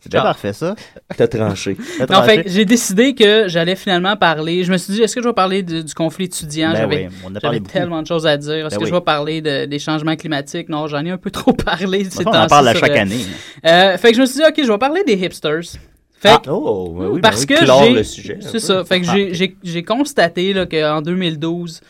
C'est 0.01 0.11
déjà 0.11 0.19
Genre. 0.19 0.23
parfait, 0.27 0.53
ça. 0.53 0.75
T'as 1.17 1.27
tranché. 1.29 1.77
T'as 1.99 2.07
Non, 2.07 2.21
tranché. 2.23 2.43
fait 2.43 2.49
j'ai 2.49 2.65
décidé 2.65 3.15
que 3.15 3.49
j'allais 3.49 3.77
finalement 3.77 4.17
parler. 4.17 4.65
Je 4.65 4.73
me 4.73 4.77
suis 4.77 4.93
dit, 4.95 5.03
est-ce 5.03 5.15
que 5.15 5.23
je 5.23 5.29
vais 5.29 5.35
parler 5.35 5.63
du, 5.63 5.83
du 5.85 5.95
conflit 5.95 6.27
étudiant? 6.27 6.71
Ben 6.73 6.77
J'avais 6.77 7.09
oui, 7.51 7.63
tellement 7.63 8.03
de 8.03 8.07
choses 8.07 8.27
à 8.27 8.37
dire. 8.37 8.67
Est-ce 8.67 8.75
Ben 8.75 8.79
que 8.79 8.85
oui. 8.85 8.91
je 8.91 8.95
vais 8.95 9.01
parler 9.01 9.41
de- 9.41 9.65
des 9.67 9.79
changements 9.79 10.17
climatiques? 10.17 10.69
Non, 10.69 10.87
j'en 10.87 11.05
ai 11.05 11.11
un 11.11 11.19
peu 11.19 11.31
trop 11.31 11.53
parlé. 11.65 12.05
ces 12.05 12.27
on 12.27 12.31
en 12.31 12.47
parle 12.47 12.69
à 12.69 12.75
chaque 12.75 12.91
euh, 12.91 13.01
année. 13.01 13.21
euh, 13.67 13.97
fait 13.99 14.11
que 14.11 14.17
je 14.17 14.21
me 14.23 14.27
suis 14.27 14.41
dit, 14.41 14.47
OK, 14.47 14.55
je 14.65 14.71
vais 14.71 14.79
parler 14.79 15.03
des 15.05 15.15
hipsters. 15.15 15.79
Fait 16.21 16.29
Ah, 16.31 16.41
oh, 16.49 16.95
ben 16.99 17.07
oui, 17.07 17.15
ben 17.17 17.21
parce 17.21 17.41
oui, 17.41 17.47
que 17.47 17.57
j'ai- 18.03 18.39
C'est 18.41 18.59
ça. 18.61 18.83
Fait 18.85 19.01
que 19.01 19.07
Ah. 19.09 19.13
j'ai- 19.15 19.35
j'ai 19.35 19.57
j'ai 19.63 19.83
constaté 19.83 20.53
là, 20.55 20.65
qu'en 20.65 21.03
2012, 21.03 21.81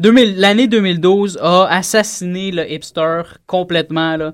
2000 0.00 0.34
l'année 0.36 0.66
2012 0.66 1.38
a 1.40 1.66
assassiné 1.70 2.50
le 2.50 2.68
hipster 2.70 3.22
complètement. 3.46 4.16
Là. 4.16 4.32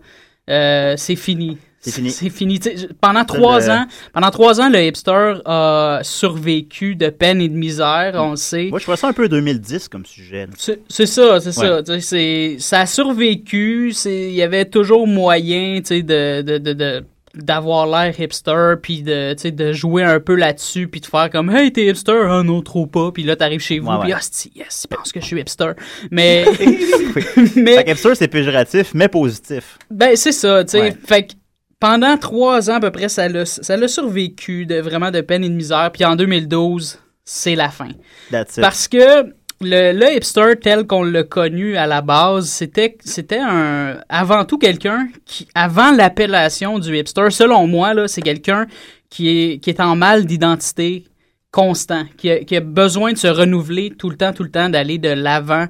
Euh, 0.48 0.94
c'est 0.96 1.14
fini. 1.16 1.58
C'est 1.82 1.92
fini. 1.92 2.10
C'est 2.10 2.28
fini. 2.28 2.60
Je- 2.62 2.88
pendant 3.00 3.24
trois 3.24 3.70
ans, 3.70 3.86
pendant 4.12 4.30
trois 4.30 4.60
ans, 4.60 4.68
le 4.68 4.82
hipster 4.84 5.36
a 5.46 6.00
survécu 6.02 6.94
de 6.94 7.08
peine 7.08 7.40
et 7.40 7.48
de 7.48 7.54
misère, 7.56 8.12
on 8.16 8.30
le 8.32 8.36
sait. 8.36 8.66
Moi, 8.68 8.78
je 8.78 8.84
vois 8.86 8.98
ça 8.98 9.08
un 9.08 9.12
peu 9.14 9.28
2010 9.30 9.88
comme 9.88 10.04
sujet. 10.04 10.46
C'est 10.58 11.06
ça, 11.06 11.40
c'est 11.40 11.52
ça. 11.52 11.80
Ouais. 11.80 12.00
C'est- 12.00 12.56
Ça 12.58 12.80
a 12.80 12.86
survécu. 12.86 13.94
Il 14.04 14.32
y 14.32 14.42
avait 14.42 14.66
toujours 14.66 15.06
moyen 15.06 15.80
tu 15.82 16.02
de, 16.02 16.42
de, 16.42 16.58
de, 16.58 16.72
de- 16.74 17.04
d'avoir 17.34 17.86
l'air 17.86 18.18
hipster, 18.20 18.74
puis 18.82 19.02
de, 19.02 19.34
de 19.50 19.72
jouer 19.72 20.02
un 20.02 20.18
peu 20.18 20.34
là-dessus, 20.34 20.88
puis 20.88 21.00
de 21.00 21.06
faire 21.06 21.30
comme 21.30 21.48
«Hey, 21.56 21.72
t'es 21.72 21.86
hipster? 21.86 22.26
Ah 22.28 22.42
non, 22.42 22.60
trop 22.60 22.86
pas.» 22.88 23.12
Puis 23.14 23.22
là, 23.22 23.36
t'arrives 23.36 23.60
chez 23.60 23.78
vous, 23.78 23.88
Ouais, 23.88 23.98
puis 24.00 24.12
ouais. 24.12 24.18
«Ah, 24.20 24.48
yes, 24.56 24.84
il 24.84 24.88
pense 24.96 25.12
que 25.12 25.20
je 25.20 25.24
suis 25.26 25.40
hipster.» 25.40 25.70
Mais... 26.10 26.44
Fait 26.54 27.84
que 27.84 27.90
hipster, 27.92 28.14
c'est 28.16 28.26
péjoratif, 28.28 28.90
mais 28.94 29.08
positif. 29.08 29.78
Ben, 29.90 30.16
c'est 30.16 30.32
ça, 30.32 30.64
tu 30.64 30.72
sais. 30.72 30.80
Ouais. 30.80 30.96
Fait 31.06 31.26
que 31.28 31.32
pendant 31.80 32.16
trois 32.18 32.70
ans 32.70 32.74
à 32.74 32.80
peu 32.80 32.90
près, 32.90 33.08
ça 33.08 33.28
l'a 33.28 33.46
ça 33.46 33.76
l'a 33.76 33.88
survécu 33.88 34.66
de 34.66 34.76
vraiment 34.76 35.10
de 35.10 35.22
peine 35.22 35.42
et 35.42 35.48
de 35.48 35.54
misère. 35.54 35.90
Puis 35.92 36.04
en 36.04 36.14
2012, 36.14 36.98
c'est 37.24 37.56
la 37.56 37.70
fin. 37.70 37.88
That's 38.30 38.58
it. 38.58 38.60
Parce 38.60 38.86
que 38.86 39.32
le, 39.62 39.92
le 39.92 40.16
hipster 40.16 40.54
tel 40.60 40.86
qu'on 40.86 41.02
l'a 41.02 41.22
connu 41.22 41.76
à 41.76 41.86
la 41.86 42.02
base, 42.02 42.48
c'était 42.48 42.96
c'était 43.04 43.40
un 43.40 43.98
avant 44.08 44.44
tout 44.44 44.58
quelqu'un 44.58 45.08
qui 45.24 45.48
avant 45.54 45.90
l'appellation 45.90 46.78
du 46.78 46.96
hipster, 46.96 47.30
selon 47.30 47.66
moi 47.66 47.94
là, 47.94 48.06
c'est 48.06 48.22
quelqu'un 48.22 48.66
qui 49.08 49.28
est 49.28 49.58
qui 49.58 49.70
est 49.70 49.80
en 49.80 49.96
mal 49.96 50.26
d'identité 50.26 51.04
constant, 51.50 52.04
qui 52.16 52.30
a, 52.30 52.44
qui 52.44 52.56
a 52.56 52.60
besoin 52.60 53.12
de 53.12 53.18
se 53.18 53.26
renouveler 53.26 53.90
tout 53.90 54.08
le 54.08 54.16
temps 54.16 54.32
tout 54.32 54.44
le 54.44 54.50
temps 54.50 54.68
d'aller 54.68 54.98
de 54.98 55.08
l'avant 55.08 55.66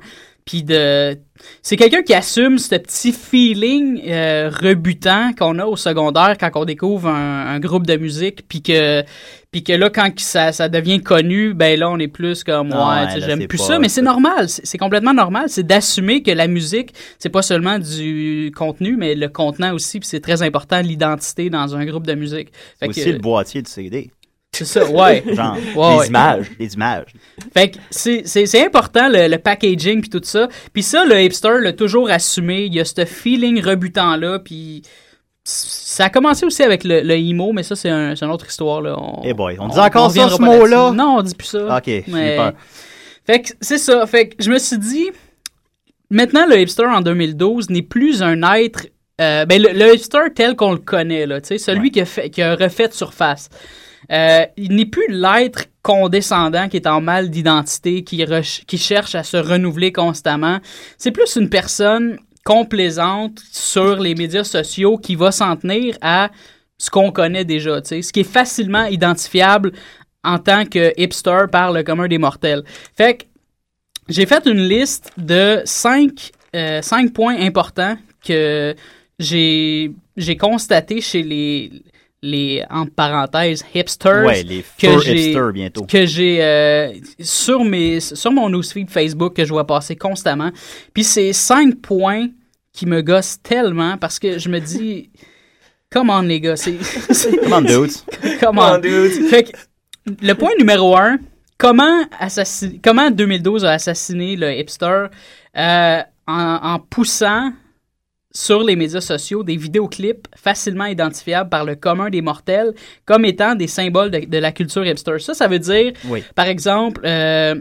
puis 0.51 0.65
de 0.65 1.17
c'est 1.63 1.77
quelqu'un 1.77 2.03
qui 2.03 2.13
assume 2.13 2.59
ce 2.59 2.75
petit 2.75 3.13
feeling 3.13 4.03
euh, 4.07 4.51
rebutant 4.51 5.33
qu'on 5.39 5.59
a 5.61 5.65
au 5.65 5.77
secondaire 5.77 6.37
quand 6.39 6.51
on 6.57 6.65
découvre 6.65 7.09
un, 7.09 7.47
un 7.47 7.61
groupe 7.61 7.87
de 7.87 7.97
musique 7.97 8.47
puis 8.49 8.61
que 8.61 9.03
puis 9.53 9.63
que 9.63 9.73
là 9.73 9.91
quand 9.91 10.11
ça, 10.19 10.51
ça 10.53 10.69
devient 10.69 11.01
connu 11.01 11.55
ben 11.55 11.79
là 11.79 11.89
on 11.89 11.99
est 11.99 12.09
plus 12.09 12.43
comme 12.43 12.69
ouais, 12.71 12.75
Ah 12.77 13.05
ouais, 13.15 13.21
j'aime 13.21 13.47
plus 13.47 13.59
ça. 13.59 13.79
Mais 13.79 13.89
c'est 13.89 14.03
normal 14.03 14.49
c'est 14.49 14.67
c'est 14.67 14.79
complètement 14.79 15.15
normal 15.15 15.45
c'est 15.49 15.67
d'assumer 15.67 16.23
que 16.23 16.33
la 16.33 16.49
musique 16.49 16.91
c'est 17.21 17.29
pas 17.31 17.43
seulement 17.43 17.79
du 17.79 18.51
contenu 18.57 18.97
mais 18.97 19.15
le 19.15 19.29
contenant 19.29 19.73
aussi 19.73 20.01
puis 20.01 20.09
c'est 20.09 20.21
très 20.21 20.43
important 20.43 20.81
l'identité 20.81 21.49
dans 21.49 21.77
un 21.77 21.85
groupe 21.87 22.07
de 22.07 22.15
musique. 22.15 22.49
Fait 22.81 22.89
aussi 22.89 23.05
que- 23.05 23.11
le 23.11 23.19
boîtier 23.19 23.63
du 23.63 23.71
CD. 23.71 24.11
C'est 24.65 24.81
ça 24.81 24.91
ouais 24.91 25.23
Genre, 25.35 25.57
Ouais, 25.77 25.91
les 25.93 25.99
ouais. 25.99 26.07
images. 26.09 26.47
Les 26.59 26.75
images. 26.75 27.07
Fait 27.55 27.71
que 27.71 27.79
c'est- 27.91 28.65
important 28.65 29.09
le, 29.09 29.29
le 29.29 29.39
packaging 29.39 30.01
puis 30.01 30.11
tout 30.11 30.21
ça. 30.23 30.49
Puis 30.73 30.83
ça, 30.83 31.05
le 31.05 31.21
hipster 31.21 31.59
l'a 31.61 31.73
toujours 31.73 32.11
assumé. 32.11 32.65
Il 32.67 32.75
y 32.75 32.81
a 32.81 32.85
ce 32.85 33.05
feeling 33.05 33.63
rebutant 33.63 34.17
là. 34.17 34.39
Puis 34.39 34.83
ça 35.45 36.05
a 36.05 36.11
commencé 36.11 36.45
aussi 36.47 36.63
avec 36.63 36.85
le, 36.85 37.01
le 37.01 37.15
emo, 37.17 37.53
mais 37.53 37.63
ça 37.63 37.75
c'est 37.75 37.89
un, 37.91 38.15
c'est 38.15 38.25
une 38.25 38.31
autre 38.31 38.47
histoire 38.49 38.81
là. 38.83 38.95
On, 38.99 39.23
Eh 39.25 39.33
boy, 39.35 39.57
on 39.59 39.69
dit 39.69 39.79
encore 39.79 40.11
ça, 40.11 40.29
ce 40.29 40.41
mot-là? 40.41 40.93
Non, 40.93 41.17
on 41.19 41.23
dit 41.23 41.35
plus 41.35 41.49
ça. 41.49 41.77
Ok, 41.79 41.85
j'ai 41.87 42.05
Mais- 42.09 42.37
peur. 42.37 42.53
Fait 43.27 43.43
que 43.43 43.51
c'est 43.61 43.79
ça. 43.79 44.07
Fait 44.07 44.29
que 44.29 44.43
je 44.43 44.51
me 44.51 44.59
suis 44.59 44.79
dit, 44.79 45.11
maintenant 46.11 46.47
le 46.47 46.59
hipster 46.61 46.87
en 46.87 47.01
2012 47.01 47.71
n'est 47.71 47.83
plus 47.83 48.23
un 48.23 48.43
être. 48.55 48.87
euh, 49.21 49.45
ben, 49.45 49.61
le, 49.63 49.71
le 49.73 49.95
hipster 49.95 50.33
tel 50.35 50.57
qu'on 50.57 50.73
le 50.73 50.79
connaît, 50.79 51.27
là, 51.27 51.41
tu 51.41 51.49
sais, 51.49 51.59
celui 51.59 51.91
qui, 51.91 52.01
a 52.01 52.05
fait, 52.07 52.31
qui 52.31 52.41
a 52.43 52.55
refait 52.57 52.89
de 52.89 52.95
surface. 52.95 53.49
Euh, 54.11 54.45
il 54.57 54.75
n'est 54.75 54.87
plus 54.87 55.07
l'être 55.09 55.67
condescendant 55.83 56.69
qui 56.69 56.77
est 56.77 56.87
en 56.87 57.01
mal 57.01 57.31
d'identité, 57.31 58.03
qui, 58.03 58.79
cherche 58.79 59.15
à 59.15 59.23
se 59.23 59.37
renouveler 59.37 59.93
constamment. 59.93 60.59
C'est 60.99 61.13
plus 61.13 61.37
une 61.37 61.49
personne 61.49 62.19
complaisante 62.45 63.39
sur 63.53 64.01
les 64.01 64.15
médias 64.15 64.45
sociaux 64.45 64.99
qui 64.99 65.15
va 65.15 65.31
s'en 65.31 65.57
tenir 65.57 65.97
à 66.01 66.31
ce 66.79 66.91
qu'on 66.91 67.13
connaît 67.13 67.45
déjà, 67.45 67.81
ce 67.85 68.13
qui 68.13 68.21
est 68.21 68.25
facilement 68.25 68.85
identifiable 68.85 69.73
en 70.25 70.39
tant 70.39 70.65
que 70.65 70.93
hipster 71.01 71.47
par 71.51 71.73
le 71.73 71.83
commun 71.83 72.09
des 72.09 72.19
mortels. 72.19 72.65
Fait 72.97 73.19
que 73.19 73.25
j'ai 74.09 74.27
fait 74.27 74.47
une 74.47 74.69
liste 74.69 75.13
de 75.17 75.63
cinq, 75.65 76.33
euh, 76.57 76.83
cinq 76.83 77.13
points 77.13 77.37
importants 77.41 77.97
que 78.27 78.75
j'ai 79.19 79.95
constaté 80.39 81.01
chez 81.01 81.23
les 81.23 81.71
les 82.23 82.63
entre 82.71 82.93
parenthèses 82.93 83.65
hipsters 83.75 84.25
Ouais, 84.27 84.43
les 84.43 84.65
que 84.79 84.99
j'ai 84.99 85.29
hipsters 85.29 85.53
bientôt. 85.53 85.85
que 85.85 86.05
j'ai 86.07 86.43
euh, 86.43 86.93
sur 87.21 87.65
mes 87.65 88.01
sur 88.01 88.31
mon 88.31 88.51
newsfeed 88.51 88.91
Facebook 88.91 89.35
que 89.37 89.45
je 89.45 89.51
vois 89.51 89.67
passer 89.67 89.97
constamment. 89.97 90.51
Puis 90.93 91.05
c'est 91.05 91.33
cinq 91.33 91.81
points 91.81 92.29
qui 92.73 92.87
me 92.87 93.01
gossent 93.01 93.41
tellement 93.43 93.97
parce 93.97 94.19
que 94.19 94.39
je 94.39 94.49
me 94.49 94.61
dis 94.61 95.11
Come 95.93 96.11
on, 96.11 96.23
les 96.23 96.41
gars. 96.41 96.57
C'est, 96.57 96.77
Come 97.43 97.53
on, 97.53 97.63
dudes. 97.63 97.91
Come 98.41 98.59
on. 98.59 98.81
Fait 99.29 99.45
que, 99.45 99.51
le 100.23 100.35
point 100.35 100.53
numéro 100.59 100.97
un, 100.97 101.19
comment, 101.59 102.05
comment 102.85 103.11
2012 103.11 103.65
a 103.65 103.73
assassiné 103.73 104.37
le 104.37 104.53
hipster 104.53 105.07
euh, 105.57 106.01
en, 106.29 106.59
en 106.63 106.79
poussant 106.79 107.53
sur 108.33 108.63
les 108.63 108.77
médias 108.77 109.01
sociaux 109.01 109.43
des 109.43 109.57
vidéoclips 109.57 110.29
facilement 110.37 110.85
identifiables 110.87 111.51
par 111.51 111.65
le 111.65 111.75
commun 111.75 112.11
des 112.11 112.23
mortels 112.23 112.73
comme 113.05 113.25
étant 113.25 113.55
des 113.55 113.67
symboles 113.67 114.11
de, 114.11 114.21
de 114.21 114.39
la 114.39 114.53
culture 114.53 114.87
hipster. 114.87 115.19
Ça, 115.19 115.35
ça 115.35 115.49
veut 115.49 115.59
dire, 115.59 115.93
Oui. 116.09 116.23
par 116.35 116.47
exemple, 116.47 117.01
euh, 117.05 117.57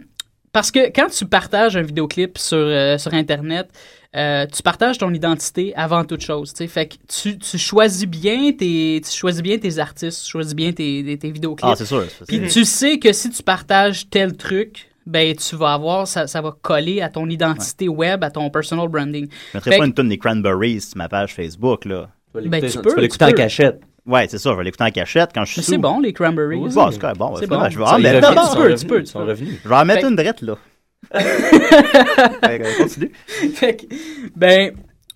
parce 0.51 0.71
que 0.71 0.87
quand 0.93 1.07
tu 1.07 1.25
partages 1.25 1.75
un 1.77 1.81
vidéoclip 1.81 2.37
sur, 2.37 2.57
euh, 2.57 2.97
sur 2.97 3.13
Internet, 3.13 3.67
euh, 4.15 4.47
tu 4.51 4.63
partages 4.63 4.97
ton 4.97 5.13
identité 5.13 5.71
avant 5.75 6.03
toute 6.03 6.21
chose. 6.21 6.51
Fait 6.67 6.87
que 6.87 6.95
tu, 7.07 7.37
tu 7.37 7.57
choisis 7.59 8.07
bien 8.07 8.51
tes 8.53 9.01
tu 9.05 9.11
choisis 9.15 9.43
bien 9.43 9.59
tes 9.59 9.77
artistes, 9.77 10.23
tu 10.25 10.31
choisis 10.31 10.55
bien 10.55 10.71
tes, 10.71 11.03
tes, 11.05 11.17
tes 11.19 11.29
vidéoclips. 11.31 11.69
Ah, 11.71 11.75
c'est 11.75 11.85
sûr, 11.85 12.03
Puis 12.27 12.41
tu 12.47 12.65
sais 12.65 12.97
que 12.97 13.13
si 13.13 13.29
tu 13.29 13.43
partages 13.43 14.09
tel 14.09 14.35
truc, 14.35 14.88
ben 15.09 15.35
tu 15.35 15.55
vas 15.55 15.73
avoir 15.73 16.07
ça, 16.07 16.27
ça 16.27 16.41
va 16.41 16.53
coller 16.61 17.01
à 17.01 17.09
ton 17.09 17.27
identité 17.27 17.87
web, 17.89 18.23
à 18.23 18.31
ton 18.31 18.49
personal 18.49 18.87
branding. 18.87 19.27
Je 19.51 19.57
mettrais 19.57 19.71
Fait 19.71 19.77
pas 19.77 19.83
que- 19.83 19.87
une 19.89 19.93
tonne 19.93 20.09
des 20.09 20.17
Cranberries 20.17 20.81
sur 20.81 20.97
ma 20.97 21.09
page 21.09 21.33
Facebook, 21.33 21.85
là. 21.85 22.09
Ben, 22.33 22.61
tu 22.61 22.77
peux, 22.79 23.07
tu 23.07 23.17
peux. 23.17 23.73
Ouais, 24.05 24.27
c'est 24.29 24.37
ça, 24.39 24.51
je 24.51 24.57
vais 24.57 24.63
l'écouter 24.63 24.83
en 24.85 24.91
cachette 24.91 25.31
quand 25.35 25.45
je 25.45 25.51
suis 25.53 25.61
c'est 25.61 25.77
bon, 25.77 25.99
les 25.99 26.13
cranberries. 26.13 26.55
Bon, 26.57 26.69
c'est 26.91 26.99
bon, 27.15 27.35
C'est 27.37 27.47
bon. 27.47 27.59
bon. 27.59 27.69
Je 27.69 27.77
vais 27.77 27.85
en 27.85 27.99
mettre 27.99 28.27
un 28.27 28.33
peu. 28.87 29.03
Je 29.05 29.67
vais 29.69 29.75
en 29.75 29.85
mettre 29.85 30.01
Fait- 30.01 30.07
une 30.09 30.15
drette, 30.15 30.41
là. 30.41 30.55
Continue. 32.77 33.11
fait 33.53 33.75
que, 33.77 33.85
ben, 34.35 34.71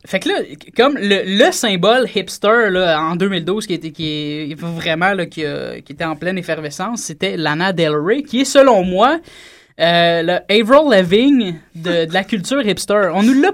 fait 0.06 0.20
que 0.20 0.30
là, 0.30 0.36
comme 0.76 0.98
le, 0.98 1.24
le 1.46 1.52
symbole 1.52 2.08
hipster 2.14 2.70
là, 2.70 3.00
en 3.02 3.16
2012 3.16 3.66
qui 3.68 3.74
était 3.74 3.92
qui 3.92 4.52
est 4.52 4.60
vraiment 4.60 5.14
là, 5.14 5.26
qui, 5.26 5.46
a- 5.46 5.82
qui 5.82 5.94
était 5.94 6.04
en 6.06 6.16
pleine 6.16 6.38
effervescence, 6.38 7.02
c'était 7.02 7.38
Lana 7.38 7.74
Del 7.74 7.96
Rey, 7.96 8.24
qui 8.24 8.42
est 8.42 8.46
selon 8.46 8.84
moi 8.84 9.20
euh, 9.80 10.22
le 10.22 10.34
Avril 10.50 10.90
Lavigne 10.90 11.60
de, 11.74 12.12
la 12.12 12.24
culture 12.24 12.66
hipster. 12.66 13.10
On 13.14 13.24
nous 13.24 13.40
l'a 13.42 13.52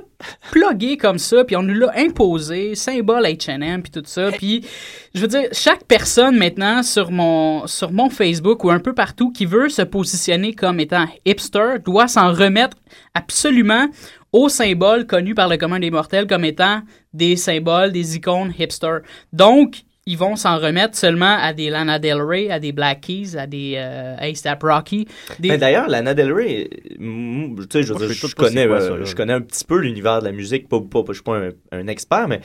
plugué 0.52 0.98
comme 0.98 1.18
ça, 1.18 1.46
puis 1.46 1.56
on 1.56 1.64
nous 1.64 1.74
l'a 1.74 1.92
imposé, 1.96 2.76
symbole 2.76 3.24
H&M, 3.24 3.82
puis 3.82 3.92
tout 3.92 4.04
ça. 4.06 4.32
Puis, 4.32 4.66
je 5.14 5.22
veux 5.22 5.28
dire, 5.28 5.48
chaque 5.54 5.86
personne 5.86 6.38
maintenant 6.38 6.84
sur 6.84 7.12
mon, 7.12 7.68
sur 7.68 7.92
mon 7.92 8.10
Facebook 8.10 8.64
ou 8.66 8.70
un 8.70 8.80
peu 8.80 8.94
partout 8.94 9.32
qui 9.32 9.46
veut 9.46 9.70
se 9.70 9.82
positionner 9.82 10.54
comme 10.54 10.80
étant 10.80 11.06
hipster 11.26 11.76
doit 11.84 12.08
s'en 12.08 12.34
remettre 12.34 12.76
absolument 13.14 13.88
aux 14.32 14.50
symboles 14.50 15.08
connus 15.08 15.36
par 15.36 15.48
le 15.48 15.58
commun 15.58 15.80
des 15.80 15.90
mortels 15.90 16.28
comme 16.28 16.46
étant 16.46 16.82
des 17.14 17.36
symboles, 17.36 17.92
des 17.92 18.18
icônes 18.18 18.54
hipster. 18.58 19.00
Donc, 19.34 19.84
ils 20.10 20.18
vont 20.18 20.36
s'en 20.36 20.58
remettre 20.58 20.98
seulement 20.98 21.38
à 21.40 21.54
des 21.54 21.70
Lana 21.70 22.00
Del 22.00 22.20
Rey, 22.20 22.50
à 22.50 22.60
des 22.60 22.72
Black 22.72 23.02
Keys, 23.02 23.38
à 23.38 23.46
des 23.46 23.76
euh, 23.78 24.16
A$AP 24.18 24.64
Rocky. 24.64 25.08
Des... 25.38 25.50
Mais 25.50 25.58
d'ailleurs, 25.60 25.88
Lana 25.88 26.16
Del 26.16 26.34
Rey, 26.34 26.68
tu 26.72 26.98
sais, 27.72 27.84
je, 27.84 27.94
je 27.94 28.36
connais, 28.36 28.64
c'est 28.64 28.68
quoi, 28.68 28.82
ça, 28.82 28.98
là. 28.98 29.06
je 29.06 29.16
connais 29.16 29.34
un 29.34 29.42
petit 29.42 29.64
peu 29.64 29.78
l'univers 29.78 30.20
de 30.22 30.26
la 30.26 30.32
musique, 30.32 30.68
pas, 30.68 30.80
pas, 30.82 31.04
pas- 31.04 31.12
je 31.14 31.18
suis 31.18 31.24
pas 31.24 31.38
un, 31.38 31.50
un 31.72 31.88
expert, 31.88 32.28
mais 32.28 32.42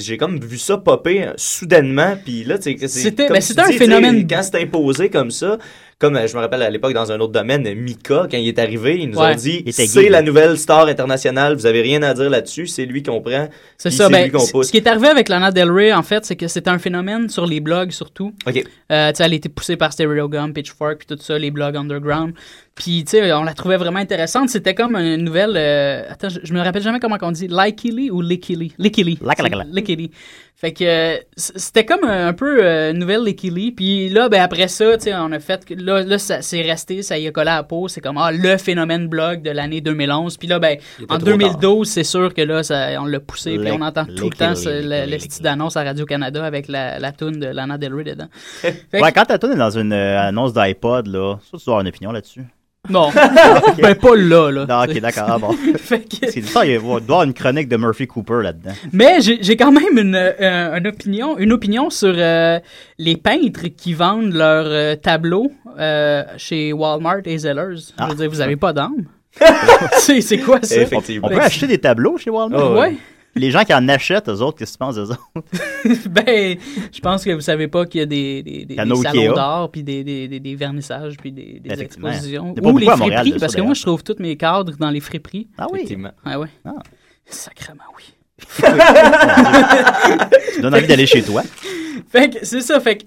j'ai 0.00 0.16
comme 0.16 0.40
vu 0.40 0.58
ça 0.58 0.76
popper 0.78 1.24
euh, 1.24 1.32
soudainement, 1.36 2.16
puis 2.24 2.44
là, 2.44 2.58
tu 2.58 2.72
sais, 2.72 2.88
c'est 2.88 3.00
C'était- 3.00 3.28
un 3.30 3.72
phénomène- 3.72 4.26
Quand 4.28 4.42
c'est 4.42 4.60
imposé 4.62 5.08
comme 5.08 5.30
ça, 5.30 5.58
comme 6.00 6.16
euh, 6.16 6.26
je 6.26 6.36
me 6.36 6.40
rappelle 6.40 6.62
à 6.62 6.70
l'époque 6.70 6.92
dans 6.94 7.10
un 7.12 7.18
autre 7.20 7.32
domaine, 7.32 7.62
Mika, 7.74 8.26
quand 8.30 8.36
il 8.36 8.48
est 8.48 8.58
arrivé, 8.58 8.98
ils 9.00 9.10
nous 9.10 9.18
Ouais. 9.18 9.32
ont 9.32 9.34
dit 9.34 9.62
était 9.66 9.86
c'est 9.86 10.08
la 10.08 10.22
nouvelle 10.22 10.56
star 10.58 10.86
internationale, 10.86 11.54
vous 11.54 11.66
avez 11.66 11.80
rien 11.82 12.02
à 12.02 12.14
dire 12.14 12.30
là-dessus, 12.30 12.66
c'est 12.66 12.86
lui 12.86 13.02
qu'on 13.02 13.20
prend, 13.20 13.48
C'est 13.76 13.90
ça. 13.90 14.08
Ben, 14.08 14.24
lui 14.24 14.30
qu'on 14.30 14.38
c- 14.40 14.52
pousse. 14.52 14.66
ce 14.66 14.70
qui 14.72 14.78
est 14.78 14.86
arrivé 14.86 15.08
avec 15.08 15.28
Lana 15.28 15.50
Del 15.50 15.70
Rey, 15.70 15.92
en 15.92 16.02
fait, 16.02 16.24
c'est 16.24 16.36
que 16.36 16.46
c'était 16.48 16.70
un 16.70 16.78
phénomène 16.78 17.28
sur 17.28 17.46
les 17.46 17.60
blogs 17.60 17.90
surtout. 17.90 18.32
Ok. 18.46 18.62
Euh, 18.90 19.10
tu 19.10 19.16
sais, 19.16 19.24
elle 19.24 19.34
été 19.34 19.48
poussée 19.48 19.76
par 19.76 19.92
Stereogum, 19.92 20.52
Pitchfork, 20.52 20.98
puis 20.98 21.16
tout 21.16 21.22
ça, 21.22 21.38
les 21.38 21.50
blogs 21.50 21.76
underground. 21.76 22.32
Puis, 22.78 23.04
tu 23.04 23.10
sais, 23.10 23.32
on 23.32 23.42
la 23.42 23.54
trouvait 23.54 23.76
vraiment 23.76 23.98
intéressante. 23.98 24.50
C'était 24.50 24.72
comme 24.72 24.94
une 24.94 25.24
nouvelle. 25.24 25.54
euh, 25.56 26.04
Attends, 26.08 26.28
je, 26.28 26.38
je 26.44 26.54
me 26.54 26.60
rappelle 26.60 26.82
jamais 26.82 27.00
comment 27.00 27.16
on 27.22 27.32
dit. 27.32 27.48
Likely 27.48 28.08
ou 28.08 28.20
laka, 28.20 28.54
laka. 29.18 29.64
Lickily. 29.68 30.12
Fait 30.54 30.72
que 30.72 30.84
euh, 30.84 31.16
c'était 31.36 31.84
comme 31.84 32.04
un, 32.04 32.28
un 32.28 32.32
peu 32.32 32.64
euh, 32.64 32.92
une 32.92 32.98
nouvelle 32.98 33.22
Lickily. 33.24 33.72
Puis 33.72 34.08
là, 34.08 34.28
ben 34.28 34.40
après 34.42 34.68
ça, 34.68 34.96
tu 34.96 35.04
sais, 35.04 35.14
on 35.14 35.30
a 35.32 35.40
fait. 35.40 35.68
Là, 35.70 36.02
là 36.02 36.18
ça 36.18 36.40
c'est 36.40 36.62
resté, 36.62 37.02
ça 37.02 37.18
y 37.18 37.26
a 37.26 37.32
collé 37.32 37.50
à 37.50 37.56
la 37.56 37.62
peau. 37.64 37.88
C'est 37.88 38.00
comme 38.00 38.16
ah, 38.18 38.30
le 38.32 38.56
phénomène 38.58 39.08
blog 39.08 39.42
de 39.42 39.50
l'année 39.50 39.80
2011. 39.80 40.36
Puis 40.36 40.46
là, 40.46 40.60
ben, 40.60 40.78
en 41.08 41.18
trop 41.18 41.26
tard. 41.26 41.38
2012, 41.38 41.88
c'est 41.88 42.04
sûr 42.04 42.32
que 42.32 42.42
là, 42.42 42.62
ça, 42.62 42.90
on 43.00 43.06
l'a 43.06 43.18
poussé. 43.20 43.56
Puis 43.58 43.70
on 43.72 43.80
entend 43.80 44.04
tout 44.04 44.30
le 44.30 44.36
temps 44.36 44.54
le, 44.66 45.18
style 45.18 45.42
d'annonce 45.42 45.76
à 45.76 45.82
Radio-Canada 45.84 46.44
avec 46.44 46.68
la, 46.68 46.98
la 47.00 47.10
toune 47.12 47.40
de 47.40 47.46
Lana 47.46 47.76
Del 47.78 47.94
Rey 47.94 48.04
dedans. 48.04 48.28
Ouais, 48.92 49.12
quand 49.12 49.24
ta 49.24 49.38
tune 49.38 49.52
est 49.52 49.56
dans 49.56 49.76
une 49.76 49.92
euh, 49.92 50.20
annonce 50.20 50.52
d'iPod, 50.52 51.06
là, 51.06 51.36
ça, 51.50 51.58
tu 51.58 51.64
dois 51.64 51.74
avoir 51.74 51.80
une 51.82 51.88
opinion 51.88 52.12
là-dessus. 52.12 52.44
Non. 52.88 53.10
ben, 53.82 53.94
pas 53.94 54.16
là, 54.16 54.50
là. 54.50 54.66
Non, 54.66 54.82
ok, 54.84 55.00
d'accord, 55.00 55.24
ah 55.28 55.38
bon. 55.38 55.52
Fait 55.76 56.00
que- 56.00 56.30
C'est 56.30 56.42
ça, 56.42 56.64
il 56.66 56.78
doit 56.80 56.94
y 57.00 57.02
avoir 57.02 57.22
une 57.24 57.34
chronique 57.34 57.68
de 57.68 57.76
Murphy 57.76 58.06
Cooper 58.06 58.40
là-dedans. 58.42 58.72
Mais 58.92 59.20
j'ai 59.20 59.38
j'ai 59.42 59.56
quand 59.56 59.72
même 59.72 59.96
une, 59.98 60.14
euh, 60.14 60.76
une 60.76 60.86
opinion, 60.86 61.38
une 61.38 61.52
opinion 61.52 61.90
sur 61.90 62.14
euh, 62.16 62.58
les 62.98 63.16
peintres 63.16 63.66
qui 63.76 63.94
vendent 63.94 64.32
leurs 64.32 64.66
euh, 64.66 64.96
tableaux 64.96 65.50
euh, 65.78 66.22
chez 66.36 66.72
Walmart 66.72 67.20
et 67.24 67.38
Zellers. 67.38 67.76
Je 67.98 68.04
veux 68.08 68.14
dire, 68.14 68.30
vous 68.30 68.40
avez 68.40 68.56
pas 68.56 68.72
d'âme. 68.72 69.04
c'est 69.98 70.20
c'est 70.20 70.38
quoi 70.38 70.58
ça? 70.62 70.74
On 71.22 71.28
peut 71.28 71.40
acheter 71.40 71.66
des 71.66 71.78
tableaux 71.78 72.16
chez 72.18 72.30
Walmart? 72.30 72.72
ouais. 72.72 72.96
Les 73.38 73.50
gens 73.50 73.64
qui 73.64 73.74
en 73.74 73.88
achètent, 73.88 74.28
eux 74.28 74.42
autres, 74.42 74.58
qu'est-ce 74.58 74.72
que 74.72 74.76
tu 74.76 74.78
penses 74.78 74.96
d'eux 74.96 75.10
autres? 75.10 75.30
ben, 76.10 76.58
je 76.92 77.00
pense 77.00 77.24
que 77.24 77.30
vous 77.30 77.40
savez 77.40 77.68
pas 77.68 77.86
qu'il 77.86 78.00
y 78.00 78.02
a 78.02 78.06
des, 78.06 78.42
des, 78.42 78.76
salons 78.76 79.34
d'art, 79.34 79.70
puis 79.70 79.82
des, 79.82 80.04
des, 80.04 80.28
des, 80.28 80.40
des 80.40 80.54
vernissages, 80.54 81.16
puis 81.16 81.32
des, 81.32 81.60
expositions. 81.64 82.54
Ou 82.62 82.78
les 82.78 82.86
friperies, 82.86 83.38
parce 83.38 83.54
que 83.54 83.60
moi, 83.60 83.74
je 83.74 83.82
trouve 83.82 84.02
tous 84.02 84.16
mes 84.18 84.36
cadres 84.36 84.76
dans 84.78 84.90
les 84.90 85.00
friperies. 85.00 85.48
Ah 85.56 85.66
oui? 85.72 85.88
Ah 86.24 86.38
ouais. 86.38 86.48
Ah. 86.64 86.74
Sacrement, 87.26 87.84
oui. 87.96 88.14
Tu 90.54 90.60
donnes 90.62 90.74
envie 90.74 90.86
d'aller 90.86 91.06
chez 91.06 91.22
toi. 91.22 91.42
Fait 92.10 92.30
que 92.30 92.38
c'est 92.42 92.60
ça, 92.62 92.80
fait 92.80 92.98
que 92.98 93.04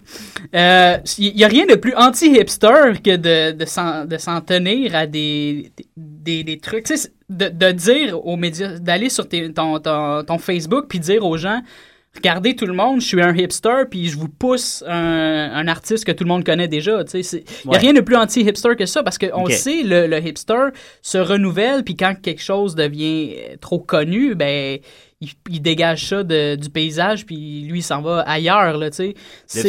euh, 0.55 0.97
il 1.17 1.37
y 1.39 1.43
a 1.43 1.47
rien 1.47 1.65
de 1.65 1.75
plus 1.75 1.93
anti-hipster 1.95 2.93
que 3.03 3.15
de, 3.15 3.51
de 3.51 3.65
s'en 3.65 4.05
de 4.05 4.17
s'en 4.17 4.41
tenir 4.41 4.95
à 4.95 5.07
des, 5.07 5.71
des, 5.97 6.43
des 6.43 6.57
trucs. 6.59 6.83
Tu 6.85 6.97
sais, 6.97 7.09
de, 7.29 7.47
de 7.47 7.71
dire 7.71 8.23
aux 8.25 8.35
médias, 8.37 8.77
d'aller 8.79 9.09
sur 9.09 9.27
tes- 9.27 9.51
ton, 9.53 9.79
ton, 9.79 10.23
ton 10.23 10.37
Facebook 10.37 10.85
puis 10.87 10.99
dire 10.99 11.25
aux 11.25 11.37
gens 11.37 11.61
Regardez 12.13 12.57
tout 12.57 12.65
le 12.65 12.73
monde, 12.73 12.99
je 12.99 13.07
suis 13.07 13.21
un 13.21 13.33
hipster, 13.33 13.85
puis 13.89 14.09
je 14.09 14.17
vous 14.17 14.27
pousse 14.27 14.83
un, 14.85 15.49
un 15.53 15.65
artiste 15.69 16.03
que 16.03 16.11
tout 16.11 16.25
le 16.25 16.27
monde 16.27 16.43
connaît 16.43 16.67
déjà. 16.67 17.01
Tu 17.05 17.11
sais, 17.11 17.23
c'est- 17.23 17.43
il 17.63 17.69
n'y 17.69 17.73
a 17.75 17.77
Ouais. 17.77 17.81
rien 17.85 17.93
de 17.93 18.01
plus 18.01 18.17
anti-hipster 18.17 18.75
que 18.77 18.85
ça, 18.85 19.01
parce 19.01 19.17
qu'on 19.17 19.45
Ok. 19.45 19.53
sait, 19.53 19.81
le, 19.83 20.07
le 20.07 20.19
hipster 20.19 20.71
se 21.01 21.17
renouvelle, 21.17 21.85
puis 21.85 21.95
quand 21.95 22.13
quelque 22.21 22.41
chose 22.41 22.75
devient 22.75 23.35
euh, 23.37 23.55
trop 23.61 23.79
connu, 23.79 24.35
ben, 24.35 24.79
il, 25.21 25.29
il 25.49 25.61
dégage 25.61 26.07
ça 26.09 26.23
de- 26.23 26.55
du 26.55 26.69
paysage, 26.69 27.25
puis 27.25 27.61
lui, 27.69 27.79
il 27.79 27.83
s'en 27.83 28.01
va 28.01 28.21
ailleurs, 28.21 28.77
là, 28.77 28.89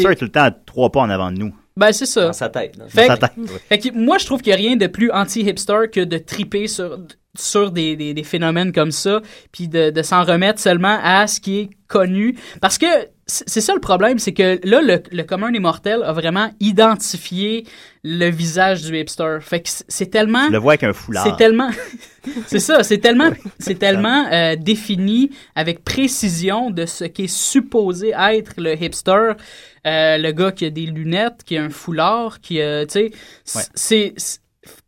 sûr 0.00 0.10
est 0.10 0.16
tout 0.16 0.24
le 0.24 0.30
temps 0.32 0.44
à 0.44 0.50
trois 0.50 0.90
pas 0.90 1.00
en 1.00 1.10
avant 1.10 1.30
de 1.30 1.38
nous. 1.38 1.54
ben, 1.76 1.92
c'est 1.92 2.06
ça. 2.06 2.26
Dans 2.26 2.32
sa 2.32 2.48
tête. 2.48 2.76
là. 2.76 2.84
Fait, 2.88 3.06
Dans 3.08 3.16
sa 3.16 3.28
que- 3.28 3.34
tête, 3.40 3.50
fait 3.68 3.78
que 3.78 3.88
moi, 3.96 4.18
je 4.18 4.26
trouve 4.26 4.40
qu'il 4.42 4.50
n'y 4.54 4.54
a 4.54 4.68
rien 4.68 4.76
de 4.76 4.86
plus 4.86 5.10
anti-hipster 5.10 5.88
que 5.92 6.00
de 6.00 6.18
triper 6.18 6.66
sur, 6.66 6.98
sur 7.38 7.70
des, 7.70 7.96
des, 7.96 8.12
des 8.14 8.24
phénomènes 8.24 8.72
comme 8.72 8.90
ça, 8.92 9.20
puis 9.52 9.68
de, 9.68 9.90
de 9.90 10.02
s'en 10.02 10.22
remettre 10.24 10.60
seulement 10.60 10.98
à 11.02 11.26
ce 11.26 11.40
qui 11.40 11.58
est 11.60 11.70
connu. 11.88 12.36
Parce 12.60 12.76
que 12.78 12.86
c'est 13.26 13.48
c'est 13.48 13.60
ça 13.60 13.72
le 13.74 13.80
problème, 13.80 14.18
c'est 14.18 14.32
que 14.32 14.58
là, 14.64 14.80
le, 14.82 15.02
le 15.10 15.22
commun 15.22 15.50
des 15.50 15.60
mortels 15.60 16.02
a 16.02 16.12
vraiment 16.12 16.50
identifié 16.60 17.64
le 18.04 18.28
visage 18.30 18.82
du 18.82 18.98
hipster. 18.98 19.38
Fait 19.40 19.60
que 19.60 19.68
c'est- 19.68 19.84
c'est 19.88 20.06
tellement... 20.10 20.46
Je 20.46 20.52
le 20.52 20.58
vois 20.58 20.72
avec 20.72 20.82
un 20.82 20.92
foulard. 20.92 21.24
C'est 21.24 21.36
tellement... 21.36 21.70
c'est 22.46 22.58
ça, 22.58 22.82
c'est 22.82 22.98
tellement, 22.98 23.30
c'est 23.58 23.78
tellement 23.78 24.26
euh, 24.32 24.56
défini 24.56 25.30
avec 25.54 25.84
précision 25.84 26.70
de 26.70 26.84
ce 26.86 27.04
qui 27.04 27.24
est 27.24 27.32
supposé 27.34 28.12
être 28.18 28.54
le 28.58 28.74
hipster. 28.80 29.32
Euh, 29.86 30.18
le 30.18 30.32
gars 30.32 30.52
qui 30.52 30.64
a 30.64 30.70
des 30.70 30.86
lunettes, 30.86 31.42
qui 31.44 31.56
a 31.56 31.62
un 31.64 31.70
foulard, 31.70 32.40
qui 32.40 32.60
a, 32.60 32.86
tu 32.86 32.92
sais, 32.92 33.12
c- 33.44 33.58
Ouais. 33.58 33.64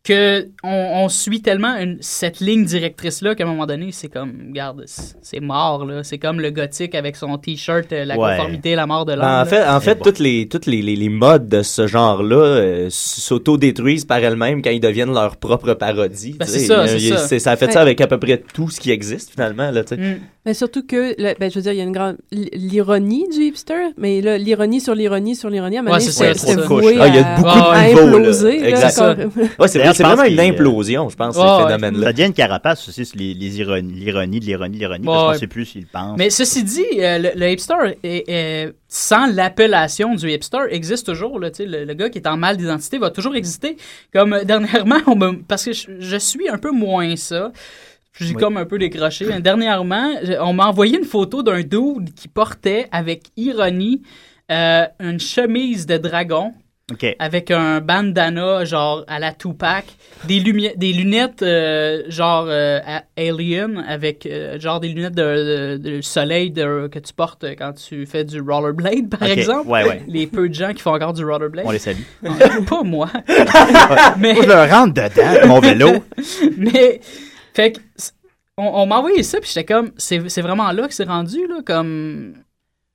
Que 0.05 0.47
on, 0.63 0.69
on 1.03 1.09
suit 1.09 1.41
tellement 1.41 1.75
une- 1.77 1.97
cette 1.99 2.39
ligne 2.39 2.63
directrice 2.63 3.21
là 3.21 3.35
qu'à 3.35 3.43
un 3.43 3.47
moment 3.47 3.65
donné 3.65 3.91
c'est 3.91 4.07
comme 4.07 4.31
regarde 4.49 4.85
c'est 4.87 5.39
mort 5.39 5.83
là 5.85 6.03
c'est 6.03 6.17
comme 6.19 6.39
le 6.39 6.51
gothique 6.51 6.95
avec 6.95 7.15
son 7.15 7.37
t-shirt 7.37 7.91
euh, 7.91 8.05
la 8.05 8.17
Ouais. 8.17 8.37
conformité 8.37 8.75
la 8.75 8.85
mort 8.87 9.05
de 9.05 9.13
l'homme 9.13 9.21
Ben, 9.21 9.27
en 9.33 9.37
là. 9.39 9.45
fait, 9.45 9.65
en 9.67 9.79
fait 9.81 9.99
toutes, 9.99 10.19
les, 10.19 10.47
toutes 10.47 10.67
les, 10.67 10.81
les, 10.81 10.95
les 10.95 11.09
modes 11.09 11.49
de 11.49 11.61
ce 11.63 11.87
genre-là 11.87 12.35
euh, 12.37 12.87
s'auto-détruisent 12.89 14.05
par 14.05 14.19
elles-mêmes 14.19 14.61
quand 14.61 14.69
ils 14.69 14.79
deviennent 14.79 15.13
leur 15.13 15.37
propre 15.37 15.73
parodie. 15.73 16.35
Ben, 16.39 16.45
c'est 16.45 16.59
ça, 16.59 16.87
ça. 16.87 17.39
Ça 17.39 17.51
a 17.51 17.55
fait 17.57 17.65
Ouais. 17.67 17.71
ça 17.71 17.81
avec 17.81 17.99
à 18.01 18.07
peu 18.07 18.19
près 18.19 18.37
tout 18.53 18.69
ce 18.69 18.79
qui 18.79 18.91
existe, 18.91 19.31
finalement. 19.31 19.71
Là, 19.71 19.83
tu 19.83 19.95
sais. 19.95 20.01
Mm. 20.01 20.19
Mais 20.45 20.53
surtout 20.53 20.85
que, 20.85 21.15
le- 21.19 21.33
ben, 21.39 21.49
je 21.49 21.55
veux 21.55 21.61
dire, 21.63 21.71
il 21.73 21.77
y 21.77 21.81
a 21.81 21.83
une 21.83 21.91
grande. 21.91 22.17
L'ironie 22.31 23.27
du 23.29 23.45
hipster, 23.45 23.91
mais 23.97 24.21
là, 24.21 24.37
l'ironie 24.37 24.79
sur 24.79 24.93
l'ironie 24.95 25.35
sur 25.35 25.49
l'ironie, 25.49 25.77
à 25.77 25.79
un 25.79 25.83
moment 25.83 25.95
Ouais, 25.95 25.99
donné, 26.01 26.11
c'est 26.11 26.25
Ah, 27.01 27.07
il 27.07 27.15
y 27.15 27.17
a 27.17 27.35
beaucoup 27.35 27.49
à 27.49 27.83
de 27.83 27.87
niveaux. 27.89 27.99
là. 28.01 28.17
imploser, 28.17 28.59
là, 28.59 28.69
Exact. 28.69 28.99
encore. 28.99 29.25
Ouais, 29.59 29.67
c'est 29.67 29.79
pense 29.79 29.99
vraiment 29.99 30.23
une 30.23 30.39
implosion, 30.39 31.09
je 31.09 31.15
pense, 31.15 31.35
ces 31.35 31.41
ouais. 31.41 31.63
phénomènes-là. 31.65 32.05
Ça 32.07 32.13
devient 32.13 32.25
une 32.27 32.33
carapace 32.33 32.87
aussi 32.87 33.05
sur 33.05 33.17
les, 33.17 33.33
les 33.33 33.59
ironies, 33.59 33.91
l'ironie 33.93 34.39
de 34.39 34.45
l'ironie 34.45 34.75
de 34.75 34.79
l'ironie, 34.79 35.05
parce 35.05 35.23
qu'on 35.25 35.31
ne 35.33 35.37
sait 35.37 35.47
plus 35.47 35.65
s'ils 35.65 35.87
pensent. 35.87 36.17
Mais 36.17 36.29
ceci 36.29 36.63
dit, 36.63 36.83
euh, 36.99 37.17
le, 37.17 37.29
le 37.35 37.51
hipster, 37.51 37.73
est- 38.03 38.23
est- 38.29 38.73
sans 38.87 39.25
l'appellation 39.27 40.15
du 40.15 40.29
hipster, 40.31 40.59
existe 40.69 41.05
toujours. 41.07 41.39
Là, 41.39 41.49
tu 41.51 41.57
sais, 41.57 41.65
le, 41.65 41.83
le 41.85 41.93
gars 41.95 42.09
qui 42.09 42.17
est 42.19 42.27
en 42.27 42.37
mal 42.37 42.55
d'identité 42.57 42.97
va 42.97 43.09
toujours 43.09 43.35
exister. 43.35 43.77
Comme 44.13 44.37
dernièrement, 44.45 44.99
on 45.07 45.15
me- 45.15 45.41
parce 45.47 45.65
que 45.65 45.73
je, 45.73 45.87
je 45.99 46.17
suis 46.17 46.47
un 46.49 46.57
peu 46.57 46.71
moins 46.71 47.15
ça. 47.15 47.51
J'ai 48.19 48.33
Oui. 48.33 48.41
comme 48.41 48.57
un 48.57 48.65
peu 48.65 48.77
décroché. 48.77 49.25
Dernièrement, 49.41 50.11
on 50.41 50.53
m'a 50.53 50.67
envoyé 50.67 50.97
une 50.97 51.05
photo 51.05 51.43
d'un 51.43 51.61
dude 51.61 52.13
qui 52.15 52.27
portait 52.27 52.87
avec 52.91 53.23
ironie 53.35 54.01
euh, 54.51 54.85
une 54.99 55.19
chemise 55.19 55.85
de 55.85 55.97
dragon 55.97 56.53
OK. 56.91 57.15
avec 57.17 57.49
un 57.49 57.81
bandana 57.81 58.63
genre 58.63 59.03
à 59.07 59.17
la 59.17 59.33
Tupac, 59.33 59.85
des, 60.27 60.39
des 60.77 60.93
lunettes 60.93 61.41
euh, 61.41 62.03
genre 62.09 62.45
euh, 62.47 62.79
alien 63.17 63.83
avec 63.87 64.27
euh, 64.27 64.59
genre 64.59 64.79
des 64.79 64.89
lunettes 64.89 65.15
de, 65.15 65.77
de- 65.77 65.89
de 65.97 66.01
soleil 66.01 66.51
de- 66.51 66.87
que 66.87 66.99
tu 66.99 67.11
portes 67.11 67.43
quand 67.57 67.73
tu 67.73 68.05
fais 68.05 68.23
du 68.23 68.39
rollerblade 68.39 69.09
par 69.09 69.23
exemple. 69.27 69.67
ouais, 69.67 69.83
ouais. 69.83 70.03
Les 70.07 70.27
peu 70.27 70.47
de 70.47 70.53
gens 70.53 70.73
qui 70.73 70.81
font 70.83 70.93
encore 70.93 71.13
du 71.13 71.25
rollerblade. 71.25 71.65
On 71.67 71.71
les 71.71 71.79
salue. 71.79 72.03
Pas 72.69 72.83
moi. 72.83 73.09
Moi, 73.27 74.33
je 74.35 74.47
le 74.47 74.71
rentre 74.71 74.93
dedans, 74.93 75.47
mon 75.47 75.59
vélo. 75.59 75.89
Mais 76.57 76.99
fait 77.55 77.71
que 77.73 77.79
on, 78.57 78.63
on 78.65 78.85
m'a 78.85 78.97
envoyé 78.99 79.23
ça 79.23 79.39
puis 79.39 79.49
j'étais 79.53 79.65
comme 79.65 79.91
c'est 79.97 80.19
vraiment 80.41 80.71
là 80.71 80.87
que 80.87 80.93
c'est 80.93 81.03
rendu 81.07 81.47
là 81.47 81.61
comme 81.65 82.35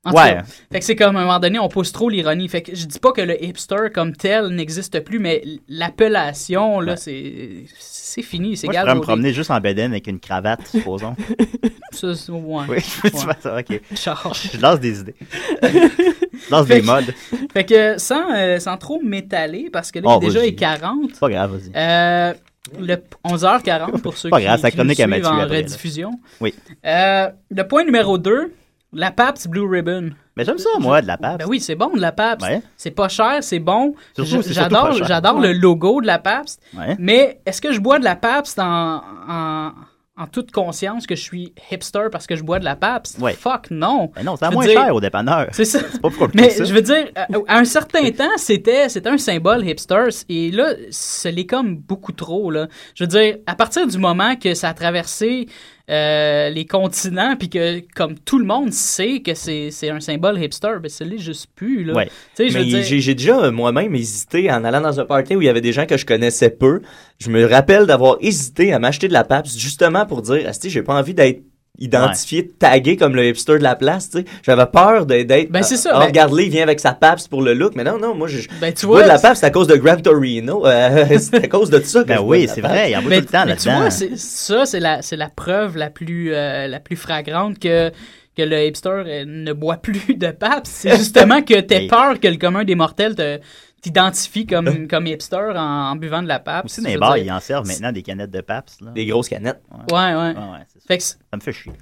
en 0.03 0.13
Ouais. 0.13 0.33
cas, 0.37 0.43
fait 0.73 0.79
que 0.79 0.85
c'est 0.87 0.97
comme 0.97 1.15
à 1.17 1.21
un 1.21 1.25
moment 1.25 1.39
donné, 1.41 1.59
on 1.59 1.69
pousse 1.69 1.93
trop 1.93 2.09
l'ironie. 2.09 2.49
Fait 2.49 2.63
que 2.63 2.75
je 2.75 2.87
dis 2.87 2.99
pas 2.99 3.13
que 3.13 3.21
le 3.21 3.45
hipster 3.45 3.91
comme 3.93 4.17
tel 4.17 4.47
n'existe 4.47 4.99
plus, 5.01 5.19
mais 5.19 5.43
l'appellation, 5.69 6.81
là, 6.81 6.97
c'est 6.97 7.65
c'est 7.79 8.23
fini, 8.23 8.57
c'est 8.57 8.67
Moi, 8.67 8.75
je 8.77 8.81
pourrais 8.81 8.95
me 8.95 9.01
promener 9.03 9.33
juste 9.35 9.51
en 9.51 9.61
bedaine 9.61 9.91
avec 9.93 10.07
une 10.07 10.19
cravate, 10.19 10.67
supposons. 10.67 11.15
Ça, 11.93 12.15
c'est- 12.15 12.33
ouais. 12.33 12.65
Oui, 12.69 12.77
tu 13.11 13.27
Ouais. 13.27 13.35
ça, 13.41 13.59
ok. 13.59 13.81
Je 13.91 14.61
lance 14.63 14.81
des 14.81 15.01
idées. 15.01 15.15
Je 15.63 16.51
lance 16.51 16.67
des 16.67 16.75
Fait 16.77 16.81
que- 16.81 16.87
modes. 16.87 17.15
Fait 17.53 17.65
que 17.65 17.99
sans, 17.99 18.33
euh, 18.35 18.59
sans 18.59 18.79
trop 18.79 19.03
m'étaler, 19.03 19.69
parce 19.71 19.91
que 19.91 19.99
là, 19.99 20.05
Oh, 20.09 20.19
il 20.21 20.25
est 20.25 20.29
déjà 20.29 20.41
vas-y. 20.41 20.49
est 20.49 20.55
40. 20.55 21.19
Pas 21.21 21.29
grave, 21.29 21.57
vas-y. 21.57 21.73
Euh, 21.77 22.33
le 22.79 22.97
11h40 23.25 24.01
pour 24.01 24.17
ceux 24.17 24.31
Pas 24.31 24.39
qui, 24.39 24.45
grave, 24.45 24.71
qui 24.71 24.77
nous 24.79 24.95
suivent 24.95 25.07
Mathieu 25.07 25.27
en 25.27 25.39
après, 25.39 25.49
là. 25.49 25.63
rediffusion. 25.63 26.11
Oui. 26.41 26.55
Euh, 26.85 27.29
le 27.51 27.63
point 27.69 27.85
numéro 27.85 28.19
2, 28.19 28.53
la 28.93 29.11
Pabst 29.11 29.49
Blue 29.49 29.69
Ribbon. 29.69 30.11
Mais 30.37 30.45
j'aime 30.45 30.59
ça, 30.59 30.71
moi, 30.79 31.03
de 31.03 31.07
la 31.07 31.17
Pabst. 31.17 31.39
Ben 31.39 31.47
oui, 31.49 31.61
c'est 31.61 31.75
bon 31.75 31.91
de 31.95 32.01
la 32.01 32.13
Pabst. 32.13 32.47
Ouais. 32.47 32.63
C'est 32.77 32.91
pas 32.91 33.09
cher, 33.09 33.39
c'est 33.43 33.59
bon. 33.59 33.95
J'adore, 34.17 35.41
le 35.41 35.53
logo 35.53 36.01
de 36.01 36.07
la 36.07 36.19
Pabst. 36.19 36.61
Ouais. 36.77 36.97
Mais 36.99 37.41
est-ce 37.47 37.61
que 37.61 37.73
je 37.73 37.81
bois 37.81 37.99
de 37.99 38.05
la 38.05 38.17
Pabst 38.17 38.59
en, 38.59 39.03
en, 39.29 39.73
en 40.21 40.27
toute 40.27 40.51
conscience 40.53 41.07
que 41.07 41.17
je 41.17 41.23
suis 41.23 41.55
hipster 41.71 42.09
parce 42.13 42.27
que 42.27 42.37
je 42.37 42.43
bois 42.43 42.59
de 42.59 42.65
la 42.65 42.77
Pabst? 42.77 43.19
Ouais. 43.19 43.33
Fuck 43.33 43.71
non. 43.71 44.11
Ben 44.15 44.23
non, 44.25 44.37
c'est 44.37 44.51
moins 44.51 44.65
dire- 44.67 44.75
cher 44.85 44.95
au 44.95 45.01
dépanneur. 45.01 45.49
C'est 45.53 45.65
ça. 45.65 45.81
Pas 46.03 46.09
Mais 46.35 46.51
ça. 46.51 46.65
je 46.65 46.75
veux 46.75 46.83
dire, 46.83 47.09
à, 47.17 47.27
à 47.49 47.59
un 47.59 47.65
certain 47.65 48.11
temps, 48.13 48.37
c'était, 48.37 48.89
c'était 48.89 49.09
un 49.09 49.19
symbole 49.19 49.67
hipster. 49.67 50.09
Et 50.29 50.51
là, 50.51 50.75
ce 50.91 51.29
l'est 51.29 51.47
comme 51.47 51.77
beaucoup 51.77 52.13
trop. 52.13 52.51
Là. 52.51 52.69
Je 52.95 53.05
veux 53.05 53.09
dire, 53.09 53.37
à 53.47 53.55
partir 53.55 53.87
du 53.87 53.99
moment 53.99 54.37
que 54.37 54.55
ça 54.55 54.69
a 54.69 54.75
traversé 54.75 55.47
euh, 55.91 56.51
les 56.51 56.67
continents, 56.67 57.35
puis 57.37 57.49
que 57.49 57.81
comme 57.95 58.17
tout 58.19 58.39
le 58.39 58.45
monde 58.45 58.73
sait 58.73 59.21
que 59.21 59.35
c'est, 59.35 59.71
un 59.91 60.01
symbole 60.01 60.41
hipster, 60.41 60.75
ben 60.81 60.89
ça 60.89 61.05
l'est 61.05 61.19
juste 61.19 61.49
plus. 61.57 61.85
Là. 61.85 61.95
Ouais. 61.95 62.11
Dire- 62.39 62.83
j'ai 62.83 63.15
déjà 63.15 63.45
euh, 63.45 63.51
moi-même 63.51 63.95
hésité 63.95 64.51
en 64.53 64.63
allant 64.65 64.81
dans 64.81 65.01
un 65.01 65.05
party 65.05 65.35
où 65.35 65.43
il 65.43 65.47
y 65.47 65.49
avait 65.49 65.61
des 65.61 65.73
gens 65.73 65.87
que 65.87 65.97
je 65.97 66.07
connaissais 66.07 66.51
peu. 66.51 66.81
Je 67.19 67.29
me 67.31 67.45
rappelle 67.45 67.87
d'avoir 67.87 68.19
hésité 68.21 68.73
à 68.73 68.79
m'acheter 68.79 69.09
de 69.09 69.13
la 69.13 69.25
Pabst 69.25 69.59
justement 69.59 70.07
pour 70.07 70.23
dire, 70.23 70.49
Asti, 70.49 70.71
j'ai 70.71 70.83
pas 70.83 70.95
envie 70.95 71.15
d'être 71.15 71.43
identifié, 71.81 72.47
tagué 72.47 72.97
comme 72.97 73.17
le 73.17 73.27
hipster 73.29 73.59
de 73.59 73.63
la 73.63 73.75
place, 73.75 74.11
tu 74.11 74.19
sais. 74.19 74.25
J'avais 74.43 74.67
peur 74.67 75.07
d'être. 75.07 75.51
Ben, 75.51 75.63
c'est 75.63 75.77
ça, 75.77 75.93
Ah, 75.95 75.99
ben- 76.01 76.07
regarde-le, 76.07 76.43
il 76.45 76.51
vient 76.51 76.63
avec 76.63 76.79
sa 76.81 76.93
Pabst 76.93 77.29
pour 77.29 77.43
le 77.43 77.55
look. 77.55 77.73
Mais 77.75 77.85
non, 77.85 77.99
non, 77.99 78.15
moi, 78.15 78.29
je. 78.29 78.47
Ben, 78.61 78.73
tu 78.73 78.83
je 78.83 78.87
bois 78.87 78.97
vois, 78.99 79.03
de 79.05 79.09
la 79.09 79.17
c'est- 79.19 79.27
Pabst 79.29 79.45
à 79.45 79.51
cause 79.51 79.67
de 79.67 79.77
Gran 79.77 79.97
Torino. 79.97 80.67
euh, 80.67 81.07
c'est 81.19 81.45
à 81.45 81.49
cause 81.49 81.71
de 81.71 81.81
ça 81.81 82.03
que 82.03 82.09
Ben 82.09 82.17
je 82.19 82.21
bois 82.23 82.37
oui, 82.37 82.49
c'est 82.55 82.61
vrai, 82.61 82.91
il 82.91 82.93
y 82.93 82.97
en 82.97 83.01
a 83.01 83.03
tout 83.03 83.09
le 83.09 83.25
temps 83.25 83.45
mais 83.47 83.57
tu 83.57 83.67
là-dedans. 83.69 83.81
vois, 83.81 83.91
c'est- 83.91 84.17
ça, 84.17 84.67
c'est 84.67 84.81
la, 84.81 85.03
c'est 85.03 85.17
la 85.17 85.29
preuve 85.29 85.77
la 85.77 85.91
plus, 85.91 86.35
euh, 86.35 86.67
la 86.69 86.81
plus 86.81 86.97
flagrante 86.97 87.59
que, 87.59 87.91
que 88.37 88.43
le 88.43 88.67
hipster 88.67 89.03
euh, 89.07 89.25
ne 89.27 89.53
boit 89.53 89.77
plus 89.79 90.15
de 90.15 90.29
Pabst. 90.31 90.73
C'est 90.73 90.91
justement 90.97 91.43
que 91.43 91.59
t'aies 91.61 91.81
Mais- 91.81 91.87
peur 91.89 92.21
que 92.21 92.29
le 92.29 92.37
commun 92.37 92.65
des 92.65 92.75
mortels 92.75 93.15
te 93.15 93.39
t'identifie 93.81 94.47
comme, 94.47 94.87
comme 94.89 95.07
hipster 95.07 95.53
en, 95.57 95.91
en 95.91 95.97
buvant 95.97 96.23
de 96.23 96.29
la 96.29 96.39
Pabst. 96.39 96.79
Aussi, 96.79 96.83
dans 96.85 96.89
les 96.91 96.99
bars, 96.99 97.15
dire, 97.15 97.25
ils 97.25 97.33
en 97.33 97.41
servent 97.41 97.67
maintenant 97.67 97.93
des 97.93 98.03
canettes 98.03 98.31
de. 98.31 98.81
Là. 98.83 98.91
Des 98.93 99.07
grosses 99.07 99.29
canettes. 99.29 99.63
Ouais, 99.91 99.97
ouais. 99.97 100.15
Ouais, 100.15 100.35
ouais, 100.35 100.65
c'est 100.69 100.81
ça. 100.81 100.87
Fait 100.87 100.99
que 100.99 101.03
c'est- 101.05 101.19
Ça 101.31 101.37
me 101.37 101.41
fait 101.41 101.53
chier. 101.53 101.73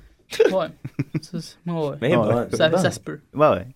ouais. 0.53 0.67
Ça, 1.23 1.39
ouais. 1.67 1.97
Mais 2.01 2.11
Ouais, 2.11 2.17
bon, 2.17 2.35
ouais. 2.37 2.47
ça, 2.53 2.69
bon. 2.69 2.77
ça 2.79 2.91
se 2.91 3.01
peut. 3.01 3.21
Ouais, 3.35 3.49
ouais. 3.49 3.67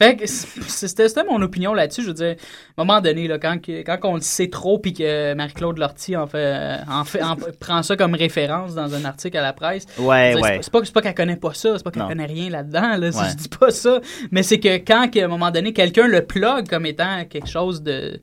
Fait 0.00 0.16
que 0.16 0.26
c'était 0.26 1.08
c'était 1.08 1.24
mon 1.24 1.42
opinion 1.42 1.74
là-dessus. 1.74 2.02
Je 2.02 2.08
veux 2.08 2.14
dire, 2.14 2.36
à 2.76 2.82
un 2.82 2.84
moment 2.84 3.00
donné, 3.00 3.26
là, 3.26 3.38
quand, 3.40 3.58
quand 3.66 3.98
on 4.04 4.14
le 4.14 4.20
sait 4.20 4.48
trop 4.48 4.78
puis 4.78 4.92
que 4.92 5.34
Marie-Claude 5.34 5.76
Lortie 5.78 6.14
en 6.16 6.28
fait, 6.28 6.78
en 6.88 7.04
fait 7.04 7.20
en- 7.22 7.34
prend 7.58 7.82
ça 7.82 7.96
comme 7.96 8.14
référence 8.14 8.74
dans 8.76 8.94
un 8.94 9.04
article 9.04 9.36
à 9.38 9.42
la 9.42 9.52
presse. 9.52 9.86
Ouais, 9.98 10.36
ouais. 10.36 10.60
c'est 10.62 10.70
pas- 10.70 10.84
C'est 10.84 10.92
pas, 10.94 11.02
qu'elle 11.02 11.14
connaît 11.14 11.36
pas 11.36 11.52
ça, 11.52 11.76
c'est 11.76 11.82
pas 11.82 11.90
qu'elle 11.90 12.06
connaît 12.06 12.26
rien 12.26 12.48
là-dedans. 12.48 12.96
Là, 12.96 13.08
Ouais. 13.08 13.30
Je 13.30 13.36
dis 13.36 13.48
pas 13.48 13.70
ça. 13.72 14.00
Mais 14.30 14.44
c'est 14.44 14.60
que 14.60 14.76
quand, 14.78 15.08
à 15.16 15.24
un 15.24 15.28
moment 15.28 15.50
donné, 15.50 15.72
quelqu'un 15.72 16.06
le 16.06 16.24
plug 16.24 16.68
comme 16.68 16.86
étant 16.86 17.24
quelque 17.24 17.48
chose 17.48 17.82
de, 17.82 18.20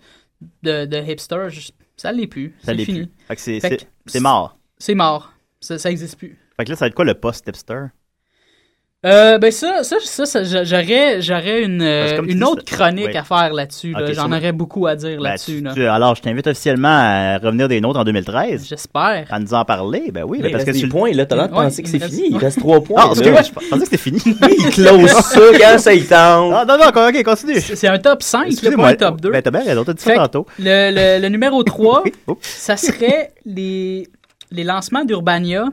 de, 0.64 0.85
de 0.85 0.97
hipster, 1.11 1.47
je- 1.49 1.72
ça 1.97 2.11
l'est 2.14 2.27
plus. 2.27 2.53
Ça 2.60 2.68
C'est 2.68 2.73
l'est 2.76 2.85
fini. 2.85 2.99
plus. 3.07 3.11
Fait 3.27 3.35
que 3.35 3.41
c'est 4.06 4.19
mort. 4.22 4.57
C'est 4.77 4.95
mort. 4.95 5.34
Ça, 5.60 5.77
ça 5.77 5.91
existe 5.91 6.18
plus. 6.18 6.38
Fait 6.56 6.64
que 6.64 6.69
là, 6.69 6.76
ça 6.77 6.85
va 6.85 6.88
être 6.88 6.95
quoi 6.95 7.03
le 7.06 7.15
post-hipster? 7.15 7.88
Euh, 9.06 9.38
ben 9.38 9.52
ça, 9.52 9.84
ça, 9.84 9.98
ça, 10.02 10.26
ça, 10.26 10.44
j'a- 10.44 10.64
j'aurais, 10.64 11.22
j'aurais 11.22 11.61
une, 11.64 11.82
euh, 11.82 12.07
Parce 12.15 12.22
que 12.27 12.32
une 12.32 12.44
autre 12.44 12.64
ça- 12.68 12.76
chronique 12.77 13.10
oui. 13.11 13.18
à 13.18 13.23
faire 13.23 13.53
là-dessus. 13.53 13.91
là. 13.91 14.11
J'en 14.14 14.32
aurais 14.32 14.52
beaucoup 14.52 14.88
à 14.88 14.95
dire 14.95 15.18
Ben, 15.18 15.23
là-dessus. 15.30 15.61
là. 15.61 15.94
alors, 15.94 16.15
je 16.15 16.22
t'invite 16.23 16.48
officiellement 16.48 16.88
à 16.90 17.38
revenir 17.38 17.68
des 17.68 17.82
nôtres 17.82 17.99
en 17.99 18.03
2013. 18.03 18.65
J'espère. 18.68 19.26
À 19.30 19.40
nous 19.40 19.53
en 19.53 19.64
parler. 19.64 20.10
Ben 20.11 20.23
oui, 20.26 20.40
Mais 20.41 20.49
ben 20.49 20.53
parce 20.53 20.64
que 20.65 20.72
tu 20.72 20.88
points, 20.88 21.11
là. 21.11 21.26
T'as 21.26 21.36
l'air 21.36 21.49
de 21.49 21.53
penser 21.53 21.84
que 21.84 21.90
c'est 21.90 21.99
fini. 22.03 22.30
Il 22.32 22.38
reste 22.38 22.60
trois 22.61 22.82
points. 22.84 23.02
Ah, 23.03 23.06
là. 23.06 23.11
excuse-moi, 23.11 23.41
je 23.44 23.52
pensais 23.69 23.80
que 23.80 23.86
c'était 23.86 23.98
fini. 23.98 24.19
Il 24.26 24.69
close 24.72 25.10
ça 25.11 25.40
quand 25.60 25.77
ça 25.77 25.94
y 25.94 26.02
tente. 26.03 26.53
Ah, 26.56 26.65
non, 26.68 26.77
non, 26.77 26.88
ok, 27.07 27.23
continue. 27.23 27.60
C'est 27.60 27.88
un 27.88 27.99
top 27.99 28.23
5, 28.23 28.61
là, 28.64 28.72
pas 28.76 28.88
un 28.88 28.95
top 28.95 29.22
2. 29.22 29.30
Ben, 29.32 29.41
t'as 29.41 29.52
bien 29.52 29.64
raison, 29.64 29.84
t'as 29.84 29.94
dit 29.94 30.02
ça 30.03 30.14
que 30.14 30.18
tantôt. 30.18 30.45
Le, 30.57 30.91
le, 30.91 31.22
le 31.22 31.30
numéro 31.30 31.61
3, 31.64 32.03
Oups. 32.27 32.38
ça 32.41 32.76
serait 32.76 33.32
les, 33.45 34.07
les 34.52 34.64
lancements 34.64 35.06
d'Urbania 35.06 35.65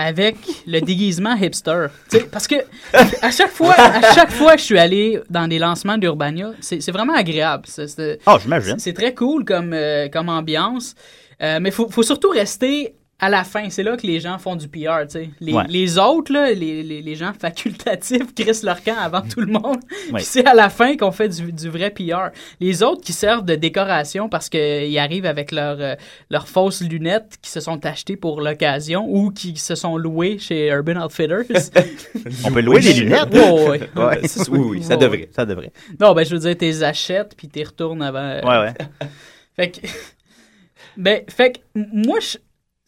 avec 0.00 0.36
le 0.66 0.80
déguisement 0.80 1.34
hipster. 1.34 1.86
Tu 2.10 2.18
sais, 2.18 2.24
parce 2.24 2.46
que 2.46 2.56
à 3.22 3.30
chaque 3.30 3.50
fois, 3.50 3.74
à 3.78 4.12
chaque 4.14 4.30
fois 4.30 4.52
que 4.54 4.58
je 4.60 4.64
suis 4.64 4.78
allé 4.78 5.20
dans 5.30 5.46
des 5.48 5.58
lancements 5.58 5.98
d'Urbania, 5.98 6.52
c'est 6.60 6.90
vraiment 6.90 7.14
agréable. 7.14 7.64
C'est- 7.66 8.18
j'imagine. 8.40 8.78
C'est 8.78 8.92
très 8.92 9.14
cool 9.14 9.44
comme, 9.44 9.72
euh, 9.72 10.08
comme 10.08 10.28
ambiance. 10.28 10.94
Euh, 11.42 11.58
mais 11.60 11.70
il 11.70 11.72
faut, 11.72 11.88
faut 11.88 12.02
surtout 12.02 12.28
rester 12.30 12.94
à 13.20 13.28
la 13.28 13.44
fin. 13.44 13.68
C'est 13.70 13.82
là 13.82 13.96
que 13.96 14.06
les 14.06 14.18
gens 14.18 14.38
font 14.38 14.56
du 14.56 14.66
PR. 14.68 15.02
tu 15.02 15.10
sais. 15.10 15.30
Les, 15.40 15.52
Ouais. 15.52 15.64
les 15.68 15.98
autres, 15.98 16.32
là, 16.32 16.52
les, 16.52 16.82
les, 16.82 17.02
les 17.02 17.14
gens 17.14 17.32
facultatifs, 17.38 18.34
crissent 18.34 18.62
leur 18.62 18.82
camp 18.82 18.96
avant 18.98 19.22
tout 19.22 19.40
le 19.40 19.46
monde. 19.52 19.78
Ouais. 20.12 20.20
C'est 20.22 20.44
à 20.46 20.54
la 20.54 20.70
fin 20.70 20.96
qu'on 20.96 21.12
fait 21.12 21.28
du, 21.28 21.52
du 21.52 21.68
vrai 21.68 21.90
PR. 21.90 22.30
Les 22.58 22.82
autres 22.82 23.02
qui 23.02 23.12
servent 23.12 23.44
de 23.44 23.54
décoration 23.54 24.28
parce 24.28 24.48
qu'ils 24.48 24.98
arrivent 24.98 25.26
avec 25.26 25.52
leurs 25.52 25.78
euh, 25.80 25.94
fausses 26.46 26.80
lunettes 26.82 27.38
qui 27.42 27.50
se 27.50 27.60
sont 27.60 27.84
achetées 27.86 28.16
pour 28.16 28.40
l'occasion 28.40 29.06
ou 29.08 29.30
qui 29.30 29.56
se 29.56 29.74
sont 29.76 29.96
louées 29.96 30.38
chez 30.38 30.68
Urban 30.68 30.96
Outfitters. 31.04 31.44
On 32.44 32.50
peut 32.52 32.60
louer 32.60 32.80
des 32.80 32.94
lunettes. 32.94 33.32
Ouais. 33.32 33.80
Ouais. 33.94 34.20
Oui, 34.50 34.58
oui, 34.58 34.82
ça 34.82 34.96
devrait. 34.96 35.28
Ça 35.30 35.44
devrait. 35.44 35.70
Non, 36.00 36.12
ben 36.14 36.24
je 36.24 36.34
veux 36.34 36.40
dire, 36.40 36.56
t'es 36.56 36.82
achètes 36.82 37.34
puis 37.36 37.48
t'es 37.48 37.62
retournes 37.62 38.02
avant. 38.02 38.18
euh, 38.18 38.40
Ouais, 38.42 38.58
ouais. 38.66 39.08
fait 39.54 39.70
que. 39.70 39.86
Ben, 40.96 41.22
fait 41.28 41.52
que 41.52 41.58
moi, 41.74 42.18
je. 42.20 42.38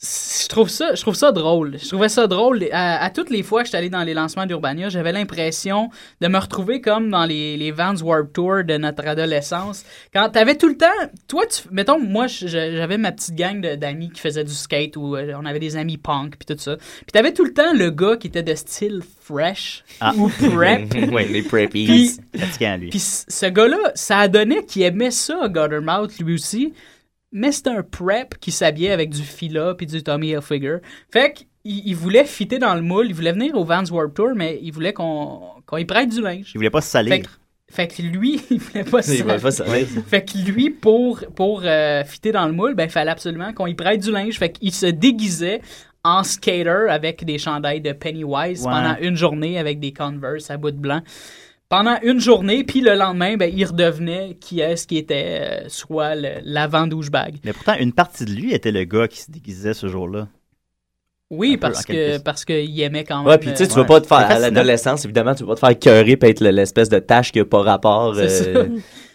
Je 0.05 0.49
trouve, 0.49 0.69
ça, 0.69 0.97
je 0.97 1.01
trouve 1.01 1.15
ça 1.15 1.31
drôle. 1.31 1.79
Je 1.81 1.87
trouvais 1.87 2.09
ça 2.09 2.27
drôle. 2.27 2.67
À, 2.73 3.05
à 3.05 3.11
toutes 3.11 3.31
les 3.31 3.45
fois 3.45 3.61
que 3.61 3.67
j'étais 3.67 3.79
allé 3.79 3.89
dans 3.89 4.03
les 4.03 4.15
lancements 4.15 4.47
d'Urbania, 4.47 4.89
j'avais 4.89 5.13
l'impression 5.13 5.91
de 6.21 6.27
me 6.27 6.39
retrouver 6.39 6.81
comme 6.81 7.09
dans 7.09 7.25
les, 7.25 7.57
les 7.57 7.71
Vans 7.71 7.95
Warped 7.95 8.33
Tour 8.33 8.65
de 8.65 8.77
notre 8.79 9.07
adolescence. 9.07 9.85
Quand 10.13 10.29
t'avais 10.31 10.57
tout 10.57 10.67
le 10.69 10.77
temps... 10.77 10.87
Toi, 11.29 11.45
tu, 11.47 11.63
mettons, 11.71 12.01
moi, 12.01 12.27
j'avais 12.27 12.99
ma 12.99 13.13
petite 13.13 13.37
gang 13.37 13.61
d'amis 13.77 14.11
qui 14.11 14.21
faisaient 14.21 14.43
du 14.43 14.53
skate 14.53 14.97
ou 14.97 15.15
euh, 15.15 15.35
on 15.41 15.47
avait 15.47 15.61
des 15.61 15.77
amis 15.77 15.99
punk 15.99 16.35
puis 16.37 16.53
tout 16.53 16.61
ça. 16.61 16.77
Puis 16.77 17.13
t'avais 17.13 17.33
tout 17.33 17.45
le 17.45 17.53
temps 17.53 17.73
le 17.73 17.91
gars 17.91 18.17
qui 18.17 18.27
était 18.27 18.43
de 18.43 18.57
style 18.57 19.03
fresh 19.23 19.85
Ah. 20.01 20.13
ou 20.17 20.29
prep. 20.29 20.93
Oui, 21.13 21.29
les 21.31 21.43
preppies. 21.43 21.87
Puis- 21.87 22.99
ce 23.29 23.47
gars-là, 23.47 23.93
ça 23.95 24.19
a 24.19 24.27
donné 24.29 24.65
qu'il 24.67 24.83
aimait 24.83 25.13
ça, 25.13 25.47
Guttermouth, 25.49 26.19
lui 26.19 26.35
aussi. 26.35 26.73
Mais 27.33 27.51
c'était 27.53 27.71
un 27.71 27.83
prep 27.83 28.39
qui 28.39 28.51
s'habillait 28.51 28.93
avec 28.93 29.11
du 29.11 29.23
Fila 29.23 29.75
puis 29.75 29.87
du 29.87 30.03
Tommy 30.03 30.29
Hilfiger. 30.31 30.79
Fait 31.11 31.33
qu'il 31.33 31.47
il 31.65 31.95
voulait 31.95 32.25
fitter 32.25 32.59
dans 32.59 32.75
le 32.75 32.83
moule. 32.83 33.07
Il 33.09 33.15
voulait 33.15 33.33
venir 33.33 33.57
au 33.57 33.65
Vans 33.65 33.85
Warped 33.91 34.15
Tour, 34.15 34.31
mais 34.35 34.59
il 34.63 34.73
voulait 34.73 34.93
qu'on 34.93 35.41
qu'on 35.67 35.77
y 35.77 35.85
prête 35.85 36.09
du 36.11 36.21
linge. 36.21 36.51
Il 36.55 36.59
voulait 36.59 36.71
pas 36.71 36.81
se 36.81 36.91
salir. 36.91 37.15
Fait 37.15 37.21
que, 37.23 37.29
fait 37.71 37.89
que 37.89 38.03
lui, 38.03 38.43
il 38.51 38.59
voulait 38.59 38.85
pas 38.85 39.01
pas 39.39 39.51
salir. 39.51 39.87
Fait 40.07 40.25
que 40.25 40.39
lui, 40.39 40.71
pour, 40.71 41.21
pour 41.35 41.63
euh, 41.65 42.05
fitter 42.05 42.33
dans 42.33 42.47
le 42.47 42.53
moule, 42.53 42.75
ben, 42.75 42.85
il 42.85 42.91
fallait 42.91 43.11
absolument 43.11 43.53
qu'on 43.55 43.67
y 43.67 43.75
prête 43.75 44.01
du 44.01 44.11
linge. 44.11 44.39
Fait 44.39 44.51
qu'il 44.53 44.73
se 44.73 44.87
déguisait 44.87 45.63
en 46.05 46.25
skater 46.25 46.89
avec 46.91 47.25
des 47.25 47.39
chandails 47.39 47.81
de 47.81 47.93
Pennywise 47.93 48.65
Ouais. 48.65 48.71
pendant 48.73 48.97
une 49.01 49.17
journée 49.17 49.59
avec 49.59 49.79
des 49.79 49.93
Converse 49.93 50.51
à 50.51 50.57
bout 50.57 50.73
de 50.73 50.77
blanc. 50.77 51.01
Pendant 51.73 51.97
une 52.03 52.21
journée, 52.21 52.65
puis 52.65 52.83
le 52.83 52.95
lendemain, 52.95 53.39
ben, 53.39 53.51
il 53.51 53.65
redevenait 53.65 54.37
qui 54.39 54.61
est-ce 54.61 54.87
qui 54.87 54.99
était 54.99 55.39
euh, 55.41 55.69
soit 55.69 56.15
le- 56.15 56.41
l'avant 56.45 56.87
douchebag. 56.87 57.37
Mais 57.45 57.55
pourtant, 57.55 57.73
une 57.81 57.95
partie 57.95 58.27
de 58.27 58.31
lui 58.31 58.53
était 58.53 58.73
le 58.73 58.85
gars 58.85 59.09
qui 59.09 59.23
se 59.23 59.31
déguisait 59.31 59.73
ce 59.73 59.89
jour-là. 59.89 60.29
Oui, 61.31 61.57
parce 61.57 61.87
que 61.87 62.19
parce 62.19 62.45
qu'il 62.45 62.79
aimait 62.83 63.05
quand 63.05 63.21
même. 63.21 63.27
Ouais, 63.27 63.39
puis 63.39 63.49
tu 63.53 63.57
sais, 63.57 63.67
tu 63.67 63.73
euh, 63.73 63.81
veux 63.81 63.87
pas 63.87 64.03
te 64.03 64.07
faire, 64.07 64.19
à 64.19 64.39
l'adolescence, 64.39 65.07
évidemment, 65.07 65.35
tu 65.35 65.45
veux 65.45 65.49
pas 65.49 65.55
te 65.55 65.61
faire 65.61 65.79
cœurer 65.79 66.19
puis 66.19 66.29
être 66.29 66.41
le- 66.43 66.51
l'espèce 66.51 66.91
de 66.91 66.99
tâche 66.99 67.33
qui 67.33 67.41
a 67.41 67.47
pas 67.47 67.63
rapport 67.63 68.13
euh, 68.19 68.29
ça. 68.29 68.45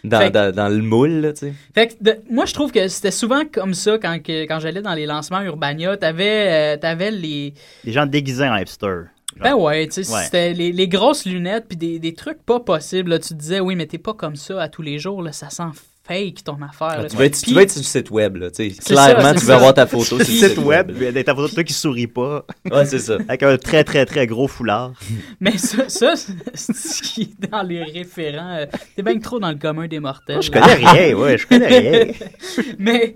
dans, 0.02 0.18
que- 0.26 0.32
dans, 0.32 0.52
dans 0.52 0.68
le 0.68 0.82
moule, 0.82 1.32
tu 1.34 1.46
sais. 1.46 1.52
Fait 1.76 1.86
que 1.86 1.92
de- 2.02 2.16
moi, 2.28 2.44
je 2.44 2.54
trouve 2.54 2.72
que 2.72 2.88
c'était 2.88 3.12
souvent 3.12 3.42
comme 3.44 3.72
ça 3.72 3.98
quand, 3.98 4.20
que- 4.20 4.46
quand 4.48 4.58
j'allais 4.58 4.82
dans 4.82 4.94
les 4.94 5.06
lancements 5.06 5.42
Urbania. 5.42 5.96
T'avais 5.96 6.74
euh, 6.74 6.76
t'avais 6.76 7.12
les. 7.12 7.54
Les 7.84 7.92
gens 7.92 8.06
déguisés 8.06 8.48
en 8.48 8.56
hipster. 8.56 9.02
Ben 9.42 9.54
ouais, 9.54 9.86
tu 9.88 10.02
sais, 10.04 10.12
Ouais. 10.12 10.22
c'était 10.24 10.52
les, 10.54 10.72
les 10.72 10.88
grosses 10.88 11.24
lunettes 11.26 11.66
puis 11.68 11.76
des, 11.76 11.98
des 11.98 12.14
trucs 12.14 12.42
pas 12.44 12.60
possibles. 12.60 13.10
Là. 13.10 13.18
Tu 13.18 13.28
te 13.28 13.34
disais, 13.34 13.60
oui, 13.60 13.74
mais 13.76 13.86
t'es 13.86 13.98
pas 13.98 14.14
comme 14.14 14.36
ça 14.36 14.60
à 14.62 14.68
tous 14.68 14.82
les 14.82 14.98
jours. 14.98 15.22
Là, 15.22 15.32
ça 15.32 15.50
sent 15.50 15.62
fake 16.06 16.42
ton 16.44 16.56
affaire. 16.62 17.02
là. 17.02 17.04
Tu 17.08 17.16
veux, 17.16 17.24
être, 17.26 17.36
tu 17.36 17.42
Puis- 17.42 17.52
veux 17.54 17.60
être 17.60 17.70
sur 17.70 17.80
le 17.80 17.84
site 17.84 18.10
web, 18.10 18.36
là, 18.36 18.50
tu 18.50 18.70
sais. 18.70 18.76
Clairement, 18.82 19.22
ça, 19.24 19.34
tu 19.34 19.40
veux 19.40 19.46
ça. 19.48 19.56
avoir 19.56 19.74
ta 19.74 19.86
photo 19.86 20.04
sur 20.04 20.18
le 20.18 20.24
site 20.24 20.48
site 20.48 20.58
web, 20.58 20.90
il 20.96 21.02
y 21.02 21.18
a 21.18 21.22
ta 21.24 21.34
photo 21.34 21.48
de 21.48 21.52
toi 21.54 21.64
qui 21.64 21.74
sourit 21.74 22.06
pas. 22.06 22.46
Ouais, 22.72 22.86
c'est 22.86 22.98
ça. 22.98 23.18
Avec 23.28 23.42
un 23.42 23.58
très, 23.58 23.84
très, 23.84 24.06
très 24.06 24.26
gros 24.26 24.48
foulard. 24.48 24.94
Mais 25.40 25.58
ça, 25.58 25.86
ça 25.88 26.14
c'est 26.16 26.72
ce 26.74 27.02
qui 27.02 27.22
est 27.42 27.50
dans 27.50 27.62
les 27.62 27.82
référents. 27.82 28.56
euh, 28.56 28.66
T'es 28.96 29.02
bien 29.02 29.18
trop 29.18 29.38
dans 29.38 29.50
le 29.50 29.56
commun 29.58 29.86
des 29.86 30.00
mortels. 30.00 30.36
Moi, 30.36 30.40
je 30.42 30.50
connais 30.50 30.74
rien, 30.74 31.14
ouais, 31.14 31.36
je 31.36 31.46
connais 31.46 31.66
rien. 31.66 32.06
Mais, 32.78 33.14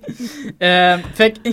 euh, 0.63 0.99
fait 1.15 1.33
que, 1.43 1.49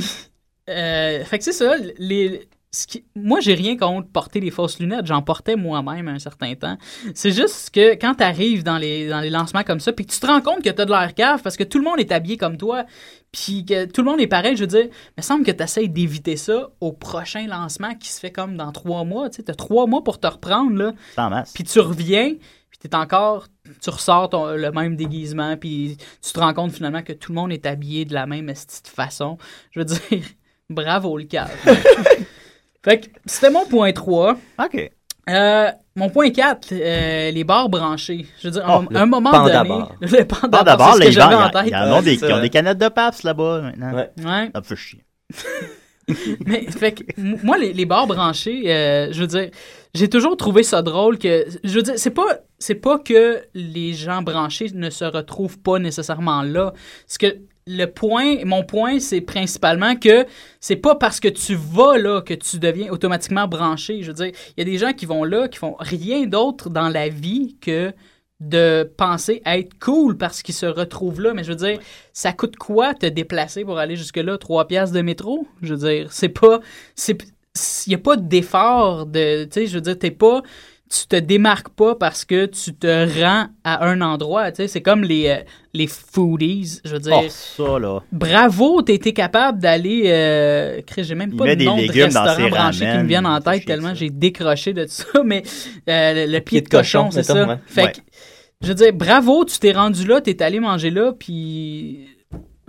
euh, 0.70 1.24
fait 1.24 1.38
que 1.38 1.44
c'est 1.46 1.54
ça. 1.54 1.76
Les, 1.98 2.42
ce 2.72 2.86
qui- 2.86 3.04
moi, 3.16 3.40
j'ai 3.40 3.56
rien 3.56 3.76
contre 3.78 4.08
porter 4.10 4.40
des 4.40 4.52
fausses 4.52 4.80
lunettes. 4.80 5.08
J'en 5.08 5.22
portais 5.24 5.56
moi-même 5.56 6.08
un 6.08 6.20
certain 6.20 6.54
temps. 6.54 6.78
C'est 7.16 7.32
juste 7.32 7.72
que 7.72 7.96
quand 7.96 8.16
tu 8.16 8.24
arrives 8.24 8.64
dans 8.64 8.78
les, 8.78 9.08
dans 9.10 9.22
les 9.22 9.32
lancements 9.32 9.64
comme 9.64 9.80
ça, 9.80 9.92
puis 9.92 10.06
que 10.06 10.12
tu 10.12 10.20
te 10.20 10.28
rends 10.28 10.42
compte 10.42 10.62
que 10.64 10.70
tu 10.70 10.80
as 10.82 10.86
de 10.86 10.92
l'air 10.92 11.14
cave 11.16 11.42
parce 11.42 11.58
que 11.58 11.64
tout 11.64 11.80
le 11.80 11.84
monde 11.84 12.00
est 12.00 12.12
habillé 12.12 12.38
comme 12.38 12.58
toi, 12.58 12.86
puis 13.32 13.66
que 13.66 13.86
tout 13.86 14.02
le 14.04 14.12
monde 14.12 14.20
est 14.22 14.28
pareil, 14.28 14.56
je 14.56 14.62
veux 14.62 14.68
dire, 14.68 14.86
il 14.86 15.14
me 15.18 15.24
semble 15.24 15.44
que 15.44 15.52
tu 15.52 15.64
essaies 15.64 15.88
d'éviter 15.88 16.38
ça 16.38 16.70
au 16.80 16.92
prochain 16.92 17.48
lancement 17.48 17.96
qui 17.96 18.10
se 18.10 18.20
fait 18.20 18.32
comme 18.32 18.56
dans 18.56 18.72
trois 18.72 19.04
mois. 19.04 19.30
Tu 19.32 19.42
as 19.48 19.56
trois 19.56 19.88
mois 19.88 20.04
pour 20.04 20.20
te 20.20 20.28
reprendre, 20.28 20.76
là. 20.78 20.94
Puis 21.56 21.64
tu 21.64 21.80
reviens, 21.80 22.36
puis 22.70 22.78
t'es 22.80 22.96
encore, 22.96 23.48
tu 23.82 23.90
ressors 23.90 24.30
ton- 24.30 24.52
le 24.56 24.72
même 24.72 24.96
déguisement, 24.96 25.58
puis 25.58 25.98
tu 26.22 26.32
te 26.34 26.40
rends 26.40 26.54
compte 26.54 26.72
finalement 26.72 27.02
que 27.02 27.14
tout 27.14 27.32
le 27.32 27.36
monde 27.36 27.52
est 27.52 27.66
habillé 27.66 28.06
de 28.06 28.14
la 28.14 28.28
même 28.28 28.48
esti 28.48 28.84
de 28.84 28.88
façon. 28.90 29.40
Je 29.72 29.80
veux 29.80 29.86
dire, 29.86 30.00
bravo 30.70 31.18
le 31.18 31.24
cave. 31.24 31.52
fait 32.84 33.00
que 33.02 33.08
c'était 33.26 33.50
mon 33.50 33.66
point 33.66 33.92
3. 33.92 34.38
OK. 34.64 34.92
Euh, 35.30 35.72
mon 35.96 36.10
point 36.10 36.32
4, 36.32 36.70
euh, 36.72 37.32
les 37.32 37.44
bars 37.44 37.70
branchés. 37.70 38.26
Je 38.42 38.48
veux 38.48 38.54
dire, 38.54 38.64
Oh, 38.68 38.84
à 38.96 39.02
un 39.02 39.06
moment 39.06 39.32
panda 39.32 39.64
donné... 39.64 39.70
bar. 39.70 39.92
Le 40.02 40.24
panda 40.24 40.64
bar, 40.76 40.94
c'est 40.96 41.02
ce 41.02 41.06
les 41.08 41.12
gens, 41.12 41.32
en 41.32 41.48
il 41.48 41.52
tête. 41.52 41.68
y 41.72 41.76
en 41.76 41.94
a 41.94 42.02
des, 42.02 42.18
c'est 42.18 42.28
qui 42.28 42.34
ont 42.34 42.42
des 42.42 42.50
canettes 42.50 42.78
de 42.80 42.88
PAPS 42.88 43.24
là-bas 43.24 43.62
maintenant. 43.62 43.94
Ouais. 43.94 44.10
Ouais. 44.18 44.50
Ça 44.54 44.60
me 44.60 44.64
fait 44.64 44.76
chier. 44.76 45.04
Mais 46.46 46.62
fait 46.72 46.94
que, 46.94 47.04
moi, 47.46 47.58
les, 47.60 47.72
les 47.74 47.86
bars 47.86 48.08
branchés, 48.08 48.64
euh, 48.74 49.10
je 49.12 49.22
veux 49.22 49.28
dire, 49.28 49.50
j'ai 49.94 50.10
toujours 50.10 50.36
trouvé 50.38 50.64
ça 50.64 50.82
drôle 50.82 51.20
que, 51.20 51.46
je 51.64 51.74
veux 51.76 51.84
dire, 51.84 51.94
c'est 51.98 52.10
pas, 52.10 52.40
c'est 52.58 52.76
pas 52.76 52.98
que 52.98 53.44
les 53.54 53.94
gens 53.94 54.24
branchés 54.24 54.72
ne 54.74 54.90
se 54.90 55.06
retrouvent 55.06 55.60
pas 55.60 55.78
nécessairement 55.78 56.42
là. 56.42 56.74
Ce 57.08 57.20
que 57.20 57.38
le 57.68 57.86
point, 57.86 58.44
mon 58.46 58.64
point, 58.64 59.00
c'est 59.00 59.22
principalement 59.22 59.96
que 59.96 60.26
c'est 60.60 60.76
pas 60.76 60.96
parce 60.96 61.20
que 61.20 61.28
tu 61.28 61.56
vas 61.56 61.98
là 61.98 62.22
que 62.22 62.34
tu 62.34 62.58
deviens 62.58 62.92
automatiquement 62.92 63.48
branché. 63.48 64.02
Je 64.02 64.08
veux 64.08 64.14
dire, 64.14 64.32
il 64.58 64.60
y 64.60 64.62
a 64.62 64.66
des 64.66 64.78
gens 64.78 64.94
qui 64.94 65.06
vont 65.06 65.24
là, 65.24 65.48
qui 65.48 65.60
font 65.60 65.76
rien 65.80 66.26
d'autre 66.26 66.70
dans 66.70 66.90
la 66.90 67.10
vie 67.10 67.58
que 67.62 67.94
de 68.40 68.90
penser 68.98 69.42
être 69.46 69.78
cool 69.80 70.18
parce 70.18 70.42
qu'ils 70.42 70.56
se 70.56 70.66
retrouvent 70.66 71.22
là. 71.22 71.34
Mais 71.34 71.44
je 71.44 71.50
veux 71.50 71.56
dire, 71.56 71.80
ça 72.14 72.32
coûte 72.32 72.56
quoi 72.56 72.94
te 72.94 73.06
déplacer 73.06 73.66
pour 73.66 73.78
aller 73.78 73.96
jusque-là? 73.96 74.38
Trois 74.38 74.66
piastres 74.68 74.96
de 74.96 75.02
métro? 75.02 75.48
Je 75.62 75.76
veux 75.76 75.90
dire, 75.90 76.12
c'est 76.12 76.30
pas... 76.30 76.62
Il 77.08 77.90
n'y 77.90 77.96
a 77.96 78.00
pas 78.00 78.16
d'effort 78.16 79.06
de... 79.06 79.44
Tu 79.44 79.52
sais, 79.52 79.68
je 79.68 79.76
veux 79.76 79.82
dire, 79.82 80.00
t'es 80.00 80.12
pas... 80.12 80.42
Tu 80.92 81.06
te 81.08 81.16
démarques 81.16 81.70
pas 81.70 81.94
parce 81.94 82.26
que 82.26 82.48
tu 82.48 82.74
te 82.74 83.22
rends 83.22 83.46
à 83.64 83.86
un 83.86 84.02
endroit. 84.02 84.52
Tu 84.52 84.58
sais, 84.58 84.68
c'est 84.68 84.82
comme 84.82 85.04
les, 85.04 85.28
euh, 85.28 85.38
les 85.74 85.86
foodies. 85.86 86.80
Je 86.84 86.94
veux 86.94 87.00
dire... 87.00 87.14
Oh, 87.16 87.26
ça, 87.30 87.78
là. 87.78 88.00
Bravo, 88.12 88.82
t'as 88.82 88.94
été 88.94 89.14
capable 89.14 89.60
d'aller. 89.60 90.04
Euh, 90.08 90.82
j'ai 90.98 91.14
même 91.14 91.36
pas 91.36 91.46
de 91.50 91.54
des 91.54 91.66
nom 91.66 91.78
de 91.78 91.92
restaurant 91.92 92.50
branché 92.50 92.80
qui 92.80 92.98
me 92.98 93.04
viennent 93.04 93.28
en 93.28 93.40
tête 93.40 93.66
tellement 93.66 93.94
j'ai 93.94 94.10
décroché 94.10 94.74
de 94.74 94.88
ça. 94.88 95.06
Mais 95.24 95.44
euh, 95.88 96.26
le, 96.26 96.32
le 96.32 96.40
pied 96.40 96.62
de 96.62 96.70
cochon, 96.70 97.12
c'est 97.12 97.22
ça. 97.24 97.48
ouais. 97.48 97.58
Fait 97.68 97.92
que, 97.92 97.98
je 98.62 98.68
veux 98.70 98.76
dire, 98.76 98.92
bravo, 98.94 99.46
tu 99.46 99.60
t'es 99.60 99.72
rendu 99.72 100.06
là, 100.08 100.22
t'es 100.22 100.42
allé 100.42 100.60
manger 100.60 100.90
là, 100.90 101.14
puis. 101.14 102.08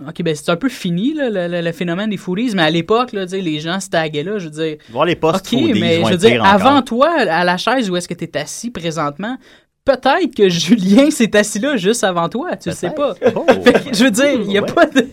Ok, 0.07 0.21
ben 0.23 0.35
c'est 0.35 0.49
un 0.49 0.55
peu 0.55 0.69
fini, 0.69 1.13
là, 1.13 1.29
le, 1.29 1.47
le- 1.47 1.61
le 1.61 1.71
phénomène 1.71 2.09
des 2.09 2.17
foodies, 2.17 2.51
mais 2.55 2.63
à 2.63 2.69
l'époque, 2.69 3.11
les 3.13 3.59
gens 3.59 3.79
se 3.79 3.89
taguaient 3.89 4.23
là, 4.23 4.37
je 4.39 4.45
veux 4.45 4.49
dire. 4.51 4.77
Voir 4.91 5.05
les 5.05 5.15
postes 5.15 5.47
Ok, 5.53 5.59
mais 5.79 6.03
je 6.03 6.09
veux 6.11 6.17
dire, 6.17 6.43
avant 6.43 6.71
encore. 6.77 6.85
toi, 6.85 7.09
à 7.17 7.43
la 7.43 7.57
chaise 7.57 7.89
où 7.89 7.95
est-ce 7.95 8.07
que 8.07 8.13
tu 8.13 8.23
es 8.25 8.37
assis 8.37 8.71
présentement, 8.71 9.37
peut-être 9.85 10.35
que 10.35 10.47
Julien 10.49 11.09
s'est 11.11 11.35
assis 11.35 11.59
là 11.59 11.75
juste 11.75 12.03
avant 12.03 12.29
toi, 12.29 12.55
tu 12.55 12.69
le 12.69 12.75
sais 12.75 12.91
pas. 12.91 13.13
Oh. 13.35 13.45
Que, 13.63 13.93
je 13.95 14.03
veux 14.05 14.11
dire, 14.11 14.33
il 14.33 14.51
y 14.51 14.57
a 14.57 14.61
Ouais. 14.61 14.71
pas 14.73 14.85
de... 14.87 15.05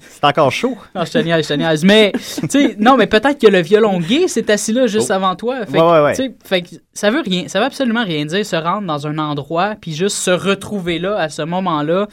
C'est 0.00 0.24
encore 0.24 0.50
chaud. 0.52 0.76
Non, 0.94 1.04
je 1.04 1.10
te 1.12 1.18
niaise, 1.18 1.44
je 1.48 1.54
te 1.54 1.58
niaise. 1.58 1.84
Mais, 1.84 2.12
tu 2.14 2.48
sais, 2.48 2.76
non, 2.78 2.96
mais 2.96 3.06
peut-être 3.06 3.38
que 3.40 3.46
le 3.46 3.60
violon 3.60 3.98
gay 4.00 4.28
s'est 4.28 4.50
assis 4.50 4.72
là 4.72 4.86
juste 4.86 5.08
Oh. 5.10 5.14
avant 5.14 5.34
toi. 5.36 5.66
Fait 5.66 5.80
Ouais, 5.80 6.00
ouais, 6.02 6.32
fait 6.44 6.62
que 6.62 6.68
ça 6.92 7.10
veut 7.10 7.20
rien, 7.20 7.44
ça 7.48 7.58
veut 7.60 7.66
absolument 7.66 8.04
rien 8.04 8.24
dire 8.24 8.44
se 8.46 8.56
rendre 8.56 8.86
dans 8.86 9.06
un 9.06 9.18
endroit 9.18 9.74
puis 9.80 9.92
juste 9.94 10.16
se 10.16 10.30
retrouver 10.30 10.98
là 10.98 11.16
à 11.18 11.28
ce 11.28 11.42
moment-là. 11.42 12.08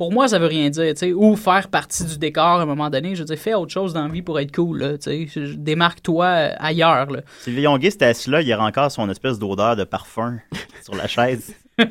Pour 0.00 0.10
moi, 0.10 0.28
ça 0.28 0.38
veut 0.38 0.46
rien 0.46 0.70
dire, 0.70 0.94
tu 0.94 0.98
sais, 1.00 1.12
ou 1.12 1.36
faire 1.36 1.68
partie 1.68 2.06
du 2.06 2.16
décor 2.16 2.42
à 2.58 2.62
un 2.62 2.64
moment 2.64 2.88
donné. 2.88 3.14
Je 3.14 3.20
veux 3.20 3.26
dire, 3.26 3.36
fais 3.36 3.52
autre 3.52 3.70
chose 3.70 3.92
dans 3.92 4.04
la 4.06 4.08
vie 4.08 4.22
pour 4.22 4.40
être 4.40 4.50
cool, 4.50 4.98
tu 4.98 5.28
sais. 5.28 5.54
Démarque-toi 5.58 6.24
euh, 6.24 6.54
ailleurs, 6.58 7.10
là. 7.10 7.20
Si 7.40 7.50
le 7.54 7.76
Gay 7.76 7.90
c'était 7.90 8.06
assis 8.06 8.30
là, 8.30 8.40
il 8.40 8.48
y 8.48 8.54
aurait 8.54 8.64
encore 8.64 8.90
son 8.90 9.10
espèce 9.10 9.38
d'odeur 9.38 9.76
de 9.76 9.84
parfum 9.84 10.38
sur 10.82 10.94
la 10.94 11.06
chaise. 11.06 11.54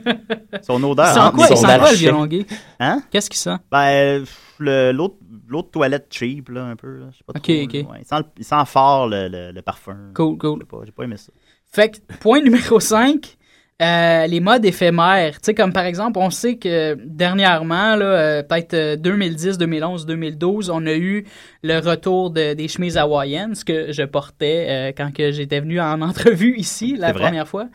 son 0.64 0.84
odeur. 0.84 1.06
Il 1.08 1.14
sent 1.14 1.20
entre 1.20 1.36
quoi, 1.36 1.48
il 1.52 1.58
sent 1.58 1.66
quoi, 1.66 1.92
le 1.92 1.98
violon 1.98 2.26
gay? 2.26 2.46
Hein? 2.80 3.04
Qu'est-ce 3.12 3.30
qu'il 3.30 3.38
sent? 3.40 3.58
Ben, 3.72 4.26
le- 4.58 4.92
l'autre 4.92 5.16
l'autre 5.48 5.70
toilette 5.70 6.08
cheap, 6.10 6.50
là, 6.50 6.64
un 6.66 6.76
peu. 6.76 6.98
Là. 6.98 7.06
Je 7.12 7.18
sais 7.18 7.24
pas 7.28 7.34
Ok, 7.38 7.44
trop, 7.44 7.54
ok. 7.64 7.74
là. 7.74 7.80
Ouais, 7.92 7.98
il, 8.02 8.06
sent, 8.08 8.18
le- 8.18 8.26
il 8.40 8.44
sent 8.44 8.66
fort 8.66 9.08
le, 9.08 9.28
le- 9.28 9.52
le 9.52 9.62
parfum. 9.62 9.98
Cool, 10.16 10.36
cool. 10.40 10.60
J'ai 10.62 10.66
pas, 10.66 10.78
j'ai 10.84 10.92
pas 10.92 11.04
aimé 11.04 11.18
ça. 11.18 11.32
Fait 11.72 11.90
que, 11.92 11.98
point 12.20 12.42
numéro 12.42 12.80
5, 12.80 13.38
les 13.80 14.40
modes 14.42 14.66
éphémères. 14.66 15.34
Tu 15.36 15.40
sais, 15.46 15.54
comme 15.54 15.72
par 15.72 15.86
exemple, 15.86 16.20
on 16.20 16.30
sait 16.30 16.58
que 16.58 16.96
dernièrement, 17.06 17.96
là, 17.96 18.06
euh, 18.06 18.44
peut-être 18.44 18.74
euh, 18.74 18.96
2010, 18.98 19.58
2011, 19.58 20.06
2012, 20.06 20.70
on 20.70 20.86
a 20.86 20.94
eu 20.94 21.26
le 21.64 21.80
retour 21.80 22.30
de- 22.32 22.54
des 22.54 22.68
chemises 22.68 22.98
hawaïennes, 22.98 23.56
ce 23.56 23.64
que 23.64 23.92
je 23.92 24.04
portais 24.04 24.66
euh, 24.70 24.92
quand 24.96 25.14
que 25.14 25.32
j'étais 25.32 25.60
venu 25.62 25.80
en 25.80 26.02
entrevue 26.10 26.56
ici 26.58 26.96
la 26.98 27.14
première 27.14 27.48
fois. 27.48 27.70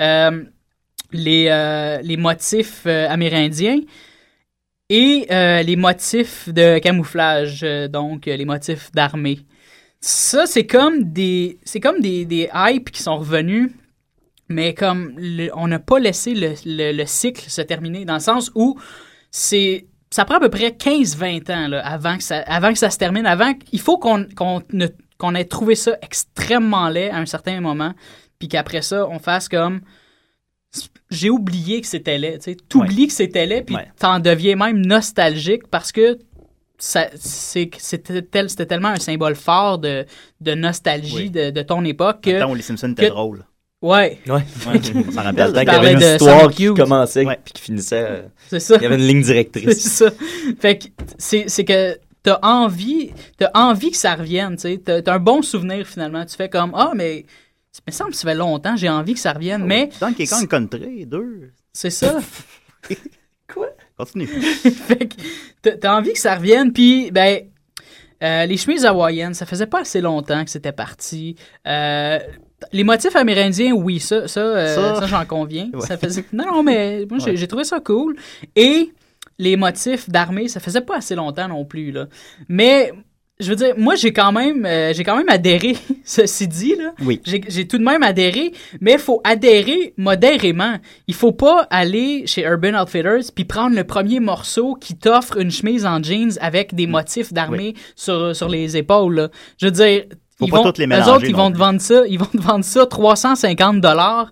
Euh, 0.00 0.44
les, 1.12 1.48
euh, 1.50 1.98
les 2.02 2.16
motifs 2.16 2.82
euh, 2.86 3.08
amérindiens 3.08 3.80
et 4.88 5.26
euh, 5.30 5.62
les 5.62 5.76
motifs 5.76 6.48
de 6.48 6.78
camouflage, 6.78 7.60
euh, 7.62 7.88
donc 7.88 8.26
euh, 8.26 8.36
les 8.36 8.44
motifs 8.44 8.90
d'armée. 8.92 9.40
Ça, 10.00 10.46
c'est 10.46 10.66
comme 10.66 11.12
des 11.12 11.58
c'est 11.64 11.80
comme 11.80 12.00
des, 12.00 12.24
des 12.24 12.48
hypes 12.54 12.90
qui 12.90 13.02
sont 13.02 13.18
revenus, 13.18 13.70
mais 14.50 14.74
comme 14.74 15.14
le- 15.16 15.48
on 15.56 15.66
n'a 15.68 15.78
pas 15.78 15.98
laissé 15.98 16.34
le, 16.34 16.52
le- 16.66 16.92
le 16.92 17.06
cycle 17.06 17.48
se 17.48 17.62
terminer, 17.62 18.04
dans 18.04 18.14
le 18.14 18.20
sens 18.20 18.50
où 18.54 18.78
c'est 19.30 19.86
ça 20.10 20.24
prend 20.24 20.34
à 20.36 20.40
peu 20.40 20.50
près 20.50 20.70
15-20 20.70 21.50
ans 21.54 21.68
là, 21.68 21.86
avant, 21.86 22.16
que 22.16 22.22
ça, 22.24 22.38
avant 22.40 22.72
que 22.72 22.78
ça 22.78 22.90
se 22.90 22.98
termine, 22.98 23.26
avant 23.26 23.54
qu'il 23.54 23.80
faut 23.80 23.96
qu'on 23.96 24.26
qu'on 24.36 24.60
ne- 24.72 24.88
qu'on 25.18 25.34
ait 25.34 25.44
trouvé 25.44 25.74
ça 25.76 25.96
extrêmement 26.02 26.88
laid 26.88 27.10
à 27.10 27.16
un 27.18 27.26
certain 27.26 27.60
moment, 27.60 27.94
puis 28.38 28.48
qu'après 28.48 28.82
ça, 28.82 29.06
on 29.08 29.18
fasse 29.18 29.48
comme 29.48 29.80
j'ai 31.10 31.30
oublié 31.30 31.80
que 31.80 31.86
c'était 31.86 32.18
laid. 32.18 32.38
Tu 32.38 32.44
sais, 32.52 32.56
t'oublies 32.68 33.08
que 33.08 33.12
c'était 33.12 33.46
laid, 33.46 33.62
puis 33.62 33.74
Ouais. 33.76 33.88
t'en 33.98 34.20
deviens 34.20 34.56
même 34.56 34.84
nostalgique 34.84 35.66
parce 35.68 35.90
que 35.92 36.18
ça, 36.78 37.08
c'est, 37.16 37.70
c'était, 37.78 38.22
tel- 38.22 38.48
c'était 38.48 38.66
tellement 38.66 38.88
un 38.88 38.96
symbole 39.00 39.34
fort 39.34 39.78
de, 39.78 40.06
de 40.40 40.54
nostalgie 40.54 41.14
Oui. 41.24 41.30
de, 41.30 41.50
de 41.50 41.62
ton 41.62 41.84
époque 41.84 42.22
que. 42.22 42.44
Où 42.44 42.54
les 42.54 42.62
Simpsons 42.62 42.92
étaient 42.92 43.08
drôles. 43.10 43.44
Ouais. 43.82 44.20
Ouais. 44.26 44.42
S'en 44.52 44.72
Dans 45.12 45.22
rappelle. 45.22 45.46
le 45.46 45.52
temps 45.54 45.60
qu'il 45.60 45.72
y 45.72 45.76
avait 45.76 45.92
une 45.92 46.00
histoire 46.00 46.40
Sam 46.42 46.50
qui 46.50 46.66
Cute. 46.66 46.76
commençait 46.76 47.24
Ouais. 47.24 47.38
puis 47.42 47.52
qui 47.54 47.62
finissait. 47.62 48.04
euh, 48.08 48.22
C'est 48.48 48.60
ça. 48.60 48.76
Il 48.76 48.82
y 48.82 48.86
avait 48.86 48.96
une 48.96 49.06
ligne 49.06 49.22
C'est 49.24 49.32
directrice. 49.32 49.78
ça. 49.90 50.10
Fait 50.60 50.78
que 50.78 50.84
c'est, 51.16 51.44
c'est 51.48 51.64
que 51.64 51.98
t'as 52.22 52.38
envie, 52.42 53.10
t'as 53.38 53.50
envie 53.54 53.90
que 53.90 53.96
ça 53.96 54.14
revienne, 54.14 54.56
tu 54.56 54.62
sais. 54.62 54.80
T'as, 54.84 55.00
t'as 55.00 55.14
un 55.14 55.18
bon 55.18 55.40
souvenir 55.40 55.86
finalement. 55.86 56.26
Tu 56.26 56.36
fais 56.36 56.50
comme 56.50 56.72
Ah, 56.74 56.92
mais 56.94 57.24
ça 57.72 57.80
me 57.86 57.92
semble 57.92 58.10
que 58.10 58.16
ça 58.16 58.28
fait 58.28 58.34
longtemps, 58.34 58.76
j'ai 58.76 58.90
envie 58.90 59.14
que 59.14 59.20
ça 59.20 59.32
revienne. 59.32 59.64
Mais 59.64 59.88
Donkey 59.98 60.26
Kong 60.26 60.46
Country, 60.46 61.06
deux. 61.06 61.50
c'est 61.72 61.88
ça. 61.90 62.18
Continue. 63.96 64.26
fait 64.26 65.08
que 65.08 65.14
t'as- 65.62 65.76
t'as 65.76 65.96
envie 65.96 66.12
que 66.12 66.18
ça 66.18 66.34
revienne, 66.36 66.72
puis 66.72 67.10
ben 67.10 67.40
euh, 68.22 68.46
les 68.46 68.56
chemises 68.56 68.84
hawaïennes, 68.84 69.34
ça 69.34 69.46
faisait 69.46 69.66
pas 69.66 69.80
assez 69.80 70.00
longtemps 70.00 70.44
que 70.44 70.50
c'était 70.50 70.72
parti. 70.72 71.36
Euh, 71.66 72.18
les 72.72 72.84
motifs 72.84 73.16
amérindiens, 73.16 73.72
oui, 73.72 74.00
ça, 74.00 74.28
ça, 74.28 74.40
euh, 74.40 74.74
Ça- 74.74 75.00
ça, 75.00 75.06
j'en 75.06 75.24
conviens. 75.24 75.68
Ouais. 75.74 75.80
Ça 75.86 75.96
faisait... 75.96 76.24
Non, 76.32 76.44
non, 76.46 76.62
mais 76.62 77.06
moi, 77.08 77.18
j'ai 77.18 77.32
Ouais. 77.32 77.46
trouvé 77.46 77.64
ça 77.64 77.80
cool. 77.80 78.16
Et 78.56 78.92
les 79.38 79.56
motifs 79.56 80.08
d'armée, 80.10 80.48
ça 80.48 80.60
faisait 80.60 80.82
pas 80.82 80.96
assez 80.98 81.14
longtemps 81.14 81.48
non 81.48 81.64
plus, 81.64 81.90
là. 81.92 82.06
Mais, 82.48 82.92
je 83.38 83.48
veux 83.48 83.56
dire, 83.56 83.72
moi, 83.78 83.94
j'ai 83.94 84.12
quand 84.12 84.32
même, 84.32 84.66
euh, 84.66 84.92
j'ai 84.92 85.02
quand 85.02 85.16
même 85.16 85.30
adhéré, 85.30 85.74
ceci 86.04 86.46
dit, 86.46 86.74
là. 86.76 86.92
Oui. 87.02 87.22
J'ai 87.24 87.66
tout 87.66 87.78
de 87.78 87.82
même 87.82 88.02
adhéré, 88.02 88.52
mais 88.82 88.92
il 88.92 88.98
faut 88.98 89.22
adhérer 89.24 89.94
modérément. 89.96 90.74
Il 91.06 91.14
faut 91.14 91.32
pas 91.32 91.66
aller 91.70 92.26
chez 92.26 92.42
Urban 92.42 92.74
Outfitters 92.78 93.32
puis 93.34 93.46
prendre 93.46 93.74
le 93.74 93.84
premier 93.84 94.20
morceau 94.20 94.74
qui 94.74 94.94
t'offre 94.98 95.38
une 95.38 95.50
chemise 95.50 95.86
en 95.86 96.02
jeans 96.02 96.32
avec 96.42 96.74
Mm. 96.74 96.76
des 96.76 96.86
motifs 96.86 97.32
d'armée 97.32 97.72
sur, 97.96 98.36
sur 98.36 98.50
les 98.50 98.76
épaules. 98.76 99.14
là. 99.14 99.28
Je 99.58 99.66
veux 99.66 99.72
dire, 99.72 100.04
Faut 100.40 100.46
ils 100.46 100.50
pas 100.50 100.56
vont, 100.58 100.64
toutes 100.64 100.78
les 100.78 100.84
eux 100.84 100.88
mélanger 100.88 101.10
autres, 101.12 101.24
ils 101.26 101.36
vont 101.36 101.52
te 101.52 101.56
vendre 101.58 101.80
ça, 101.80 102.02
ils 102.08 102.18
vont 102.18 102.24
te 102.26 102.40
vendre 102.42 102.64
ça 102.64 102.84
350 102.86 103.80
dollars. 103.80 104.30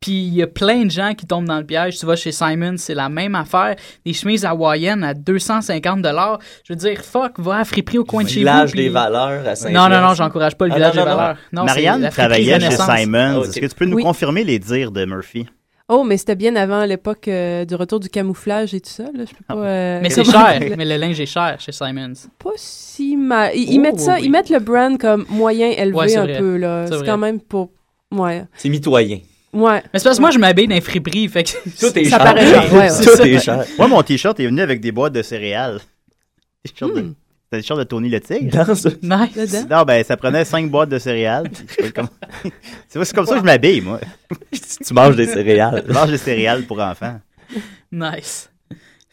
Puis 0.00 0.12
il 0.12 0.34
y 0.34 0.42
a 0.42 0.48
plein 0.48 0.84
de 0.84 0.90
gens 0.90 1.14
qui 1.14 1.26
tombent 1.26 1.46
dans 1.46 1.58
le 1.58 1.64
piège. 1.64 1.96
Tu 1.96 2.06
vas 2.06 2.16
chez 2.16 2.32
Simon, 2.32 2.74
c'est 2.76 2.94
la 2.94 3.08
même 3.08 3.36
affaire. 3.36 3.76
Des 4.04 4.12
chemises 4.12 4.44
hawaïennes 4.44 5.04
à 5.04 5.14
250 5.14 6.02
dollars. 6.02 6.38
Je 6.64 6.72
veux 6.72 6.76
dire, 6.76 7.00
fuck, 7.04 7.38
va 7.38 7.58
à 7.58 7.64
friperie 7.64 7.98
au 7.98 8.04
coin 8.04 8.24
de 8.24 8.28
chez 8.28 8.34
vous. 8.34 8.40
Village 8.40 8.70
puis- 8.72 8.80
des 8.80 8.88
valeurs 8.88 9.46
à 9.46 9.54
saint 9.54 9.70
Non, 9.70 9.88
non, 9.88 10.00
non, 10.00 10.14
j'encourage 10.14 10.56
pas 10.56 10.66
le 10.66 10.72
Ah, 10.72 10.74
village 10.74 10.96
non, 10.96 11.02
des 11.04 11.08
valeurs. 11.08 11.36
Marianne 11.52 12.08
travaillait 12.10 12.58
chez. 12.58 12.70
Simons. 12.72 13.42
Ah. 13.42 13.46
Est-ce 13.46 13.60
que 13.60 13.66
tu 13.66 13.74
peux 13.76 13.84
nous 13.86 13.96
Oui. 13.98 14.02
confirmer 14.02 14.42
les 14.42 14.58
dires 14.58 14.90
de 14.90 15.04
Murphy? 15.04 15.46
Oh, 15.88 16.04
mais 16.04 16.16
c'était 16.16 16.36
bien 16.36 16.56
avant 16.56 16.84
l'époque 16.84 17.28
euh, 17.28 17.64
du 17.64 17.74
retour 17.74 18.00
du 18.00 18.08
camouflage 18.08 18.72
et 18.72 18.80
tout 18.80 18.88
ça. 18.90 19.04
Là. 19.04 19.24
Je 19.28 19.34
peux 19.34 19.44
pas. 19.46 19.54
euh, 19.56 20.00
Mais 20.02 20.10
c'est 20.10 20.24
cher. 20.24 20.60
Mais 20.76 20.84
le 20.84 20.96
linge 20.96 21.20
est 21.20 21.26
cher 21.26 21.56
chez 21.58 21.72
Simons. 21.72 22.12
Pas 22.38 22.50
si 22.56 23.16
mal. 23.16 23.50
Ils, 23.54 23.72
ils 23.74 23.78
Oh, 23.78 23.82
mettent 23.82 24.00
ça, 24.00 24.14
oui. 24.14 24.22
ils 24.24 24.30
mettent 24.30 24.48
le 24.50 24.60
brand 24.60 24.96
comme 24.98 25.26
moyen 25.28 25.68
élevé 25.70 25.94
Ouais, 25.96 26.16
un 26.16 26.24
vrai. 26.24 26.38
peu 26.38 26.56
là. 26.56 26.86
C'est 26.86 27.04
quand 27.04 27.18
même 27.18 27.40
pour. 27.40 27.70
Ouais. 28.10 28.44
C'est 28.56 28.68
mitoyen. 28.68 29.18
Ouais. 29.52 29.82
Mais 29.92 29.98
c'est 29.98 30.04
parce 30.04 30.16
que 30.16 30.22
moi, 30.22 30.30
je 30.30 30.38
m'habille 30.38 30.66
dans 30.68 30.74
les 30.74 30.80
friperies. 30.80 31.28
Fait 31.28 31.42
que 31.44 31.50
Tout 31.78 31.98
est 31.98 32.04
Ça 32.08 32.10
cher. 32.16 32.18
paraît 32.18 32.46
cher, 32.46 32.72
ouais, 32.72 32.78
ouais. 32.78 32.88
C'est 32.90 33.16
Tout 33.16 33.22
est 33.22 33.38
cher. 33.40 33.64
Moi, 33.76 33.88
mon 33.88 34.02
t-shirt 34.02 34.38
est 34.40 34.46
venu 34.46 34.60
avec 34.62 34.80
des 34.80 34.92
boîtes 34.92 35.12
de 35.12 35.22
céréales. 35.22 35.80
T-shirt 36.64 36.94
de- 36.94 37.00
Hmm. 37.02 37.14
C'était 37.52 37.58
le 37.58 37.62
t-shirt 37.64 37.78
de 37.80 37.84
Tony 37.84 38.08
le 38.08 38.18
Tigre. 38.18 38.64
Dans 38.64 38.74
ce- 38.74 38.88
Nice. 39.02 39.66
Non, 39.68 39.82
ben, 39.82 40.02
ça 40.02 40.16
prenait 40.16 40.42
cinq 40.46 40.70
boîtes 40.70 40.88
de 40.88 40.98
céréales. 40.98 41.50
comme- 41.94 42.08
c'est 42.88 43.04
c'est 43.04 43.14
comme 43.14 43.26
ça 43.26 43.34
que 43.34 43.40
je 43.40 43.44
m'habille, 43.44 43.82
moi. 43.82 44.00
Tu 44.86 44.94
manges 44.94 45.16
des 45.16 45.26
céréales. 45.26 45.84
Je 45.86 45.92
mange 45.92 46.10
des 46.10 46.16
céréales 46.16 46.62
pour 46.62 46.80
enfants. 46.80 47.20
Nice. 47.92 48.48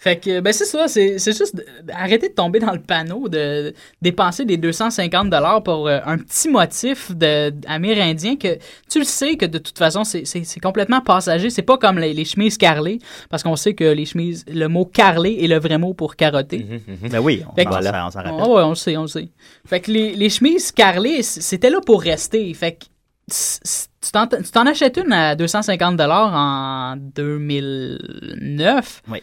Fait 0.01 0.15
que, 0.15 0.39
ben 0.39 0.53
c'est 0.53 0.63
ça, 0.63 0.87
c'est 0.87 1.19
c'est 1.19 1.37
juste 1.37 1.61
arrêter 1.93 2.29
de 2.29 2.33
tomber 2.33 2.59
dans 2.59 2.71
le 2.71 2.79
panneau 2.79 3.27
de 3.27 3.73
dépenser 4.01 4.45
des 4.45 4.55
250 4.55 5.29
dollars 5.29 5.61
pour 5.61 5.89
euh, 5.89 5.99
un 6.05 6.17
petit 6.17 6.47
motif 6.47 7.11
de 7.13 7.53
amérindien 7.67 8.37
que 8.37 8.57
tu 8.89 8.99
le 8.99 9.03
sais 9.05 9.35
que 9.35 9.45
de 9.45 9.57
toute 9.57 9.77
façon 9.77 10.05
c'est- 10.05 10.23
c'est 10.23 10.45
c'est 10.45 10.61
complètement 10.61 11.01
passager, 11.01 11.49
c'est 11.49 11.63
pas 11.63 11.77
comme 11.77 11.99
les, 11.99 12.13
les 12.13 12.23
chemises 12.23 12.57
carrées 12.57 12.99
parce 13.29 13.43
qu'on 13.43 13.57
sait 13.57 13.73
que 13.73 13.83
les 13.83 14.05
chemises 14.05 14.45
le 14.47 14.67
mot 14.67 14.85
carré 14.85 15.35
est 15.43 15.47
le 15.47 15.59
vrai 15.59 15.77
mot 15.77 15.93
pour 15.93 16.15
carotter. 16.15 16.65
Ben 17.11 17.19
oui, 17.21 17.43
on 17.45 17.49
s'en 17.49 17.55
rappelle. 17.75 17.91
Ah 18.39 18.47
ouais, 18.47 18.63
on 18.63 18.69
le 18.69 18.75
sait, 18.75 18.95
on 18.95 19.01
le 19.01 19.07
sait. 19.09 19.27
Fait 19.65 19.81
que 19.81 19.91
les, 19.91 20.15
les 20.15 20.29
chemises 20.29 20.71
carrelées, 20.71 21.23
c'était 21.23 21.69
là 21.69 21.81
pour 21.85 22.01
rester. 22.01 22.53
Fait 22.53 22.77
que 22.77 22.85
tu 23.27 24.11
t'en 24.53 24.65
achètes 24.65 24.95
une 24.97 25.11
à 25.11 25.35
250 25.35 25.99
en 25.99 26.95
2009. 26.97 29.01
Oui. 29.11 29.21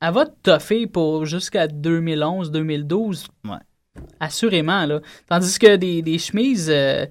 Elle 0.00 0.12
va 0.14 0.26
te 0.26 0.32
toffer 0.42 0.86
pour 0.86 1.26
jusqu'à 1.26 1.66
2011, 1.66 2.50
2012. 2.52 3.26
Ouais. 3.44 3.56
Assurément, 4.20 4.86
là. 4.86 5.00
Tandis 5.28 5.58
que 5.58 5.76
des, 5.76 6.02
des 6.02 6.18
chemises, 6.18 6.70
euh, 6.72 7.04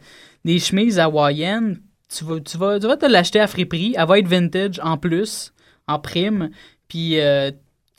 des 0.46 0.60
chemises 0.60 1.00
hawaïennes, 1.00 1.82
tu 2.10 2.24
vas, 2.24 2.40
tu, 2.40 2.58
vas, 2.58 2.80
tu 2.80 2.88
vas 2.88 2.96
te 2.96 3.06
l'acheter 3.06 3.40
à 3.42 3.48
friperie. 3.48 3.94
Elle 3.98 4.08
va 4.08 4.20
être 4.20 4.28
vintage 4.28 4.80
en 4.82 4.98
plus, 4.98 5.52
en 5.88 6.00
prime. 6.00 6.50
Puis 6.88 7.20
euh, 7.20 7.52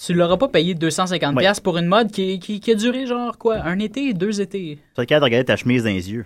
tu 0.03 0.15
l'auras 0.15 0.39
pas 0.39 0.49
payé 0.49 0.75
250$ 0.75 1.35
Ouais. 1.35 1.43
piastres 1.43 1.63
pour 1.63 1.77
une 1.77 1.87
mode 1.87 2.11
qui, 2.11 2.39
qui, 2.39 2.61
qui 2.61 2.71
a 2.71 2.75
duré 2.75 3.05
genre 3.07 3.37
quoi 3.37 3.57
Un 3.63 3.79
été, 3.81 4.15
deux 4.15 4.41
étés 4.41 4.79
Tu 4.95 5.03
es 5.03 5.07
capable 5.07 5.21
de 5.23 5.25
regarder 5.27 5.45
ta 5.45 5.57
chemise 5.57 5.83
dans 5.85 5.91
les 5.91 6.11
yeux. 6.11 6.25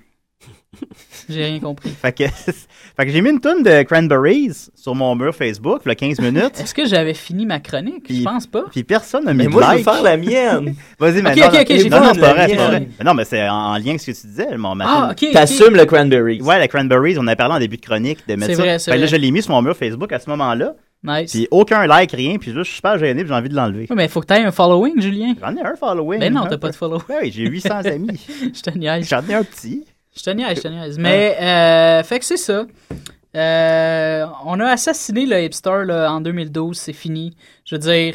J'ai 1.29 1.45
rien 1.45 1.61
compris. 1.61 1.91
Fait 1.91 2.13
que, 2.13 2.25
fait 2.97 3.05
que 3.07 3.09
j'ai 3.11 3.21
mis 3.21 3.31
une 3.31 3.41
tonne 3.41 3.63
de 3.63 3.83
Cranberries 3.83 4.71
sur 4.75 4.95
mon 4.95 5.15
mur 5.15 5.35
Facebook, 5.35 5.83
il 5.85 5.89
y 5.89 5.93
a 5.93 5.95
15 5.95 6.21
minutes. 6.21 6.61
Est-ce 6.61 6.75
que 6.75 6.87
j'avais 6.87 7.15
fini 7.15 7.47
ma 7.47 7.61
chronique? 7.61 8.05
Je 8.09 8.23
pense 8.23 8.47
pas. 8.47 8.65
Puis 8.71 8.83
personne 8.83 9.25
n'a 9.25 9.33
mis 9.33 9.39
Mais 9.39 9.45
de 9.47 9.51
moi, 9.51 9.69
je 9.73 9.77
veux 9.79 9.83
faire 9.83 10.03
la 10.03 10.17
mienne. 10.17 10.75
Vas-y, 10.99 11.23
mais 11.23 11.31
Ok, 11.33 11.37
non, 11.39 11.47
ok, 11.47 11.55
ok, 11.61 11.67
j'ai 11.69 11.89
non, 11.91 12.01
non, 12.01 12.15
pas 12.15 12.21
la 12.21 12.33
vrai, 12.47 12.57
pas 12.57 12.67
vrai. 12.69 12.89
Mais 12.99 13.05
Non, 13.05 13.15
mais 13.15 13.25
c'est 13.25 13.49
en, 13.49 13.55
en 13.55 13.77
lien 13.77 13.89
avec 13.91 14.01
ce 14.01 14.11
que 14.13 14.21
tu 14.21 14.27
disais, 14.27 14.57
mon 14.57 14.75
matin. 14.75 15.09
Ah, 15.09 15.13
ok. 15.13 15.33
T'assumes 15.33 15.77
le 15.77 15.85
cranberry. 15.85 16.41
Ouais, 16.41 16.59
la 16.59 16.69
Cranberries, 16.69 17.17
on 17.19 17.27
avait 17.27 17.37
parlé 17.37 17.55
en 17.55 17.59
début 17.59 17.77
de 17.77 17.83
chronique 17.85 18.19
de 18.27 18.35
mettre 18.35 18.47
C'est 18.53 18.57
ça. 18.57 18.63
vrai, 18.63 18.79
c'est 18.79 18.91
Fait 18.91 18.97
que 18.97 19.01
là, 19.03 19.07
vrai. 19.07 19.17
je 19.17 19.21
l'ai 19.23 19.31
mis 19.31 19.43
sur 19.43 19.53
mon 19.53 19.63
mur 19.63 19.77
Facebook 19.77 20.13
à 20.13 20.19
ce 20.19 20.29
moment-là. 20.31 20.75
Nice. 21.05 21.33
Puis 21.33 21.49
aucun 21.51 21.87
like, 21.87 22.13
rien. 22.13 22.39
Puis 22.39 22.53
là, 22.53 22.59
je 22.59 22.69
suis 22.69 22.77
super 22.77 22.97
gêné, 22.97 23.23
puis 23.23 23.29
j'ai 23.29 23.35
envie 23.35 23.49
de 23.49 23.57
l'enlever. 23.57 23.87
Ouais, 23.91 23.97
mais 23.97 24.07
faut 24.09 24.21
que 24.21 24.27
t'aies 24.27 24.43
un 24.45 24.53
following, 24.53 25.01
Julien. 25.01 25.35
J'en 25.41 25.57
ai 25.57 25.61
un 25.63 25.75
following. 25.77 26.21
Ben 26.21 26.33
non, 26.33 26.47
t'as 26.49 26.59
pas 26.59 26.71
de 26.71 26.77
follow. 26.77 26.99
Ouais, 27.09 27.17
oui, 27.23 27.33
j'ai 27.35 27.43
800 27.47 27.71
amis. 27.87 28.21
Je 28.55 28.61
te 28.63 28.71
niaise. 28.79 29.09
J'en 29.09 29.21
ai 29.29 29.35
un 29.35 29.43
petit. 29.45 29.85
Je 30.17 30.23
te 30.23 30.31
niaise, 30.31 30.57
je 30.57 30.63
te 30.63 30.69
niaise. 30.69 30.99
Mais, 30.99 31.37
euh, 31.41 32.03
fait 32.03 32.19
que 32.19 32.25
c'est 32.25 32.37
ça. 32.37 32.67
Euh, 33.35 34.27
on 34.45 34.61
a 34.61 34.67
assassiné 34.67 35.25
le 35.25 35.43
hipster 35.43 35.85
là, 35.87 36.13
en 36.13 36.21
2012, 36.21 36.77
c'est 36.77 36.93
fini. 36.93 37.35
Je 37.65 37.77
veux 37.77 37.79
dire, 37.79 38.15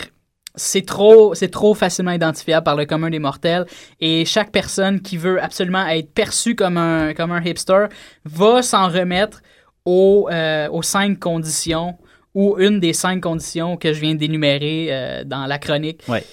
c'est 0.57 0.86
trop, 0.86 1.34
c'est 1.36 1.49
trop 1.49 1.74
facilement 1.74 2.11
identifiable 2.11 2.64
par 2.64 2.76
le 2.76 2.86
commun 2.86 3.10
des 3.10 3.19
mortels 3.19 3.65
et 3.99 4.26
chaque 4.26 4.52
personne 4.52 5.02
qui 5.02 5.18
veut 5.18 5.41
absolument 5.41 5.88
être 5.88 6.14
perçue 6.14 6.56
comme 6.56 6.78
un, 6.78 7.14
comme 7.14 7.32
un 7.32 7.41
hipster 7.44 7.86
va 8.26 8.61
s'en 8.61 8.90
remettre 8.90 9.41
aux, 9.86 10.28
euh, 10.32 10.68
aux 10.69 10.82
cinq 10.82 11.19
conditions 11.19 11.98
ou 12.34 12.56
une 12.60 12.80
des 12.80 12.94
cinq 12.94 13.22
conditions 13.22 13.78
que 13.78 13.94
je 13.94 14.02
viens 14.02 14.15
d'énumérer 14.15 14.88
euh, 14.91 15.24
dans 15.24 15.45
la 15.45 15.57
chronique. 15.57 16.03
Ouais. 16.07 16.24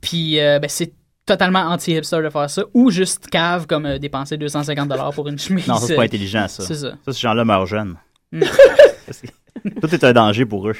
Puis 0.00 0.38
euh, 0.40 0.58
ben, 0.58 0.68
c'est 0.68 0.92
totalement 1.28 1.60
anti-hipster 1.60 2.22
de 2.22 2.30
faire 2.30 2.50
ça 2.50 2.64
ou 2.74 2.90
juste 2.90 3.28
cave 3.28 3.66
comme 3.66 3.86
euh, 3.86 3.98
dépenser 3.98 4.36
250 4.36 4.88
dollars 4.88 5.12
pour 5.12 5.28
une 5.28 5.38
chemise. 5.38 5.68
Non, 5.68 5.76
ça, 5.76 5.86
c'est 5.86 5.94
pas 5.94 6.02
intelligent, 6.02 6.48
ça. 6.48 6.64
C'est 6.64 6.74
ça. 6.74 6.92
Ça, 7.04 7.12
ces 7.12 7.20
gens-là 7.20 7.44
meurent 7.44 7.66
jeunes. 7.66 7.96
Mm. 9.64 9.70
Que 9.70 9.80
Tout 9.80 9.94
est 9.94 10.04
un 10.04 10.12
danger 10.12 10.44
pour 10.44 10.68
eux. 10.68 10.76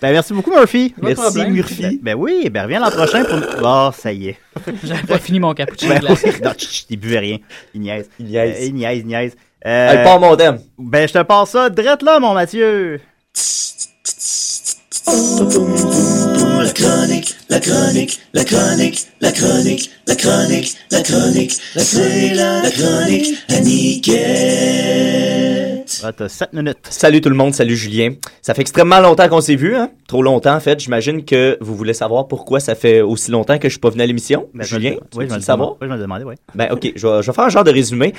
Ben, 0.00 0.10
merci 0.10 0.32
beaucoup, 0.32 0.50
Murphy. 0.50 0.94
Pas 1.00 1.10
de 1.10 1.14
problème. 1.14 1.54
Ben, 1.54 1.98
ben 2.02 2.14
oui, 2.14 2.48
ben 2.50 2.62
reviens 2.62 2.80
l'an 2.80 2.90
prochain 2.90 3.22
pour... 3.22 3.38
Oh, 3.62 3.90
ça 3.92 4.12
y 4.12 4.28
est. 4.28 4.38
J'avais 4.82 5.06
pas 5.06 5.18
fini 5.18 5.38
mon 5.38 5.54
cappuccino 5.54 5.94
Ben, 5.94 6.02
non, 6.02 6.52
il 6.90 6.96
buvait 6.96 7.18
rien. 7.18 7.38
Il 7.74 7.82
niaise. 7.82 8.08
Il 8.18 8.26
niaise. 8.26 8.56
Euh, 8.58 8.64
il 8.64 8.74
niaise, 8.74 8.98
il 9.00 9.06
niaise. 9.06 9.36
Elle 9.60 10.02
part 10.02 10.18
mon 10.18 10.34
thème. 10.36 10.58
Ben, 10.78 11.06
je 11.06 11.12
te 11.12 11.22
passe 11.22 11.50
ça 11.50 11.68
drette 11.70 12.02
là, 12.02 12.18
mon 12.18 12.34
Mathieu. 12.34 13.00
La 15.08 16.72
chronique, 16.74 17.36
la 17.48 17.60
chronique, 17.60 18.20
la 18.34 18.44
chronique, 18.44 19.06
la 19.20 19.32
chronique, 19.32 19.90
la 20.06 20.14
chronique, 20.14 20.74
la 20.90 21.02
chronique, 21.02 21.52
la 21.74 21.82
c'est 21.82 22.34
la, 22.34 22.62
la 22.62 22.70
chronique 22.70 23.34
à 23.48 23.60
Niquette. 23.60 25.18
Ah, 26.04 26.12
t'as 26.12 26.28
7 26.28 26.52
minutes. 26.52 26.76
Salut 26.90 27.20
tout 27.20 27.30
le 27.30 27.34
monde, 27.34 27.54
salut 27.54 27.76
Julien. 27.76 28.10
Ça 28.42 28.54
fait 28.54 28.60
extrêmement 28.60 29.00
longtemps 29.00 29.26
qu'on 29.28 29.40
s'est 29.40 29.56
vu, 29.56 29.74
hein? 29.74 29.90
Trop 30.06 30.22
longtemps 30.22 30.54
en 30.54 30.60
fait. 30.60 30.78
J'imagine 30.78 31.24
que 31.24 31.56
vous 31.60 31.74
voulez 31.74 31.94
savoir 31.94 32.28
pourquoi 32.28 32.60
ça 32.60 32.74
fait 32.74 33.00
aussi 33.00 33.30
longtemps 33.30 33.58
que 33.58 33.68
je 33.68 33.72
suis 33.72 33.80
pas 33.80 33.90
venu 33.90 34.02
à 34.02 34.06
l'émission. 34.06 34.46
Ben, 34.54 34.64
je 34.64 34.68
Julien, 34.76 34.92
tu 35.10 35.18
oui, 35.18 35.24
veux 35.24 35.30
je 35.30 35.36
le 35.36 35.40
savoir? 35.40 35.72
Oui, 35.72 35.76
je 35.82 35.86
me 35.86 35.94
le 35.94 36.02
demandais, 36.02 36.24
oui. 36.24 36.34
Ben 36.54 36.68
ok, 36.70 36.92
je 36.94 37.06
vais, 37.06 37.22
je 37.22 37.26
vais 37.26 37.32
faire 37.34 37.44
un 37.44 37.48
genre 37.48 37.64
de 37.64 37.70
résumé. 37.72 38.12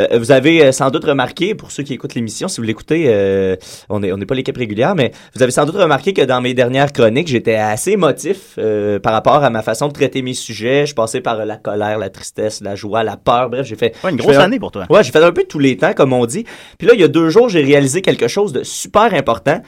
Euh, 0.00 0.18
vous 0.18 0.30
avez 0.30 0.64
euh, 0.64 0.72
sans 0.72 0.90
doute 0.90 1.04
remarqué, 1.04 1.54
pour 1.54 1.72
ceux 1.72 1.82
qui 1.82 1.92
écoutent 1.94 2.14
l'émission, 2.14 2.48
si 2.48 2.58
vous 2.60 2.66
l'écoutez, 2.66 3.04
euh, 3.08 3.56
on 3.88 4.00
n'est 4.00 4.12
on 4.12 4.18
pas 4.20 4.34
l'équipe 4.34 4.56
régulière, 4.56 4.94
mais 4.94 5.10
vous 5.34 5.42
avez 5.42 5.52
sans 5.52 5.66
doute 5.66 5.76
remarqué 5.76 6.12
que 6.12 6.22
dans 6.22 6.40
mes 6.40 6.54
dernières 6.54 6.92
chroniques, 6.92 7.28
j'étais 7.28 7.56
assez 7.56 7.92
émotif 7.92 8.54
euh, 8.58 8.98
par 8.98 9.12
rapport 9.12 9.42
à 9.44 9.50
ma 9.50 9.62
façon 9.62 9.88
de 9.88 9.92
traiter 9.92 10.22
mes 10.22 10.34
sujets. 10.34 10.45
Je 10.54 10.94
passais 10.94 11.20
par 11.20 11.44
la 11.44 11.56
colère, 11.56 11.98
la 11.98 12.10
tristesse, 12.10 12.60
la 12.60 12.74
joie, 12.74 13.02
la 13.04 13.16
peur. 13.16 13.50
Bref, 13.50 13.66
j'ai 13.66 13.76
fait 13.76 13.94
Ouais, 14.04 14.10
une 14.10 14.16
grosse 14.16 14.36
un- 14.36 14.40
année 14.40 14.58
pour 14.58 14.70
toi. 14.72 14.86
Ouais, 14.90 15.02
j'ai 15.04 15.12
fait 15.12 15.22
un 15.22 15.32
peu 15.32 15.44
tous 15.44 15.58
les 15.58 15.76
temps, 15.76 15.92
comme 15.92 16.12
on 16.12 16.26
dit. 16.26 16.44
Puis 16.78 16.86
là, 16.86 16.94
il 16.94 17.00
y 17.00 17.04
a 17.04 17.08
deux 17.08 17.30
jours, 17.30 17.48
j'ai 17.48 17.62
réalisé 17.62 18.02
quelque 18.02 18.28
chose 18.28 18.52
de 18.52 18.62
super 18.62 19.12
important. 19.14 19.60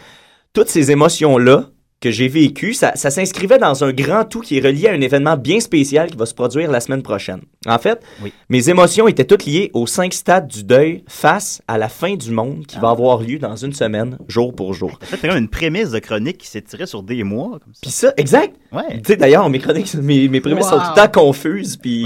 Toutes 0.53 0.69
ces 0.69 0.91
émotions-là 0.91 1.65
que 2.01 2.11
j'ai 2.13 2.29
vécues, 2.29 2.75
ça, 2.75 2.93
ça 2.95 3.11
s'inscrivait 3.11 3.59
dans 3.59 3.83
un 3.83 3.93
grand 3.93 4.25
tout 4.25 4.41
qui 4.41 4.59
est 4.59 4.61
relié 4.65 4.87
à 4.89 4.93
un 4.93 5.01
événement 5.01 5.37
bien 5.37 5.59
spécial 5.59 6.09
qui 6.11 6.17
va 6.17 6.27
se 6.27 6.35
produire 6.35 6.71
la 6.71 6.79
semaine 6.81 7.03
prochaine. 7.03 7.41
En 7.67 7.79
fait, 7.79 8.01
mes 8.49 8.71
émotions 8.71 9.09
étaient 9.09 9.25
toutes 9.25 9.45
liées 9.45 9.73
aux 9.75 9.89
cinq 9.89 10.15
stades 10.15 10.47
du 10.47 10.63
deuil 10.63 11.03
face 11.09 11.61
à 11.67 11.77
la 11.77 11.89
fin 11.89 12.15
du 12.15 12.31
monde 12.31 12.65
qui 12.67 12.79
va 12.79 12.91
avoir 12.91 13.21
lieu 13.21 13.41
dans 13.41 13.57
une 13.57 13.73
semaine, 13.73 14.17
jour 14.29 14.55
pour 14.55 14.75
jour. 14.75 14.97
En 15.03 15.07
fait, 15.07 15.17
c'est 15.21 15.29
comme 15.29 15.37
une 15.37 15.49
prémisse 15.49 15.91
de 15.91 15.99
chronique 15.99 16.39
qui 16.39 16.47
s'est 16.47 16.63
tirée 16.63 16.87
sur 16.87 17.03
des 17.03 17.25
mois. 17.25 17.59
Comme 17.59 17.75
ça. 17.75 17.81
Puis 17.83 17.91
ça, 17.91 18.13
exact. 18.17 18.55
Ouais. 18.71 18.99
Tu 18.99 19.01
sais, 19.09 19.17
d'ailleurs, 19.17 19.51
mes 19.51 19.59
chroniques, 19.59 19.93
mes, 19.95 20.29
mes 20.29 20.41
prémices 20.41 20.67
Wow. 20.67 20.71
sont 20.71 20.79
tout 20.79 20.91
le 20.97 21.03
temps 21.03 21.21
confuses. 21.21 21.77
Puis, 21.77 22.05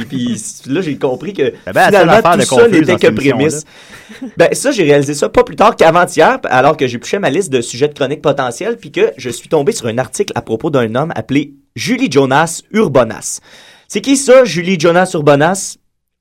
là, 0.67 0.81
j'ai 0.81 0.97
compris 0.97 1.35
que 1.35 1.53
ben, 1.67 1.73
la 1.75 1.83
seule 1.91 2.09
finalement, 2.09 2.33
tout 2.33 2.39
de 2.39 2.45
ça 2.45 2.69
n'était 2.69 2.97
que 2.97 3.09
prémisse. 3.09 3.65
Ben, 4.39 4.49
ça, 4.53 4.71
j'ai 4.71 4.85
réalisé 4.85 5.13
ça 5.15 5.29
pas 5.29 5.45
plus 5.45 5.57
tard 5.57 5.77
qu'avant-hier, 5.77 6.39
alors 6.45 6.79
que 6.79 6.87
j'épluchais 6.87 7.19
ma 7.19 7.29
liste 7.31 7.53
de 7.53 7.61
sujets 7.61 7.89
de 7.89 7.95
chroniques 7.95 8.23
potentiels, 8.23 8.79
puis 8.79 8.91
que 8.91 9.13
je 9.19 9.29
suis 9.29 9.49
tombé 9.51 9.73
sur 9.73 9.87
un 9.87 9.99
article 9.99 10.33
à 10.35 10.41
propos 10.41 10.71
d'un 10.71 10.95
homme 10.95 11.13
appelé 11.15 11.55
Julie 11.77 12.11
Jonas 12.11 12.63
Urbonas. 12.73 13.41
C'est 13.93 14.01
qui 14.01 14.17
ça, 14.17 14.47
Julie 14.47 14.81
Jonas 14.81 15.11
Urbonas? 15.13 15.77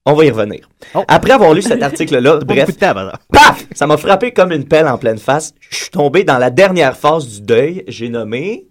On 0.06 0.11
va 0.11 0.26
y 0.26 0.30
revenir. 0.30 0.68
Après 1.07 1.31
avoir 1.31 1.53
lu 1.53 1.61
cet 1.61 1.81
article-là, 1.89 2.39
bref, 2.39 2.77
paf! 2.77 3.65
Ça 3.73 3.88
m'a 3.88 3.95
frappé 3.95 4.34
comme 4.34 4.52
une 4.52 4.65
pelle 4.68 4.89
en 4.89 4.98
pleine 4.98 5.18
face. 5.18 5.53
Je 5.69 5.77
suis 5.77 5.89
tombé 5.89 6.26
dans 6.26 6.38
la 6.38 6.49
dernière 6.49 6.98
phase 6.98 7.30
du 7.30 7.39
deuil. 7.39 7.85
J'ai 7.88 8.10
nommé... 8.10 8.68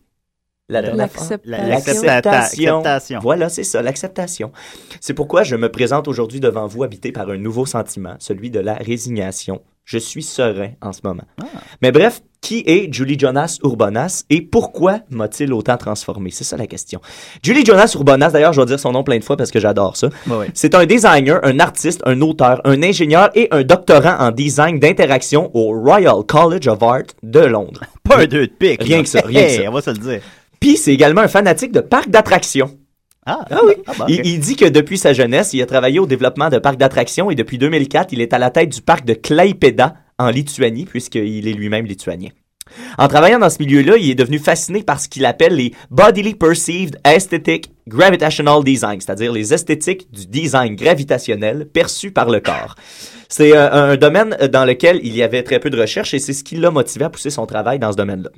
L'acceptation. 0.70 2.82
Voilà, 3.20 3.48
c'est 3.48 3.64
ça, 3.64 3.82
l'acceptation. 3.82 4.52
C'est 5.00 5.14
pourquoi 5.14 5.42
je 5.42 5.56
me 5.56 5.70
présente 5.70 6.08
aujourd'hui 6.08 6.40
devant 6.40 6.66
vous 6.66 6.84
habité 6.84 7.12
par 7.12 7.28
un 7.28 7.36
nouveau 7.36 7.66
sentiment, 7.66 8.14
celui 8.18 8.50
de 8.50 8.60
la 8.60 8.74
résignation. 8.74 9.60
Je 9.84 9.98
suis 9.98 10.22
serein 10.22 10.70
en 10.80 10.92
ce 10.92 11.00
moment. 11.02 11.24
Mais 11.82 11.90
bref, 11.90 12.22
qui 12.40 12.62
est 12.66 12.92
Julie 12.92 13.18
Jonas 13.18 13.58
Urbonas 13.64 14.22
et 14.30 14.40
pourquoi 14.40 15.00
m'a-t-il 15.10 15.52
autant 15.52 15.76
transformé? 15.76 16.30
C'est 16.30 16.44
ça 16.44 16.56
la 16.56 16.68
question. 16.68 17.00
Julie 17.42 17.64
Jonas 17.64 17.90
Urbonas, 17.96 18.30
d'ailleurs, 18.30 18.52
je 18.52 18.60
vais 18.60 18.66
dire 18.66 18.78
son 18.78 18.92
nom 18.92 19.02
plein 19.02 19.18
de 19.18 19.24
fois 19.24 19.36
parce 19.36 19.50
que 19.50 19.58
j'adore 19.58 19.96
ça. 19.96 20.08
Ouais. 20.28 20.48
C'est 20.54 20.76
un 20.76 20.86
designer, 20.86 21.40
un 21.42 21.58
artiste, 21.58 22.02
un 22.06 22.20
auteur, 22.20 22.60
un 22.64 22.80
ingénieur 22.84 23.30
et 23.34 23.48
un 23.50 23.64
doctorant 23.64 24.16
en 24.20 24.30
design 24.30 24.78
d'interaction 24.78 25.50
au 25.54 25.72
Royal 25.82 26.22
College 26.26 26.68
of 26.68 26.80
Art 26.82 27.02
de 27.24 27.40
Londres. 27.40 27.82
Pas 28.04 28.18
un 28.20 28.26
deux 28.26 28.46
de 28.46 28.52
pique. 28.52 28.82
Rien 28.82 29.02
que 29.02 29.08
ça, 29.08 29.22
rien 29.24 29.42
que 29.42 29.46
Hey, 29.48 29.56
ça. 29.64 29.70
On 29.70 29.74
va 29.74 29.82
se 29.82 29.90
le 29.90 29.98
dire. 29.98 30.20
Puis 30.60 30.76
c'est 30.76 30.92
également 30.92 31.22
un 31.22 31.28
fanatique 31.28 31.72
de 31.72 31.80
parcs 31.80 32.10
d'attractions. 32.10 32.78
Ah, 33.26 33.44
Ah 33.50 33.60
oui. 33.64 33.74
ah, 33.86 33.92
bah, 33.98 34.06
il, 34.08 34.40
dit 34.40 34.56
que 34.56 34.64
depuis 34.64 34.98
sa 34.98 35.12
jeunesse, 35.12 35.52
il 35.52 35.62
a 35.62 35.66
travaillé 35.66 35.98
au 35.98 36.06
développement 36.06 36.48
de 36.48 36.58
parcs 36.58 36.78
d'attractions 36.78 37.30
et 37.30 37.34
depuis 37.34 37.58
2004, 37.58 38.12
il 38.12 38.20
est 38.20 38.32
à 38.32 38.38
la 38.38 38.50
tête 38.50 38.70
du 38.70 38.80
parc 38.80 39.04
de 39.04 39.14
Klaipėda 39.14 39.94
en 40.18 40.30
Lituanie, 40.30 40.84
puisqu'il 40.84 41.46
est 41.48 41.52
lui-même 41.52 41.86
lituanien. 41.86 42.30
En 42.98 43.08
travaillant 43.08 43.38
dans 43.38 43.50
ce 43.50 43.58
milieu-là, 43.60 43.96
il 43.96 44.10
est 44.10 44.14
devenu 44.14 44.38
fasciné 44.38 44.82
par 44.82 45.00
ce 45.00 45.08
qu'il 45.08 45.24
appelle 45.26 45.54
les 45.54 45.72
Bodily 45.90 46.34
Perceived 46.34 47.00
Aesthetic 47.04 47.72
Gravitational 47.88 48.62
Design, 48.62 49.00
c'est-à-dire 49.00 49.32
les 49.32 49.52
esthétiques 49.52 50.10
du 50.12 50.26
design 50.26 50.76
gravitationnel 50.76 51.66
perçu 51.66 52.12
par 52.12 52.30
le 52.30 52.40
corps. 52.40 52.76
C'est 53.28 53.56
euh, 53.56 53.92
un 53.92 53.96
domaine 53.96 54.36
dans 54.52 54.64
lequel 54.64 55.00
il 55.02 55.16
y 55.16 55.22
avait 55.22 55.42
très 55.42 55.58
peu 55.58 55.70
de 55.70 55.80
recherches 55.80 56.14
et 56.14 56.18
c'est 56.18 56.32
ce 56.32 56.44
qui 56.44 56.56
l'a 56.56 56.70
motivé 56.70 57.04
à 57.04 57.10
pousser 57.10 57.30
son 57.30 57.46
travail 57.46 57.78
dans 57.78 57.92
ce 57.92 57.96
domaine-là. 57.96 58.30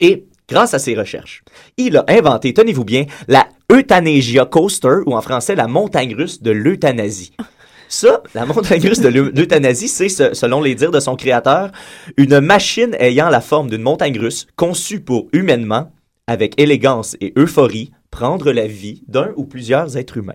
Et 0.00 0.26
grâce 0.48 0.74
à 0.74 0.78
ses 0.78 0.94
recherches, 0.94 1.42
il 1.76 1.96
a 1.96 2.04
inventé, 2.08 2.54
tenez-vous 2.54 2.84
bien, 2.84 3.04
la 3.28 3.46
Euthanasia 3.72 4.44
Coaster, 4.44 4.98
ou 5.06 5.14
en 5.14 5.20
français 5.22 5.54
la 5.54 5.66
montagne 5.66 6.14
russe 6.14 6.42
de 6.42 6.50
l'euthanasie. 6.50 7.32
Ça, 7.88 8.22
la 8.34 8.46
montagne 8.46 8.80
russe 8.84 8.98
de 9.00 9.08
l'eu- 9.08 9.32
l'euthanasie, 9.32 9.86
c'est, 9.86 10.08
ce- 10.08 10.34
selon 10.34 10.60
les 10.60 10.74
dires 10.74 10.90
de 10.90 10.98
son 10.98 11.14
créateur, 11.14 11.70
une 12.16 12.40
machine 12.40 12.96
ayant 12.98 13.28
la 13.28 13.40
forme 13.40 13.70
d'une 13.70 13.82
montagne 13.82 14.18
russe 14.18 14.48
conçue 14.56 14.98
pour 15.00 15.28
humainement, 15.32 15.92
avec 16.26 16.60
élégance 16.60 17.16
et 17.20 17.32
euphorie, 17.38 17.92
prendre 18.10 18.50
la 18.50 18.66
vie 18.66 19.04
d'un 19.06 19.30
ou 19.36 19.44
plusieurs 19.44 19.96
êtres 19.96 20.16
humains. 20.16 20.32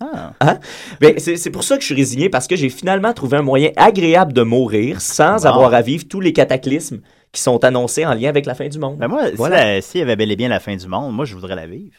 Ah. 0.00 0.32
Hein? 0.40 0.58
Ben, 1.00 1.14
c'est 1.18 1.50
pour 1.50 1.62
ça 1.62 1.76
que 1.76 1.82
je 1.82 1.86
suis 1.86 1.94
résigné, 1.94 2.28
parce 2.28 2.48
que 2.48 2.56
j'ai 2.56 2.68
finalement 2.68 3.12
trouvé 3.12 3.36
un 3.36 3.42
moyen 3.42 3.70
agréable 3.76 4.32
de 4.32 4.42
mourir 4.42 5.00
sans 5.00 5.46
avoir 5.46 5.74
à 5.74 5.82
vivre 5.82 6.04
tous 6.08 6.20
les 6.20 6.32
cataclysmes 6.32 7.00
qui 7.32 7.40
sont 7.42 7.62
annoncés 7.64 8.06
en 8.06 8.14
lien 8.14 8.28
avec 8.28 8.46
la 8.46 8.54
fin 8.54 8.68
du 8.68 8.78
monde. 8.78 8.98
Ben 8.98 9.08
moi, 9.08 9.28
si 9.28 9.34
Voilà. 9.36 9.80
s'il 9.80 10.00
y 10.00 10.02
avait 10.02 10.16
bel 10.16 10.30
et 10.32 10.36
bien 10.36 10.48
la 10.48 10.60
fin 10.60 10.74
du 10.76 10.86
monde, 10.88 11.14
moi, 11.14 11.24
je 11.24 11.34
voudrais 11.34 11.54
la 11.56 11.66
vivre. 11.66 11.96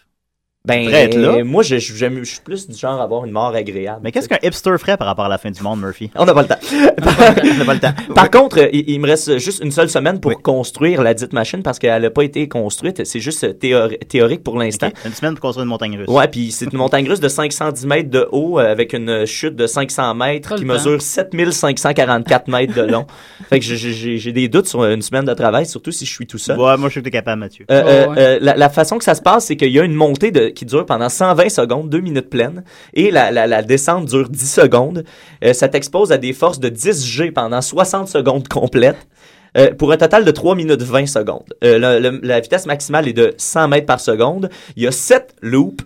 Ben, 0.65 0.90
être 0.94 1.15
là. 1.18 1.41
moi, 1.45 1.64
je, 1.64 1.77
je, 1.80 1.94
j'aime- 1.95 2.19
je 2.19 2.31
suis 2.31 2.41
plus 2.41 2.68
du 2.68 2.77
genre 2.77 2.99
à 2.99 3.03
avoir 3.06 3.23
une 3.23 3.31
mort 3.31 3.56
agréable. 3.56 4.02
Mais 4.03 4.11
qu'est-ce 4.11 4.27
qu'un 4.27 4.38
hipster 4.44 4.76
ferait 4.77 4.98
par 4.98 5.07
rapport 5.07 5.23
à 5.23 5.30
la 5.30 5.38
fin 5.38 5.49
du 5.49 5.64
monde, 5.64 5.80
Murphy? 5.80 6.11
On 6.15 6.26
n'a 6.26 6.34
pas 6.34 6.41
le 6.41 6.48
temps. 6.49 6.60
On 7.02 7.57
n'a 7.57 7.65
pas 7.65 7.73
le 7.76 7.80
temps. 7.80 7.94
Par 8.14 8.30
contre, 8.30 8.68
il, 8.73 8.84
il 8.90 8.99
me 8.99 9.07
reste 9.07 9.38
juste 9.38 9.64
une 9.64 9.72
seule 9.72 9.90
semaine 9.90 10.19
pour 10.19 10.41
construire 10.41 11.02
la 11.02 11.14
dite 11.14 11.31
machine 11.31 11.64
parce 11.64 11.80
qu'elle 11.80 12.02
n'a 12.02 12.10
pas 12.10 12.23
été 12.23 12.49
construite. 12.49 13.06
C'est 13.06 13.22
juste 13.22 13.57
théori- 13.57 13.98
théorique 13.99 14.44
pour 14.44 14.57
l'instant. 14.60 14.90
Une 15.06 15.14
semaine 15.14 15.34
pour 15.34 15.40
construire 15.41 15.64
une 15.64 15.69
montagne 15.69 15.98
russe. 15.98 16.10
Ouais, 16.10 16.27
puis 16.27 16.52
c'est 16.52 16.65
une 16.73 16.77
montagne 16.77 17.07
russe 17.07 17.22
de 17.22 17.30
510 17.30 17.86
mètres 17.88 18.10
de 18.10 18.27
haut 18.34 18.60
euh, 18.60 18.69
avec 18.69 18.91
une 18.91 19.26
chute 19.26 19.56
de 19.56 19.65
500 19.65 20.14
mètres 20.14 20.56
qui 20.56 20.65
mesure 20.65 21.02
7544 21.02 22.48
mètres 22.49 22.73
de 22.76 22.81
long. 22.81 23.06
fait 23.49 23.60
que 23.60 23.65
j'ai- 23.65 24.31
des 24.34 24.49
doutes 24.49 24.68
sur 24.68 24.84
une 24.84 25.02
semaine 25.02 25.26
de 25.26 25.34
travail, 25.34 25.65
surtout 25.65 25.91
si 25.91 26.06
je 26.06 26.11
suis 26.11 26.27
tout 26.27 26.38
seul. 26.38 26.60
Ouais, 26.60 26.76
moi, 26.77 26.90
je 26.90 26.99
suis 26.99 27.02
capable, 27.10 27.40
Mathieu. 27.40 27.65
Euh, 27.72 27.81
euh, 27.81 28.07
ouais. 28.07 28.15
euh, 28.19 28.38
la, 28.41 28.56
la 28.57 28.69
façon 28.69 28.98
que 28.98 29.03
ça 29.06 29.15
se 29.15 29.22
passe, 29.22 29.45
c'est 29.45 29.56
qu'il 29.56 29.72
y 29.72 29.80
a 29.80 29.84
une 29.86 29.95
montée 29.95 30.31
de, 30.31 30.48
qui 30.53 30.65
dure 30.65 30.85
pendant 30.85 31.09
120 31.09 31.49
secondes, 31.49 31.89
2 31.89 31.99
minutes 31.99 32.30
pleines, 32.30 32.63
et 32.93 33.11
la, 33.11 33.61
descente 33.63 34.05
dure 34.05 34.30
10 34.30 34.51
secondes. 34.51 35.03
Euh, 35.43 35.53
ça 35.53 35.67
t'expose 35.67 36.11
à 36.11 36.17
des 36.17 36.34
forces 36.34 36.59
de 36.59 36.69
10 36.69 37.05
G 37.05 37.31
pendant 37.31 37.61
60 37.61 38.07
secondes 38.07 38.47
complètes. 38.47 39.07
euh, 39.57 39.73
pour 39.73 39.91
un 39.91 39.97
total 39.97 40.26
de 40.26 40.31
3 40.31 40.55
minutes 40.55 40.84
20 40.84 41.07
secondes. 41.07 41.53
Euh, 41.63 42.19
la 42.21 42.39
vitesse 42.39 42.67
maximale 42.67 43.07
est 43.07 43.13
de 43.13 43.34
100 43.38 43.67
mètres 43.67 43.88
par 43.88 43.99
seconde. 43.99 44.49
Il 44.76 44.84
y 44.84 44.88
a 44.88 44.91
7 44.91 45.35
loops. 45.41 45.84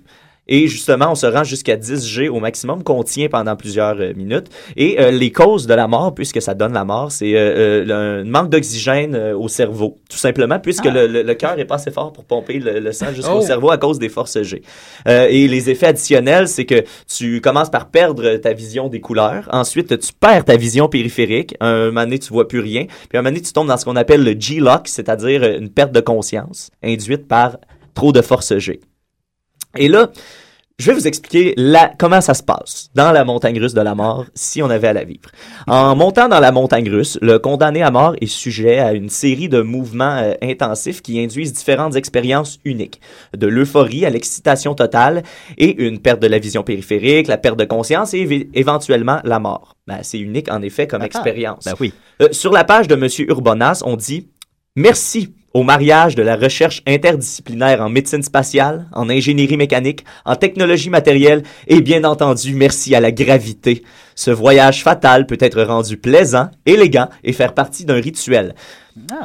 Et 0.48 0.68
justement, 0.68 1.11
on 1.11 1.15
se 1.15 1.26
rend 1.26 1.45
jusqu'à 1.45 1.78
10 1.78 2.06
G 2.06 2.28
au 2.28 2.40
maximum 2.41 2.84
qu'on 2.84 3.02
tient 3.03 3.30
pendant 3.30 3.56
plusieurs 3.56 3.98
euh, 4.02 4.14
minutes. 4.14 4.48
Et 4.76 4.99
euh, 4.99 5.10
les 5.10 5.32
causes 5.32 5.68
de 5.68 5.74
la 5.74 5.88
mort, 5.88 6.14
puisque 6.14 6.41
ça 6.41 6.53
donne 6.53 6.74
la 6.74 6.84
mort, 6.84 7.14
c'est 7.14 7.34
euh, 7.36 7.86
euh, 7.88 8.22
un 8.22 8.24
manque 8.26 8.49
d'oxygène 8.49 9.15
euh, 9.15 9.38
au 9.38 9.48
cerveau, 9.48 9.99
tout 10.10 10.18
simplement, 10.18 10.60
puisque 10.60 10.86
Ah. 10.88 10.91
le, 10.91 11.07
le- 11.07 11.22
le 11.24 11.34
cœur 11.36 11.57
est 11.60 11.65
pas 11.65 11.76
assez 11.76 11.91
fort 11.91 12.11
pour 12.11 12.26
pomper 12.26 12.60
le, 12.60 12.80
le 12.80 12.91
sang 12.91 13.14
jusqu'au 13.14 13.38
Oh. 13.38 13.41
cerveau 13.41 13.72
à 13.72 13.78
cause 13.78 13.99
des 13.99 14.10
forces 14.10 14.41
G. 14.41 14.61
Euh, 15.07 15.28
et 15.30 15.48
les 15.48 15.70
effets 15.70 15.88
additionnels, 15.88 16.49
c'est 16.49 16.65
que 16.65 16.84
tu 17.07 17.40
commences 17.40 17.70
par 17.72 17.90
perdre 17.90 18.36
ta 18.36 18.52
vision 18.52 18.90
des 18.90 18.99
couleurs. 18.99 19.48
Ensuite, 19.53 19.98
tu 19.98 20.11
perds 20.20 20.44
ta 20.44 20.57
vision 20.57 20.90
périphérique. 20.90 21.56
Un 21.61 21.86
moment 21.86 22.02
donné, 22.03 22.20
tu 22.20 22.34
vois 22.34 22.49
plus 22.49 22.60
rien. 22.60 22.86
Puis 23.07 23.18
un 23.18 23.22
moment 23.22 23.30
donné, 23.30 23.41
tu 23.41 23.53
tombes 23.53 23.68
dans 23.70 23.78
ce 23.78 23.86
qu'on 23.86 23.95
appelle 23.95 24.24
le 24.26 24.36
G-lock, 24.38 24.90
c'est-à-dire 24.90 25.44
une 25.44 25.70
perte 25.70 25.94
de 25.94 26.02
conscience 26.02 26.70
induite 26.84 27.30
par 27.30 27.57
trop 27.94 28.11
de 28.11 28.22
force 28.22 28.57
G. 28.57 28.82
Et 29.78 29.88
là, 29.88 30.12
je 30.80 30.88
vais 30.88 30.94
vous 30.94 31.08
expliquer 31.08 31.54
la, 31.56 31.94
comment 31.98 32.20
ça 32.20 32.34
se 32.34 32.41
passe 32.41 32.90
dans 32.95 33.12
la 33.12 33.24
montagne 33.24 33.60
russe 33.60 33.76
de 33.76 33.82
la 33.82 33.94
mort 33.94 34.26
si 34.34 34.64
on 34.64 34.70
avait 34.70 34.88
à 34.88 34.94
la 34.94 35.04
vivre. 35.04 35.30
En 35.68 35.95
montant 35.95 36.28
dans 36.28 36.40
la 36.40 36.52
montagne 36.52 36.90
russe, 36.90 37.20
le 37.22 37.38
condamné 37.38 37.84
à 37.84 37.91
mort 37.91 38.16
est 38.20 38.26
sujet 38.26 38.80
à 38.80 38.94
une 38.94 39.10
série 39.10 39.50
de 39.50 39.62
mouvements 39.62 40.18
euh, 40.18 40.34
intensifs 40.41 41.02
qui 41.02 41.24
induisent 41.24 41.54
différentes 41.54 41.95
expériences 41.95 42.60
uniques. 42.66 43.02
De 43.38 43.45
l'euphorie 43.45 44.06
à 44.06 44.10
l'excitation 44.10 44.74
totale 44.74 45.22
et 45.58 45.84
une 45.86 46.00
perte 46.00 46.22
de 46.22 46.28
la 46.28 46.40
vision 46.40 46.64
périphérique, 46.64 47.28
la 47.28 47.38
perte 47.38 47.60
de 47.60 47.66
conscience 47.66 48.16
et 48.16 48.50
éventuellement 48.56 49.20
la 49.24 49.40
mort. 49.40 49.78
Ben, 49.86 50.00
c'est 50.02 50.20
unique 50.20 50.52
en 50.52 50.64
effet 50.64 50.88
comme 50.88 51.04
expérience. 51.04 51.66
ben 51.66 51.76
oui. 51.80 51.94
Euh, 52.22 52.30
sur 52.32 52.52
la 52.52 52.64
page 52.64 52.88
de 52.88 52.95
Monsieur 52.95 53.30
Urbonas, 53.30 53.84
on 53.86 53.95
dit 53.95 54.28
Merci 54.76 55.36
au 55.54 55.64
mariage 55.64 56.16
de 56.16 56.24
la 56.24 56.36
recherche 56.36 56.82
interdisciplinaire 56.88 57.82
en 57.82 57.90
médecine 57.90 58.24
spatiale, 58.24 58.88
en 58.92 59.10
ingénierie 59.10 59.58
mécanique, 59.58 60.04
en 60.26 60.36
technologie 60.36 60.90
matérielle 60.90 61.44
et 61.68 61.82
bien 61.82 62.04
entendu 62.04 62.56
merci 62.56 62.96
à 62.96 63.00
la 63.00 63.12
gravité. 63.12 63.84
Ce 64.16 64.32
voyage 64.32 64.84
fatal 64.84 65.26
peut 65.26 65.38
être 65.40 65.62
rendu 65.62 65.98
plaisant, 65.98 66.50
élégant 66.66 67.10
et 67.24 67.34
faire 67.34 67.54
partie 67.54 67.86
d'un 67.86 68.02
rituel. 68.02 68.56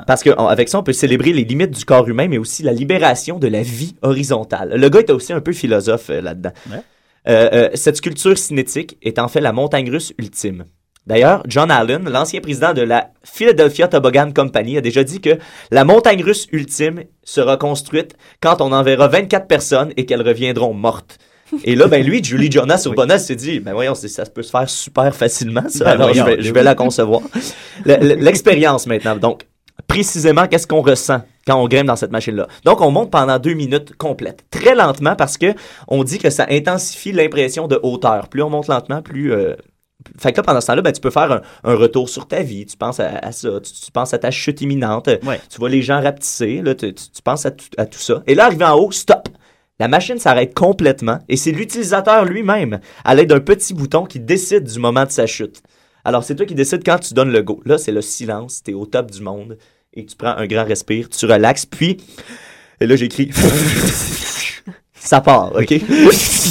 Parce 0.07 0.23
qu'avec 0.23 0.69
ça, 0.69 0.79
on 0.79 0.83
peut 0.83 0.93
célébrer 0.93 1.33
les 1.33 1.45
limites 1.45 1.73
du 1.73 1.85
corps 1.85 2.09
humain, 2.09 2.29
mais 2.29 2.39
aussi 2.39 2.63
la 2.63 2.73
libération 2.73 3.39
de 3.39 3.49
la 3.49 3.63
vie 3.63 3.97
horizontale. 4.03 4.75
Le 4.77 4.89
gars 4.89 5.01
était 5.01 5.13
aussi 5.13 5.33
un 5.33 5.41
peu 5.41 5.53
philosophe 5.53 6.11
euh, 6.11 6.21
là-dedans. 6.21 6.53
Euh, 6.71 6.79
euh, 7.53 7.69
cette 7.75 7.97
sculpture 7.97 8.39
cinétique 8.39 8.97
est 9.03 9.19
en 9.19 9.29
fait 9.29 9.41
la 9.41 9.53
montagne 9.53 9.91
russe 9.91 10.15
ultime. 10.19 10.65
D'ailleurs, 11.09 11.43
John 11.49 11.71
Allen, 11.71 12.09
l'ancien 12.09 12.41
président 12.41 12.75
de 12.75 12.83
la 12.83 13.09
Philadelphia 13.25 13.89
Toboggan 13.89 14.31
Company, 14.33 14.77
a 14.77 14.81
déjà 14.83 15.03
dit 15.03 15.21
que 15.21 15.39
la 15.71 15.85
montagne 15.85 16.23
russe 16.23 16.47
ultime 16.53 17.05
sera 17.25 17.57
construite 17.57 18.15
quand 18.41 18.61
on 18.61 18.73
enverra 18.73 19.09
24 19.09 19.47
personnes 19.47 19.93
et 19.97 20.05
qu'elles 20.05 20.23
reviendront 20.27 20.75
mortes. 20.75 21.19
Et 21.65 21.75
là, 21.77 21.87
ben 21.89 22.05
lui, 22.05 22.23
Julie 22.23 22.53
Jonas 22.53 22.83
Urbonas 22.85 23.21
s'est 23.21 23.35
dit, 23.37 23.59
ben 23.59 23.73
voyons, 23.73 23.95
ça 23.95 24.27
peut 24.27 24.43
se 24.43 24.51
faire 24.51 24.69
super 24.69 25.15
facilement, 25.17 25.65
ça. 25.69 25.85
Ben 25.87 25.91
Alors, 25.93 26.13
je 26.13 26.23
vais, 26.23 26.37
ben 26.37 26.43
je 26.45 26.53
vais 26.53 26.61
oui. 26.61 26.65
la 26.65 26.75
concevoir. 26.75 27.23
Le- 27.87 27.97
le- 27.97 28.15
L'expérience 28.17 28.87
maintenant. 28.87 29.17
Donc, 29.17 29.47
précisément, 29.87 30.47
qu'est-ce 30.47 30.67
qu'on 30.67 30.83
ressent 30.83 31.23
quand 31.47 31.57
on 31.59 31.67
grimpe 31.69 31.87
dans 31.87 31.97
cette 31.97 32.13
machine-là? 32.13 32.49
Donc, 32.65 32.83
on 32.83 32.91
monte 32.91 33.11
pendant 33.11 33.39
deux 33.39 33.55
minutes 33.55 33.97
complètes. 33.97 34.45
Très 34.51 34.75
lentement 34.75 35.17
parce 35.17 35.39
que 35.39 35.55
on 35.89 36.05
dit 36.05 36.19
que 36.19 36.29
ça 36.29 36.47
intensifie 36.51 37.13
l'impression 37.13 37.67
de 37.67 37.81
hauteur. 37.83 38.29
Plus 38.29 38.43
on 38.43 38.51
monte 38.51 38.69
lentement, 38.69 39.01
plus... 39.01 39.33
euh, 39.33 39.55
fait 40.19 40.33
que 40.33 40.37
là, 40.39 40.43
pendant 40.45 40.61
ce 40.61 40.67
temps-là, 40.69 40.83
ben, 40.83 40.93
tu 40.93 41.01
peux 41.01 41.11
faire 41.11 41.31
un, 41.33 41.43
un 41.65 41.75
retour 41.75 42.09
sur 42.09 42.29
ta 42.29 42.43
vie. 42.43 42.65
Tu 42.67 42.77
penses 42.77 43.01
à, 43.01 43.19
à 43.19 43.33
ça. 43.33 43.61
Tu, 43.61 43.73
tu 43.73 43.91
penses 43.91 44.15
à 44.15 44.19
ta 44.19 44.31
chute 44.31 44.61
imminente. 44.61 45.09
Tu 45.51 45.59
vois 45.59 45.69
les 45.69 45.83
gens 45.83 46.01
rapetisser. 46.01 46.63
Là, 46.63 46.75
tu, 46.75 46.95
tu- 46.95 47.11
tu 47.11 47.23
penses 47.23 47.45
à, 47.47 47.51
tout- 47.51 47.67
à 47.77 47.85
tout 47.87 47.99
ça. 47.99 48.23
Et 48.27 48.35
là, 48.35 48.47
arrivé 48.47 48.65
en 48.65 48.77
haut, 48.79 48.93
stop! 48.93 49.29
La 49.81 49.87
machine 49.89 50.19
s'arrête 50.19 50.55
complètement 50.55 51.19
et 51.29 51.37
c'est 51.37 51.53
l'utilisateur 51.53 52.25
lui-même, 52.25 52.81
à 53.05 53.15
l'aide 53.15 53.29
d'un 53.29 53.39
petit 53.41 53.75
bouton, 53.75 54.07
qui 54.07 54.19
décide 54.19 54.65
du 54.65 54.79
moment 54.81 55.05
de 55.05 55.11
sa 55.11 55.27
chute. 55.27 55.63
Alors, 56.05 56.25
c'est 56.25 56.35
toi 56.35 56.47
qui 56.47 56.55
décides 56.55 56.83
quand 56.85 56.99
tu 56.99 57.15
donnes 57.15 57.31
le 57.33 57.43
go. 57.43 57.61
Là, 57.65 57.79
c'est 57.79 57.93
le 57.93 58.01
silence. 58.03 58.63
Tu 58.65 58.73
es 58.73 58.75
au 58.75 58.87
top 58.87 59.11
du 59.11 59.21
monde 59.23 59.57
et 59.95 60.05
tu 60.07 60.17
prends 60.17 60.37
un 60.37 60.47
grand 60.47 60.65
respire, 60.65 61.09
tu 61.09 61.27
relaxes, 61.27 61.67
puis... 61.67 61.97
Et 62.81 62.87
là, 62.87 62.95
j'écris... 62.97 63.31
Ça 65.01 65.21
part, 65.21 65.53
OK? 65.55 65.67
tu 65.69 65.83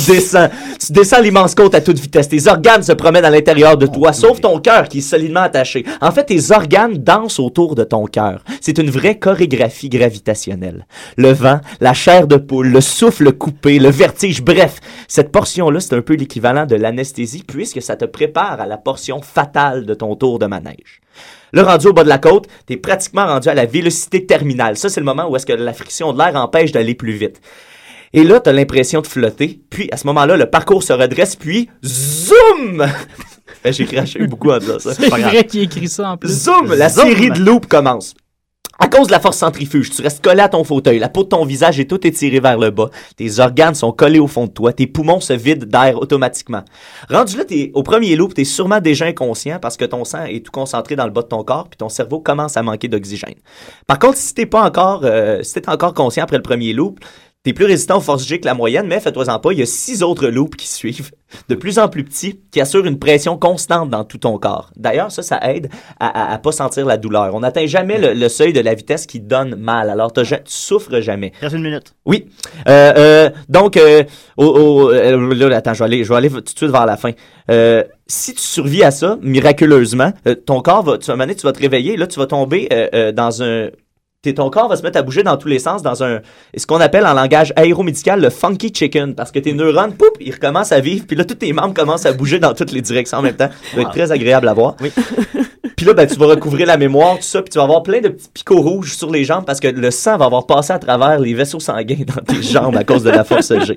descends. 0.07 0.49
Tu 0.79 0.91
descends 0.93 1.21
l'immense 1.21 1.53
côte 1.53 1.75
à 1.75 1.81
toute 1.81 1.99
vitesse. 1.99 2.29
Tes 2.29 2.47
organes 2.47 2.83
se 2.83 2.93
promènent 2.93 3.25
à 3.25 3.29
l'intérieur 3.29 3.77
de 3.77 3.87
toi, 3.87 4.13
sauf 4.13 4.39
ton 4.39 4.59
cœur 4.59 4.87
qui 4.87 4.99
est 4.99 5.01
solidement 5.01 5.41
attaché. 5.41 5.85
En 6.01 6.11
fait, 6.11 6.25
tes 6.25 6.51
organes 6.51 6.97
dansent 6.97 7.39
autour 7.39 7.75
de 7.75 7.83
ton 7.83 8.05
cœur. 8.05 8.43
C'est 8.61 8.77
une 8.77 8.89
vraie 8.89 9.19
chorégraphie 9.19 9.89
gravitationnelle. 9.89 10.87
Le 11.17 11.31
vent, 11.31 11.59
la 11.81 11.93
chair 11.93 12.27
de 12.27 12.37
poule, 12.37 12.69
le 12.69 12.81
souffle 12.81 13.33
coupé, 13.33 13.79
le 13.79 13.89
vertige, 13.89 14.41
bref, 14.41 14.79
cette 15.07 15.31
portion-là, 15.31 15.79
c'est 15.79 15.95
un 15.95 16.01
peu 16.01 16.15
l'équivalent 16.15 16.65
de 16.65 16.75
l'anesthésie 16.75 17.43
puisque 17.45 17.81
ça 17.81 17.95
te 17.95 18.05
prépare 18.05 18.61
à 18.61 18.65
la 18.65 18.77
portion 18.77 19.21
fatale 19.21 19.85
de 19.85 19.93
ton 19.93 20.15
tour 20.15 20.39
de 20.39 20.45
manège. 20.45 21.01
Le 21.53 21.61
rendu 21.61 21.87
au 21.87 21.93
bas 21.93 22.03
de 22.03 22.09
la 22.09 22.17
côte, 22.17 22.47
t'es 22.65 22.77
pratiquement 22.77 23.25
rendu 23.25 23.47
à 23.47 23.53
la 23.53 23.65
vélocité 23.65 24.25
terminale. 24.25 24.77
Ça, 24.77 24.89
c'est 24.89 24.99
le 24.99 25.05
moment 25.05 25.29
où 25.29 25.35
est-ce 25.35 25.45
que 25.45 25.53
la 25.53 25.73
friction 25.73 26.11
de 26.11 26.17
l'air 26.17 26.35
empêche 26.35 26.71
d'aller 26.71 26.93
plus 26.93 27.13
vite. 27.13 27.41
Et 28.13 28.23
là, 28.23 28.39
t'as 28.39 28.51
l'impression 28.51 29.01
de 29.01 29.07
flotter. 29.07 29.61
Puis, 29.69 29.89
à 29.91 29.97
ce 29.97 30.07
moment-là, 30.07 30.37
le 30.37 30.49
parcours 30.49 30.83
se 30.83 30.93
redresse, 30.93 31.35
puis 31.35 31.69
zoom! 31.83 32.85
Ben, 33.63 33.71
J'ai 33.73 33.85
craché 33.85 34.25
beaucoup 34.27 34.51
en 34.51 34.59
disant 34.59 34.79
ça. 34.79 34.93
C'est 34.93 35.09
vrai 35.09 35.45
qu'il 35.45 35.61
écrit 35.61 35.89
ça 35.89 36.11
en 36.11 36.17
plus. 36.17 36.29
Zoom! 36.29 36.73
La 36.73 36.89
Zoom! 36.89 37.07
série 37.07 37.29
de 37.29 37.39
loops 37.39 37.67
commence. 37.67 38.13
À 38.79 38.87
cause 38.87 39.07
de 39.07 39.11
la 39.11 39.19
force 39.19 39.37
centrifuge, 39.37 39.89
tu 39.89 40.03
restes 40.03 40.23
collé 40.23 40.39
à 40.39 40.49
ton 40.49 40.63
fauteuil, 40.63 40.99
la 40.99 41.09
peau 41.09 41.23
de 41.23 41.29
ton 41.29 41.43
visage 41.45 41.79
est 41.79 41.85
toute 41.85 42.05
étirée 42.05 42.39
vers 42.39 42.59
le 42.59 42.69
bas, 42.69 42.91
tes 43.15 43.39
organes 43.39 43.73
sont 43.73 43.91
collés 43.91 44.19
au 44.19 44.27
fond 44.27 44.45
de 44.45 44.51
toi, 44.51 44.71
tes 44.71 44.85
poumons 44.85 45.19
se 45.19 45.33
vident 45.33 45.65
d'air 45.65 45.99
automatiquement. 45.99 46.63
Rendu 47.09 47.37
là, 47.37 47.45
t'es, 47.45 47.71
au 47.73 47.81
premier 47.81 48.15
loop, 48.15 48.35
t'es 48.35 48.43
sûrement 48.43 48.79
déjà 48.79 49.05
inconscient 49.05 49.57
parce 49.59 49.77
que 49.77 49.85
ton 49.85 50.05
sang 50.05 50.25
est 50.25 50.45
tout 50.45 50.51
concentré 50.51 50.95
dans 50.95 51.05
le 51.05 51.11
bas 51.11 51.23
de 51.23 51.27
ton 51.27 51.43
corps, 51.43 51.69
puis 51.69 51.77
ton 51.77 51.89
cerveau 51.89 52.19
commence 52.19 52.55
à 52.55 52.61
manquer 52.61 52.87
d'oxygène. 52.87 53.33
Par 53.87 53.97
contre, 53.97 54.17
si 54.17 54.35
t'es 54.35 54.45
pas 54.45 54.61
encore, 54.61 55.01
euh, 55.05 55.41
si 55.41 55.53
t'es 55.55 55.69
encore 55.69 55.95
conscient 55.95 56.23
après 56.23 56.37
le 56.37 56.43
premier 56.43 56.73
loop, 56.73 56.99
T'es 57.43 57.53
plus 57.53 57.65
résistant 57.65 57.99
aux 57.99 58.01
forces 58.01 58.25
G 58.27 58.41
que 58.41 58.45
la 58.45 58.55
moyenne, 58.55 58.87
mais 58.87 58.99
fais-toi-en 58.99 59.39
pas, 59.39 59.53
il 59.53 59.59
y 59.59 59.61
a 59.61 59.65
six 59.65 60.03
autres 60.03 60.27
loops 60.27 60.57
qui 60.57 60.67
suivent, 60.67 61.11
de 61.47 61.55
plus 61.55 61.79
en 61.79 61.87
plus 61.87 62.03
petits, 62.03 62.41
qui 62.51 62.59
assurent 62.59 62.85
une 62.85 62.99
pression 62.99 63.37
constante 63.37 63.89
dans 63.89 64.03
tout 64.03 64.17
ton 64.17 64.37
corps. 64.37 64.71
D'ailleurs, 64.75 65.13
ça, 65.13 65.21
ça 65.21 65.39
aide 65.43 65.69
à, 65.97 66.07
à, 66.07 66.33
à 66.33 66.37
pas 66.39 66.51
sentir 66.51 66.85
la 66.85 66.97
douleur. 66.97 67.33
On 67.33 67.39
n'atteint 67.39 67.65
jamais 67.65 67.99
le, 67.99 68.13
le 68.19 68.27
seuil 68.27 68.51
de 68.51 68.59
la 68.59 68.73
vitesse 68.73 69.05
qui 69.05 69.21
donne 69.21 69.55
mal. 69.55 69.89
Alors, 69.89 70.11
tu 70.11 70.21
souffres 70.43 70.99
jamais. 70.99 71.31
Reste 71.39 71.55
une 71.55 71.61
minute. 71.63 71.93
Oui. 72.05 72.25
Euh, 72.67 72.93
euh, 72.97 73.29
donc, 73.47 73.77
euh, 73.77 74.03
au- 74.35 74.89
euh, 74.91 75.33
là, 75.33 75.55
attends, 75.55 75.73
je 75.73 75.79
vais 75.79 75.85
aller, 75.85 76.03
je 76.03 76.09
vais 76.09 76.15
aller 76.15 76.29
tout 76.29 76.41
de 76.41 76.49
suite 76.49 76.71
vers 76.71 76.85
la 76.85 76.97
fin. 76.97 77.11
Euh, 77.49 77.81
si 78.07 78.33
tu 78.33 78.41
survis 78.41 78.83
à 78.83 78.91
ça, 78.91 79.17
miraculeusement, 79.21 80.11
euh, 80.27 80.35
ton 80.35 80.59
corps 80.61 80.83
va, 80.83 80.97
tu, 80.97 81.09
à 81.11 81.13
un 81.13 81.15
moment 81.15 81.27
donné, 81.27 81.35
tu 81.35 81.43
vas 81.45 81.53
te 81.53 81.61
réveiller, 81.61 81.95
là, 81.95 82.07
tu 82.07 82.19
vas 82.19 82.25
tomber 82.27 82.67
euh, 82.73 83.13
dans 83.13 83.41
un... 83.41 83.69
Ton 84.33 84.49
corps 84.49 84.69
va 84.69 84.75
se 84.75 84.83
mettre 84.83 84.99
à 84.99 85.01
bouger 85.01 85.23
dans 85.23 85.37
tous 85.37 85.47
les 85.47 85.59
sens 85.59 85.81
dans 85.81 86.03
un 86.03 86.19
ce 86.55 86.65
qu'on 86.65 86.79
appelle 86.79 87.05
en 87.05 87.13
langage 87.13 87.53
aéromédical 87.55 88.21
le 88.21 88.29
funky 88.29 88.71
chicken 88.73 89.15
parce 89.15 89.31
que 89.31 89.39
tes 89.39 89.53
neurones 89.53 89.93
poup 89.93 90.05
ils 90.19 90.33
recommencent 90.33 90.71
à 90.71 90.79
vivre 90.79 91.05
puis 91.07 91.15
là 91.15 91.25
tous 91.25 91.35
tes 91.35 91.53
membres 91.53 91.73
commencent 91.73 92.05
à 92.05 92.13
bouger 92.13 92.39
dans 92.39 92.53
toutes 92.53 92.71
les 92.71 92.81
directions 92.81 93.19
en 93.19 93.21
même 93.21 93.35
temps. 93.35 93.49
Ça 93.71 93.77
va 93.77 93.83
être 93.83 93.91
très 93.91 94.11
agréable 94.11 94.47
à 94.47 94.53
voir. 94.53 94.75
Puis 95.77 95.85
là, 95.85 95.93
ben, 95.93 96.07
tu 96.07 96.15
vas 96.15 96.25
recouvrir 96.25 96.65
la 96.65 96.75
mémoire, 96.75 97.17
tout 97.17 97.21
ça, 97.21 97.39
puis 97.43 97.51
tu 97.51 97.59
vas 97.59 97.63
avoir 97.63 97.83
plein 97.83 98.01
de 98.01 98.09
petits 98.09 98.29
picots 98.33 98.61
rouges 98.61 98.95
sur 98.95 99.11
les 99.11 99.23
jambes 99.23 99.45
parce 99.45 99.59
que 99.59 99.67
le 99.67 99.91
sang 99.91 100.17
va 100.17 100.25
avoir 100.25 100.47
passé 100.47 100.73
à 100.73 100.79
travers 100.79 101.19
les 101.19 101.35
vaisseaux 101.35 101.59
sanguins 101.59 102.03
dans 102.03 102.23
tes 102.23 102.41
jambes 102.41 102.75
à 102.75 102.83
cause 102.83 103.03
de 103.03 103.11
la 103.11 103.23
force 103.23 103.53
G. 103.63 103.75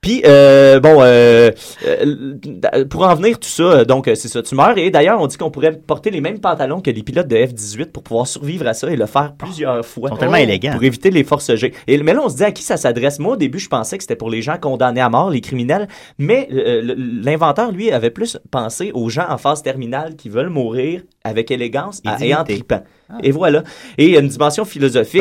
Puis, 0.00 0.22
euh, 0.24 0.80
bon, 0.80 0.96
euh, 1.02 1.50
euh, 1.86 2.84
pour 2.88 3.02
en 3.02 3.14
venir 3.14 3.38
tout 3.38 3.48
ça, 3.50 3.62
euh, 3.64 3.84
donc 3.84 4.08
euh, 4.08 4.14
c'est 4.14 4.28
ça, 4.28 4.42
tu 4.42 4.54
meurs. 4.54 4.78
Et 4.78 4.90
d'ailleurs, 4.90 5.20
on 5.20 5.26
dit 5.26 5.36
qu'on 5.36 5.50
pourrait 5.50 5.72
porter 5.72 6.10
les 6.10 6.22
mêmes 6.22 6.38
pantalons 6.40 6.80
que 6.80 6.90
les 6.90 7.02
pilotes 7.02 7.28
de 7.28 7.36
F-18 7.36 7.86
pour 7.92 8.02
pouvoir 8.02 8.26
survivre 8.26 8.66
à 8.66 8.72
ça 8.72 8.90
et 8.90 8.96
le 8.96 9.04
faire 9.04 9.34
plusieurs 9.36 9.84
fois. 9.84 10.08
Ils 10.08 10.12
sont 10.12 10.16
tellement 10.16 10.36
élégants. 10.36 10.72
Pour 10.72 10.84
éviter 10.84 11.10
les 11.10 11.22
forces 11.22 11.54
G. 11.54 11.74
Et, 11.86 11.98
mais 12.02 12.14
là, 12.14 12.20
on 12.24 12.30
se 12.30 12.36
dit 12.36 12.44
à 12.44 12.50
qui 12.50 12.62
ça 12.62 12.78
s'adresse. 12.78 13.18
Moi, 13.18 13.34
au 13.34 13.36
début, 13.36 13.58
je 13.58 13.68
pensais 13.68 13.98
que 13.98 14.02
c'était 14.02 14.16
pour 14.16 14.30
les 14.30 14.40
gens 14.40 14.56
condamnés 14.58 15.02
à 15.02 15.10
mort, 15.10 15.28
les 15.28 15.42
criminels. 15.42 15.86
Mais 16.18 16.48
euh, 16.50 16.94
l'inventeur, 17.22 17.70
lui, 17.70 17.92
avait 17.92 18.10
plus 18.10 18.38
pensé 18.50 18.92
aux 18.94 19.10
gens 19.10 19.26
en 19.28 19.36
phase 19.36 19.62
terminale 19.62 20.16
qui 20.16 20.30
veulent 20.30 20.48
mourir 20.48 21.02
avec 21.24 21.50
élégance 21.50 22.00
Et 22.04 22.08
à- 22.08 22.12
et 22.24 22.34
en 22.34 22.44
tripant. 22.54 22.82
Et 23.22 23.32
voilà. 23.32 23.64
Et 23.98 24.06
il 24.06 24.10
y 24.12 24.16
a 24.16 24.20
une 24.20 24.28
dimension 24.28 24.64
philosophique. 24.64 25.20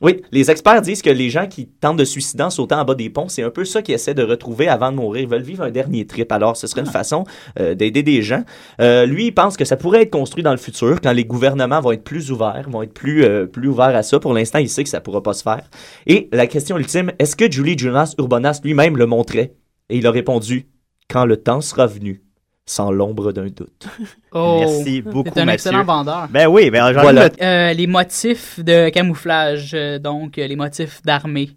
20 0.00 0.10
secondes. 0.10 0.20
Oui, 0.20 0.22
les 0.30 0.50
experts 0.50 0.82
disent 0.82 1.02
que 1.02 1.10
les 1.10 1.28
gens 1.28 1.46
qui 1.46 1.66
tentent 1.66 1.96
de 1.96 2.04
suicider 2.04 2.44
en 2.44 2.50
sautant 2.50 2.80
en 2.80 2.84
bas 2.84 2.94
des 2.94 3.10
ponts, 3.10 3.28
c'est 3.28 3.42
un 3.42 3.50
peu 3.50 3.64
ça 3.64 3.82
qu'ils 3.82 3.94
essaient 3.94 4.14
de 4.14 4.22
retrouver 4.22 4.68
avant 4.68 4.92
de 4.92 4.96
mourir. 4.96 5.22
Ils 5.22 5.28
veulent 5.28 5.42
vivre 5.42 5.64
un 5.64 5.70
dernier 5.70 6.06
trip. 6.06 6.30
Alors, 6.30 6.56
ce 6.56 6.66
serait 6.66 6.82
une 6.82 6.86
façon 6.86 7.24
euh, 7.58 7.74
d'aider 7.74 8.02
des 8.02 8.22
gens. 8.22 8.44
Euh, 8.80 9.06
lui, 9.06 9.26
il 9.26 9.32
pense 9.32 9.56
que 9.56 9.64
ça 9.64 9.76
pourrait 9.76 10.02
être 10.02 10.10
construit 10.10 10.42
dans 10.42 10.52
le 10.52 10.58
futur, 10.58 11.00
quand 11.00 11.12
les 11.12 11.24
gouvernements 11.24 11.80
vont 11.80 11.92
être 11.92 12.04
plus 12.04 12.30
ouverts, 12.30 12.66
vont 12.68 12.82
être 12.82 12.94
plus, 12.94 13.24
euh, 13.24 13.46
plus 13.46 13.68
ouverts 13.68 13.96
à 13.96 14.02
ça. 14.02 14.20
Pour 14.20 14.34
l'instant, 14.34 14.58
il 14.58 14.68
sait 14.68 14.84
que 14.84 14.90
ça 14.90 15.00
pourra 15.00 15.22
pas 15.22 15.34
se 15.34 15.42
faire. 15.42 15.68
Et 16.06 16.28
la 16.32 16.46
question 16.46 16.78
ultime, 16.78 17.12
est-ce 17.18 17.34
que 17.34 17.50
Julie 17.50 17.76
Jonas 17.76 18.14
Urbanas 18.18 18.60
lui-même 18.62 18.96
le 18.96 19.06
montrait? 19.06 19.54
Et 19.90 19.98
il 19.98 20.06
a 20.06 20.10
répondu, 20.10 20.68
quand 21.10 21.24
le 21.24 21.38
temps 21.38 21.60
sera 21.60 21.86
venu, 21.86 22.22
sans 22.68 22.90
l'ombre 22.92 23.32
d'un 23.32 23.46
doute. 23.46 23.86
Oh, 24.32 24.58
Merci 24.60 25.00
beaucoup, 25.00 25.30
C'est 25.34 25.40
un 25.40 25.46
Mathieu. 25.46 25.54
excellent 25.70 25.84
vendeur. 25.84 26.28
Ben 26.28 26.46
oui, 26.48 26.70
ben 26.70 26.92
Voilà. 26.92 27.30
Euh, 27.40 27.72
les 27.72 27.86
motifs 27.86 28.60
de 28.60 28.90
camouflage, 28.90 29.70
euh, 29.72 29.98
donc 29.98 30.36
euh, 30.36 30.46
les 30.46 30.54
motifs 30.54 31.00
d'armée. 31.02 31.50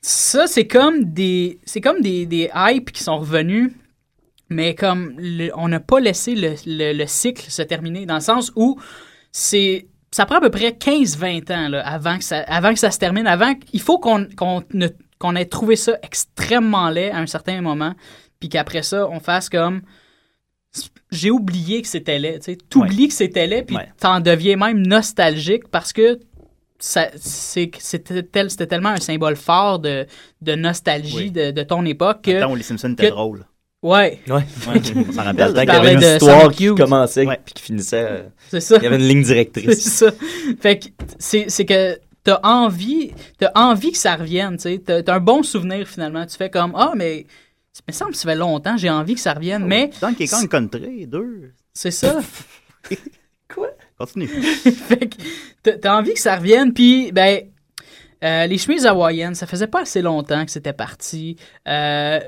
Ça, 0.00 0.48
c'est 0.48 0.66
comme 0.66 1.04
des 1.04 1.60
c'est 1.64 1.80
comme 1.80 2.00
des, 2.00 2.26
des 2.26 2.50
hypes 2.54 2.90
qui 2.90 3.04
sont 3.04 3.18
revenus, 3.18 3.72
mais 4.48 4.74
comme 4.74 5.14
le- 5.18 5.50
on 5.56 5.68
n'a 5.68 5.78
pas 5.80 6.00
laissé 6.00 6.34
le, 6.34 6.54
le- 6.66 6.92
le 6.92 7.06
cycle 7.06 7.48
se 7.50 7.62
terminer, 7.62 8.04
dans 8.04 8.14
le 8.16 8.20
sens 8.20 8.50
où 8.56 8.78
c'est 9.30 9.86
ça 10.10 10.26
prend 10.26 10.36
à 10.36 10.40
peu 10.40 10.50
près 10.50 10.70
15-20 10.70 11.52
ans 11.52 11.68
là, 11.68 11.86
avant, 11.86 12.18
que 12.18 12.24
ça, 12.24 12.38
avant 12.48 12.72
que 12.72 12.78
ça 12.80 12.90
se 12.90 12.98
termine. 12.98 13.26
Avant, 13.28 13.52
il 13.72 13.80
faut 13.80 13.98
qu'on 13.98 14.26
qu'on 14.36 14.62
ne- 14.74 14.88
qu'on 15.20 15.36
ait 15.36 15.44
trouvé 15.44 15.76
ça 15.76 15.96
extrêmement 16.02 16.90
laid 16.90 17.10
à 17.12 17.18
un 17.18 17.26
certain 17.26 17.60
moment, 17.60 17.94
puis 18.40 18.48
qu'après 18.48 18.82
ça, 18.82 19.08
on 19.08 19.20
fasse 19.20 19.48
comme 19.48 19.82
j'ai 21.10 21.30
oublié 21.30 21.82
que 21.82 21.88
c'était 21.88 22.18
laid. 22.18 22.40
Tu 22.68 22.78
oublies 22.78 23.08
que 23.08 23.14
c'était 23.14 23.46
laid, 23.46 23.62
puis 23.62 23.76
t'en 23.98 24.20
deviens 24.20 24.56
même 24.56 24.86
nostalgique 24.86 25.68
parce 25.68 25.92
que 25.92 26.18
ça- 26.78 27.10
c'est- 27.16 27.70
c'était 27.78 28.22
tel- 28.22 28.50
c'était 28.50 28.66
tellement 28.66 28.90
un 28.90 29.00
symbole 29.00 29.36
fort 29.36 29.78
de, 29.78 30.06
de 30.42 30.54
nostalgie 30.54 31.30
de, 31.30 31.50
de 31.50 31.62
ton 31.62 31.84
époque 31.84 32.22
que. 32.22 32.30
Le 32.32 32.40
temps 32.40 32.52
où 32.52 32.56
les 32.56 32.62
Simpsons 32.62 32.92
étaient 32.92 33.10
drôles. 33.10 33.44
Ouais. 33.82 34.18
Ouais. 34.28 34.42
On 34.66 35.12
s'en 35.12 35.22
rappelle. 35.22 35.36
Dans 35.36 35.46
le 35.48 35.54
temps 35.54 35.60
qu'il 35.60 35.68
y 35.72 35.76
avait 35.76 35.94
une 35.94 36.02
histoire 36.02 36.50
qui 36.52 36.66
commençait 36.74 37.26
Ouais. 37.26 37.38
puis 37.44 37.54
qui 37.54 37.62
finissait. 37.62 38.04
euh, 38.08 38.22
C'est 38.48 38.60
ça. 38.60 38.76
Il 38.76 38.82
y 38.82 38.86
avait 38.86 38.96
une 38.96 39.06
ligne 39.08 39.22
C'est 39.24 39.32
directrice. 39.32 39.88
ça. 39.88 40.10
Fait 40.60 40.78
que 40.78 40.86
c'est 41.18 41.46
c'est 41.48 41.64
que 41.64 41.98
t'as 42.24 42.40
envie, 42.42 43.12
t'as 43.38 43.52
envie 43.54 43.92
que 43.92 43.98
ça 43.98 44.16
revienne. 44.16 44.56
T'as 44.84 45.02
t'as 45.02 45.14
un 45.14 45.20
bon 45.20 45.42
souvenir 45.42 45.86
finalement. 45.88 46.26
Tu 46.26 46.36
fais 46.36 46.50
comme 46.50 46.72
ah 46.76 46.92
mais 46.96 47.24
me 47.86 47.92
semble 47.92 48.12
que 48.12 48.16
ça 48.16 48.28
fait 48.28 48.34
longtemps, 48.36 48.76
j'ai 48.76 48.90
envie 48.90 49.14
que 49.14 49.20
ça 49.20 49.32
revienne, 49.34 49.64
mais 49.66 49.90
Donkey 50.00 50.26
Kong 50.26 50.48
Country 50.48 51.06
2. 51.06 51.52
c'est 51.74 51.90
ça. 51.90 52.18
Continue. 53.98 54.28
fait 54.28 55.08
que 55.08 55.70
t'as- 55.70 55.96
envie 55.98 56.14
que 56.14 56.20
ça 56.20 56.36
revienne, 56.36 56.72
puis 56.72 57.10
ben 57.12 57.40
euh, 58.22 58.46
les 58.46 58.58
chemises 58.58 58.86
hawaïennes, 58.86 59.34
ça 59.34 59.46
faisait 59.46 59.66
pas 59.66 59.82
assez 59.82 60.02
longtemps 60.02 60.44
que 60.44 60.50
c'était 60.50 60.72
parti. 60.72 61.36
Euh, 61.66 62.20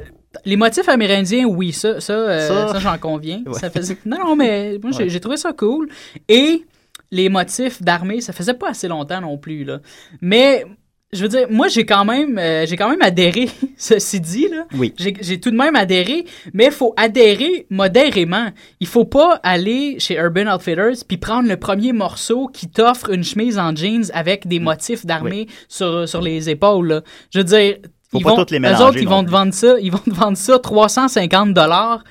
les 0.44 0.56
motifs 0.56 0.88
amérindiens, 0.88 1.44
oui, 1.46 1.72
ça, 1.72 2.00
ça, 2.00 2.12
euh, 2.12 2.48
Ça- 2.48 2.72
ça, 2.72 2.78
j'en 2.78 2.98
conviens. 2.98 3.42
Ouais. 3.46 3.54
Ça 3.58 3.70
faisait... 3.70 3.96
Non, 4.04 4.18
non, 4.18 4.36
mais 4.36 4.78
moi, 4.82 4.92
Ouais. 4.96 5.08
j'ai 5.08 5.20
trouvé 5.20 5.36
ça 5.36 5.52
cool. 5.52 5.88
Et 6.28 6.64
les 7.10 7.28
motifs 7.28 7.82
d'armée, 7.82 8.20
ça 8.20 8.32
faisait 8.32 8.54
pas 8.54 8.70
assez 8.70 8.86
longtemps 8.88 9.20
non 9.20 9.36
plus, 9.38 9.64
là. 9.64 9.80
Mais, 10.20 10.64
je 11.12 11.22
veux 11.22 11.28
dire, 11.28 11.46
moi, 11.50 11.66
j'ai 11.68 11.84
quand 11.84 12.04
même, 12.04 12.38
euh, 12.38 12.66
j'ai 12.66 12.76
quand 12.76 12.88
même 12.88 13.02
adhéré, 13.02 13.48
ceci 13.76 14.20
dit, 14.20 14.48
là. 14.48 14.64
Oui. 14.74 14.94
J'ai 14.98 15.40
tout 15.40 15.50
de 15.50 15.56
même 15.56 15.74
adhéré, 15.74 16.24
mais 16.54 16.66
il 16.66 16.70
faut 16.72 16.94
adhérer 16.96 17.66
modérément. 17.68 18.48
Il 18.78 18.86
faut 18.86 19.04
pas 19.04 19.40
aller 19.42 19.96
chez 19.98 20.14
Urban 20.16 20.46
Outfitters 20.54 21.04
puis 21.08 21.16
prendre 21.16 21.48
le 21.48 21.56
premier 21.56 21.92
morceau 21.92 22.46
qui 22.46 22.68
t'offre 22.68 23.10
une 23.10 23.24
chemise 23.24 23.58
en 23.58 23.74
jeans 23.74 24.04
avec 24.14 24.44
Mm. 24.44 24.48
des 24.48 24.60
motifs 24.60 25.04
d'armée 25.06 25.46
sur, 25.68 26.08
sur 26.08 26.20
les 26.22 26.48
épaules. 26.48 26.88
là. 26.88 27.00
Je 27.34 27.38
veux 27.38 27.44
dire, 27.44 27.76
Faut 28.10 28.18
ils 28.18 28.22
pas 28.22 28.30
vont, 28.30 28.36
toutes 28.36 28.50
les 28.52 28.58
eux 28.60 28.80
autres, 28.82 28.98
ils 28.98 29.08
vont 29.08 29.24
te 29.24 29.30
vendre 29.30 29.52
ça, 29.52 29.74
ils 29.80 29.90
vont 29.90 29.98
te 29.98 30.10
vendre 30.10 30.36
ça 30.36 30.58
350 30.58 31.52
dollars. 31.54 32.04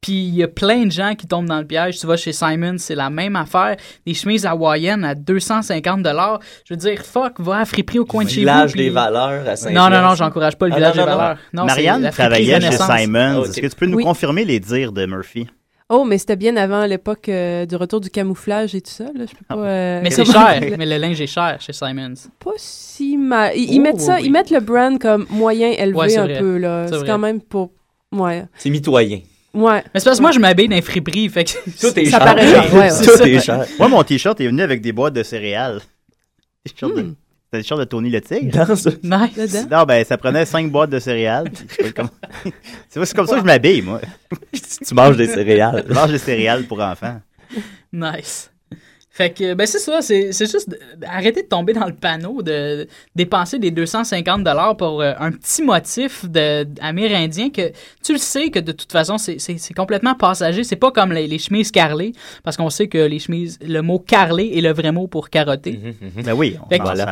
Puis 0.00 0.12
il 0.14 0.34
y 0.34 0.42
a 0.42 0.48
plein 0.48 0.86
de 0.86 0.90
gens 0.90 1.14
qui 1.14 1.26
tombent 1.26 1.46
dans 1.48 1.58
le 1.58 1.66
piège. 1.66 1.98
Tu 1.98 2.06
vas 2.06 2.16
chez 2.16 2.32
Simon, 2.32 2.76
c'est 2.78 2.94
la 2.94 3.10
même 3.10 3.36
affaire. 3.36 3.76
Des 4.06 4.14
chemises 4.14 4.46
hawaïennes 4.46 5.04
à 5.04 5.14
250 5.14 6.02
dollars. 6.02 6.40
Je 6.64 6.72
veux 6.72 6.78
dire, 6.78 7.02
fuck, 7.04 7.38
va 7.38 7.58
à 7.58 7.64
friperie 7.66 7.98
au 7.98 8.06
coin 8.06 8.24
de 8.24 8.28
chez 8.30 8.36
vous. 8.36 8.40
Village 8.40 8.72
puis- 8.72 8.80
des 8.84 8.88
valeurs 8.90 9.46
à 9.46 9.56
saint 9.56 9.70
Non, 9.70 9.90
non, 9.90 10.00
non, 10.00 10.14
j'encourage 10.14 10.56
pas 10.56 10.68
le 10.68 10.72
Ah, 10.72 10.76
village 10.76 10.96
non, 10.96 11.04
des 11.04 11.10
valeurs. 11.10 11.36
Marianne 11.52 12.10
travaillait 12.10 12.60
chez. 12.62 12.70
Simons. 12.72 13.42
Ah. 13.44 13.46
Est-ce 13.46 13.60
que 13.60 13.66
tu 13.66 13.76
peux 13.76 13.86
nous 13.86 13.98
Oui. 13.98 14.04
confirmer 14.04 14.44
les 14.46 14.58
dires 14.58 14.92
de 14.92 15.04
Murphy? 15.04 15.46
Oh, 15.92 16.04
mais 16.04 16.16
c'était 16.18 16.36
bien 16.36 16.56
avant 16.56 16.86
l'époque 16.86 17.28
euh, 17.28 17.66
du 17.66 17.74
retour 17.76 18.00
du 18.00 18.08
camouflage 18.10 18.74
et 18.76 18.80
tout 18.80 18.92
ça. 18.92 19.04
Là. 19.04 19.24
Je 19.28 19.34
peux 19.36 19.44
pas. 19.48 19.56
euh, 19.56 20.00
Mais 20.02 20.10
c'est 20.12 20.24
cher. 20.24 20.60
Mais 20.78 20.86
le 20.86 20.96
linge 20.98 21.20
est 21.20 21.26
cher 21.26 21.56
chez 21.60 21.72
Simons. 21.72 22.14
Pas 22.42 22.52
si 22.56 23.16
mal. 23.18 23.52
Ils, 23.56 23.74
ils 23.74 23.80
Oh, 23.80 23.82
mettent 23.82 24.00
ça, 24.00 24.14
oui. 24.14 24.22
ils 24.26 24.30
mettent 24.30 24.50
le 24.52 24.60
brand 24.60 24.98
comme 25.00 25.26
moyen 25.30 25.68
élevé 25.72 25.98
Ouais, 25.98 26.16
un 26.16 26.24
vrai. 26.26 26.38
peu 26.38 26.56
là. 26.58 26.86
C'est 26.88 27.04
quand 27.04 27.18
même 27.18 27.40
pour. 27.42 27.72
Ouais. 28.12 28.44
C'est 28.56 28.70
mitoyen. 28.70 29.18
Ouais. 29.52 29.82
Mais 29.92 30.00
c'est 30.00 30.04
parce 30.04 30.18
que 30.18 30.22
moi, 30.22 30.30
je 30.32 30.38
m'habille 30.38 30.68
dans 30.68 30.76
les 30.76 30.82
friperies. 30.82 31.28
Fait 31.28 31.44
que 31.44 31.50
Tout 31.80 31.98
est 31.98 32.04
Ça 32.06 32.10
cher. 32.10 32.18
paraît 32.20 32.46
cher, 32.46 32.72
ouais, 32.74 32.78
ouais. 32.80 32.90
C'est 32.90 33.04
Tout 33.04 33.16
ça. 33.16 33.28
est 33.28 33.40
cher. 33.40 33.64
Moi, 33.78 33.88
mon 33.88 34.02
t-shirt 34.04 34.40
est 34.40 34.46
venu 34.46 34.62
avec 34.62 34.80
des 34.80 34.92
boîtes 34.92 35.14
de 35.14 35.22
céréales. 35.22 35.80
T-shirt 36.64 36.94
de- 36.94 37.02
Hmm. 37.02 37.14
C'était 37.52 37.56
le 37.58 37.62
t-shirt 37.64 37.80
de 37.80 37.84
Tony 37.84 38.10
le 38.10 38.20
Tigre. 38.20 38.64
Dans 38.64 38.76
ce- 38.76 38.90
Nice. 39.02 39.66
Non, 39.68 39.82
ben, 39.82 40.04
ça 40.04 40.16
prenait 40.16 40.44
cinq 40.46 40.70
boîtes 40.70 40.90
de 40.90 41.00
céréales. 41.00 41.50
c'est 41.80 41.92
comme- 41.92 42.10
comme 42.94 43.04
ça 43.26 43.34
que 43.34 43.40
je 43.40 43.44
m'habille, 43.44 43.82
moi. 43.82 44.00
Tu 44.86 44.94
manges 44.94 45.16
des 45.16 45.26
céréales. 45.26 45.84
Je 45.88 45.92
mange 45.94 46.10
des 46.12 46.18
céréales 46.18 46.64
pour 46.64 46.80
enfants. 46.80 47.20
Nice. 47.92 48.49
Fait 49.20 49.30
que, 49.30 49.52
ben 49.54 49.66
c'est 49.66 49.78
ça, 49.78 50.00
c'est 50.00 50.32
c'est 50.32 50.50
juste 50.50 50.74
arrêter 51.06 51.42
de 51.42 51.48
tomber 51.48 51.74
dans 51.74 51.84
le 51.86 51.92
panneau 51.92 52.40
de 52.40 52.86
dépenser 53.14 53.58
des 53.58 53.70
250 53.70 54.42
dollars 54.44 54.78
pour 54.78 55.02
euh, 55.02 55.12
un 55.18 55.30
petit 55.30 55.62
motif 55.62 56.24
de, 56.24 56.66
amérindien 56.80 57.50
que 57.50 57.70
tu 58.02 58.12
le 58.12 58.18
sais 58.18 58.48
que 58.48 58.60
de 58.60 58.72
toute 58.72 58.90
façon 58.90 59.18
c'est- 59.18 59.38
c'est 59.38 59.58
c'est 59.58 59.74
complètement 59.74 60.14
passager. 60.14 60.64
C'est 60.64 60.76
pas 60.76 60.90
comme 60.90 61.12
les, 61.12 61.26
les 61.26 61.38
chemises 61.38 61.70
carrées 61.70 62.12
parce 62.44 62.56
qu'on 62.56 62.70
sait 62.70 62.88
que 62.88 62.96
les 62.96 63.18
chemises, 63.18 63.58
le 63.60 63.82
mot 63.82 63.98
carré 63.98 64.56
est 64.56 64.62
le 64.62 64.72
vrai 64.72 64.90
mot 64.90 65.06
pour 65.06 65.28
carotter. 65.28 65.78
Ben 66.24 66.32
oui, 66.34 66.56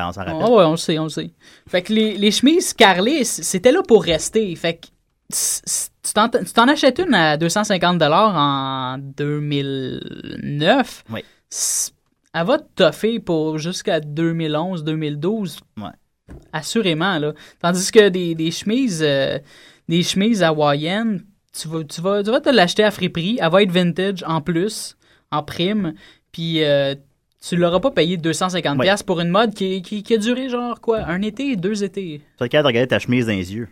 on 0.09 0.13
s'en 0.13 0.21
rappelle. 0.23 0.37
Ah 0.47 0.51
ouais, 0.51 0.65
on 0.65 0.71
le 0.73 0.77
sait, 0.79 0.99
on 0.99 1.05
le 1.05 1.09
sait. 1.11 1.31
Fait 1.69 1.83
que 1.83 1.93
les, 1.93 2.17
les 2.17 2.31
chemises 2.31 2.73
carrelées, 2.73 3.25
c'était 3.25 3.73
là 3.73 3.83
pour 3.87 4.03
rester. 4.03 4.55
Fait 4.57 4.81
que 4.81 4.87
tu 5.31 6.53
t'en 6.55 6.69
achètes 6.69 7.01
une 7.07 7.13
à 7.15 7.37
250 7.37 8.01
en 8.03 8.97
2009. 8.99 11.05
Oui. 11.13 11.23
Elle 12.41 12.47
va 12.47 12.59
te 12.59 12.65
toffer 12.77 13.19
pour 13.19 13.59
jusqu'à 13.59 14.01
2011, 14.01 14.85
2012. 14.85 15.59
Ouais. 15.79 15.85
Assurément, 16.53 17.19
là. 17.19 17.33
Tandis 17.61 17.91
que 17.91 18.09
des, 18.09 18.35
des 18.35 18.51
chemises, 18.51 19.03
euh, 19.03 19.39
des 19.89 20.03
chemises 20.03 20.43
hawaïennes, 20.43 21.25
tu 21.59 21.69
vas, 21.69 21.83
tu 21.85 22.01
vas, 22.01 22.23
tu 22.23 22.31
vas 22.31 22.41
te 22.41 22.51
l'acheter 22.51 22.85
à 22.85 22.91
friperie. 22.91 23.39
Elle 23.41 23.51
va 23.51 23.63
être 23.63 23.73
vintage 23.73 24.23
en 24.27 24.41
plus, 24.41 24.97
en 25.33 25.43
prime. 25.43 25.95
Puis 26.31 26.63
euh, 26.63 26.95
tu 27.47 27.57
l'auras 27.57 27.81
pas 27.81 27.91
payé 27.91 28.17
250$ 28.19 28.77
Ouais. 28.79 28.85
piastres 28.85 29.07
pour 29.07 29.21
une 29.21 29.31
mode 29.31 29.55
qui, 29.55 29.81
qui, 29.83 30.03
qui 30.03 30.15
a 30.15 30.19
duré 30.19 30.49
genre 30.49 30.81
quoi 30.81 30.99
Un 31.07 31.23
été, 31.23 31.57
deux 31.57 31.83
étés 31.83 32.21
Tu 32.39 32.45
es 32.45 32.49
capable 32.49 32.65
de 32.65 32.69
regarder 32.69 32.89
ta 32.89 32.99
chemise 32.99 33.27
dans 33.27 33.33
les 33.33 33.55
yeux. 33.55 33.69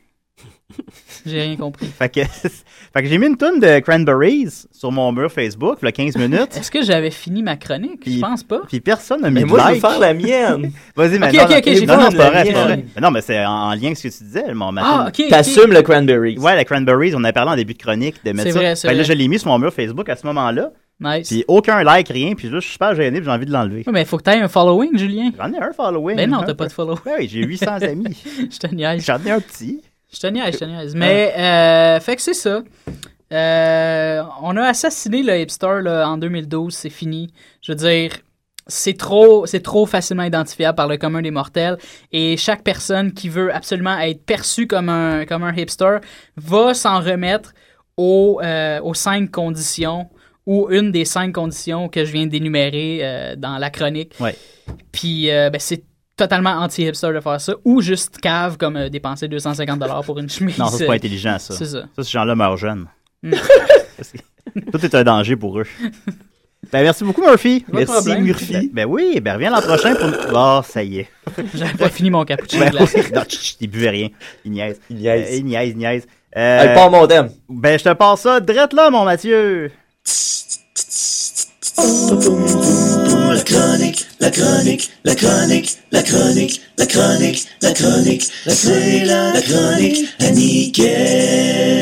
J'ai 1.27 1.43
rien 1.43 1.57
compris. 1.57 1.87
Fait 1.87 2.09
que, 2.09 2.21
fait 2.25 3.03
que 3.03 3.07
j'ai 3.07 3.19
mis 3.19 3.27
une 3.27 3.37
tonne 3.37 3.61
de 3.61 3.79
Cranberries 3.81 4.65
sur 4.73 4.91
mon 4.93 5.13
mur 5.13 5.31
Facebook, 5.31 5.79
il 5.83 5.87
y 5.87 5.89
a 5.89 5.93
15 5.93 6.17
minutes. 6.17 6.57
Est-ce 6.57 6.71
que 6.71 6.83
j'avais 6.83 7.11
fini 7.11 7.43
ma 7.43 7.57
chronique? 7.57 8.03
Je 8.07 8.19
pense 8.21 8.43
pas. 8.43 8.61
Puis 8.69 8.81
personne 8.81 9.21
n'a 9.23 9.31
mis 9.31 9.35
Mais 9.37 9.41
de 9.43 9.47
moi, 9.47 9.65
je 9.69 9.75
veux 9.75 9.81
faire 9.81 9.99
la 9.99 10.13
mienne. 10.15 10.73
Vas-y, 10.97 11.19
mais 11.19 11.29
Ok, 11.29 11.35
non, 11.35 11.43
ok, 11.45 11.51
non, 11.51 11.57
ok, 11.59 11.65
j'ai 11.67 11.87
non, 11.87 11.95
non, 11.97 12.01
pas 12.03 12.11
c'est 12.11 12.17
pas 12.17 12.25
la 12.25 12.31
vrai, 12.31 12.45
c'est 12.47 12.53
pas 12.53 12.59
mienne. 12.67 12.81
vrai. 12.81 12.85
Mais 12.97 13.01
non, 13.03 13.11
mais 13.11 13.21
c'est 13.23 13.45
en, 13.45 13.51
en 13.51 13.71
lien 13.75 13.85
avec 13.87 13.97
ce 13.97 14.09
que 14.09 14.13
tu 14.19 14.25
disais, 14.25 14.55
mon 14.55 14.73
ma 14.73 14.83
Ah, 14.85 15.09
ok. 15.09 15.29
T'assumes 15.29 15.73
le 15.73 15.83
cranberry. 15.83 16.39
Ouais, 16.39 16.57
la 16.57 16.65
Cranberries, 16.65 17.15
on 17.15 17.25
a 17.25 17.33
parlé 17.33 17.53
en 17.53 17.57
début 17.57 17.75
de 17.75 17.79
chronique 17.79 18.17
de 18.25 18.33
mettre 18.33 18.49
C'est 18.49 18.53
ça. 18.53 18.59
vrai, 18.59 18.75
c'est 18.77 18.89
Fait 18.89 18.95
que 18.95 18.99
là, 18.99 19.05
vrai. 19.05 19.13
je 19.15 19.19
l'ai 19.19 19.29
mis 19.29 19.39
sur 19.39 19.49
mon 19.49 19.59
mur 19.59 19.73
Facebook 19.73 20.09
à 20.09 20.17
ce 20.17 20.27
moment-là. 20.27 20.71
Nice. 20.99 21.29
Puis 21.29 21.45
aucun 21.47 21.83
like, 21.85 22.09
rien. 22.09 22.35
Puis 22.35 22.49
là, 22.49 22.55
je 22.59 22.61
suis 22.65 22.73
super 22.73 22.95
gêné, 22.95 23.19
puis 23.19 23.27
j'ai 23.27 23.31
envie 23.31 23.45
de 23.47 23.53
l'enlever. 23.53 23.83
Ouais, 23.87 23.93
mais 23.93 24.05
faut 24.07 24.17
que 24.17 24.23
t'aies 24.23 24.41
un 24.41 24.49
following, 24.49 24.97
Julien. 24.97 25.31
J'en 25.37 25.53
ai 25.53 25.59
un 25.59 25.73
following. 25.73 26.17
Ben 26.17 26.31
non, 26.31 26.39
hein. 26.39 26.45
t'as 26.47 26.55
pas 26.55 26.67
de 26.67 26.73
follow. 26.73 26.95
Ouais, 27.05 27.13
oui, 27.21 27.29
j'ai 27.31 27.43
800 27.45 27.67
amis. 27.83 28.17
Je 28.51 28.59
te 28.59 28.75
niaise. 28.75 29.05
J'en 29.05 29.19
ai 29.27 29.31
un 29.31 29.41
petit. 29.41 29.83
Je 30.13 30.21
te 30.21 30.27
niaise, 30.27 30.55
je 30.55 30.59
te 30.59 30.65
niaise. 30.65 30.95
Mais, 30.95 31.35
euh, 31.37 32.01
fait 32.01 32.17
que 32.17 32.23
c'est 32.23 32.35
ça. 32.35 32.63
Euh, 33.33 34.23
on 34.43 34.57
a 34.57 34.63
assassiné 34.63 35.23
le 35.23 35.41
hipster 35.41 35.81
là, 35.83 36.09
en 36.09 36.17
2012, 36.17 36.73
c'est 36.73 36.91
fini. 36.91 37.33
Je 37.61 37.73
veux 37.73 37.77
dire, 37.77 38.13
c'est 38.69 38.97
trop, 38.97 39.47
c'est 39.47 39.63
trop 39.63 39.87
facilement 39.87 40.23
identifiable 40.23 40.77
par 40.77 40.89
le 40.89 40.97
commun 40.97 41.23
des 41.23 41.31
mortels. 41.31 41.79
Et 42.13 42.37
chaque 42.37 42.63
personne 42.63 43.13
qui 43.13 43.29
veut 43.29 43.55
absolument 43.55 43.99
être 43.99 44.25
perçue 44.25 44.67
comme 44.67 44.89
un, 44.89 45.25
comme 45.25 45.43
un 45.43 45.55
hipster 45.55 45.99
va 46.37 46.75
s'en 46.75 47.01
remettre 47.01 47.53
aux, 47.97 48.41
euh, 48.43 48.81
aux 48.83 48.95
cinq 48.95 49.31
conditions 49.31 50.09
ou 50.47 50.69
une 50.71 50.93
des 50.93 51.05
cinq 51.05 51.33
conditions 51.35 51.89
que 51.89 52.05
je 52.05 52.13
viens 52.13 52.27
d'énumérer 52.27 53.01
euh, 53.03 53.37
dans 53.37 53.59
la 53.59 53.71
chronique. 53.71 54.15
Ouais. 54.21 54.37
Puis 54.93 55.31
euh, 55.31 55.51
ben, 55.51 55.61
c'est 55.61 55.85
totalement 56.17 56.51
anti-hipster 56.51 57.13
de 57.13 57.21
faire 57.21 57.41
ça, 57.41 57.55
ou 57.65 57.81
juste 57.81 58.19
cave 58.19 58.57
comme 58.57 58.77
euh, 58.77 58.89
dépenser 58.89 59.29
250$ 59.29 60.05
pour 60.05 60.19
une 60.19 60.29
chemise. 60.29 60.59
Non, 60.59 60.67
ça, 60.67 60.79
c'est 60.79 60.87
pas 60.87 60.95
intelligent, 60.95 61.39
ça. 61.39 61.55
C'est 61.55 61.67
ça. 61.67 61.83
Ça, 61.95 62.03
ces 62.03 62.11
gens-là 62.11 62.35
meurent 62.35 62.57
jeunes. 62.57 62.87
Mm. 64.55 64.61
Que 64.61 64.71
Tout 64.71 64.85
est 64.85 64.95
un 64.95 65.03
danger 65.03 65.37
pour 65.37 65.59
eux. 65.59 65.67
Ben, 66.73 66.83
merci 66.83 67.05
beaucoup, 67.05 67.23
Murphy. 67.23 67.65
Pas 67.71 67.81
de 67.81 67.85
problème. 67.85 68.25
Ben, 68.25 68.69
ben 68.73 68.87
oui, 68.87 69.21
ben 69.21 69.35
reviens 69.35 69.51
l'an 69.51 69.61
prochain 69.61 69.95
pour 69.95 70.09
nous. 70.09 70.17
Oh, 70.35 70.61
ça 70.65 70.83
y 70.83 70.99
est. 70.99 71.09
J'avais 71.55 71.75
pas 71.75 71.89
fini 71.89 72.11
mon 72.11 72.25
cappuccino 72.25 72.65
Ben 72.65 72.73
oui. 72.73 73.03
Non, 73.15 73.23
il 73.61 73.71
buvait 73.71 73.91
rien. 73.91 74.09
Il 74.45 74.51
niaise. 74.51 74.81
Il 74.91 74.97
niaise. 74.97 75.29
Euh, 75.31 75.37
il 75.37 75.45
niaise, 75.45 75.71
il 75.71 75.77
niaise. 75.77 76.07
Elle 76.33 76.75
part 76.75 76.91
mon 76.91 77.07
thème. 77.07 77.31
Ben, 77.49 77.79
je 77.79 77.85
te 77.85 77.93
passe 77.93 78.23
ça 78.23 78.41
drette 78.41 78.73
là, 78.73 78.91
mon 78.91 79.05
Mathieu. 79.05 79.71
La 81.79 83.43
chronique, 83.45 84.07
la 84.19 84.31
chronique, 84.31 84.91
la 85.05 85.15
chronique, 85.15 85.77
la 85.93 86.03
chronique, 86.03 86.63
la 86.79 86.87
chronique, 86.87 87.47
la 87.61 87.73
chronique, 87.73 88.23
c'est 88.47 89.05
la, 89.05 89.35
la 89.35 89.43
chronique 89.43 90.09
à 90.21 90.31
Niquette. 90.31 91.77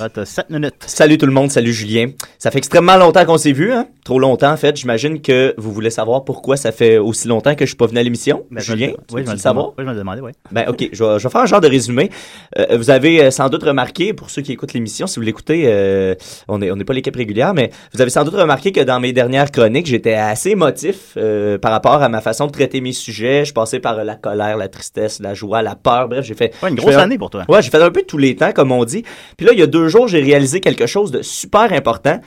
Ah, 0.00 0.08
t'as 0.08 0.24
7 0.24 0.50
minutes. 0.50 0.74
Salut 0.86 1.18
tout 1.18 1.26
le 1.26 1.32
monde, 1.32 1.50
salut 1.50 1.72
Julien. 1.72 2.10
Ça 2.38 2.52
fait 2.52 2.58
extrêmement 2.58 2.96
longtemps 2.96 3.24
qu'on 3.24 3.38
s'est 3.38 3.50
vu, 3.52 3.72
hein? 3.72 3.88
trop 4.04 4.18
longtemps, 4.18 4.52
en 4.52 4.56
fait. 4.56 4.76
J'imagine 4.76 5.20
que 5.20 5.54
vous 5.58 5.72
voulez 5.72 5.90
savoir 5.90 6.24
pourquoi 6.24 6.56
ça 6.56 6.72
fait 6.72 6.98
aussi 6.98 7.28
longtemps 7.28 7.54
que 7.54 7.64
je 7.64 7.70
suis 7.70 7.76
pas 7.76 7.86
venu 7.86 7.98
à 7.98 8.02
l'émission. 8.02 8.44
Ben, 8.50 8.60
je 8.60 8.72
Julien, 8.72 8.88
tu 8.88 8.94
oui, 9.14 9.20
veux 9.20 9.26
je 9.26 9.30
me 9.30 9.34
le 9.34 9.40
savoir? 9.40 9.68
oui, 9.68 9.74
je 9.78 9.84
me 9.84 9.92
le 9.92 9.98
demandais, 9.98 10.20
oui. 10.20 10.32
Ben, 10.50 10.64
OK, 10.68 10.88
je 10.92 11.04
vais, 11.04 11.18
je 11.18 11.22
vais 11.24 11.30
faire 11.30 11.40
un 11.40 11.46
genre 11.46 11.60
de 11.60 11.68
résumé. 11.68 12.10
Euh, 12.58 12.76
vous 12.76 12.90
avez 12.90 13.24
euh, 13.24 13.30
sans 13.30 13.48
doute 13.48 13.62
remarqué, 13.62 14.12
pour 14.12 14.30
ceux 14.30 14.42
qui 14.42 14.52
écoutent 14.52 14.72
l'émission, 14.72 15.06
si 15.06 15.16
vous 15.20 15.24
l'écoutez, 15.24 15.64
euh, 15.66 16.14
on 16.48 16.58
n'est 16.58 16.70
on 16.70 16.76
n'est 16.76 16.84
pas 16.84 16.94
l'équipe 16.94 17.14
régulière, 17.14 17.54
mais 17.54 17.70
vous 17.94 18.00
avez 18.00 18.10
sans 18.10 18.24
doute 18.24 18.34
remarqué 18.34 18.72
que 18.72 18.80
dans 18.80 18.91
mes 19.00 19.12
dernières 19.12 19.50
chroniques, 19.50 19.86
j'étais 19.86 20.14
assez 20.14 20.50
émotif 20.50 21.14
euh, 21.16 21.58
par 21.58 21.72
rapport 21.72 22.02
à 22.02 22.08
ma 22.08 22.20
façon 22.20 22.46
de 22.46 22.52
traiter 22.52 22.80
mes 22.80 22.92
sujets. 22.92 23.44
Je 23.44 23.52
passais 23.52 23.80
par 23.80 24.04
la 24.04 24.14
colère, 24.14 24.56
la 24.56 24.68
tristesse, 24.68 25.20
la 25.20 25.34
joie, 25.34 25.62
la 25.62 25.74
peur. 25.74 26.08
Bref, 26.08 26.24
j'ai 26.24 26.34
fait... 26.34 26.52
Ouais, 26.62 26.70
une 26.70 26.76
grosse 26.76 26.94
fait 26.94 27.00
année 27.00 27.18
pour 27.18 27.30
toi. 27.30 27.44
Ouais, 27.48 27.62
j'ai 27.62 27.70
fait 27.70 27.82
un 27.82 27.90
peu 27.90 28.02
tous 28.02 28.18
les 28.18 28.36
temps, 28.36 28.52
comme 28.52 28.72
on 28.72 28.84
dit. 28.84 29.04
Puis 29.36 29.46
là, 29.46 29.52
il 29.52 29.58
y 29.58 29.62
a 29.62 29.66
deux 29.66 29.88
jours, 29.88 30.08
j'ai 30.08 30.20
réalisé 30.20 30.60
quelque 30.60 30.86
chose 30.86 31.10
de 31.10 31.22
super 31.22 31.72
important. 31.72 32.20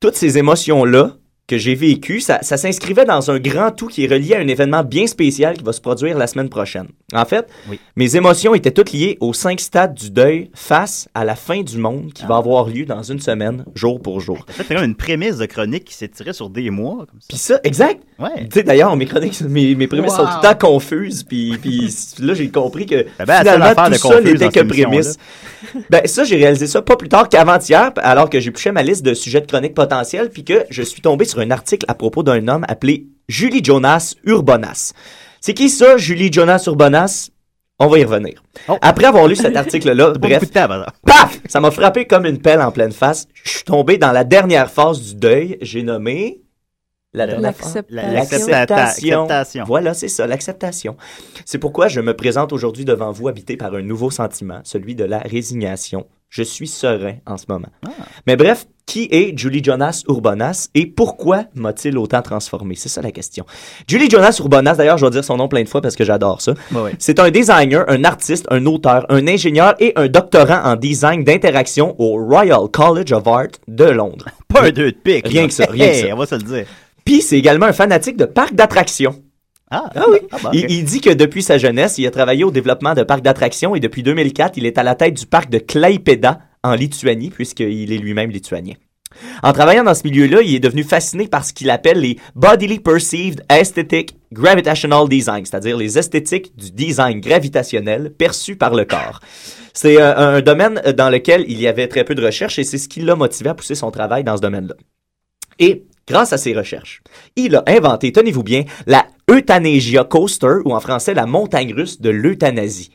Toutes 0.00 0.16
ces 0.16 0.38
émotions-là 0.38 1.16
que 1.46 1.58
j'ai 1.58 1.74
vécues, 1.74 2.20
ça, 2.20 2.38
ça 2.42 2.56
s'inscrivait 2.56 3.04
dans 3.04 3.30
un 3.30 3.38
grand 3.38 3.70
tout 3.70 3.88
qui 3.88 4.04
est 4.04 4.08
relié 4.08 4.34
à 4.34 4.38
un 4.38 4.48
événement 4.48 4.84
bien 4.84 5.06
spécial 5.06 5.56
qui 5.56 5.64
va 5.64 5.72
se 5.72 5.80
produire 5.80 6.16
la 6.16 6.26
semaine 6.26 6.48
prochaine. 6.48 6.88
En 7.12 7.24
fait, 7.24 7.46
mes 7.96 8.16
émotions 8.16 8.54
étaient 8.54 8.70
toutes 8.70 8.92
liées 8.92 9.18
aux 9.20 9.32
cinq 9.32 9.60
stades 9.60 9.94
du 9.94 10.10
deuil 10.10 10.50
face 10.54 11.08
à 11.14 11.24
la 11.24 11.36
fin 11.36 11.62
du 11.62 11.78
monde 11.78 12.12
qui 12.12 12.24
va 12.24 12.36
avoir 12.36 12.66
lieu 12.66 12.84
dans 12.84 13.02
une 13.02 13.20
semaine, 13.20 13.64
jour 13.74 14.00
pour 14.00 14.20
jour. 14.20 14.44
En 14.48 14.52
fait, 14.52 14.64
c'est 14.66 14.74
comme 14.74 14.84
une 14.84 14.96
prémisse 14.96 15.38
de 15.38 15.46
chronique 15.46 15.84
qui 15.84 15.94
s'est 15.94 16.08
tirée 16.08 16.32
sur 16.32 16.48
des 16.48 16.70
mois. 16.70 17.06
Comme 17.06 17.20
ça. 17.20 17.26
Puis 17.28 17.38
ça, 17.38 17.60
exact. 17.64 18.02
Ouais. 18.18 18.44
Tu 18.44 18.48
sais, 18.54 18.62
d'ailleurs, 18.62 18.96
mes 18.96 19.06
chroniques, 19.06 19.40
mes, 19.48 19.74
mes 19.74 19.86
prémices 19.86 20.14
sont 20.14 20.24
tout 20.24 20.36
le 20.42 20.48
temps 20.48 20.68
confuses. 20.68 21.22
Puis, 21.22 21.58
puis 21.60 21.94
là, 22.18 22.34
j'ai 22.34 22.50
compris 22.50 22.86
que 22.86 23.06
ben, 23.18 23.26
la 23.26 23.44
seule 23.44 23.62
finalement, 23.62 23.84
tout 23.84 23.90
de 23.90 23.96
ça 23.96 24.20
n'était 24.20 24.48
que 24.48 24.66
prémisse. 24.66 25.16
Ben, 25.90 26.02
ça, 26.06 26.24
j'ai 26.24 26.36
réalisé 26.36 26.66
ça 26.66 26.82
pas 26.82 26.96
plus 26.96 27.08
tard 27.08 27.28
qu'avant-hier, 27.28 27.92
alors 27.96 28.30
que 28.30 28.40
j'épluchais 28.40 28.72
ma 28.72 28.82
liste 28.82 29.04
de 29.04 29.14
sujets 29.14 29.40
de 29.40 29.46
chroniques 29.46 29.74
potentiels, 29.74 30.30
puis 30.30 30.44
que 30.44 30.64
je 30.70 30.82
suis 30.82 31.02
tombé 31.02 31.24
sur 31.24 31.40
un 31.40 31.50
article 31.50 31.84
à 31.88 31.94
propos 31.94 32.22
d'un 32.22 32.48
homme 32.48 32.64
appelé 32.68 33.06
Julie 33.28 33.62
Jonas 33.62 34.14
Urbonas. 34.24 34.92
C'est 35.44 35.54
qui 35.54 35.68
ça, 35.70 35.96
Julie 35.96 36.32
Jonas 36.32 36.62
Urbonas? 36.68 37.30
On 37.80 37.88
va 37.88 37.98
y 37.98 38.04
revenir. 38.04 38.40
Après 38.80 39.06
avoir 39.06 39.26
lu 39.26 39.34
cet 39.34 39.56
article-là, 39.56 40.12
Oh. 40.14 40.18
bref, 40.18 40.44
paf! 41.04 41.40
Ça 41.48 41.58
m'a 41.58 41.72
frappé 41.72 42.04
comme 42.04 42.26
une 42.26 42.38
pelle 42.38 42.60
en 42.60 42.70
pleine 42.70 42.92
face. 42.92 43.26
Je 43.42 43.50
suis 43.50 43.64
tombé 43.64 43.98
dans 43.98 44.12
la 44.12 44.22
dernière 44.22 44.70
phase 44.70 45.00
du 45.02 45.14
deuil. 45.16 45.58
J'ai 45.60 45.82
nommé... 45.82 46.38
L'acceptation. 47.14 49.26
Voilà, 49.66 49.94
c'est 49.94 50.08
ça, 50.08 50.26
l'acceptation. 50.26 50.96
C'est 51.44 51.58
pourquoi 51.58 51.88
je 51.88 52.00
me 52.00 52.16
présente 52.16 52.52
aujourd'hui 52.52 52.84
devant 52.84 53.12
vous 53.12 53.28
habité 53.28 53.56
par 53.56 53.74
un 53.74 53.82
nouveau 53.82 54.10
sentiment, 54.10 54.60
celui 54.64 54.94
de 54.94 55.04
la 55.04 55.18
résignation. 55.18 56.06
Je 56.30 56.42
suis 56.42 56.68
serein 56.68 57.16
en 57.26 57.36
ce 57.36 57.44
moment. 57.46 57.68
Mais 58.26 58.36
bref, 58.36 58.66
qui 58.86 59.06
est 59.10 59.38
Julie 59.38 59.62
Jonas 59.62 60.02
Urbonas 60.08 60.70
et 60.74 60.86
pourquoi 60.86 61.44
m'a-t-il 61.54 61.98
autant 61.98 62.22
transformé? 62.22 62.74
C'est 62.74 62.88
ça 62.88 63.02
la 63.02 63.10
question. 63.10 63.44
Julie 63.86 64.08
Jonas 64.08 64.36
Urbonas, 64.40 64.76
d'ailleurs, 64.76 64.96
je 64.96 65.04
vais 65.04 65.10
dire 65.10 65.24
son 65.24 65.36
nom 65.36 65.48
plein 65.48 65.62
de 65.62 65.68
fois 65.68 65.82
parce 65.82 65.94
que 65.94 66.04
j'adore 66.04 66.40
ça. 66.40 66.54
C'est 66.98 67.18
un 67.18 67.30
designer, 67.30 67.84
un 67.88 68.04
artiste, 68.04 68.46
un 68.50 68.64
auteur, 68.64 69.04
un 69.10 69.28
ingénieur 69.28 69.74
et 69.78 69.92
un 69.96 70.08
doctorant 70.08 70.62
en 70.64 70.76
design 70.76 71.22
d'interaction 71.22 71.94
au 71.98 72.16
Royal 72.24 72.66
College 72.72 73.12
of 73.12 73.26
Art 73.26 73.48
de 73.68 73.84
Londres. 73.84 74.24
Pas 74.48 74.62
un 74.64 74.70
deux 74.70 74.92
de 74.92 74.96
pique. 74.96 75.28
Rien 75.28 75.46
que 75.46 75.52
ça, 75.52 75.66
rien 75.68 75.88
que 75.88 75.94
ça. 75.96 76.06
on 76.14 76.16
va 76.16 76.26
se 76.26 76.34
le 76.36 76.42
dire. 76.42 76.66
Puis 77.04 77.22
c'est 77.22 77.38
également 77.38 77.66
un 77.66 77.72
fanatique 77.72 78.16
de 78.16 78.24
parcs 78.24 78.54
d'attractions. 78.54 79.22
Ah, 79.70 79.90
oui. 80.10 80.18
ah, 80.30 80.36
bah, 80.42 80.50
il, 80.52 80.84
dit 80.84 81.00
que 81.00 81.08
depuis 81.08 81.42
sa 81.42 81.56
jeunesse, 81.56 81.96
il 81.96 82.06
a 82.06 82.10
travaillé 82.10 82.44
au 82.44 82.50
développement 82.50 82.92
de 82.92 83.02
parcs 83.04 83.22
d'attractions 83.22 83.74
et 83.74 83.80
depuis 83.80 84.02
2004, 84.02 84.58
il 84.58 84.66
est 84.66 84.76
à 84.76 84.82
la 84.82 84.94
tête 84.94 85.14
du 85.14 85.24
parc 85.24 85.48
de 85.48 85.58
Klaipėda 85.58 86.40
en 86.62 86.74
Lituanie, 86.74 87.30
puisqu'il 87.30 87.90
est 87.90 87.98
lui-même 87.98 88.30
lituanien. 88.30 88.74
En 89.42 89.52
travaillant 89.52 89.84
dans 89.84 89.94
ce 89.94 90.04
milieu-là, 90.04 90.42
il 90.42 90.54
est 90.54 90.60
devenu 90.60 90.84
fasciné 90.84 91.26
par 91.26 91.44
ce 91.44 91.52
qu'il 91.52 91.70
appelle 91.70 92.00
les 92.00 92.18
Bodily 92.34 92.80
Perceived 92.80 93.44
Aesthetic 93.48 94.16
Gravitational 94.32 95.08
Design, 95.08 95.44
c'est-à-dire 95.44 95.76
les 95.76 95.98
esthétiques 95.98 96.56
du 96.56 96.70
design 96.70 97.20
gravitationnel 97.20 98.12
perçu 98.12 98.56
par 98.56 98.74
le 98.74 98.84
corps. 98.84 99.20
C'est 99.74 100.00
euh, 100.00 100.36
un 100.36 100.40
domaine 100.40 100.80
dans 100.96 101.10
lequel 101.10 101.44
il 101.48 101.60
y 101.60 101.66
avait 101.66 101.88
très 101.88 102.04
peu 102.04 102.14
de 102.14 102.24
recherches 102.24 102.58
et 102.58 102.64
c'est 102.64 102.78
ce 102.78 102.88
qui 102.88 103.00
l'a 103.00 103.16
motivé 103.16 103.50
à 103.50 103.54
pousser 103.54 103.74
son 103.74 103.90
travail 103.90 104.24
dans 104.24 104.36
ce 104.36 104.42
domaine-là. 104.42 104.74
Et 105.58 105.84
grâce 106.08 106.32
à 106.32 106.38
ses 106.38 106.52
recherches, 106.54 107.02
il 107.36 107.56
a 107.56 107.62
inventé, 107.66 108.12
tenez-vous 108.12 108.42
bien, 108.42 108.64
la 108.86 109.06
Euthanasia 109.30 110.04
Coaster, 110.04 110.56
ou 110.64 110.74
en 110.74 110.80
français 110.80 111.14
la 111.14 111.26
montagne 111.26 111.72
russe 111.74 112.00
de 112.00 112.10
l'euthanasie. 112.10 112.90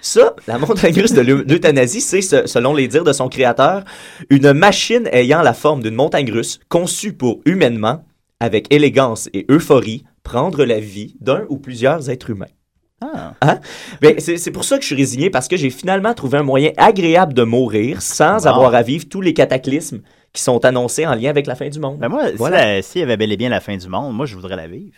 Ça, 0.00 0.34
la 0.46 0.58
montagne 0.58 0.94
russe 1.00 1.12
de 1.12 1.20
l'eu- 1.20 1.44
l'euthanasie, 1.48 2.00
c'est, 2.00 2.22
ce- 2.22 2.46
selon 2.46 2.74
les 2.74 2.88
dires 2.88 3.04
de 3.04 3.12
son 3.12 3.28
créateur, 3.28 3.84
une 4.30 4.52
machine 4.52 5.08
ayant 5.12 5.42
la 5.42 5.54
forme 5.54 5.82
d'une 5.82 5.94
montagne 5.94 6.30
russe 6.32 6.60
conçue 6.68 7.12
pour 7.12 7.40
humainement, 7.46 8.04
avec 8.40 8.72
élégance 8.72 9.28
et 9.32 9.46
euphorie, 9.50 10.04
prendre 10.22 10.64
la 10.64 10.80
vie 10.80 11.16
d'un 11.20 11.44
ou 11.48 11.56
plusieurs 11.58 12.10
êtres 12.10 12.30
humains. 12.30 12.46
Hein? 13.42 13.60
Ben, 14.00 14.14
c'est 14.18 14.38
c'est 14.38 14.50
pour 14.50 14.64
ça 14.64 14.76
que 14.76 14.82
je 14.82 14.86
suis 14.86 14.96
résigné 14.96 15.28
parce 15.28 15.48
que 15.48 15.56
j'ai 15.56 15.68
finalement 15.70 16.14
trouvé 16.14 16.38
un 16.38 16.42
moyen 16.42 16.70
agréable 16.78 17.34
de 17.34 17.42
mourir 17.42 18.00
sans 18.00 18.46
avoir 18.46 18.74
à 18.74 18.82
vivre 18.82 19.04
tous 19.08 19.20
les 19.20 19.34
cataclysmes 19.34 20.00
qui 20.36 20.42
sont 20.42 20.64
annoncés 20.64 21.06
en 21.06 21.14
lien 21.14 21.30
avec 21.30 21.46
la 21.46 21.54
fin 21.56 21.68
du 21.68 21.80
monde. 21.80 21.98
Ben 21.98 22.08
moi, 22.08 22.28
si 22.28 22.34
Voilà. 22.36 22.76
la- 22.76 22.82
s'il 22.82 23.00
y 23.00 23.04
avait 23.04 23.16
bel 23.16 23.32
et 23.32 23.36
bien 23.36 23.48
la 23.48 23.60
fin 23.60 23.76
du 23.76 23.88
monde, 23.88 24.14
moi, 24.14 24.26
je 24.26 24.34
voudrais 24.36 24.54
la 24.56 24.68
vivre. 24.68 24.96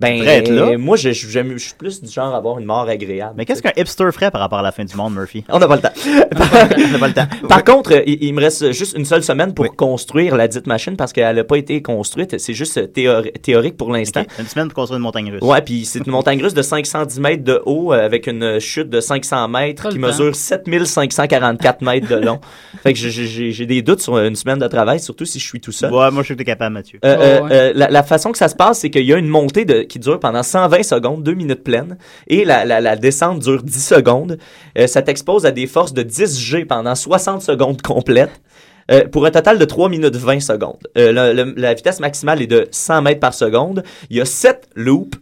Ben, 0.00 0.22
être 0.26 0.50
là. 0.50 0.78
moi, 0.78 0.96
je, 0.96 1.12
je- 1.12 1.58
suis 1.58 1.74
plus 1.76 2.02
du 2.02 2.10
genre 2.10 2.34
à 2.34 2.38
avoir 2.38 2.58
une 2.58 2.64
mort 2.64 2.88
agréable. 2.88 3.34
Mais 3.36 3.44
qu'est-ce 3.44 3.62
qu'un 3.62 3.72
hipster 3.76 4.10
ferait 4.12 4.30
par 4.30 4.40
rapport 4.40 4.58
à 4.58 4.62
la 4.62 4.72
fin 4.72 4.84
du 4.84 4.96
monde, 4.96 5.14
Murphy? 5.14 5.44
On 5.48 5.58
n'a 5.58 5.68
pas 5.68 5.76
le 5.76 5.82
temps. 5.82 5.92
On 6.34 6.88
n'a 6.92 6.98
pas 6.98 7.08
le 7.08 7.14
temps. 7.14 7.26
Par 7.48 7.64
contre, 7.64 7.92
il, 8.06 8.22
il 8.24 8.32
me 8.34 8.40
reste 8.40 8.72
juste 8.72 8.96
une 8.96 9.04
seule 9.04 9.22
semaine 9.22 9.52
pour 9.54 9.74
construire 9.76 10.36
la 10.36 10.48
dite 10.48 10.66
machine 10.66 10.96
parce 10.96 11.12
qu'elle 11.12 11.36
n'a 11.36 11.44
pas 11.44 11.56
été 11.56 11.82
construite. 11.82 12.38
C'est 12.38 12.54
juste 12.54 12.78
euh, 12.78 12.86
théori- 12.86 13.32
théorique 13.42 13.76
pour 13.76 13.92
l'instant. 13.92 14.24
Une 14.38 14.46
semaine 14.46 14.68
pour 14.68 14.74
construire 14.74 14.96
une 14.98 15.02
montagne 15.04 15.30
russe. 15.32 15.42
Ouais, 15.42 15.60
puis 15.62 15.84
c'est 15.84 16.04
une 16.06 16.12
montagne 16.12 16.42
russe 16.42 16.54
de 16.54 16.62
510 16.62 17.20
mètres 17.20 17.44
de 17.44 17.60
haut 17.66 17.92
euh, 17.92 18.04
avec 18.04 18.26
une 18.26 18.58
chute 18.60 18.88
de 18.88 19.00
500 19.00 19.48
mètres 19.48 19.88
qui 19.90 19.98
mesure 19.98 20.34
7544 20.34 21.82
mètres 21.82 22.08
de 22.08 22.16
long. 22.16 22.40
fait 22.82 22.92
que 22.92 22.98
j'ai- 22.98 23.66
des 23.66 23.82
doutes 23.82 24.00
sur 24.00 24.18
une 24.18 24.34
semaine 24.36 24.58
de 24.58 24.66
travail, 24.66 24.98
surtout 25.00 25.24
si 25.24 25.38
je 25.38 25.46
suis 25.46 25.60
tout 25.60 25.72
seul. 25.72 25.92
Ouais, 25.92 26.10
moi, 26.10 26.22
je 26.22 26.34
t'es 26.34 26.44
capable, 26.44 26.74
Mathieu. 26.74 26.98
Euh, 27.04 27.16
euh, 27.20 27.40
Ouais. 27.40 27.48
euh, 27.52 27.72
la, 27.74 27.88
la 27.88 28.02
façon 28.02 28.32
que 28.32 28.38
ça 28.38 28.48
se 28.48 28.54
passe, 28.56 28.80
c'est 28.80 28.90
qu'il 28.90 29.04
y 29.04 29.12
a 29.12 29.16
une 29.16 29.28
montée 29.28 29.64
de, 29.64 29.82
qui 29.90 29.98
dure 29.98 30.18
pendant 30.18 30.42
120 30.42 30.82
secondes, 30.82 31.22
2 31.22 31.34
minutes 31.34 31.64
pleines, 31.64 31.98
et 32.28 32.44
la, 32.44 32.96
descente 32.96 33.40
dure 33.40 33.62
10 33.62 33.84
secondes. 33.84 34.38
Euh, 34.78 34.86
ça 34.86 35.02
t'expose 35.02 35.44
à 35.44 35.50
des 35.50 35.66
forces 35.66 35.92
de 35.92 36.02
10 36.02 36.38
G 36.38 36.64
pendant 36.64 36.94
60 36.94 37.42
secondes 37.42 37.82
complètes. 37.82 38.40
euh, 38.90 39.06
pour 39.06 39.24
un 39.24 39.30
total 39.30 39.58
de 39.58 39.64
3 39.64 39.88
minutes 39.88 40.16
20 40.16 40.40
secondes. 40.40 40.88
Euh, 40.98 41.12
la 41.56 41.74
vitesse 41.74 42.00
maximale 42.00 42.42
est 42.42 42.48
de 42.48 42.66
100 42.72 43.02
mètres 43.02 43.20
par 43.20 43.34
seconde. 43.34 43.84
Il 44.10 44.16
y 44.16 44.20
a 44.20 44.24
7 44.24 44.68
loops. 44.74 45.16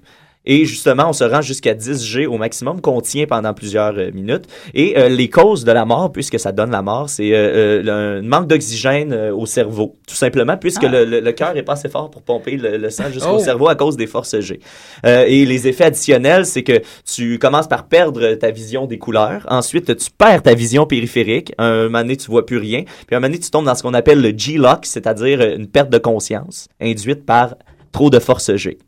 Et 0.49 0.65
justement, 0.65 1.05
on 1.11 1.13
se 1.13 1.23
rend 1.23 1.43
jusqu'à 1.43 1.75
10 1.75 2.05
G 2.05 2.27
au 2.27 2.39
maximum 2.39 2.81
qu'on 2.81 3.01
tient 3.01 3.27
pendant 3.27 3.55
plusieurs 3.55 3.97
euh, 3.97 4.11
minutes. 4.13 4.47
Et 4.75 4.99
euh, 4.99 5.09
les 5.09 5.29
causes 5.29 5.63
de 5.65 5.71
la 5.71 5.85
mort, 5.85 6.11
puisque 6.11 6.41
ça 6.41 6.51
donne 6.51 6.71
la 6.73 6.83
mort, 6.83 7.09
c'est 7.09 7.31
euh, 7.35 8.19
un 8.19 8.23
manque 8.23 8.49
d'oxygène 8.49 9.13
au 9.15 9.47
cerveau, 9.47 9.95
tout 10.09 10.15
simplement, 10.17 10.57
puisque 10.57 10.83
Ah. 10.85 10.89
le, 10.89 11.05
le- 11.05 11.21
le 11.21 11.33
cœur 11.33 11.57
est 11.57 11.63
pas 11.63 11.75
assez 11.75 11.89
fort 11.89 12.11
pour 12.11 12.23
pomper 12.23 12.57
le, 12.57 12.79
le 12.79 12.91
sang 12.91 13.05
jusqu'au 13.13 13.37
Oh. 13.37 13.39
cerveau 13.39 13.69
à 13.69 13.75
cause 13.77 13.97
des 13.97 14.07
forces 14.09 14.41
G. 14.41 14.59
Et 15.05 15.45
les 15.45 15.69
effets 15.69 15.85
additionnels, 15.85 16.47
c'est 16.47 16.63
que 16.63 16.81
tu 17.05 17.39
commences 17.39 17.69
par 17.69 17.87
perdre 17.87 18.35
ta 18.35 18.51
vision 18.51 18.87
des 18.87 18.99
couleurs. 18.99 19.45
Ensuite, 19.49 19.95
tu 19.97 20.11
perds 20.11 20.43
ta 20.43 20.55
vision 20.55 20.87
périphérique. 20.87 21.53
Un 21.59 21.85
moment 21.85 21.99
donné, 22.01 22.17
tu 22.17 22.31
vois 22.31 22.47
plus 22.47 22.57
rien. 22.59 22.85
Puis 23.07 23.15
un 23.15 23.21
moment 23.21 23.29
donné, 23.29 23.39
tu 23.39 23.51
tombes 23.51 23.67
dans 23.67 23.75
ce 23.75 23.83
qu'on 23.83 23.95
appelle 23.95 24.23
le 24.23 24.33
G-lock, 24.37 24.87
c'est-à-dire 24.87 25.43
une 25.43 25.67
perte 25.69 25.91
de 25.91 25.99
conscience 25.99 26.69
induite 26.81 27.27
par 27.27 27.55
trop 27.93 28.09
de 28.09 28.19
force 28.19 28.55
G. 28.57 28.79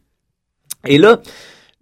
Et 0.87 0.97
là, 0.97 1.21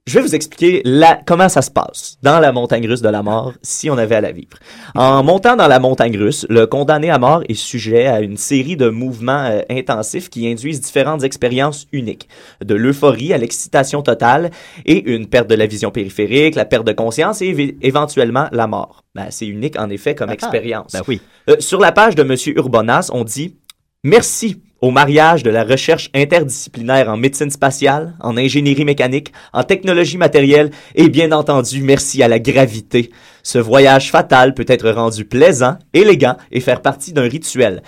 je 0.08 0.14
vais 0.14 0.20
vous 0.22 0.34
expliquer 0.34 0.80
la, 0.84 1.20
comment 1.26 1.48
ça 1.48 1.62
se 1.62 1.70
passe 1.70 2.18
dans 2.22 2.40
la 2.40 2.50
montagne 2.50 2.86
russe 2.88 3.02
de 3.02 3.08
la 3.08 3.22
mort 3.22 3.52
si 3.62 3.90
on 3.90 3.98
avait 3.98 4.16
à 4.16 4.20
la 4.20 4.32
vivre. 4.32 4.56
En 4.94 5.22
montant 5.22 5.54
dans 5.54 5.68
la 5.68 5.78
montagne 5.78 6.16
russe, 6.16 6.46
le 6.48 6.66
condamné 6.66 7.10
à 7.10 7.18
mort 7.18 7.42
est 7.48 7.54
sujet 7.54 8.06
à 8.06 8.20
une 8.20 8.36
série 8.36 8.76
de 8.76 8.88
mouvements 8.88 9.44
euh, 9.44 9.60
intensifs 9.70 10.30
qui 10.30 10.48
induisent 10.50 10.80
différentes 10.80 11.22
expériences 11.24 11.86
uniques. 11.92 12.28
De 12.64 12.74
l'euphorie 12.74 13.32
à 13.32 13.38
l'excitation 13.38 14.02
totale 14.02 14.50
et 14.86 15.10
une 15.12 15.26
perte 15.26 15.48
de 15.48 15.54
la 15.54 15.66
vision 15.66 15.90
périphérique, 15.90 16.54
la 16.54 16.64
perte 16.64 16.86
de 16.86 16.92
conscience 16.92 17.42
et 17.42 17.76
éventuellement 17.82 18.48
la 18.52 18.66
mort. 18.66 19.04
Ben, 19.14 19.26
c'est 19.30 19.46
unique 19.46 19.78
en 19.78 19.90
effet 19.90 20.14
comme 20.14 20.30
Ah, 20.30 20.34
expérience. 20.34 20.92
ben 20.92 21.02
oui. 21.06 21.20
Euh, 21.50 21.56
sur 21.58 21.80
la 21.80 21.92
page 21.92 22.14
de 22.14 22.22
Monsieur 22.22 22.56
Urbonas, 22.56 23.10
on 23.12 23.24
dit 23.24 23.56
Merci 24.04 24.62
au 24.80 24.92
mariage 24.92 25.42
de 25.42 25.50
la 25.50 25.64
recherche 25.64 26.08
interdisciplinaire 26.14 27.08
en 27.08 27.16
médecine 27.16 27.50
spatiale, 27.50 28.14
en 28.20 28.36
ingénierie 28.36 28.84
mécanique, 28.84 29.32
en 29.52 29.64
technologie 29.64 30.18
matérielle 30.18 30.70
et 30.94 31.08
bien 31.08 31.32
entendu 31.32 31.82
merci 31.82 32.22
à 32.22 32.28
la 32.28 32.38
gravité. 32.38 33.10
Ce 33.42 33.58
voyage 33.58 34.12
fatal 34.12 34.54
peut 34.54 34.64
être 34.68 34.88
rendu 34.88 35.24
plaisant, 35.24 35.78
élégant 35.94 36.36
et 36.52 36.60
faire 36.60 36.80
partie 36.80 37.12
d'un 37.12 37.28
rituel. 37.28 37.82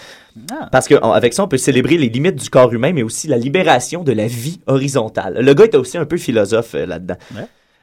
Parce 0.72 0.88
qu'avec 0.88 1.32
ça, 1.32 1.44
on 1.44 1.48
peut 1.48 1.58
célébrer 1.58 1.96
les 1.96 2.08
limites 2.08 2.42
du 2.42 2.50
corps 2.50 2.72
humain, 2.72 2.92
mais 2.92 3.04
aussi 3.04 3.28
la 3.28 3.36
libération 3.36 4.02
de 4.02 4.12
la 4.12 4.26
vie 4.26 4.60
horizontale. 4.66 5.38
Le 5.40 5.54
gars 5.54 5.66
était 5.66 5.76
aussi 5.76 5.96
un 5.96 6.06
peu 6.06 6.16
philosophe 6.16 6.74
euh, 6.74 6.86
là-dedans. 6.86 7.16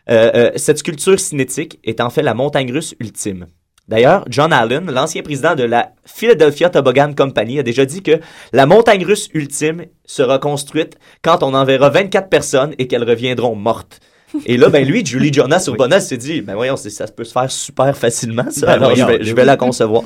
Euh, 0.09 0.31
euh, 0.35 0.51
cette 0.55 0.79
sculpture 0.79 1.19
cinétique 1.19 1.79
est 1.83 2.01
en 2.01 2.09
fait 2.09 2.23
la 2.23 2.33
montagne 2.33 2.71
russe 2.71 2.95
ultime. 2.99 3.47
D'ailleurs, 3.87 4.25
John 4.29 4.51
Allen, 4.51 4.91
l'ancien 4.91 5.21
président 5.21 5.55
de 5.55 5.63
la 5.63 5.91
Philadelphia 6.05 6.69
Toboggan 6.69 7.13
Company, 7.15 7.59
a 7.59 7.63
déjà 7.63 7.85
dit 7.85 8.03
que 8.03 8.19
la 8.51 8.65
montagne 8.65 9.05
russe 9.05 9.29
ultime 9.33 9.85
sera 10.05 10.39
construite 10.39 10.97
quand 11.21 11.41
on 11.41 11.53
enverra 11.53 11.89
24 11.89 12.27
personnes 12.29 12.73
et 12.79 12.87
qu'elles 12.87 13.07
reviendront 13.09 13.55
mortes. 13.55 13.99
Et 14.45 14.57
là, 14.57 14.67
ben 14.69 14.85
lui, 14.85 15.05
Julie 15.05 15.31
Jonas 15.31 15.63
Urbanas 15.67 16.01
s'est 16.01 16.17
dit, 16.17 16.41
ben 16.41 16.55
voyons, 16.55 16.75
ça 16.75 17.07
peut 17.07 17.23
se 17.23 17.31
faire 17.31 17.49
super 17.49 17.95
facilement, 17.97 18.51
ça. 18.51 18.65
Ben 18.65 18.73
Alors, 18.73 18.93
je 18.93 19.05
vais, 19.05 19.23
je 19.23 19.33
vais 19.33 19.41
oui. 19.43 19.47
la 19.47 19.55
concevoir. 19.55 20.03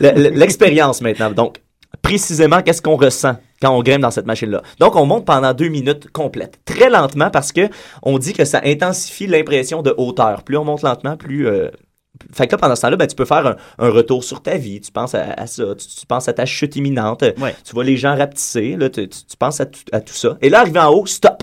Le- 0.00 0.12
le- 0.12 0.30
L'expérience 0.30 1.02
maintenant. 1.02 1.30
Donc, 1.30 1.58
précisément, 2.00 2.62
qu'est-ce 2.62 2.80
qu'on 2.80 2.96
ressent 2.96 3.36
quand 3.60 3.76
on 3.76 3.82
grimpe 3.82 4.00
dans 4.00 4.10
cette 4.10 4.24
machine-là? 4.24 4.62
Donc, 4.78 4.96
on 4.96 5.04
monte 5.04 5.26
pendant 5.26 5.52
deux 5.52 5.68
minutes 5.68 6.10
complètes. 6.10 6.58
Très 6.64 6.88
lentement 6.88 7.28
parce 7.30 7.52
que 7.52 7.68
on 8.02 8.18
dit 8.18 8.32
que 8.32 8.46
ça 8.46 8.62
intensifie 8.64 9.26
l'impression 9.26 9.82
de 9.82 9.94
hauteur. 9.98 10.42
Plus 10.42 10.56
on 10.56 10.64
monte 10.64 10.80
lentement, 10.82 11.18
plus... 11.18 11.46
euh, 11.46 11.68
fait 12.32 12.46
que 12.46 12.52
là, 12.52 12.58
pendant 12.58 12.76
ce 12.76 12.82
temps-là, 12.82 12.96
ben, 12.96 13.06
tu 13.06 13.16
peux 13.16 13.24
faire 13.24 13.46
un, 13.46 13.56
un 13.78 13.90
retour 13.90 14.22
sur 14.24 14.42
ta 14.42 14.56
vie. 14.56 14.80
Tu 14.80 14.92
penses 14.92 15.14
à, 15.14 15.32
à 15.32 15.46
ça. 15.46 15.74
Tu, 15.74 15.86
tu 15.86 16.06
penses 16.06 16.28
à 16.28 16.32
ta 16.32 16.46
chute 16.46 16.76
imminente. 16.76 17.24
Tu 17.64 17.72
vois 17.74 17.84
les 17.84 17.96
gens 17.96 18.16
rapetisser. 18.16 18.76
Là, 18.76 18.88
tu, 18.90 19.08
tu- 19.08 19.24
tu 19.24 19.36
penses 19.36 19.60
à 19.60 19.66
tout, 19.66 19.80
à 19.92 20.00
tout 20.00 20.12
ça. 20.14 20.36
Et 20.42 20.48
là, 20.48 20.60
arrivé 20.60 20.78
en 20.80 20.90
haut, 20.92 21.06
stop! 21.06 21.42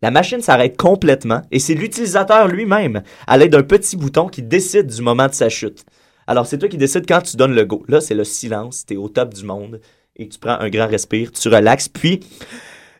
La 0.00 0.10
machine 0.12 0.40
s'arrête 0.40 0.76
complètement 0.76 1.42
et 1.50 1.58
c'est 1.58 1.74
l'utilisateur 1.74 2.46
lui-même, 2.46 3.02
à 3.26 3.36
l'aide 3.36 3.50
d'un 3.50 3.64
petit 3.64 3.96
bouton, 3.96 4.28
qui 4.28 4.42
décide 4.42 4.86
du 4.86 5.02
moment 5.02 5.26
de 5.26 5.32
sa 5.34 5.48
chute. 5.48 5.84
Alors, 6.28 6.46
c'est 6.46 6.58
toi 6.58 6.68
qui 6.68 6.76
décides 6.76 7.04
quand 7.08 7.20
tu 7.22 7.36
donnes 7.36 7.54
le 7.54 7.64
go. 7.64 7.84
Là, 7.88 8.00
c'est 8.00 8.14
le 8.14 8.22
silence. 8.22 8.84
Tu 8.86 8.94
es 8.94 8.96
au 8.96 9.08
top 9.08 9.34
du 9.34 9.44
monde 9.44 9.80
et 10.14 10.28
tu 10.28 10.38
prends 10.38 10.58
un 10.60 10.68
grand 10.68 10.86
respire, 10.86 11.32
tu 11.32 11.48
relaxes, 11.48 11.88
puis... 11.88 12.20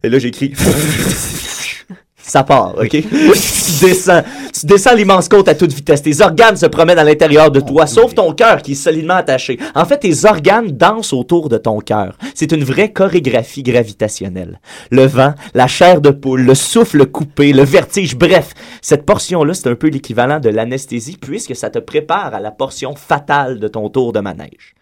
Et 0.03 0.09
là, 0.09 0.19
j'écris... 0.19 0.55
Ça 2.29 2.45
part, 2.45 2.75
OK? 2.79 2.91
tu 2.91 3.07
descends. 3.81 4.23
Tu 4.53 4.67
descends 4.67 4.95
l'immense 4.95 5.29
côte 5.29 5.49
à 5.49 5.55
toute 5.55 5.73
vitesse. 5.73 6.03
Tes 6.03 6.21
organes 6.21 6.57
se 6.57 6.67
promènent 6.67 6.99
à 6.99 7.05
l'intérieur 7.05 7.51
de 7.51 7.61
toi, 7.61 7.87
sauf 7.87 8.15
ton 8.15 8.35
cœur 8.35 8.61
qui 8.61 8.73
est 8.73 8.75
solidement 8.75 9.15
attaché. 9.15 9.59
En 9.75 9.87
fait, 9.87 9.99
tes 9.99 10.27
organes 10.27 10.71
dansent 10.73 11.15
autour 11.15 11.49
de 11.49 11.57
ton 11.57 11.81
cœur. 11.81 12.19
C'est 12.35 12.53
une 12.53 12.65
vraie 12.65 12.93
chorégraphie 12.93 13.63
gravitationnelle. 13.63 14.61
Le 14.91 15.07
vent, 15.07 15.33
la 15.55 15.67
chair 15.67 16.03
de 16.03 16.11
poule, 16.11 16.43
le 16.43 16.55
souffle 16.55 17.07
coupé, 17.07 17.55
le 17.55 17.65
vertige, 17.65 18.17
bref, 18.17 18.53
cette 18.83 19.07
portion-là, 19.07 19.55
c'est 19.55 19.69
un 19.69 19.75
peu 19.75 19.89
l'équivalent 19.89 20.39
de 20.39 20.51
l'anesthésie 20.51 21.17
puisque 21.19 21.57
ça 21.57 21.71
te 21.71 21.79
prépare 21.79 22.35
à 22.35 22.41
la 22.41 22.51
portion 22.51 22.95
fatale 22.95 23.59
de 23.59 23.69
ton 23.69 23.89
tour 23.89 24.13
de 24.13 24.21
manège. 24.21 24.75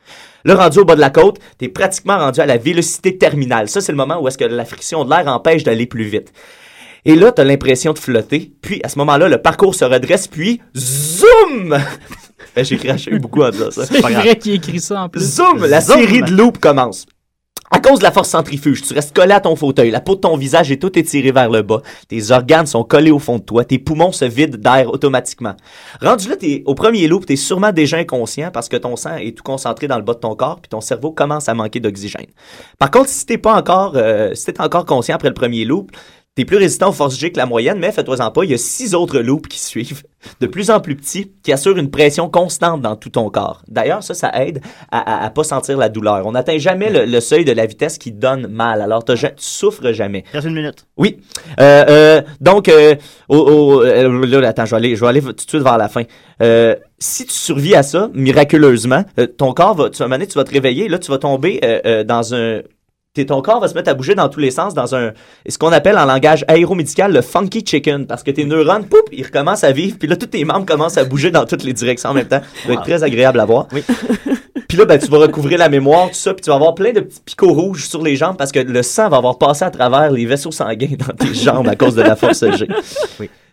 Le 0.44 0.54
rendu 0.54 0.78
au 0.78 0.84
bas 0.84 0.96
de 0.96 1.00
la 1.00 1.10
côte, 1.10 1.38
t'es 1.58 1.68
pratiquement 1.68 2.18
rendu 2.18 2.40
à 2.40 2.46
la 2.46 2.56
vélocité 2.56 3.18
terminale. 3.18 3.68
Ça, 3.68 3.80
c'est 3.80 3.92
le 3.92 3.98
moment 3.98 4.20
où 4.20 4.28
est-ce 4.28 4.38
que 4.38 4.44
la 4.44 4.64
friction 4.64 5.04
de 5.04 5.10
l'air 5.10 5.26
empêche 5.28 5.64
d'aller 5.64 5.86
plus 5.86 6.04
vite. 6.04 6.32
Et 7.06 7.14
là, 7.14 7.30
t'as 7.30 7.44
l'impression 7.44 7.92
de 7.92 7.98
flotter. 8.00 8.52
Puis, 8.60 8.80
à 8.82 8.88
ce 8.88 8.98
moment-là, 8.98 9.28
le 9.28 9.38
parcours 9.38 9.76
se 9.76 9.84
redresse, 9.84 10.26
puis 10.28 10.60
zoom! 10.76 11.78
Ben, 12.54 12.64
J'ai 12.64 12.78
craché 12.78 13.18
beaucoup 13.18 13.42
en 13.42 13.50
disant 13.50 13.70
ça. 13.70 13.84
C'est 13.84 14.00
vrai 14.00 14.38
qu'il 14.38 14.54
écrit 14.54 14.80
ça 14.80 15.02
en 15.02 15.08
plus. 15.10 15.20
Zoom! 15.20 15.66
La 15.66 15.82
Zoom! 15.82 15.98
série 16.00 16.22
de 16.22 16.30
loops 16.30 16.58
commence. 16.58 17.06
À 17.70 17.80
cause 17.80 17.98
de 17.98 18.04
la 18.04 18.12
force 18.12 18.28
centrifuge, 18.28 18.82
tu 18.82 18.94
restes 18.94 19.14
collé 19.14 19.32
à 19.32 19.40
ton 19.40 19.56
fauteuil, 19.56 19.90
la 19.90 20.00
peau 20.00 20.14
de 20.14 20.20
ton 20.20 20.36
visage 20.36 20.70
est 20.70 20.76
tout 20.80 20.96
étirée 20.96 21.32
vers 21.32 21.50
le 21.50 21.62
bas, 21.62 21.82
tes 22.06 22.30
organes 22.30 22.66
sont 22.66 22.84
collés 22.84 23.10
au 23.10 23.18
fond 23.18 23.38
de 23.38 23.42
toi, 23.42 23.64
tes 23.64 23.80
poumons 23.80 24.12
se 24.12 24.24
vident 24.24 24.56
d'air 24.56 24.88
automatiquement. 24.88 25.54
Rendu 26.00 26.28
là, 26.28 26.36
t'es, 26.36 26.62
au 26.64 26.76
premier 26.76 27.08
loop, 27.08 27.26
t'es 27.26 27.34
sûrement 27.34 27.72
déjà 27.72 27.96
inconscient 27.96 28.52
parce 28.52 28.68
que 28.68 28.76
ton 28.76 28.94
sang 28.94 29.16
est 29.16 29.36
tout 29.36 29.42
concentré 29.42 29.88
dans 29.88 29.96
le 29.96 30.04
bas 30.04 30.14
de 30.14 30.20
ton 30.20 30.36
corps 30.36 30.60
puis 30.60 30.68
ton 30.68 30.80
cerveau 30.80 31.10
commence 31.10 31.48
à 31.48 31.54
manquer 31.54 31.80
d'oxygène. 31.80 32.26
Par 32.78 32.92
contre, 32.92 33.08
si 33.08 33.26
t'es 33.26 33.38
pas 33.38 33.54
encore, 33.54 33.94
euh, 33.96 34.32
si 34.34 34.44
t'es 34.44 34.60
encore 34.60 34.86
conscient 34.86 35.16
après 35.16 35.28
le 35.28 35.34
premier 35.34 35.64
loop, 35.64 35.90
T'es 36.36 36.44
plus 36.44 36.58
résistant 36.58 36.90
aux 36.90 36.92
forces 36.92 37.18
G 37.18 37.32
que 37.32 37.38
la 37.38 37.46
moyenne, 37.46 37.78
mais 37.78 37.90
fais-toi-en 37.92 38.30
pas, 38.30 38.44
il 38.44 38.50
y 38.50 38.54
a 38.54 38.58
six 38.58 38.94
autres 38.94 39.20
loops 39.20 39.48
qui 39.48 39.58
suivent, 39.58 40.02
de 40.40 40.46
plus 40.46 40.70
en 40.70 40.80
plus 40.80 40.94
petits, 40.94 41.32
qui 41.42 41.50
assurent 41.50 41.78
une 41.78 41.90
pression 41.90 42.28
constante 42.28 42.82
dans 42.82 42.94
tout 42.94 43.08
ton 43.08 43.30
corps. 43.30 43.62
D'ailleurs, 43.68 44.02
ça, 44.02 44.12
ça 44.12 44.30
aide 44.44 44.60
à, 44.92 44.98
à, 44.98 45.24
à 45.24 45.30
pas 45.30 45.44
sentir 45.44 45.78
la 45.78 45.88
douleur. 45.88 46.26
On 46.26 46.32
n'atteint 46.32 46.58
jamais 46.58 46.90
le, 46.90 47.06
le 47.06 47.20
seuil 47.20 47.46
de 47.46 47.52
la 47.52 47.64
vitesse 47.64 47.96
qui 47.96 48.12
donne 48.12 48.48
mal. 48.48 48.82
Alors, 48.82 49.02
tu 49.02 49.14
souffres 49.38 49.92
jamais. 49.92 50.24
Reste 50.30 50.46
une 50.46 50.54
minute. 50.54 50.86
Oui. 50.98 51.16
Euh, 51.58 51.84
euh, 51.88 52.22
donc, 52.42 52.68
euh, 52.68 52.96
au, 53.30 53.38
au- 53.38 53.82
euh, 53.82 54.26
là, 54.26 54.48
attends, 54.48 54.66
je 54.66 54.72
vais 54.72 54.76
aller, 54.76 54.94
je 54.94 55.00
vais 55.00 55.06
aller 55.08 55.22
tout 55.22 55.32
de 55.32 55.40
suite 55.40 55.62
vers 55.62 55.78
la 55.78 55.88
fin. 55.88 56.02
Euh, 56.42 56.76
si 56.98 57.24
tu 57.24 57.32
survis 57.32 57.74
à 57.74 57.82
ça, 57.82 58.10
miraculeusement, 58.12 59.04
euh, 59.18 59.26
ton 59.26 59.54
corps 59.54 59.74
va, 59.74 59.88
tu, 59.88 60.02
à 60.02 60.04
un 60.04 60.08
moment 60.08 60.16
donné, 60.18 60.26
tu 60.26 60.34
vas 60.36 60.44
te 60.44 60.52
réveiller, 60.52 60.88
là, 60.88 60.98
tu 60.98 61.10
vas 61.10 61.16
tomber 61.18 61.60
euh, 61.64 61.80
euh, 61.86 62.04
dans 62.04 62.34
un... 62.34 62.60
Ton 63.24 63.40
corps 63.40 63.60
va 63.60 63.68
se 63.68 63.74
mettre 63.74 63.90
à 63.90 63.94
bouger 63.94 64.14
dans 64.14 64.28
tous 64.28 64.40
les 64.40 64.50
sens 64.50 64.74
dans 64.74 64.94
un 64.94 65.12
ce 65.48 65.58
qu'on 65.58 65.72
appelle 65.72 65.96
en 65.96 66.04
langage 66.04 66.44
aéromédical 66.48 67.12
le 67.12 67.22
funky 67.22 67.64
chicken 67.64 68.06
parce 68.06 68.22
que 68.22 68.30
tes 68.30 68.44
neurones 68.44 68.86
poup 68.86 69.08
ils 69.12 69.24
recommencent 69.24 69.64
à 69.64 69.72
vivre 69.72 69.96
puis 69.98 70.08
là 70.08 70.16
tous 70.16 70.26
tes 70.26 70.44
membres 70.44 70.66
commencent 70.66 70.98
à 70.98 71.04
bouger 71.04 71.30
dans 71.30 71.46
toutes 71.46 71.64
les 71.64 71.72
directions 71.72 72.10
en 72.10 72.14
même 72.14 72.28
temps. 72.28 72.42
Ça 72.62 72.68
va 72.68 72.74
être 72.74 72.82
très 72.82 73.02
agréable 73.02 73.40
à 73.40 73.44
voir. 73.44 73.68
Puis 74.68 74.76
là, 74.76 74.84
ben, 74.84 74.98
tu 74.98 75.06
vas 75.06 75.18
recouvrir 75.18 75.58
la 75.58 75.68
mémoire, 75.68 76.08
tout 76.08 76.14
ça, 76.14 76.34
puis 76.34 76.42
tu 76.42 76.50
vas 76.50 76.56
avoir 76.56 76.74
plein 76.74 76.92
de 76.92 77.00
petits 77.00 77.20
picots 77.24 77.52
rouges 77.52 77.86
sur 77.86 78.02
les 78.02 78.16
jambes 78.16 78.36
parce 78.36 78.50
que 78.50 78.58
le 78.58 78.82
sang 78.82 79.08
va 79.08 79.18
avoir 79.18 79.38
passé 79.38 79.64
à 79.64 79.70
travers 79.70 80.10
les 80.10 80.26
vaisseaux 80.26 80.50
sanguins 80.50 80.96
dans 80.98 81.14
tes 81.14 81.34
jambes 81.34 81.68
à 81.68 81.76
cause 81.76 81.94
de 81.94 82.02
la 82.02 82.16
force 82.16 82.44
G. 82.56 82.66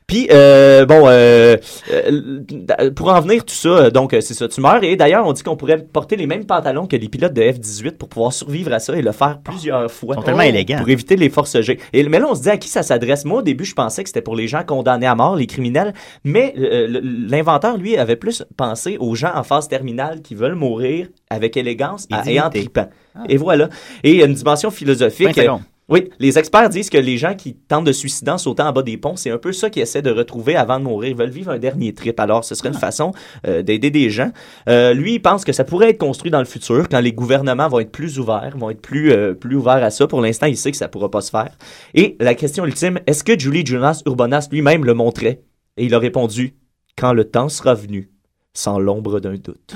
Puis, 0.07 0.27
euh, 0.31 0.85
bon, 0.85 1.03
euh, 1.07 1.57
euh, 1.91 2.91
pour 2.91 3.09
en 3.09 3.21
venir 3.21 3.45
tout 3.45 3.53
ça, 3.53 3.89
donc, 3.89 4.15
c'est 4.19 4.33
ça, 4.33 4.47
tu 4.47 4.61
meurs. 4.61 4.83
Et 4.83 4.95
d'ailleurs, 4.95 5.25
on 5.25 5.33
dit 5.33 5.43
qu'on 5.43 5.55
pourrait 5.55 5.77
porter 5.77 6.15
les 6.15 6.27
mêmes 6.27 6.45
pantalons 6.45 6.87
que 6.87 6.95
les 6.95 7.09
pilotes 7.09 7.33
de 7.33 7.41
F-18 7.41 7.97
pour 7.97 8.09
pouvoir 8.09 8.33
survivre 8.33 8.73
à 8.73 8.79
ça 8.79 8.95
et 8.95 9.01
le 9.01 9.11
faire 9.11 9.39
plusieurs 9.43 9.89
fois. 9.91 10.15
Ils 10.15 10.19
sont 10.19 10.25
tellement 10.25 10.41
élégants. 10.41 10.79
Pour 10.79 10.89
éviter 10.89 11.15
les 11.15 11.29
forces 11.29 11.59
G. 11.61 11.79
Et, 11.93 12.03
mais 12.03 12.19
là, 12.19 12.27
on 12.29 12.35
se 12.35 12.41
dit 12.41 12.49
à 12.49 12.57
qui 12.57 12.69
ça 12.69 12.83
s'adresse. 12.83 13.25
Moi, 13.25 13.39
au 13.39 13.41
début, 13.41 13.65
je 13.65 13.73
pensais 13.73 14.03
que 14.03 14.09
c'était 14.09 14.21
pour 14.21 14.35
les 14.35 14.47
gens 14.47 14.63
condamnés 14.63 15.07
à 15.07 15.15
mort, 15.15 15.35
les 15.35 15.47
criminels. 15.47 15.93
Mais 16.23 16.53
euh, 16.57 16.99
l'inventeur, 17.27 17.77
lui, 17.77 17.97
avait 17.97 18.15
plus 18.15 18.43
pensé 18.57 18.97
aux 18.99 19.15
gens 19.15 19.31
en 19.33 19.43
phase 19.43 19.67
terminale 19.67 20.21
qui 20.21 20.35
veulent 20.35 20.55
mourir 20.55 21.07
avec 21.29 21.57
élégance 21.57 22.07
Et 22.25 22.39
en 22.39 22.49
tripant. 22.49 22.89
Et 23.29 23.37
voilà. 23.37 23.69
Et 24.03 24.11
il 24.11 24.17
y 24.17 24.23
a 24.23 24.25
une 24.25 24.33
dimension 24.33 24.71
philosophique. 24.71 25.39
Oui, 25.89 26.09
les 26.17 26.39
experts 26.39 26.69
disent 26.69 26.89
que 26.89 26.97
les 26.97 27.17
gens 27.17 27.35
qui 27.35 27.55
tentent 27.55 27.83
de 27.83 27.91
suicider 27.91 28.31
en 28.31 28.37
sautant 28.37 28.67
en 28.67 28.71
bas 28.71 28.83
des 28.83 28.95
ponts, 28.95 29.17
c'est 29.17 29.31
un 29.31 29.37
peu 29.37 29.51
ça 29.51 29.69
qu'ils 29.69 29.81
essaient 29.81 30.01
de 30.01 30.11
retrouver 30.11 30.55
avant 30.55 30.79
de 30.79 30.85
mourir. 30.85 31.09
Ils 31.11 31.17
veulent 31.17 31.29
vivre 31.29 31.51
un 31.51 31.59
dernier 31.59 31.93
trip. 31.93 32.17
Alors, 32.21 32.45
ce 32.45 32.55
serait 32.55 32.69
Ah. 32.69 32.73
une 32.73 32.79
façon 32.79 33.11
euh, 33.45 33.61
d'aider 33.63 33.91
des 33.91 34.09
gens. 34.09 34.31
Euh, 34.69 34.93
lui, 34.93 35.15
il 35.15 35.19
pense 35.19 35.43
que 35.43 35.51
ça 35.51 35.65
pourrait 35.65 35.89
être 35.89 35.97
construit 35.97 36.31
dans 36.31 36.39
le 36.39 36.45
futur, 36.45 36.87
quand 36.87 37.01
les 37.01 37.11
gouvernements 37.11 37.67
vont 37.67 37.79
être 37.79 37.91
plus 37.91 38.17
ouverts, 38.17 38.53
vont 38.57 38.69
être 38.69 38.81
plus, 38.81 39.11
euh, 39.11 39.33
plus 39.33 39.57
ouverts 39.57 39.83
à 39.83 39.89
ça. 39.89 40.07
Pour 40.07 40.21
l'instant, 40.21 40.45
il 40.45 40.55
sait 40.55 40.71
que 40.71 40.77
ça 40.77 40.87
pourra 40.87 41.11
pas 41.11 41.21
se 41.21 41.31
faire. 41.31 41.51
Et 41.93 42.15
la 42.21 42.33
question 42.33 42.65
ultime, 42.65 42.99
est-ce 43.05 43.25
que 43.25 43.37
Julie 43.37 43.65
Jonas 43.65 44.03
Urbanas 44.05 44.47
lui-même 44.51 44.85
le 44.85 44.93
montrait? 44.93 45.41
Et 45.75 45.85
il 45.85 45.93
a 45.93 45.99
répondu, 45.99 46.55
quand 46.97 47.11
le 47.11 47.25
temps 47.25 47.49
sera 47.49 47.73
venu, 47.73 48.09
sans 48.55 48.77
l'ombre 48.79 49.19
d'un 49.19 49.33
doute. 49.33 49.75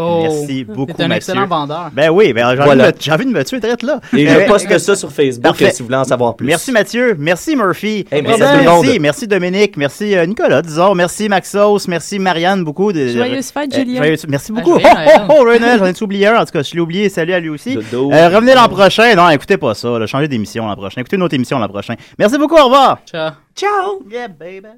Oh, 0.00 0.20
Merci 0.22 0.62
beaucoup, 0.62 0.92
un 1.00 1.08
Mathieu. 1.08 1.16
excellent 1.16 1.46
vendeur. 1.48 1.90
Ben 1.92 2.08
oui, 2.10 2.32
ben 2.32 2.50
j'ai 2.50 2.56
Voilà. 2.62 2.84
envie, 2.84 2.92
de 2.92 2.96
me- 2.98 3.02
j'ai 3.02 3.10
envie 3.12 3.26
de 3.26 3.30
me 3.32 3.42
tuer 3.44 3.58
traite 3.58 3.82
là. 3.82 4.00
Et 4.16 4.28
je 4.28 4.46
poste 4.46 4.78
ça 4.78 4.94
sur 4.94 5.10
Facebook 5.10 5.42
Parfait. 5.42 5.72
si 5.72 5.82
vous 5.82 5.86
voulez 5.86 5.98
en 5.98 6.04
savoir 6.04 6.36
plus. 6.36 6.46
Merci 6.46 6.70
Mathieu, 6.70 7.16
merci 7.18 7.56
Murphy, 7.56 8.06
Hey, 8.12 8.22
merci, 8.22 9.00
merci 9.00 9.26
Dominique, 9.26 9.76
merci 9.76 10.16
euh, 10.16 10.24
Nicolas, 10.24 10.62
disons, 10.62 10.94
merci 10.94 11.28
Maxos, 11.28 11.88
merci 11.88 12.20
Marianne 12.20 12.62
beaucoup. 12.62 12.92
De, 12.92 13.08
Joyeuse 13.08 13.50
fête, 13.50 13.74
Euh, 13.74 13.78
Julien. 13.80 14.02
joyeuse- 14.04 14.24
merci 14.28 14.52
Ah, 14.54 14.60
beaucoup. 14.60 14.78
joyeux 14.78 14.86
Oh, 14.94 15.20
oh, 15.30 15.44
oh, 15.48 15.78
j'en 15.80 15.86
ai 15.86 16.02
oublié 16.04 16.26
un, 16.28 16.36
en 16.40 16.44
tout 16.44 16.52
cas, 16.52 16.62
je 16.62 16.74
l'ai 16.74 16.80
oublié, 16.80 17.08
salut 17.08 17.32
à 17.32 17.40
lui 17.40 17.48
aussi. 17.48 17.74
Dodo. 17.74 18.12
Euh, 18.12 18.28
revenez 18.28 18.54
l'an 18.54 18.68
prochain, 18.68 19.16
non, 19.16 19.28
écoutez 19.30 19.56
pas 19.56 19.74
ça, 19.74 19.98
là, 19.98 20.06
changez 20.06 20.28
d'émission 20.28 20.64
l'an 20.64 20.76
prochain, 20.76 21.00
écoutez 21.00 21.16
une 21.16 21.24
autre 21.24 21.34
émission 21.34 21.58
l'an 21.58 21.68
prochain. 21.68 21.96
Merci 22.16 22.38
beaucoup, 22.38 22.54
au 22.56 22.66
revoir. 22.66 23.00
Ciao. 23.04 23.32
Ciao. 23.56 24.00
Yeah, 24.08 24.28
baby. 24.28 24.68